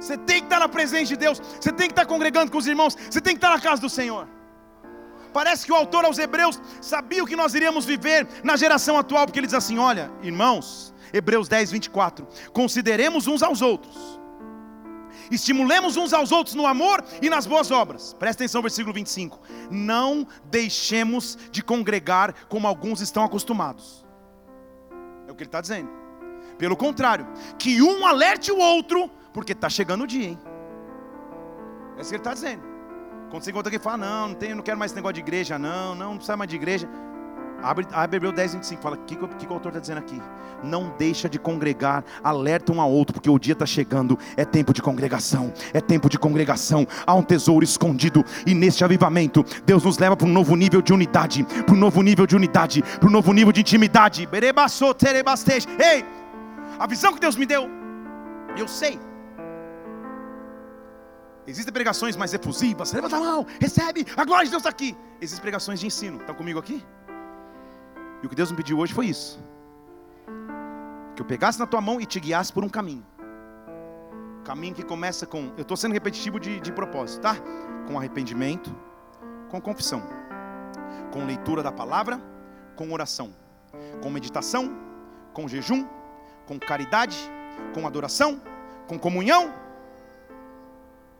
Você 0.00 0.16
tem 0.16 0.38
que 0.38 0.46
estar 0.46 0.60
na 0.60 0.68
presença 0.68 1.06
de 1.06 1.16
Deus. 1.16 1.38
Você 1.38 1.70
tem 1.70 1.86
que 1.88 1.92
estar 1.92 2.06
congregando 2.06 2.50
com 2.50 2.58
os 2.58 2.66
irmãos. 2.66 2.96
Você 3.10 3.20
tem 3.20 3.34
que 3.34 3.38
estar 3.38 3.50
na 3.50 3.60
casa 3.60 3.82
do 3.82 3.90
Senhor. 3.90 4.26
Parece 5.36 5.66
que 5.66 5.72
o 5.72 5.74
autor 5.74 6.06
aos 6.06 6.18
Hebreus 6.18 6.58
sabia 6.80 7.22
o 7.22 7.26
que 7.26 7.36
nós 7.36 7.52
iríamos 7.52 7.84
viver 7.84 8.26
na 8.42 8.56
geração 8.56 8.96
atual, 8.96 9.26
porque 9.26 9.38
ele 9.38 9.46
diz 9.46 9.52
assim: 9.52 9.76
Olha, 9.76 10.10
irmãos, 10.22 10.94
Hebreus 11.12 11.46
10, 11.46 11.72
24. 11.72 12.26
Consideremos 12.54 13.26
uns 13.26 13.42
aos 13.42 13.60
outros, 13.60 14.18
estimulemos 15.30 15.98
uns 15.98 16.14
aos 16.14 16.32
outros 16.32 16.54
no 16.54 16.66
amor 16.66 17.04
e 17.20 17.28
nas 17.28 17.46
boas 17.46 17.70
obras. 17.70 18.14
Presta 18.14 18.44
atenção, 18.44 18.62
versículo 18.62 18.94
25. 18.94 19.38
Não 19.70 20.26
deixemos 20.46 21.36
de 21.50 21.62
congregar 21.62 22.32
como 22.48 22.66
alguns 22.66 23.02
estão 23.02 23.22
acostumados. 23.22 24.06
É 25.28 25.32
o 25.32 25.34
que 25.34 25.42
ele 25.42 25.48
está 25.48 25.60
dizendo. 25.60 25.90
Pelo 26.56 26.78
contrário, 26.78 27.28
que 27.58 27.82
um 27.82 28.06
alerte 28.06 28.50
o 28.50 28.56
outro, 28.56 29.10
porque 29.34 29.52
está 29.52 29.68
chegando 29.68 30.04
o 30.04 30.06
dia, 30.06 30.28
hein? 30.28 30.38
É 31.98 32.00
isso 32.00 32.08
que 32.08 32.16
ele 32.16 32.20
está 32.22 32.32
dizendo. 32.32 32.75
Quando 33.30 33.42
você 33.42 33.50
encontra 33.50 33.68
alguém 33.68 33.80
fala, 33.80 33.96
não, 33.96 34.28
não, 34.28 34.34
tenho, 34.34 34.56
não 34.56 34.62
quero 34.62 34.78
mais 34.78 34.90
esse 34.90 34.96
negócio 34.96 35.14
de 35.14 35.20
igreja, 35.20 35.58
não, 35.58 35.94
não, 35.94 36.10
não 36.10 36.16
precisa 36.16 36.36
mais 36.36 36.48
de 36.48 36.56
igreja. 36.56 36.88
Abre, 37.62 37.86
abre 37.90 38.16
Hebreu 38.16 38.32
10, 38.32 38.54
25, 38.54 38.82
fala, 38.82 38.96
o 38.96 38.98
que, 39.00 39.16
que 39.16 39.22
o 39.22 39.52
autor 39.52 39.70
está 39.70 39.80
dizendo 39.80 39.98
aqui? 39.98 40.20
Não 40.62 40.94
deixa 40.96 41.28
de 41.28 41.38
congregar, 41.38 42.04
alerta 42.22 42.72
um 42.72 42.80
ao 42.80 42.90
outro, 42.90 43.14
porque 43.14 43.28
o 43.28 43.38
dia 43.38 43.54
está 43.54 43.66
chegando, 43.66 44.18
é 44.36 44.44
tempo 44.44 44.72
de 44.72 44.80
congregação, 44.80 45.52
é 45.72 45.80
tempo 45.80 46.08
de 46.08 46.18
congregação, 46.18 46.86
há 47.06 47.14
um 47.14 47.22
tesouro 47.22 47.64
escondido, 47.64 48.24
e 48.46 48.54
neste 48.54 48.84
avivamento, 48.84 49.44
Deus 49.64 49.82
nos 49.82 49.98
leva 49.98 50.16
para 50.16 50.26
um 50.26 50.32
novo 50.32 50.54
nível 50.54 50.80
de 50.80 50.92
unidade, 50.92 51.44
para 51.64 51.74
um 51.74 51.78
novo 51.78 52.02
nível 52.02 52.26
de 52.26 52.36
unidade, 52.36 52.82
para 52.82 53.08
um 53.08 53.12
novo 53.12 53.32
nível 53.32 53.52
de 53.52 53.60
intimidade. 53.60 54.28
Ei, 55.78 56.04
a 56.78 56.86
visão 56.86 57.12
que 57.12 57.20
Deus 57.20 57.36
me 57.36 57.46
deu, 57.46 57.68
eu 58.56 58.68
sei. 58.68 59.00
Existem 61.46 61.72
pregações 61.72 62.16
mais 62.16 62.34
efusivas, 62.34 62.92
levanta 62.92 63.16
a 63.16 63.20
mão, 63.20 63.46
recebe, 63.60 64.04
a 64.16 64.24
glória 64.24 64.46
de 64.46 64.50
Deus 64.50 64.60
está 64.60 64.70
aqui. 64.70 64.96
Existem 65.20 65.40
pregações 65.40 65.78
de 65.78 65.86
ensino, 65.86 66.18
estão 66.18 66.34
comigo 66.34 66.58
aqui? 66.58 66.84
E 68.22 68.26
o 68.26 68.28
que 68.28 68.34
Deus 68.34 68.50
me 68.50 68.56
pediu 68.56 68.78
hoje 68.78 68.92
foi 68.92 69.06
isso: 69.06 69.38
que 71.14 71.22
eu 71.22 71.26
pegasse 71.26 71.58
na 71.58 71.66
tua 71.66 71.80
mão 71.80 72.00
e 72.00 72.06
te 72.06 72.18
guiasse 72.18 72.52
por 72.52 72.64
um 72.64 72.68
caminho. 72.68 73.06
Caminho 74.44 74.74
que 74.74 74.82
começa 74.82 75.26
com, 75.26 75.52
eu 75.56 75.62
estou 75.62 75.76
sendo 75.76 75.92
repetitivo 75.92 76.40
de, 76.40 76.60
de 76.60 76.72
propósito, 76.72 77.22
tá? 77.22 77.36
Com 77.86 77.98
arrependimento, 77.98 78.74
com 79.48 79.60
confissão, 79.60 80.02
com 81.12 81.24
leitura 81.24 81.62
da 81.62 81.70
palavra, 81.70 82.20
com 82.74 82.92
oração, 82.92 83.34
com 84.02 84.10
meditação, 84.10 84.76
com 85.32 85.48
jejum, 85.48 85.86
com 86.46 86.58
caridade, 86.58 87.16
com 87.74 87.86
adoração, 87.86 88.40
com 88.86 88.98
comunhão, 88.98 89.52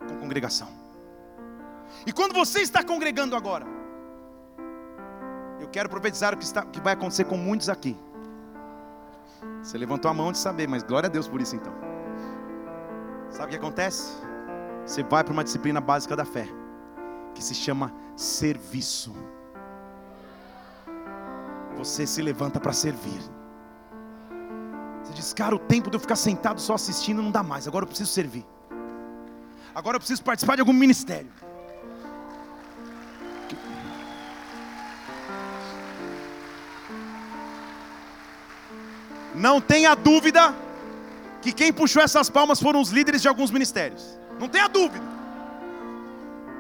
com 0.00 0.18
congregação. 0.18 0.68
E 2.06 2.12
quando 2.12 2.34
você 2.34 2.60
está 2.60 2.82
congregando 2.82 3.36
agora, 3.36 3.66
eu 5.60 5.68
quero 5.68 5.88
profetizar 5.88 6.34
o 6.34 6.36
que, 6.36 6.44
está, 6.44 6.62
que 6.62 6.80
vai 6.80 6.92
acontecer 6.92 7.24
com 7.24 7.36
muitos 7.36 7.68
aqui. 7.68 7.96
Você 9.62 9.76
levantou 9.78 10.10
a 10.10 10.14
mão 10.14 10.30
de 10.32 10.38
saber, 10.38 10.68
mas 10.68 10.82
glória 10.82 11.08
a 11.08 11.10
Deus 11.10 11.26
por 11.26 11.40
isso 11.40 11.56
então. 11.56 11.72
Sabe 13.30 13.46
o 13.46 13.50
que 13.50 13.56
acontece? 13.56 14.12
Você 14.84 15.02
vai 15.02 15.24
para 15.24 15.32
uma 15.32 15.42
disciplina 15.42 15.80
básica 15.80 16.14
da 16.14 16.24
fé, 16.24 16.46
que 17.34 17.42
se 17.42 17.54
chama 17.54 17.92
serviço. 18.14 19.14
Você 21.76 22.06
se 22.06 22.22
levanta 22.22 22.60
para 22.60 22.72
servir. 22.72 23.20
Você 25.02 25.12
diz, 25.12 25.34
cara, 25.34 25.54
o 25.54 25.58
tempo 25.58 25.90
de 25.90 25.96
eu 25.96 26.00
ficar 26.00 26.16
sentado 26.16 26.60
só 26.60 26.74
assistindo 26.74 27.22
não 27.22 27.30
dá 27.30 27.42
mais, 27.42 27.66
agora 27.66 27.82
eu 27.82 27.88
preciso 27.88 28.10
servir. 28.10 28.46
Agora 29.78 29.96
eu 29.96 30.00
preciso 30.00 30.22
participar 30.24 30.54
de 30.54 30.62
algum 30.62 30.72
ministério. 30.72 31.30
Não 39.34 39.60
tenha 39.60 39.94
dúvida 39.94 40.54
que 41.42 41.52
quem 41.52 41.70
puxou 41.70 42.02
essas 42.02 42.30
palmas 42.30 42.58
foram 42.58 42.80
os 42.80 42.88
líderes 42.88 43.20
de 43.20 43.28
alguns 43.28 43.50
ministérios. 43.50 44.02
Não 44.40 44.48
tenha 44.48 44.66
dúvida. 44.66 45.04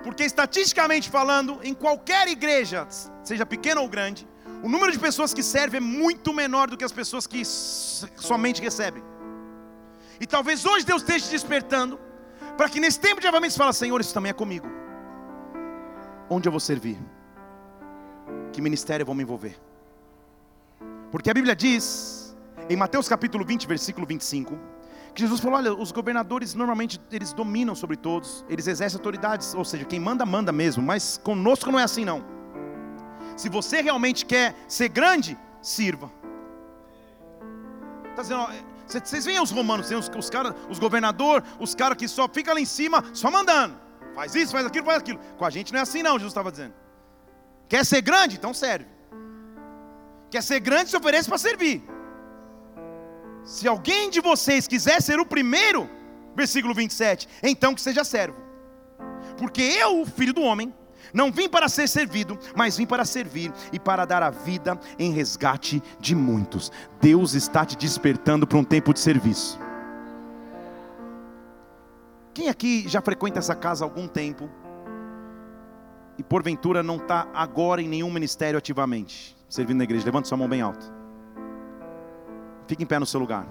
Porque 0.04 0.24
estatisticamente 0.24 1.08
falando, 1.08 1.58
em 1.62 1.72
qualquer 1.72 2.28
igreja, 2.28 2.86
seja 3.24 3.46
pequena 3.46 3.80
ou 3.80 3.88
grande, 3.88 4.28
o 4.62 4.68
número 4.68 4.92
de 4.92 4.98
pessoas 4.98 5.32
que 5.32 5.42
servem 5.42 5.78
é 5.78 5.80
muito 5.80 6.34
menor 6.34 6.68
do 6.68 6.76
que 6.76 6.84
as 6.84 6.92
pessoas 6.92 7.26
que 7.26 7.42
somente 7.46 8.60
recebem. 8.60 9.02
E 10.20 10.26
talvez 10.26 10.66
hoje 10.66 10.84
Deus 10.84 11.00
esteja 11.00 11.30
despertando 11.30 11.98
para 12.56 12.68
que 12.68 12.80
nesse 12.80 12.98
tempo 12.98 13.20
de 13.20 13.26
avamento 13.26 13.52
você 13.52 13.58
fale, 13.58 13.72
Senhor, 13.72 14.00
isso 14.00 14.14
também 14.14 14.30
é 14.30 14.32
comigo. 14.32 14.66
Onde 16.28 16.48
eu 16.48 16.52
vou 16.52 16.60
servir? 16.60 16.98
Que 18.52 18.60
ministério 18.60 19.02
eu 19.02 19.06
vou 19.06 19.14
me 19.14 19.22
envolver? 19.22 19.58
Porque 21.10 21.30
a 21.30 21.34
Bíblia 21.34 21.54
diz 21.54 22.36
em 22.68 22.76
Mateus 22.76 23.08
capítulo 23.08 23.44
20, 23.44 23.66
versículo 23.66 24.06
25, 24.06 24.58
que 25.14 25.22
Jesus 25.22 25.40
falou: 25.40 25.58
olha, 25.58 25.72
os 25.72 25.92
governadores 25.92 26.54
normalmente 26.54 27.00
eles 27.10 27.32
dominam 27.32 27.74
sobre 27.74 27.96
todos, 27.96 28.44
eles 28.48 28.66
exercem 28.66 28.98
autoridades, 28.98 29.54
ou 29.54 29.64
seja, 29.64 29.84
quem 29.84 30.00
manda, 30.00 30.26
manda 30.26 30.52
mesmo, 30.52 30.82
mas 30.82 31.18
conosco 31.18 31.70
não 31.70 31.78
é 31.78 31.84
assim 31.84 32.04
não. 32.04 32.24
Se 33.36 33.48
você 33.48 33.80
realmente 33.82 34.24
quer 34.24 34.54
ser 34.66 34.88
grande, 34.88 35.38
sirva. 35.60 36.10
Está 38.10 38.22
dizendo, 38.22 38.48
vocês 38.86 39.24
veem 39.24 39.40
os 39.40 39.50
romanos, 39.50 39.90
os, 39.90 40.10
os 40.16 40.30
caras, 40.30 40.54
os 40.68 40.78
governadores, 40.78 41.48
os 41.58 41.74
caras 41.74 41.98
que 41.98 42.06
só 42.06 42.28
ficam 42.28 42.54
lá 42.54 42.60
em 42.60 42.64
cima, 42.64 43.04
só 43.12 43.30
mandando. 43.30 43.76
Faz 44.14 44.34
isso, 44.34 44.52
faz 44.52 44.64
aquilo, 44.64 44.86
faz 44.86 44.98
aquilo. 44.98 45.18
Com 45.36 45.44
a 45.44 45.50
gente 45.50 45.72
não 45.72 45.80
é 45.80 45.82
assim 45.82 46.02
não, 46.02 46.12
Jesus 46.12 46.30
estava 46.30 46.50
dizendo. 46.50 46.74
Quer 47.68 47.84
ser 47.84 48.00
grande? 48.00 48.36
Então 48.36 48.54
serve. 48.54 48.86
Quer 50.30 50.42
ser 50.42 50.60
grande, 50.60 50.90
se 50.90 50.96
oferece 50.96 51.28
para 51.28 51.38
servir. 51.38 51.84
Se 53.44 53.66
alguém 53.68 54.08
de 54.10 54.20
vocês 54.20 54.66
quiser 54.66 55.00
ser 55.02 55.18
o 55.18 55.26
primeiro, 55.26 55.88
versículo 56.34 56.74
27, 56.74 57.28
então 57.42 57.74
que 57.74 57.80
seja 57.80 58.04
servo. 58.04 58.36
Porque 59.36 59.62
eu, 59.62 60.04
filho 60.06 60.32
do 60.32 60.42
homem, 60.42 60.74
não 61.16 61.32
vim 61.32 61.48
para 61.48 61.66
ser 61.66 61.88
servido, 61.88 62.38
mas 62.54 62.76
vim 62.76 62.84
para 62.84 63.02
servir 63.06 63.50
e 63.72 63.80
para 63.80 64.04
dar 64.04 64.22
a 64.22 64.28
vida 64.28 64.78
em 64.98 65.10
resgate 65.12 65.82
de 65.98 66.14
muitos. 66.14 66.70
Deus 67.00 67.32
está 67.32 67.64
te 67.64 67.74
despertando 67.74 68.46
para 68.46 68.58
um 68.58 68.62
tempo 68.62 68.92
de 68.92 69.00
serviço. 69.00 69.58
Quem 72.34 72.50
aqui 72.50 72.86
já 72.86 73.00
frequenta 73.00 73.38
essa 73.38 73.54
casa 73.54 73.82
há 73.82 73.86
algum 73.86 74.06
tempo 74.06 74.50
e 76.18 76.22
porventura 76.22 76.82
não 76.82 76.96
está 76.96 77.26
agora 77.32 77.80
em 77.80 77.88
nenhum 77.88 78.12
ministério 78.12 78.58
ativamente, 78.58 79.34
servindo 79.48 79.78
na 79.78 79.84
igreja? 79.84 80.04
Levanta 80.04 80.28
sua 80.28 80.36
mão 80.36 80.46
bem 80.46 80.60
alta. 80.60 80.84
Fique 82.66 82.82
em 82.82 82.86
pé 82.86 82.98
no 82.98 83.06
seu 83.06 83.18
lugar. 83.18 83.48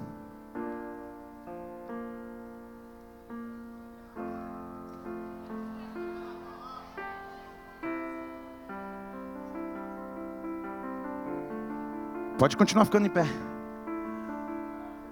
Pode 12.37 12.57
continuar 12.57 12.83
ficando 12.83 13.05
em 13.05 13.09
pé. 13.09 13.25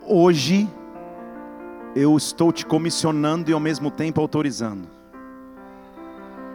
Hoje 0.05 0.69
eu 1.95 2.17
estou 2.17 2.51
te 2.51 2.65
comissionando 2.65 3.49
e 3.49 3.53
ao 3.53 3.59
mesmo 3.61 3.89
tempo 3.89 4.19
autorizando. 4.19 4.89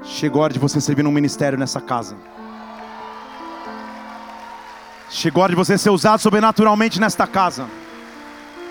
Chegou 0.02 0.42
a 0.42 0.44
hora 0.44 0.52
de 0.52 0.58
você 0.58 0.78
servir 0.78 1.02
num 1.02 1.10
ministério 1.10 1.58
nessa 1.58 1.80
casa. 1.80 2.16
Chegou 5.08 5.40
a 5.40 5.44
hora 5.44 5.52
de 5.52 5.56
você 5.56 5.78
ser 5.78 5.88
usado 5.88 6.20
sobrenaturalmente 6.20 7.00
nesta 7.00 7.26
casa. 7.26 7.66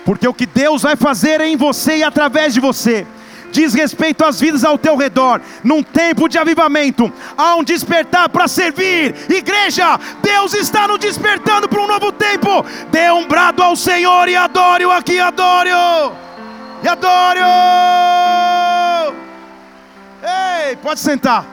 Porque 0.04 0.28
o 0.28 0.32
que 0.32 0.46
Deus 0.46 0.82
vai 0.82 0.94
fazer 0.94 1.40
em 1.40 1.56
você 1.56 1.98
e 1.98 2.04
através 2.04 2.54
de 2.54 2.60
você 2.60 3.04
diz 3.50 3.74
respeito 3.74 4.24
às 4.24 4.40
vidas 4.40 4.64
ao 4.64 4.78
teu 4.78 4.96
redor. 4.96 5.40
Num 5.62 5.82
tempo 5.82 6.28
de 6.28 6.38
avivamento, 6.38 7.12
há 7.36 7.56
um 7.56 7.64
despertar 7.64 8.28
para 8.28 8.48
servir. 8.48 9.14
Igreja, 9.30 9.98
Deus 10.22 10.54
está 10.54 10.86
nos 10.88 10.98
despertando 10.98 11.68
para 11.68 11.82
um 11.82 11.86
novo 11.86 12.12
tempo. 12.12 12.64
Dê 12.90 13.10
um 13.10 13.26
brado 13.26 13.62
ao 13.62 13.76
Senhor 13.76 14.28
e 14.28 14.36
adore-o 14.36 14.90
aqui, 14.90 15.18
adore-o. 15.18 16.12
E 16.82 16.88
adore-o. 16.88 17.44
Ei, 20.22 20.76
pode 20.76 21.00
sentar. 21.00 21.46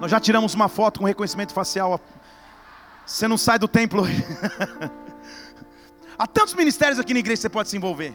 Nós 0.00 0.10
já 0.10 0.20
tiramos 0.20 0.54
uma 0.54 0.68
foto 0.68 1.00
com 1.00 1.06
reconhecimento 1.06 1.52
facial. 1.52 2.00
Você 3.06 3.26
não 3.28 3.36
sai 3.36 3.58
do 3.58 3.68
templo. 3.68 4.04
Há 6.18 6.26
tantos 6.26 6.54
ministérios 6.54 6.98
aqui 6.98 7.12
na 7.12 7.20
igreja 7.20 7.38
que 7.38 7.42
você 7.42 7.48
pode 7.48 7.68
se 7.68 7.76
envolver. 7.76 8.14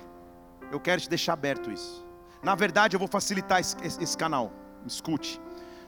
Eu 0.72 0.80
quero 0.80 1.02
te 1.02 1.10
deixar 1.10 1.34
aberto 1.34 1.72
isso. 1.72 2.09
Na 2.42 2.56
verdade, 2.56 2.96
eu 2.96 3.00
vou 3.00 3.08
facilitar 3.08 3.60
esse, 3.60 3.76
esse, 3.84 4.18
canal. 4.18 4.52
Escute. 4.86 5.40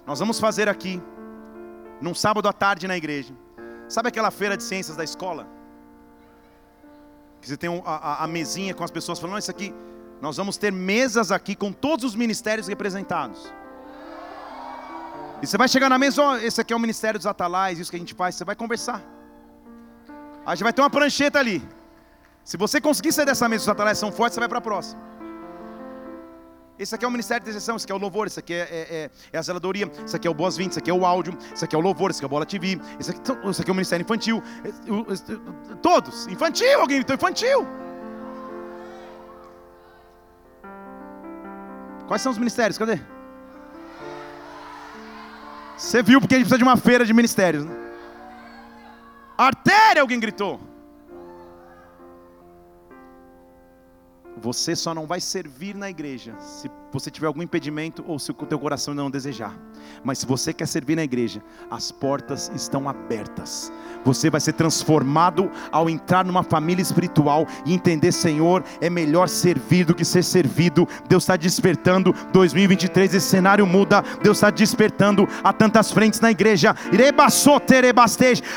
Nós 0.05 0.19
vamos 0.19 0.39
fazer 0.39 0.67
aqui, 0.67 1.01
num 2.01 2.13
sábado 2.13 2.47
à 2.47 2.53
tarde 2.53 2.87
na 2.87 2.97
igreja. 2.97 3.33
Sabe 3.87 4.09
aquela 4.09 4.31
feira 4.31 4.57
de 4.57 4.63
ciências 4.63 4.97
da 4.97 5.03
escola? 5.03 5.47
Que 7.39 7.47
você 7.47 7.57
tem 7.57 7.69
a, 7.85 7.91
a, 7.91 8.23
a 8.23 8.27
mesinha 8.27 8.73
com 8.73 8.83
as 8.83 8.91
pessoas 8.91 9.19
falando, 9.19 9.39
isso 9.39 9.51
aqui. 9.51 9.73
Nós 10.21 10.37
vamos 10.37 10.57
ter 10.57 10.71
mesas 10.71 11.31
aqui 11.31 11.55
com 11.55 11.71
todos 11.71 12.05
os 12.05 12.15
ministérios 12.15 12.67
representados. 12.67 13.51
E 15.41 15.47
você 15.47 15.57
vai 15.57 15.67
chegar 15.67 15.89
na 15.89 15.97
mesa, 15.97 16.21
oh, 16.21 16.35
esse 16.37 16.61
aqui 16.61 16.71
é 16.71 16.75
o 16.75 16.79
Ministério 16.79 17.19
dos 17.19 17.25
Atalais, 17.25 17.79
isso 17.79 17.89
que 17.89 17.97
a 17.97 17.99
gente 17.99 18.13
faz, 18.13 18.35
você 18.35 18.45
vai 18.45 18.55
conversar. 18.55 19.01
A 20.45 20.53
gente 20.53 20.63
vai 20.63 20.71
ter 20.71 20.81
uma 20.81 20.89
prancheta 20.89 21.39
ali. 21.39 21.67
Se 22.43 22.57
você 22.57 22.79
conseguir 22.79 23.11
sair 23.11 23.25
dessa 23.25 23.49
mesa, 23.49 23.63
os 23.63 23.69
Atalais 23.69 23.97
são 23.97 24.11
fortes, 24.11 24.35
você 24.35 24.39
vai 24.39 24.49
para 24.49 24.59
a 24.59 24.61
próxima. 24.61 25.01
Esse 26.81 26.95
aqui 26.95 27.05
é 27.05 27.07
o 27.07 27.11
Ministério 27.11 27.43
de 27.43 27.51
Exceção, 27.51 27.75
esse 27.75 27.85
aqui 27.85 27.91
é 27.91 27.95
o 27.95 27.99
Louvor, 27.99 28.25
esse 28.25 28.39
aqui 28.39 28.55
é, 28.55 28.57
é, 28.61 28.87
é, 28.89 29.11
é 29.33 29.37
a 29.37 29.41
Zeladoria, 29.43 29.87
esse 30.03 30.15
aqui 30.15 30.27
é 30.27 30.31
o 30.31 30.33
Boas-Vindas, 30.33 30.71
esse 30.71 30.79
aqui 30.79 30.89
é 30.89 30.93
o 30.93 31.05
Áudio, 31.05 31.37
esse 31.53 31.63
aqui 31.63 31.75
é 31.75 31.77
o 31.77 31.81
Louvor, 31.81 32.09
esse 32.09 32.17
aqui 32.17 32.25
é 32.25 32.27
o 32.27 32.29
Bola 32.29 32.43
TV, 32.43 32.81
esse 32.99 33.11
aqui, 33.11 33.21
esse 33.47 33.61
aqui 33.61 33.69
é 33.69 33.71
o 33.71 33.75
Ministério 33.75 34.03
Infantil. 34.03 34.41
Todos, 35.79 36.25
infantil, 36.25 36.79
alguém 36.79 36.97
gritou 36.97 37.15
infantil. 37.15 37.67
Quais 42.07 42.23
são 42.23 42.31
os 42.31 42.39
ministérios? 42.39 42.79
Cadê? 42.79 42.99
Você 45.77 46.01
viu 46.01 46.19
porque 46.19 46.33
a 46.33 46.37
gente 46.39 46.47
precisa 46.47 46.57
de 46.57 46.63
uma 46.63 46.77
feira 46.77 47.05
de 47.05 47.13
ministérios. 47.13 47.63
Né? 47.63 47.75
Artéria, 49.37 50.01
alguém 50.01 50.19
gritou. 50.19 50.70
Você 54.37 54.75
só 54.75 54.93
não 54.93 55.05
vai 55.05 55.19
servir 55.19 55.75
na 55.75 55.89
igreja 55.89 56.33
se 56.39 56.69
você 56.91 57.09
tiver 57.09 57.27
algum 57.27 57.41
impedimento 57.41 58.03
ou 58.07 58.17
se 58.17 58.31
o 58.31 58.33
teu 58.33 58.59
coração 58.59 58.93
não 58.93 59.09
desejar. 59.09 59.55
Mas 60.03 60.19
se 60.19 60.25
você 60.25 60.53
quer 60.53 60.67
servir 60.67 60.95
na 60.95 61.03
igreja, 61.03 61.41
as 61.69 61.91
portas 61.91 62.51
estão 62.55 62.87
abertas. 62.89 63.71
Você 64.03 64.29
vai 64.29 64.41
ser 64.41 64.53
transformado 64.53 65.49
ao 65.71 65.89
entrar 65.89 66.25
numa 66.25 66.43
família 66.43 66.81
espiritual 66.81 67.47
e 67.65 67.73
entender, 67.73 68.11
Senhor, 68.11 68.63
é 68.79 68.89
melhor 68.89 69.29
servir 69.29 69.85
do 69.85 69.93
que 69.93 70.03
ser 70.03 70.23
servido. 70.23 70.87
Deus 71.07 71.23
está 71.23 71.37
despertando. 71.37 72.13
2023 72.33 73.13
esse 73.13 73.27
cenário 73.27 73.65
muda. 73.65 74.03
Deus 74.23 74.37
está 74.37 74.49
despertando 74.49 75.27
a 75.43 75.53
tantas 75.53 75.91
frentes 75.91 76.19
na 76.19 76.31
igreja. 76.31 76.75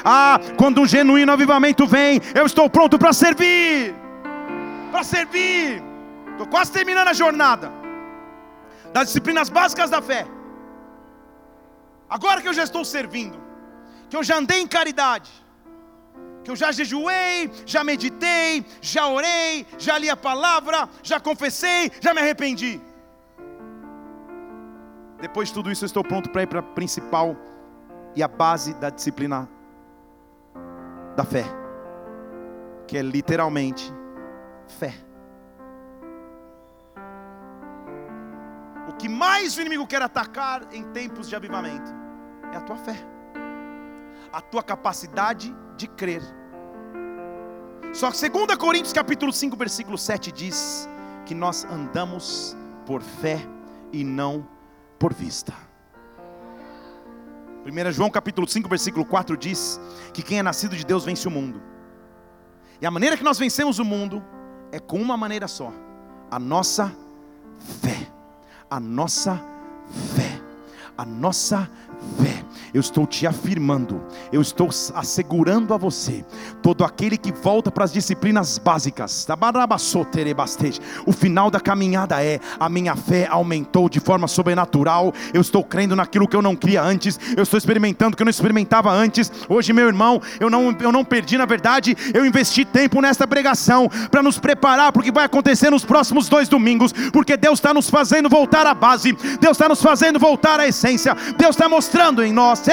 Ah, 0.05 0.41
quando 0.57 0.81
um 0.81 0.87
genuíno 0.87 1.33
avivamento 1.33 1.87
vem, 1.87 2.21
eu 2.35 2.47
estou 2.47 2.69
pronto 2.71 2.99
para 2.99 3.13
servir 3.13 4.04
para 4.95 5.03
servir. 5.03 5.83
Estou 6.31 6.47
quase 6.47 6.71
terminando 6.71 7.09
a 7.09 7.13
jornada 7.13 7.69
das 8.93 9.09
disciplinas 9.09 9.49
básicas 9.49 9.91
da 9.91 10.01
fé. 10.01 10.25
Agora 12.09 12.41
que 12.41 12.47
eu 12.47 12.55
já 12.55 12.63
estou 12.63 12.85
servindo, 12.85 13.37
que 14.09 14.17
eu 14.17 14.23
já 14.23 14.37
andei 14.37 14.61
em 14.61 14.69
caridade, 14.69 15.29
que 16.45 16.51
eu 16.53 16.55
já 16.55 16.71
jejuei, 16.71 17.51
já 17.67 17.83
meditei, 17.83 18.65
já 18.81 19.09
orei, 19.09 19.67
já 19.79 19.99
li 19.99 20.09
a 20.09 20.17
palavra, 20.17 20.89
já 21.03 21.19
confessei, 21.19 21.91
já 22.01 22.15
me 22.15 22.21
arrependi. 22.21 22.81
Depois 25.21 25.49
de 25.49 25.55
tudo 25.55 25.73
isso, 25.73 25.83
eu 25.83 25.87
estou 25.87 26.05
pronto 26.05 26.31
para 26.31 26.45
ir 26.45 26.47
para 26.47 26.61
a 26.61 26.63
principal 26.63 27.37
e 28.15 28.23
a 28.23 28.29
base 28.29 28.75
da 28.75 28.91
disciplina 28.91 29.49
da 31.17 31.25
fé, 31.25 31.45
que 32.87 32.97
é 32.97 33.03
literalmente 33.03 33.93
fé. 34.73 34.95
O 38.89 38.93
que 38.95 39.09
mais 39.09 39.57
o 39.57 39.61
inimigo 39.61 39.87
quer 39.87 40.03
atacar 40.03 40.63
em 40.73 40.85
tempos 40.93 41.29
de 41.29 41.35
avivamento 41.35 41.91
é 42.53 42.57
a 42.57 42.61
tua 42.61 42.77
fé, 42.77 42.97
a 44.33 44.41
tua 44.41 44.63
capacidade 44.63 45.55
de 45.77 45.89
crer. 45.89 46.23
Só 47.93 48.11
que 48.11 48.29
2 48.29 48.57
Coríntios 48.57 48.93
capítulo 48.93 49.33
5, 49.33 49.57
versículo 49.57 49.97
7 49.97 50.33
diz 50.33 50.89
que 51.25 51.35
nós 51.35 51.65
andamos 51.65 52.57
por 52.85 53.03
fé 53.03 53.41
e 53.93 54.05
não 54.05 54.47
por 54.99 55.15
vista. 55.15 55.55
1 57.65 57.93
João 57.93 58.11
capítulo 58.11 58.47
5, 58.47 58.69
versículo 58.69 59.07
4 59.07 59.37
diz 59.37 59.81
que 60.13 60.23
quem 60.23 60.39
é 60.39 60.43
nascido 60.43 60.77
de 60.77 60.85
Deus 60.85 61.05
vence 61.05 61.27
o 61.27 61.31
mundo. 61.31 61.63
E 62.81 62.87
a 62.87 62.91
maneira 62.91 63.17
que 63.17 63.25
nós 63.25 63.39
vencemos 63.39 63.79
o 63.79 63.85
mundo 63.85 64.23
é 64.75 64.81
com 64.81 65.01
uma 65.01 65.17
maneira 65.17 65.47
só: 65.47 65.73
a 66.31 66.39
nossa 66.39 66.93
fé. 67.81 68.09
A 68.69 68.81
nossa 68.81 69.41
fé. 70.17 70.41
A 70.99 71.05
nossa 71.05 71.71
fé 72.19 72.44
eu 72.75 72.81
estou 72.81 73.07
te 73.07 73.25
afirmando, 73.25 74.03
eu 74.33 74.43
estou 74.43 74.69
assegurando 74.95 75.73
a 75.73 75.77
você, 75.77 76.25
todo 76.61 76.85
aquele 76.85 77.17
que 77.17 77.33
volta 77.33 77.71
para 77.71 77.85
as 77.85 77.93
disciplinas 77.93 78.59
básicas, 78.59 79.25
o 81.07 81.13
final 81.13 81.51
da 81.51 81.61
caminhada 81.61 82.23
é: 82.23 82.41
a 82.59 82.69
minha 82.69 82.97
fé 82.97 83.29
aumentou 83.31 83.89
de 83.89 84.01
forma 84.01 84.27
sobrenatural, 84.27 85.15
eu 85.33 85.41
estou 85.41 85.63
crendo 85.63 85.95
naquilo 85.95 86.27
que 86.27 86.35
eu 86.35 86.43
não 86.43 86.57
cria 86.57 86.83
antes, 86.83 87.19
eu 87.37 87.45
estou 87.45 87.57
experimentando 87.57 88.15
o 88.15 88.17
que 88.17 88.23
eu 88.23 88.27
não 88.27 88.31
experimentava 88.31 88.91
antes. 88.91 89.31
Hoje, 89.49 89.73
meu 89.73 89.87
irmão, 89.87 90.21
eu 90.41 90.51
não, 90.51 90.75
eu 90.81 90.91
não 90.91 91.05
perdi, 91.05 91.39
na 91.39 91.47
verdade, 91.47 91.97
eu 92.13 92.27
investi 92.27 92.65
tempo 92.65 93.01
nesta 93.01 93.27
pregação 93.27 93.89
para 94.11 94.23
nos 94.23 94.39
preparar 94.39 94.91
para 94.91 95.01
o 95.01 95.05
que 95.05 95.13
vai 95.13 95.25
acontecer 95.25 95.71
nos 95.71 95.85
próximos 95.85 96.29
dois 96.29 96.49
domingos, 96.49 96.93
porque 97.13 97.37
Deus 97.37 97.59
está 97.59 97.73
nos 97.73 97.89
fazendo 97.89 98.29
voltar 98.29 98.67
à 98.67 98.75
base, 98.75 99.13
Deus 99.41 99.53
está 99.53 99.69
nos 99.69 99.81
fazendo 99.81 100.19
voltar 100.19 100.59
à 100.59 100.67
essência, 100.67 101.15
Deus 101.37 101.55
está 101.55 101.69
mostrando 101.69 102.23
em 102.25 102.33
nós 102.33 102.64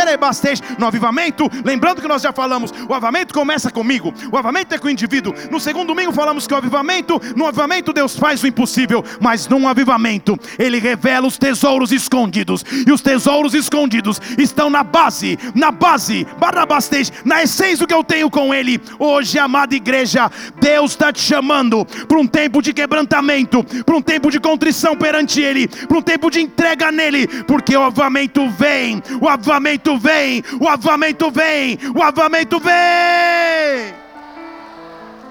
No 0.77 0.87
avivamento, 0.87 1.49
lembrando 1.65 2.01
que 2.01 2.07
nós 2.07 2.21
já 2.21 2.31
falamos, 2.31 2.71
o 2.87 2.93
avivamento 2.93 3.33
começa 3.33 3.69
comigo, 3.69 4.13
o 4.31 4.37
avivamento 4.37 4.73
é 4.73 4.77
com 4.77 4.87
o 4.87 4.89
indivíduo. 4.89 5.33
No 5.49 5.59
segundo 5.59 5.87
domingo 5.87 6.11
falamos 6.11 6.47
que 6.47 6.53
o 6.53 6.57
avivamento, 6.57 7.21
no 7.35 7.45
avivamento 7.45 7.93
Deus 7.93 8.15
faz 8.15 8.41
o 8.41 8.47
impossível, 8.47 9.03
mas 9.19 9.47
num 9.47 9.67
avivamento 9.67 10.37
Ele 10.57 10.79
revela 10.79 11.27
os 11.27 11.37
tesouros 11.37 11.91
escondidos, 11.91 12.63
e 12.85 12.91
os 12.91 13.01
tesouros 13.01 13.53
escondidos 13.53 14.21
estão 14.37 14.69
na 14.69 14.83
base, 14.83 15.37
na 15.53 15.71
base, 15.71 16.25
barabastej, 16.39 17.11
na 17.25 17.43
essência 17.43 17.79
do 17.79 17.87
que 17.87 17.93
eu 17.93 18.03
tenho 18.03 18.29
com 18.29 18.53
Ele. 18.53 18.79
Hoje, 18.97 19.39
amada 19.39 19.75
igreja, 19.75 20.29
Deus 20.59 20.91
está 20.91 21.11
te 21.11 21.21
chamando 21.21 21.85
para 22.07 22.19
um 22.19 22.27
tempo 22.27 22.61
de 22.61 22.73
quebrantamento, 22.73 23.63
para 23.85 23.95
um 23.95 24.01
tempo 24.01 24.31
de 24.31 24.39
contrição 24.39 24.95
perante 24.95 25.41
Ele, 25.41 25.67
para 25.67 25.97
um 25.97 26.01
tempo 26.01 26.29
de 26.29 26.41
entrega 26.41 26.91
nele, 26.91 27.27
porque 27.43 27.75
o 27.75 27.83
avivamento 27.83 28.47
vem, 28.49 29.01
o 29.19 29.27
avivamento 29.27 29.80
vem, 29.97 30.43
o 30.59 30.67
avivamento 30.67 31.31
vem, 31.31 31.77
o 31.95 32.01
avivamento 32.01 32.59
vem. 32.59 33.93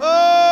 Oh! 0.01 0.51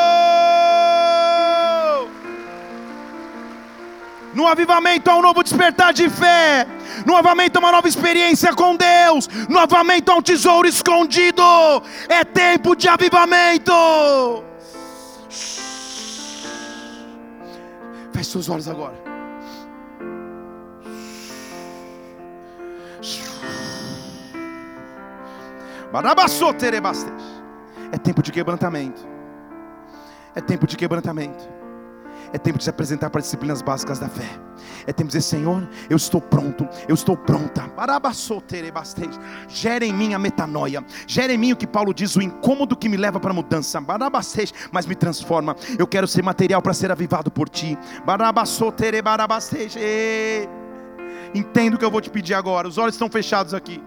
No 4.34 4.46
avivamento 4.46 5.10
há 5.10 5.16
um 5.16 5.22
novo 5.22 5.42
despertar 5.42 5.92
de 5.92 6.08
fé. 6.08 6.66
No 7.04 7.16
avivamento 7.16 7.58
há 7.58 7.60
uma 7.60 7.72
nova 7.72 7.88
experiência 7.88 8.54
com 8.54 8.76
Deus. 8.76 9.28
No 9.48 9.58
avivamento 9.58 10.12
há 10.12 10.14
um 10.16 10.22
tesouro 10.22 10.68
escondido. 10.68 11.42
É 12.08 12.22
tempo 12.24 12.76
de 12.76 12.88
avivamento. 12.88 13.72
Feche 18.12 18.30
seus 18.30 18.48
olhos 18.48 18.68
agora. 18.68 19.07
É 27.92 27.98
tempo 27.98 28.22
de 28.22 28.30
quebrantamento. 28.30 29.06
É 30.34 30.40
tempo 30.40 30.66
de 30.66 30.76
quebrantamento. 30.76 31.48
É 32.32 32.36
tempo 32.36 32.58
de 32.58 32.64
se 32.64 32.70
apresentar 32.70 33.08
para 33.08 33.20
as 33.20 33.24
disciplinas 33.24 33.62
básicas 33.62 33.98
da 33.98 34.08
fé. 34.08 34.28
É 34.86 34.92
tempo 34.92 35.10
de 35.10 35.16
dizer, 35.16 35.22
Senhor, 35.22 35.66
eu 35.88 35.96
estou 35.96 36.20
pronto, 36.20 36.68
eu 36.86 36.94
estou 36.94 37.16
pronta. 37.16 37.62
Gera 39.48 39.86
em 39.86 39.92
mim 39.94 40.12
a 40.12 40.18
metanoia. 40.18 40.84
Gera 41.06 41.32
em 41.32 41.38
mim 41.38 41.52
o 41.52 41.56
que 41.56 41.66
Paulo 41.66 41.94
diz, 41.94 42.16
o 42.16 42.22
incômodo 42.22 42.76
que 42.76 42.88
me 42.88 42.98
leva 42.98 43.18
para 43.18 43.30
a 43.30 43.34
mudança. 43.34 43.82
Mas 44.70 44.84
me 44.86 44.94
transforma. 44.94 45.56
Eu 45.78 45.86
quero 45.86 46.06
ser 46.06 46.22
material 46.22 46.60
para 46.60 46.74
ser 46.74 46.92
avivado 46.92 47.30
por 47.30 47.48
ti. 47.48 47.78
Entendo 51.34 51.74
o 51.74 51.78
que 51.78 51.84
eu 51.84 51.90
vou 51.90 52.00
te 52.00 52.10
pedir 52.10 52.34
agora. 52.34 52.68
Os 52.68 52.76
olhos 52.76 52.94
estão 52.94 53.08
fechados 53.08 53.54
aqui. 53.54 53.82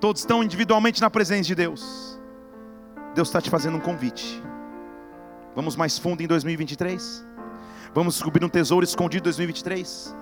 Todos 0.00 0.22
estão 0.22 0.44
individualmente 0.44 1.00
na 1.00 1.10
presença 1.10 1.42
de 1.42 1.54
Deus. 1.56 2.18
Deus 3.14 3.28
está 3.28 3.40
te 3.40 3.50
fazendo 3.50 3.78
um 3.78 3.80
convite. 3.80 4.40
Vamos 5.56 5.74
mais 5.74 5.98
fundo 5.98 6.22
em 6.22 6.26
2023? 6.26 7.26
Vamos 7.92 8.14
descobrir 8.14 8.44
um 8.44 8.48
tesouro 8.48 8.84
escondido 8.84 9.22
em 9.22 9.24
2023? 9.24 10.14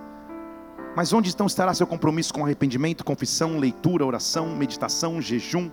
Mas 0.97 1.13
onde 1.13 1.29
então 1.29 1.47
estará 1.47 1.75
seu 1.75 1.87
compromisso 1.87 2.33
com 2.33 2.43
arrependimento, 2.43 3.05
confissão, 3.05 3.59
leitura, 3.59 4.07
oração, 4.07 4.57
meditação, 4.57 5.21
jejum, 5.21 5.71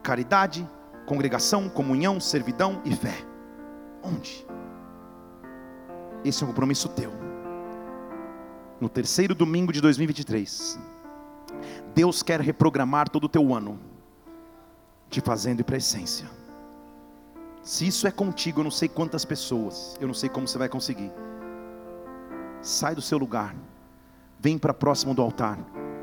caridade, 0.00 0.64
congregação, 1.06 1.68
comunhão, 1.68 2.20
servidão 2.20 2.80
e 2.84 2.94
fé? 2.94 3.16
Onde? 4.00 4.46
Esse 6.24 6.44
é 6.44 6.46
um 6.46 6.50
compromisso 6.50 6.88
teu. 6.90 7.12
No 8.80 8.88
terceiro 8.88 9.34
domingo 9.34 9.72
de 9.72 9.80
2023 9.80 10.78
Deus 11.94 12.22
quer 12.22 12.40
reprogramar 12.40 13.08
todo 13.08 13.24
o 13.24 13.28
teu 13.28 13.54
ano, 13.54 13.78
te 15.08 15.20
fazendo 15.20 15.60
ir 15.60 15.64
para 15.64 15.76
a 15.76 15.78
essência. 15.78 16.28
Se 17.62 17.86
isso 17.86 18.06
é 18.06 18.10
contigo, 18.10 18.60
eu 18.60 18.64
não 18.64 18.70
sei 18.70 18.88
quantas 18.88 19.24
pessoas, 19.24 19.96
eu 20.00 20.06
não 20.06 20.14
sei 20.14 20.28
como 20.28 20.48
você 20.48 20.58
vai 20.58 20.68
conseguir. 20.68 21.10
Sai 22.62 22.94
do 22.94 23.02
seu 23.02 23.18
lugar, 23.18 23.54
vem 24.38 24.56
para 24.56 24.72
próximo 24.72 25.14
do 25.14 25.22
altar 25.22 25.58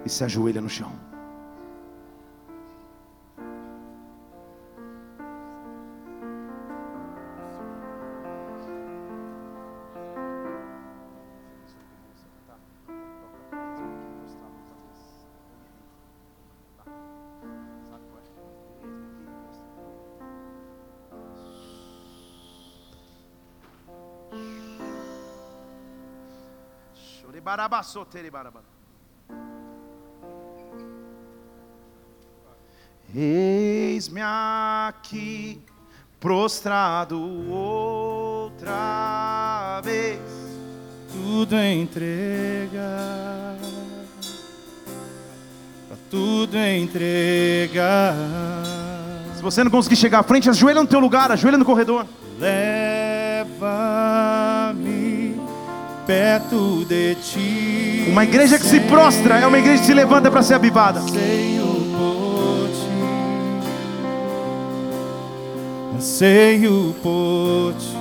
e 0.06 0.10
se 0.10 0.24
ajoelha 0.24 0.62
no 0.62 0.70
chão. 0.70 1.07
Eis-me 33.16 34.20
aqui, 34.22 35.62
prostrado 36.20 37.18
outra 37.50 38.70
vez, 39.82 40.20
tudo 41.14 41.56
entrega, 41.56 42.82
tudo 46.10 46.58
entrega. 46.58 48.14
Se 49.36 49.42
você 49.42 49.64
não 49.64 49.72
conseguir 49.72 49.96
chegar 49.96 50.20
à 50.20 50.24
frente, 50.24 50.50
ajoelha 50.50 50.82
no 50.82 50.88
teu 50.88 51.00
lugar, 51.00 51.32
ajoelha 51.32 51.58
no 51.58 51.64
corredor. 51.64 52.06
Leva-me 52.38 52.77
perto 56.08 56.86
de 56.86 57.16
ti. 57.16 58.06
Uma 58.10 58.24
igreja 58.24 58.58
que 58.58 58.66
se 58.66 58.80
prostra 58.80 59.40
é 59.40 59.46
uma 59.46 59.60
igreja 59.60 59.82
que 59.82 59.88
se 59.88 59.94
levanta 59.94 60.32
para 60.32 60.42
ser 60.42 60.54
avivada. 60.54 61.02
Anseio 61.02 61.66
por 61.98 62.70
ti, 62.70 62.88
anseio 65.98 66.96
por 67.04 67.74
ti. 67.74 67.98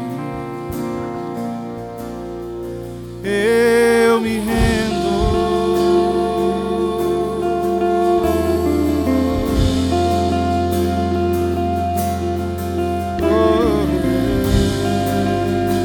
Eu 3.25 4.21
me 4.21 4.39
rendo. 4.39 5.07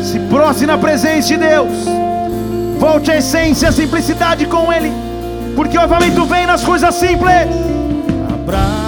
Se 0.04 0.20
prostre 0.30 0.68
na 0.68 0.78
presença 0.78 1.28
de 1.30 1.38
Deus. 1.38 2.11
Volte 2.82 3.12
à 3.12 3.18
essência, 3.18 3.70
à 3.70 3.72
simplicidade 3.72 4.48
com 4.48 4.74
Ele, 4.74 4.92
porque 5.56 5.78
o 5.78 5.82
avivamento 5.82 6.26
vem 6.26 6.48
nas 6.48 6.64
coisas 6.64 6.96
simples. 6.96 7.32
Abraço. 8.34 8.81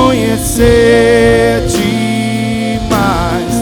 Conhecer-te 0.00 1.84
mais, 2.88 3.52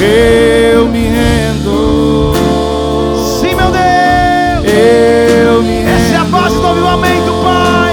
eu 0.00 0.88
me 0.88 1.08
rendo. 1.08 2.32
Sim, 3.40 3.54
meu 3.54 3.70
Deus. 3.70 3.84
Eu 4.64 5.62
me 5.62 5.82
rendo. 5.82 5.90
Essa 5.90 6.14
é 6.14 6.16
a 6.16 6.24
base 6.24 6.56
do 6.56 6.66
avivamento, 6.66 7.30
Pai. 7.42 7.92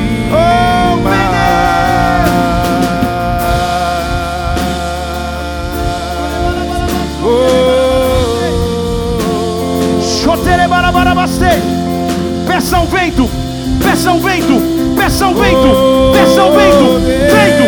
peça 14.03 14.15
o 14.15 14.21
vento, 14.21 14.61
peça 14.97 15.29
o 15.29 15.35
vento, 15.35 16.13
peça 16.13 16.43
o 16.43 16.51
vento, 16.51 16.99
vento, 17.31 17.63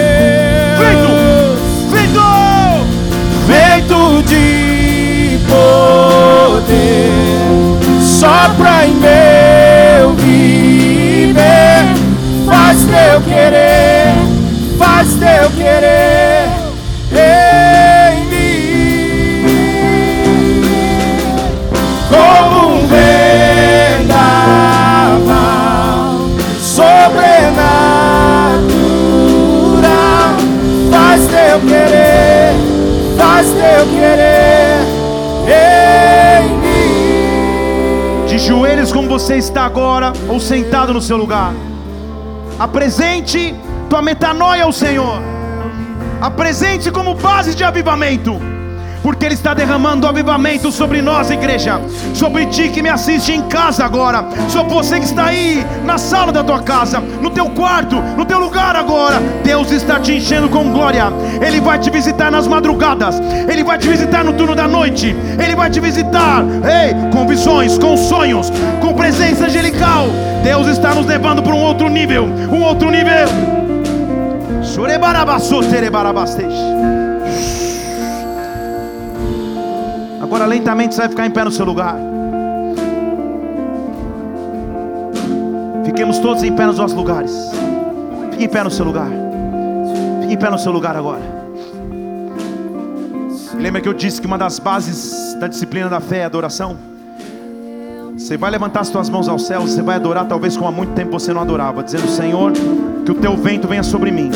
vento, 0.81 1.15
vento. 1.93 2.25
vento 3.47 4.23
de 4.25 5.39
poder 5.47 7.13
sopra 8.03 8.85
em 8.85 8.95
meu 8.95 10.15
viver, 10.15 11.85
faz 12.45 12.79
teu 12.83 13.21
querer, 13.21 14.17
faz 14.77 15.15
teu 15.15 15.51
querer 15.51 16.24
como 38.95 39.09
você 39.09 39.39
está 39.39 39.65
agora, 39.65 40.13
ou 40.29 40.39
sentado 40.39 40.95
no 40.95 41.03
seu 41.03 41.17
lugar. 41.17 41.53
Apresente 42.61 43.53
tua 43.91 44.01
metanoia 44.01 44.63
ao 44.63 44.73
Senhor. 44.73 45.21
Apresente 46.21 46.93
como 46.93 47.17
base 47.17 47.57
de 47.57 47.65
avivamento. 47.65 48.54
Porque 49.05 49.25
Ele 49.27 49.35
está 49.35 49.53
derramando 49.53 50.09
avivamento 50.09 50.73
sobre 50.73 51.03
nós, 51.03 51.31
igreja. 51.31 51.79
Sobre 52.15 52.47
ti 52.47 52.71
que 52.71 52.81
me 52.81 52.89
assiste 52.89 53.33
em 53.33 53.43
casa 53.43 53.85
agora. 53.85 54.25
Sobre 54.49 54.73
você 54.73 54.99
que 54.99 55.05
está 55.05 55.27
aí 55.27 55.63
na 55.85 55.99
sala 55.99 56.33
da 56.33 56.43
tua 56.43 56.63
casa, 56.63 57.01
no 57.21 57.29
teu 57.29 57.51
quarto, 57.51 57.97
no 57.97 58.25
teu 58.25 58.39
lugar 58.39 58.75
agora. 58.75 59.21
Deus 59.45 59.71
está 59.71 60.01
te 60.01 60.15
enchendo 60.15 60.49
com 60.49 60.73
glória. 60.73 61.13
Ele 61.47 61.61
vai 61.61 61.79
te 61.79 61.91
visitar 61.91 62.31
nas 62.31 62.49
madrugadas. 62.49 63.21
Ele 63.47 63.63
vai 63.63 63.77
te 63.77 63.87
visitar 63.87 64.25
no 64.25 64.33
turno 64.33 64.55
da 64.55 64.67
noite. 64.67 65.15
Ele 65.39 65.55
vai 65.55 65.69
te 65.69 65.81
visitar, 65.81 66.43
ei, 66.65 66.95
com 67.13 67.27
visões, 67.27 67.77
com 67.77 67.99
sonhos, 67.99 68.51
com 68.81 68.95
presença 68.95 69.45
angelical. 69.45 70.07
Deus 70.43 70.67
está 70.67 70.95
nos 70.95 71.05
levando 71.05 71.43
para 71.43 71.55
um 71.55 71.61
outro 71.61 71.91
nível. 71.91 72.25
Um 72.51 72.63
outro 72.63 72.91
nível. 72.91 73.29
Chorebarabaçoterebarabasteixe. 74.63 77.04
Agora 80.35 80.47
lentamente 80.47 80.97
você 80.97 81.03
vai 81.03 81.11
ficar 81.11 81.27
em 81.27 81.31
pé 81.31 81.45
no 81.45 81.51
seu 81.53 81.65
lugar. 81.65 81.97
Fiquemos 85.85 86.19
todos 86.19 86.43
em 86.43 86.53
pé 86.53 86.67
nos 86.67 86.77
nossos 86.77 86.97
lugares. 86.97 87.33
Fique 88.33 88.47
em 88.47 88.49
pé 88.49 88.65
no 88.65 88.71
seu 88.71 88.85
lugar. 88.85 89.07
Fique 90.23 90.35
em 90.35 90.37
pé 90.37 90.51
no 90.51 90.59
seu 90.59 90.73
lugar 90.73 90.97
agora. 90.97 91.21
Lembra 93.57 93.81
que 93.81 93.89
eu 93.89 93.95
disse 93.95 94.21
que 94.21 94.27
uma 94.27 94.37
das 94.37 94.59
bases 94.59 95.37
da 95.39 95.47
disciplina 95.47 95.89
da 95.89 96.01
fé 96.01 96.19
é 96.19 96.23
a 96.25 96.27
adoração? 96.27 96.79
Você 98.19 98.37
vai 98.37 98.51
levantar 98.51 98.81
as 98.81 98.91
tuas 98.91 99.09
mãos 99.09 99.29
aos 99.29 99.47
céus, 99.47 99.71
você 99.71 99.83
vai 99.83 99.95
adorar 99.95 100.27
talvez 100.27 100.57
como 100.57 100.69
há 100.69 100.73
muito 100.73 100.95
tempo 100.95 101.13
você 101.13 101.33
não 101.33 101.43
adorava, 101.43 101.81
dizendo: 101.81 102.09
Senhor, 102.09 102.51
que 103.05 103.13
o 103.13 103.15
teu 103.15 103.37
vento 103.37 103.69
venha 103.69 103.85
sobre 103.85 104.11
mim, 104.11 104.33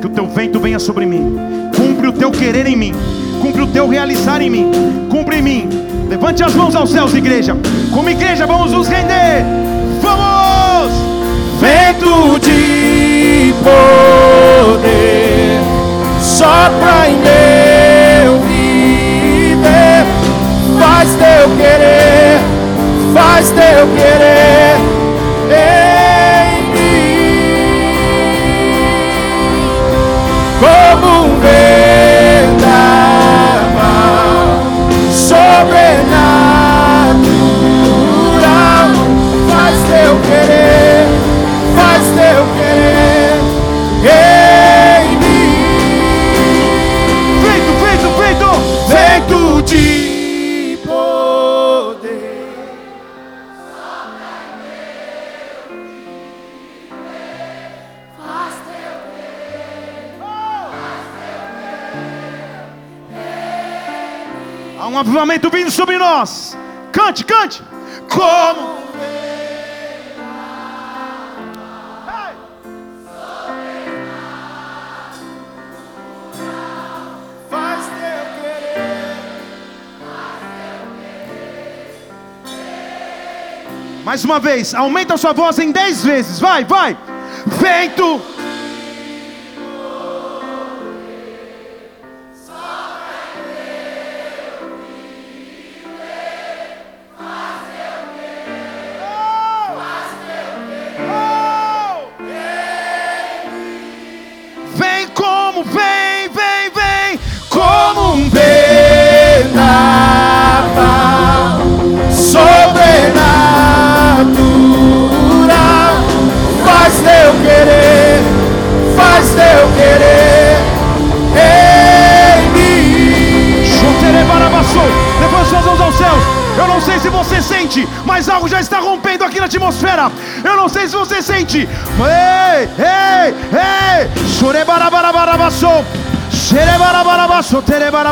que 0.00 0.06
o 0.08 0.10
teu 0.10 0.26
vento 0.26 0.58
venha 0.58 0.80
sobre 0.80 1.06
mim, 1.06 1.36
cumpre 1.76 2.08
o 2.08 2.12
teu 2.12 2.32
querer 2.32 2.66
em 2.66 2.74
mim, 2.74 2.92
cumpre 3.38 3.62
o 3.62 3.66
teu 3.66 3.88
realizar 3.88 4.40
em 4.40 4.50
mim, 4.50 4.70
cumpre 5.10 5.38
em 5.38 5.42
mim. 5.42 5.68
Levante 6.08 6.42
as 6.42 6.54
mãos 6.54 6.74
aos 6.74 6.90
céus, 6.90 7.14
igreja. 7.14 7.56
Como 7.92 8.08
igreja, 8.08 8.46
vamos 8.46 8.72
nos 8.72 8.88
render. 8.88 9.44
Vamos! 10.02 10.92
Vento 11.60 12.38
de 12.40 13.52
poder 13.62 15.08
sopra 16.38 17.08
em 17.08 17.16
meu 17.16 18.38
viver, 18.46 20.06
faz 20.78 21.08
teu 21.14 21.48
querer, 21.56 22.38
faz 23.12 23.50
teu 23.50 23.88
querer 23.96 24.47
avivamento 65.18 65.50
vindo 65.50 65.70
sobre 65.70 65.98
nós. 65.98 66.56
Cante, 66.92 67.24
cante. 67.24 67.62
Como? 68.08 68.78
Mais 84.04 84.24
uma 84.24 84.40
vez, 84.40 84.74
aumenta 84.74 85.14
a 85.14 85.16
sua 85.18 85.34
voz 85.34 85.58
em 85.58 85.70
dez 85.70 86.02
vezes. 86.02 86.38
Vai, 86.40 86.64
vai. 86.64 86.96
Vento. 87.46 88.37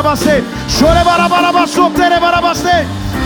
Terebarabacê. 0.07 0.43
Chorebarabarabaçô, 0.69 1.89
terebarabacê. 1.89 2.85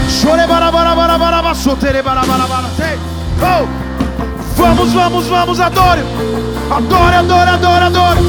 Chorebarabarabaçô, 0.10 1.76
terebarabarabaracê. 1.76 2.98
Oh! 3.42 3.68
Vamos, 4.58 4.94
vamos, 4.94 5.28
vamos, 5.28 5.60
adore. 5.60 6.02
Adore, 6.72 7.16
adore, 7.16 7.50
adore, 7.50 7.84
adore. 7.86 8.20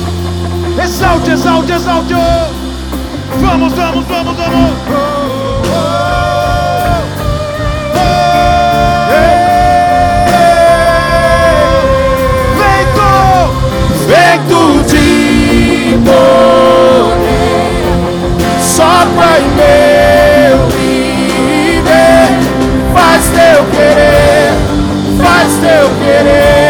Exalte, 0.82 1.30
exalte, 1.30 1.72
exalte. 1.72 2.14
oh. 2.14 2.52
Vamos, 3.40 3.72
vamos, 3.72 4.06
vamos, 4.06 4.36
vamos. 4.36 4.72
Vento! 12.58 13.12
Vento 14.06 14.82
de 14.90 15.98
poder 16.04 16.91
Pai 19.16 19.40
meu 19.40 20.68
viver, 20.68 22.28
faz 22.94 23.24
teu 23.30 23.64
querer, 23.66 24.52
faz 25.18 25.52
teu 25.60 25.90
querer. 25.98 26.61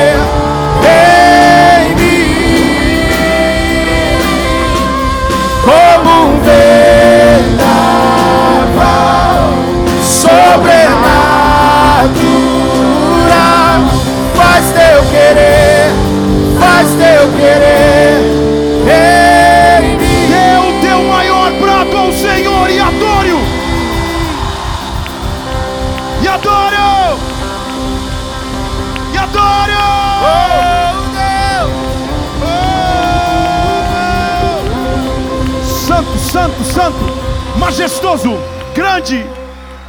Santo, 36.32 36.64
santo, 36.64 37.58
majestoso, 37.58 38.30
grande, 38.74 39.16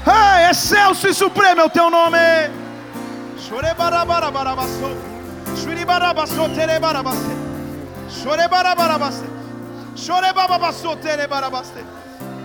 Ei, 0.05 0.49
excelso 0.51 1.07
e 1.07 1.13
supremo 1.13 1.61
é 1.61 1.63
o 1.63 1.69
teu 1.69 1.89
nome. 1.89 2.17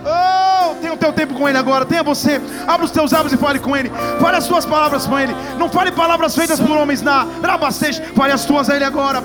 Oh, 0.05 0.75
tenha 0.75 0.93
o 0.93 0.97
teu 0.97 1.11
tempo 1.11 1.33
com 1.33 1.49
Ele 1.49 1.57
agora. 1.57 1.85
Tenha 1.85 2.01
você. 2.01 2.41
Abra 2.65 2.85
os 2.85 2.91
teus 2.91 3.11
lábios 3.11 3.33
e 3.33 3.37
fale 3.37 3.59
com 3.59 3.75
Ele. 3.75 3.91
Fale 4.21 4.37
as 4.37 4.45
suas 4.45 4.65
palavras 4.65 5.05
com 5.05 5.19
Ele. 5.19 5.35
Não 5.57 5.69
fale 5.69 5.91
palavras 5.91 6.33
feitas 6.33 6.57
por 6.57 6.71
homens 6.71 7.01
na 7.01 7.27
Rabastej. 7.43 8.01
Fale 8.15 8.31
as 8.31 8.45
tuas 8.45 8.69
a 8.69 8.77
Ele 8.77 8.85
agora. 8.85 9.21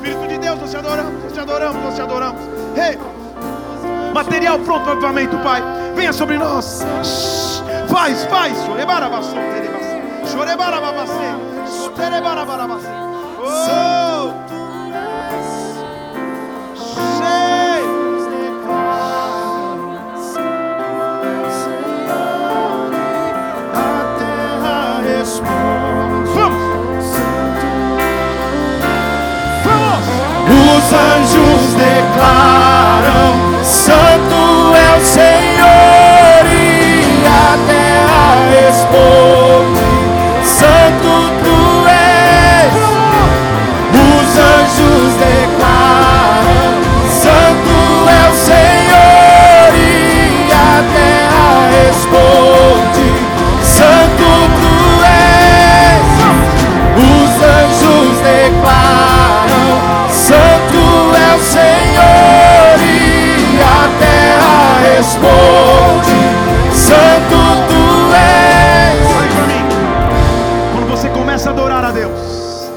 Espírito 0.00 0.26
de 0.28 0.38
Deus, 0.38 0.58
nós 0.58 0.70
te 0.70 0.76
adoramos, 0.78 1.22
nós 1.22 1.32
te 1.34 1.40
adoramos, 1.40 1.82
nós 1.82 1.94
te 1.94 2.00
adoramos. 2.00 2.40
Hey. 2.74 2.98
Material 4.14 4.58
pronto 4.60 4.82
para 4.84 4.88
o 4.88 4.92
avivamento, 4.92 5.36
Pai. 5.40 5.62
Venha 5.94 6.10
sobre 6.10 6.38
nós. 6.38 6.82
Faz, 7.86 8.24
faz. 8.24 8.56
Chorebarabassou, 8.64 9.34
terebassou. 9.34 10.38
Chorebarabassou. 10.38 11.90
Terebarabassou. 11.94 12.90
Oh. 13.42 14.49
Declaram: 31.80 33.64
Santo 33.64 34.74
é 34.76 34.96
o 34.96 35.00
Senhor, 35.00 36.44
e 36.52 37.24
a 37.26 37.56
terra 37.66 38.24
responde: 38.50 39.90
Santo 40.44 41.12
tu 41.42 41.60
és. 41.88 42.72
Os 43.94 44.30
anjos 44.52 45.10
declaram: 45.28 46.70
Santo 47.08 47.76
é 48.08 48.22
o 48.28 48.34
Senhor, 48.34 49.70
e 49.74 50.52
a 50.52 50.82
terra 50.94 51.48
responde: 51.84 52.39
responde: 65.20 66.74
Santo 66.74 67.36
tu 67.68 68.14
és. 68.14 69.16
Olhe 69.16 69.28
para 69.28 69.46
mim. 69.46 69.62
Quando 70.72 70.88
você 70.88 71.08
começa 71.10 71.50
a 71.50 71.52
adorar 71.52 71.84
a 71.84 71.92
Deus, 71.92 72.70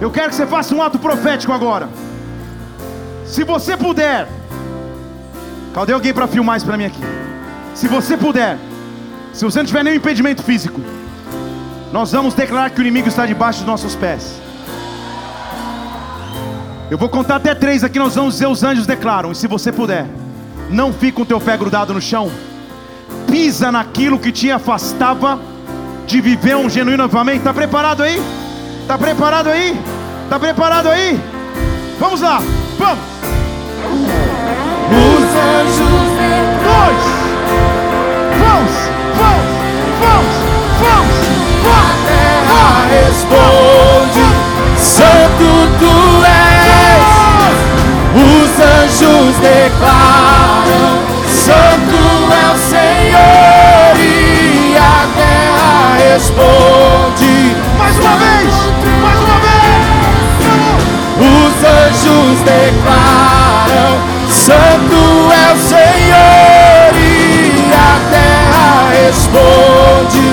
eu 0.00 0.10
quero 0.10 0.28
que 0.28 0.34
você 0.34 0.46
faça 0.46 0.74
um 0.74 0.82
ato 0.82 0.98
profético 0.98 1.52
agora. 1.52 1.88
Se 3.24 3.42
você 3.42 3.76
puder, 3.76 4.28
cadê 5.72 5.92
alguém 5.92 6.12
para 6.12 6.26
filmar 6.26 6.56
isso 6.56 6.66
para 6.66 6.76
mim 6.76 6.84
aqui? 6.84 7.00
Se 7.74 7.88
você 7.88 8.16
puder, 8.16 8.58
se 9.32 9.44
você 9.44 9.58
não 9.58 9.66
tiver 9.66 9.82
nenhum 9.82 9.96
impedimento 9.96 10.42
físico, 10.42 10.80
nós 11.92 12.12
vamos 12.12 12.34
declarar 12.34 12.70
que 12.70 12.80
o 12.80 12.82
inimigo 12.82 13.08
está 13.08 13.26
debaixo 13.26 13.60
dos 13.60 13.66
nossos 13.66 13.96
pés. 13.96 14.43
Eu 16.90 16.98
vou 16.98 17.08
contar 17.08 17.36
até 17.36 17.54
três 17.54 17.82
aqui, 17.82 17.98
nós 17.98 18.14
vamos 18.14 18.34
dizer 18.34 18.46
os 18.46 18.62
anjos 18.62 18.86
declaram. 18.86 19.32
E 19.32 19.34
se 19.34 19.46
você 19.46 19.72
puder, 19.72 20.06
não 20.70 20.92
fique 20.92 21.12
com 21.12 21.22
o 21.22 21.26
teu 21.26 21.40
pé 21.40 21.56
grudado 21.56 21.94
no 21.94 22.00
chão. 22.00 22.30
Pisa 23.30 23.72
naquilo 23.72 24.18
que 24.18 24.30
te 24.30 24.50
afastava 24.50 25.40
de 26.06 26.20
viver 26.20 26.56
um 26.56 26.68
genuíno 26.68 27.04
avivamento. 27.04 27.38
Está 27.38 27.54
preparado 27.54 28.02
aí? 28.02 28.20
Está 28.82 28.98
preparado 28.98 29.48
aí? 29.48 29.78
Está 30.24 30.38
preparado 30.38 30.88
aí? 30.88 31.18
Vamos 31.98 32.20
lá, 32.20 32.42
vamos. 32.78 33.04
Os 34.90 35.24
anjos 35.24 36.14
Dois. 36.64 37.04
Vamos, 38.40 38.72
vamos, 39.18 39.46
vamos, 40.00 40.34
vamos, 40.80 40.80
vamos. 40.80 41.16
terra 42.06 42.66
responde: 42.90 44.24
Santo 44.78 45.48
tu 45.78 46.03
anjos 48.84 49.36
declaram: 49.38 51.00
Santo 51.26 51.98
é 52.32 52.52
o 52.52 52.58
Senhor, 52.58 53.96
e 53.98 54.76
a 54.76 55.06
terra 55.16 55.96
responde: 56.12 57.56
Mais 57.78 57.98
uma 57.98 58.16
vez, 58.16 58.54
mais 59.00 59.20
uma 59.20 59.38
vez. 59.40 59.84
Os 61.16 61.54
anjos 61.64 62.40
declaram: 62.42 63.92
Santo 64.28 65.00
é 65.32 65.52
o 65.52 65.56
Senhor, 65.56 66.92
e 66.94 67.72
a 67.72 68.00
terra 68.10 68.90
responde: 69.06 70.26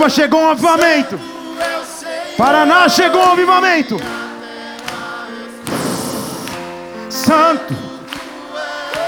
Curitiba 0.00 0.08
chegou 0.08 0.40
um 0.40 0.50
avivamento. 0.50 1.20
Paraná 2.38 2.88
chegou 2.88 3.22
um 3.22 3.32
avivamento. 3.32 4.00
Santo, 7.10 7.74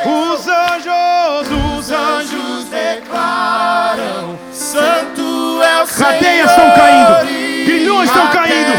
os 0.04 0.46
anjos, 0.46 1.48
os 1.78 1.90
anjos 1.90 2.64
declaram: 2.66 4.38
Santo 4.52 5.62
é 5.62 5.82
o 5.82 5.86
Senhor. 5.86 6.12
Cadeias 6.12 6.50
estão 6.50 6.70
caindo. 6.72 7.26
Grilhões 7.64 8.10
estão 8.10 8.26
a 8.26 8.30
caindo. 8.30 8.72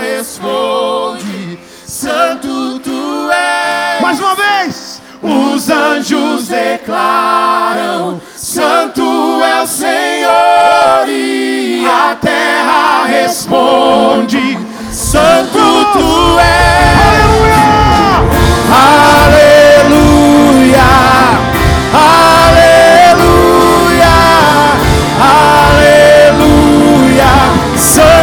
responde: 0.00 1.58
Santo 1.86 2.78
tu 2.80 3.30
és. 3.30 4.02
Mais 4.02 4.20
uma 4.20 4.34
vez, 4.34 5.00
Os 5.22 5.70
anjos 5.70 6.48
declaram: 6.48 8.20
Santo 8.54 9.02
é 9.42 9.62
o 9.62 9.66
Senhor, 9.66 11.08
e 11.08 11.84
a 11.84 12.14
terra 12.14 13.04
responde: 13.04 14.56
Santo 14.92 15.58
tu 15.92 16.38
és. 16.38 16.54
Aleluia, 19.50 20.86
aleluia, 23.12 24.14
aleluia, 26.38 27.32
Santo 27.76 28.13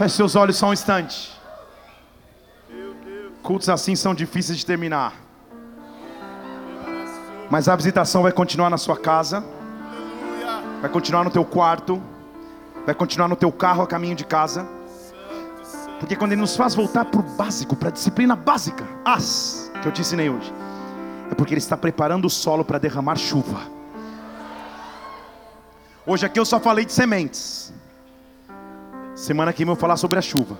Feche 0.00 0.16
seus 0.16 0.34
olhos 0.34 0.56
só 0.56 0.68
um 0.68 0.72
instante. 0.72 1.30
Cultos 3.42 3.68
assim 3.68 3.94
são 3.94 4.14
difíceis 4.14 4.56
de 4.56 4.64
terminar. 4.64 5.12
Mas 7.50 7.68
a 7.68 7.76
visitação 7.76 8.22
vai 8.22 8.32
continuar 8.32 8.70
na 8.70 8.78
sua 8.78 8.96
casa, 8.96 9.44
vai 10.80 10.88
continuar 10.88 11.22
no 11.22 11.30
teu 11.30 11.44
quarto, 11.44 12.02
vai 12.86 12.94
continuar 12.94 13.28
no 13.28 13.36
teu 13.36 13.52
carro 13.52 13.82
a 13.82 13.86
caminho 13.86 14.16
de 14.16 14.24
casa. 14.24 14.66
Porque 15.98 16.16
quando 16.16 16.32
Ele 16.32 16.40
nos 16.40 16.56
faz 16.56 16.74
voltar 16.74 17.04
para 17.04 17.20
o 17.20 17.22
básico, 17.22 17.76
para 17.76 17.90
a 17.90 17.92
disciplina 17.92 18.34
básica, 18.34 18.88
as 19.04 19.70
que 19.82 19.86
eu 19.86 19.92
te 19.92 20.00
ensinei 20.00 20.30
hoje, 20.30 20.50
é 21.30 21.34
porque 21.34 21.52
Ele 21.52 21.58
está 21.60 21.76
preparando 21.76 22.24
o 22.24 22.30
solo 22.30 22.64
para 22.64 22.78
derramar 22.78 23.16
chuva. 23.16 23.60
Hoje 26.06 26.24
aqui 26.24 26.40
eu 26.40 26.46
só 26.46 26.58
falei 26.58 26.86
de 26.86 26.92
sementes. 26.94 27.69
Semana 29.20 29.52
que 29.52 29.58
vem 29.58 29.70
eu 29.70 29.74
vou 29.74 29.76
falar 29.76 29.98
sobre 29.98 30.18
a 30.18 30.22
chuva. 30.22 30.56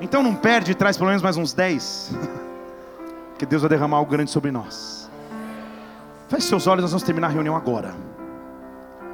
Então 0.00 0.22
não 0.22 0.34
perde 0.34 0.72
e 0.72 0.74
traz 0.74 0.96
pelo 0.96 1.08
menos 1.08 1.22
mais 1.22 1.36
uns 1.36 1.52
10. 1.52 2.12
que 3.36 3.44
Deus 3.44 3.60
vai 3.60 3.68
derramar 3.68 3.98
algo 3.98 4.10
grande 4.10 4.30
sobre 4.30 4.50
nós. 4.50 5.10
Feche 6.26 6.48
seus 6.48 6.66
olhos, 6.66 6.80
nós 6.80 6.90
vamos 6.90 7.02
terminar 7.02 7.26
a 7.26 7.30
reunião 7.30 7.54
agora. 7.54 7.94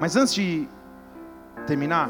Mas 0.01 0.15
antes 0.15 0.32
de 0.32 0.69
terminar, 1.66 2.09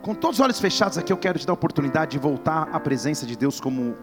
com 0.00 0.14
todos 0.14 0.38
os 0.38 0.44
olhos 0.44 0.58
fechados 0.58 0.96
aqui, 0.96 1.12
eu 1.12 1.18
quero 1.18 1.38
te 1.38 1.46
dar 1.46 1.52
a 1.52 1.54
oportunidade 1.54 2.12
de 2.12 2.18
voltar 2.18 2.70
à 2.72 2.80
presença 2.80 3.26
de 3.26 3.36
Deus 3.36 3.60
como 3.60 3.94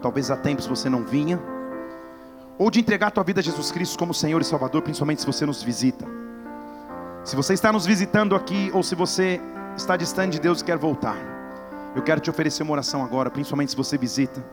talvez 0.00 0.30
há 0.30 0.36
tempos 0.36 0.68
você 0.68 0.88
não 0.88 1.02
vinha, 1.02 1.42
ou 2.56 2.70
de 2.70 2.78
entregar 2.78 3.08
a 3.08 3.10
tua 3.10 3.24
vida 3.24 3.40
a 3.40 3.42
Jesus 3.42 3.72
Cristo 3.72 3.98
como 3.98 4.14
Senhor 4.14 4.40
e 4.40 4.44
Salvador, 4.44 4.82
principalmente 4.82 5.20
se 5.20 5.26
você 5.26 5.44
nos 5.44 5.64
visita. 5.64 6.21
Se 7.24 7.36
você 7.36 7.54
está 7.54 7.72
nos 7.72 7.86
visitando 7.86 8.34
aqui, 8.34 8.70
ou 8.74 8.82
se 8.82 8.96
você 8.96 9.40
está 9.76 9.96
distante 9.96 10.32
de 10.32 10.40
Deus 10.40 10.60
e 10.60 10.64
quer 10.64 10.76
voltar, 10.76 11.16
eu 11.94 12.02
quero 12.02 12.20
te 12.20 12.28
oferecer 12.28 12.64
uma 12.64 12.72
oração 12.72 13.04
agora, 13.04 13.30
principalmente 13.30 13.70
se 13.70 13.76
você 13.76 13.96
visita 13.96 14.44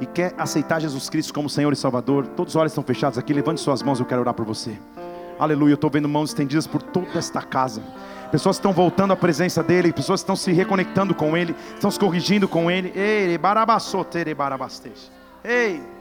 e 0.00 0.06
quer 0.06 0.32
aceitar 0.38 0.80
Jesus 0.80 1.10
Cristo 1.10 1.34
como 1.34 1.50
Senhor 1.50 1.70
e 1.70 1.76
Salvador. 1.76 2.26
Todos 2.28 2.54
os 2.54 2.56
olhos 2.56 2.72
estão 2.72 2.82
fechados 2.82 3.18
aqui, 3.18 3.34
levante 3.34 3.60
suas 3.60 3.82
mãos, 3.82 4.00
eu 4.00 4.06
quero 4.06 4.22
orar 4.22 4.32
por 4.32 4.46
você. 4.46 4.78
Aleluia, 5.38 5.72
eu 5.72 5.74
estou 5.74 5.90
vendo 5.90 6.08
mãos 6.08 6.30
estendidas 6.30 6.66
por 6.66 6.82
toda 6.82 7.18
esta 7.18 7.42
casa. 7.42 7.82
Pessoas 8.32 8.56
estão 8.56 8.72
voltando 8.72 9.12
à 9.12 9.16
presença 9.16 9.62
dEle, 9.62 9.92
pessoas 9.92 10.20
estão 10.20 10.34
se 10.34 10.50
reconectando 10.50 11.14
com 11.14 11.36
Ele, 11.36 11.54
estão 11.74 11.90
se 11.90 12.00
corrigindo 12.00 12.48
com 12.48 12.70
Ele. 12.70 12.90
Ei, 12.96 13.36
barabassotere 13.36 14.32
barabastej. 14.32 15.10
Ei. 15.44 15.97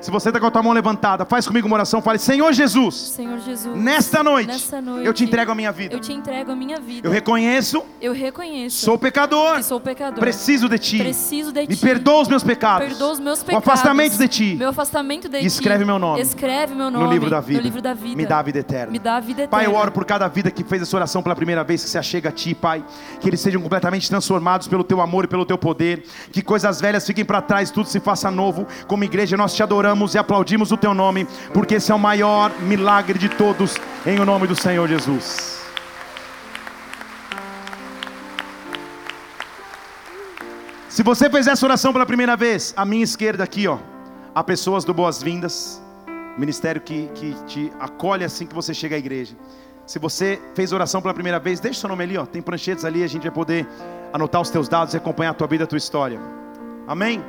Se 0.00 0.10
você 0.10 0.28
está 0.28 0.38
com 0.38 0.46
a 0.46 0.50
tua 0.50 0.62
mão 0.62 0.72
levantada, 0.72 1.24
faz 1.24 1.48
comigo 1.48 1.66
uma 1.66 1.74
oração, 1.74 2.00
fale: 2.00 2.18
Senhor 2.18 2.52
Jesus, 2.52 2.94
Senhor 2.94 3.40
Jesus, 3.40 3.76
nesta 3.76 4.22
noite, 4.22 4.46
nesta 4.46 4.80
noite 4.80 5.04
eu 5.04 5.12
te 5.12 5.24
entrego 5.24 5.50
a 5.50 5.54
minha 5.54 5.72
vida. 5.72 5.96
Eu 5.96 6.00
te 6.00 6.12
entrego 6.12 6.52
a 6.52 6.56
minha 6.56 6.78
vida. 6.78 7.08
Eu 7.08 7.10
reconheço, 7.10 7.82
eu 8.00 8.12
reconheço, 8.12 8.84
sou 8.84 8.96
pecador, 8.96 9.62
sou 9.64 9.80
pecador, 9.80 10.20
preciso 10.20 10.68
de 10.68 10.78
ti, 10.78 10.98
preciso 10.98 11.52
de 11.52 11.62
me 11.62 11.74
ti, 11.74 11.76
perdoa 11.76 12.22
os 12.22 12.28
meus 12.28 12.44
pecados, 12.44 12.86
perdoa 12.86 13.12
os 13.12 13.18
meus 13.18 13.42
o 13.42 13.46
pecados, 13.46 13.68
afastamento 13.68 14.16
de 14.16 14.28
ti, 14.28 14.54
meu 14.54 14.68
afastamento 14.68 15.28
de 15.28 15.38
e 15.38 15.46
escreve 15.46 15.80
ti, 15.80 15.86
meu 15.86 15.98
nome, 15.98 16.22
escreve 16.22 16.72
meu 16.72 16.90
nome 16.92 17.04
no 17.04 17.12
livro 17.12 17.28
da 17.28 17.40
vida, 17.40 17.58
no 17.58 17.64
livro 17.64 17.82
da 17.82 17.94
vida, 17.94 18.16
me 18.16 18.26
dá 18.26 18.38
a 18.38 18.42
vida 18.42 18.58
eterna, 18.60 18.92
me 18.92 18.98
dá 19.00 19.16
a 19.16 19.20
vida 19.20 19.42
eterna. 19.42 19.48
Pai, 19.48 19.66
eu 19.66 19.74
oro 19.74 19.90
por 19.90 20.04
cada 20.04 20.28
vida 20.28 20.52
que 20.52 20.62
fez 20.62 20.82
essa 20.82 20.96
oração 20.96 21.20
pela 21.20 21.34
primeira 21.34 21.64
vez 21.64 21.82
que 21.82 21.90
se 21.90 21.98
achega 21.98 22.28
a 22.28 22.32
ti, 22.32 22.54
Pai, 22.54 22.84
que 23.20 23.28
eles 23.28 23.40
sejam 23.40 23.60
completamente 23.60 24.08
transformados 24.08 24.68
pelo 24.68 24.84
teu 24.84 25.00
amor 25.00 25.24
e 25.24 25.28
pelo 25.28 25.44
teu 25.44 25.58
poder, 25.58 26.04
que 26.30 26.42
coisas 26.42 26.80
velhas 26.80 27.04
fiquem 27.04 27.24
para 27.24 27.42
trás, 27.42 27.70
tudo 27.72 27.88
se 27.88 28.03
faça 28.04 28.30
novo, 28.30 28.66
como 28.86 29.02
igreja 29.02 29.36
nós 29.36 29.54
te 29.54 29.62
adoramos 29.62 30.14
e 30.14 30.18
aplaudimos 30.18 30.70
o 30.70 30.76
teu 30.76 30.94
nome, 30.94 31.26
porque 31.52 31.76
esse 31.76 31.90
é 31.90 31.94
o 31.94 31.98
maior 31.98 32.52
milagre 32.60 33.18
de 33.18 33.28
todos, 33.28 33.76
em 34.06 34.20
o 34.20 34.24
nome 34.24 34.46
do 34.46 34.54
Senhor 34.54 34.86
Jesus. 34.86 35.54
Se 40.88 41.02
você 41.02 41.28
fez 41.28 41.48
essa 41.48 41.66
oração 41.66 41.92
pela 41.92 42.06
primeira 42.06 42.36
vez, 42.36 42.72
à 42.76 42.84
minha 42.84 43.02
esquerda 43.02 43.42
aqui, 43.42 43.66
ó, 43.66 43.78
há 44.32 44.44
pessoas 44.44 44.84
do 44.84 44.94
Boas-Vindas, 44.94 45.82
ministério 46.38 46.80
que, 46.80 47.08
que 47.16 47.34
te 47.46 47.72
acolhe 47.80 48.22
assim 48.22 48.46
que 48.46 48.54
você 48.54 48.72
chega 48.72 48.94
à 48.94 48.98
igreja. 48.98 49.34
Se 49.86 49.98
você 49.98 50.40
fez 50.54 50.72
oração 50.72 51.02
pela 51.02 51.12
primeira 51.12 51.40
vez, 51.40 51.58
deixa 51.58 51.80
seu 51.80 51.88
nome 51.88 52.04
ali, 52.04 52.16
ó, 52.16 52.24
tem 52.24 52.40
pranchetes 52.40 52.84
ali, 52.84 53.02
a 53.02 53.08
gente 53.08 53.22
vai 53.22 53.32
poder 53.32 53.66
anotar 54.12 54.40
os 54.40 54.50
teus 54.50 54.68
dados 54.68 54.94
e 54.94 54.96
acompanhar 54.96 55.30
a 55.30 55.34
tua 55.34 55.48
vida, 55.48 55.64
a 55.64 55.66
tua 55.66 55.78
história. 55.78 56.20
Amém? 56.86 57.20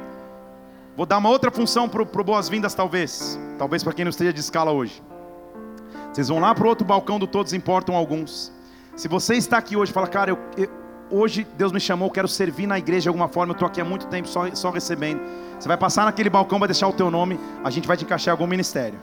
Vou 0.95 1.05
dar 1.05 1.17
uma 1.17 1.29
outra 1.29 1.51
função 1.51 1.89
para 1.89 2.01
o 2.01 2.23
Boas-Vindas, 2.23 2.73
talvez. 2.73 3.37
Talvez 3.57 3.83
para 3.83 3.91
quem 3.91 4.05
não 4.05 4.09
esteja 4.09 4.31
de 4.31 4.39
escala 4.39 4.71
hoje. 4.71 5.03
Vocês 6.13 6.29
vão 6.29 6.39
lá 6.39 6.55
para 6.55 6.63
o 6.63 6.69
outro 6.69 6.87
balcão 6.87 7.19
do 7.19 7.27
Todos 7.27 7.51
Importam 7.51 7.95
Alguns. 7.95 8.51
Se 8.95 9.09
você 9.09 9.35
está 9.35 9.57
aqui 9.57 9.75
hoje 9.75 9.91
e 9.91 9.93
fala, 9.93 10.07
cara, 10.07 10.31
eu, 10.31 10.39
eu, 10.55 10.69
hoje 11.11 11.45
Deus 11.57 11.73
me 11.73 11.81
chamou, 11.81 12.09
quero 12.09 12.29
servir 12.29 12.65
na 12.65 12.77
igreja 12.77 13.01
de 13.01 13.07
alguma 13.09 13.27
forma, 13.27 13.51
eu 13.51 13.55
estou 13.55 13.67
aqui 13.67 13.81
há 13.81 13.85
muito 13.85 14.07
tempo 14.07 14.25
só, 14.29 14.49
só 14.55 14.69
recebendo. 14.69 15.19
Você 15.59 15.67
vai 15.67 15.75
passar 15.75 16.05
naquele 16.05 16.29
balcão, 16.29 16.59
vai 16.59 16.67
deixar 16.69 16.87
o 16.87 16.93
teu 16.93 17.11
nome, 17.11 17.37
a 17.61 17.69
gente 17.69 17.85
vai 17.85 17.97
te 17.97 18.05
encaixar 18.05 18.31
em 18.31 18.35
algum 18.35 18.47
ministério. 18.47 18.97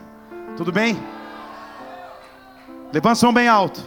Tudo 0.57 0.71
bem? 0.71 0.97
Levanta 2.91 3.13
o 3.13 3.19
som 3.19 3.31
bem 3.31 3.47
alto. 3.47 3.81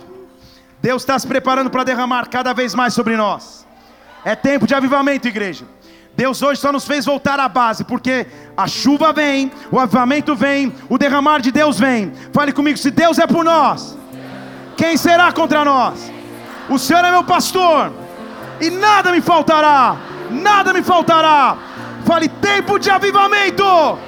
Deus 0.81 1.03
está 1.03 1.19
se 1.19 1.27
preparando 1.27 1.71
para 1.71 1.83
derramar 1.83 2.29
cada 2.29 2.53
vez 2.53 2.73
mais 2.73 2.95
sobre 2.95 3.17
nós. 3.17 3.67
É 4.25 4.37
tempo 4.37 4.65
de 4.65 4.75
avivamento, 4.77 5.27
igreja. 5.27 5.67
Deus 6.17 6.41
hoje 6.41 6.59
só 6.59 6.73
nos 6.73 6.87
fez 6.87 7.05
voltar 7.05 7.39
à 7.39 7.47
base, 7.47 7.85
porque 7.85 8.27
a 8.57 8.67
chuva 8.67 9.13
vem, 9.13 9.53
o 9.71 9.79
avivamento 9.79 10.35
vem, 10.35 10.73
o 10.89 10.97
derramar 10.97 11.41
de 11.41 11.53
Deus 11.53 11.79
vem. 11.79 12.11
Fale 12.33 12.53
comigo, 12.53 12.79
se 12.79 12.91
Deus 12.91 13.19
é 13.19 13.27
por 13.27 13.45
nós, 13.45 13.99
quem 14.79 14.97
será 14.97 15.31
contra 15.31 15.63
nós? 15.63 16.11
O 16.71 16.79
Senhor 16.79 17.05
é 17.05 17.11
meu 17.11 17.23
pastor, 17.23 17.93
e 18.61 18.71
nada 18.71 19.13
me 19.13 19.21
faltará, 19.21 19.97
nada 20.31 20.73
me 20.73 20.83
faltará. 20.83 21.59
Fale, 22.07 22.29
tempo 22.29 22.79
de 22.79 22.89
avivamento, 22.89 23.99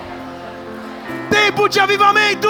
tempo 1.29 1.69
de 1.69 1.79
avivamento. 1.79 2.49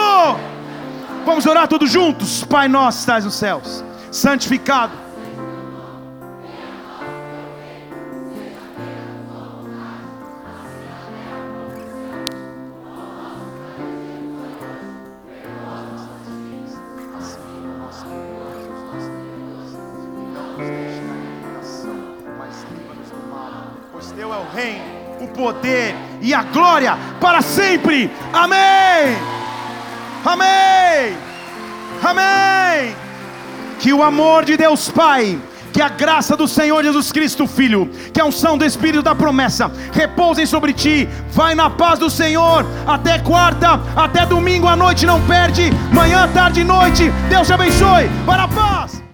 Vamos 1.26 1.46
orar 1.46 1.66
todos 1.66 1.90
juntos, 1.90 2.44
Pai 2.44 2.68
nosso, 2.68 3.00
estás 3.00 3.24
nos 3.24 3.34
céus, 3.34 3.84
santificado 4.12 5.07
poder 25.38 25.94
e 26.20 26.34
a 26.34 26.42
glória 26.42 26.98
para 27.20 27.40
sempre. 27.40 28.10
Amém. 28.32 29.16
Amém. 30.24 31.16
Amém. 32.02 32.96
Que 33.78 33.92
o 33.92 34.02
amor 34.02 34.44
de 34.44 34.56
Deus 34.56 34.90
Pai, 34.90 35.38
que 35.72 35.80
a 35.80 35.88
graça 35.88 36.36
do 36.36 36.48
Senhor 36.48 36.82
Jesus 36.82 37.12
Cristo 37.12 37.46
Filho, 37.46 37.88
que 38.12 38.20
a 38.20 38.24
unção 38.24 38.58
do 38.58 38.64
Espírito 38.64 39.02
da 39.02 39.14
promessa 39.14 39.70
repousem 39.92 40.44
sobre 40.44 40.72
ti. 40.72 41.08
Vai 41.30 41.54
na 41.54 41.70
paz 41.70 42.00
do 42.00 42.10
Senhor 42.10 42.66
até 42.86 43.20
quarta, 43.20 43.80
até 43.94 44.26
domingo 44.26 44.66
à 44.66 44.74
noite 44.74 45.06
não 45.06 45.24
perde. 45.26 45.70
Manhã, 45.92 46.28
tarde 46.34 46.62
e 46.62 46.64
noite. 46.64 47.10
Deus 47.30 47.46
te 47.46 47.52
abençoe. 47.52 48.10
Para 48.26 48.44
a 48.44 48.48
paz. 48.48 49.07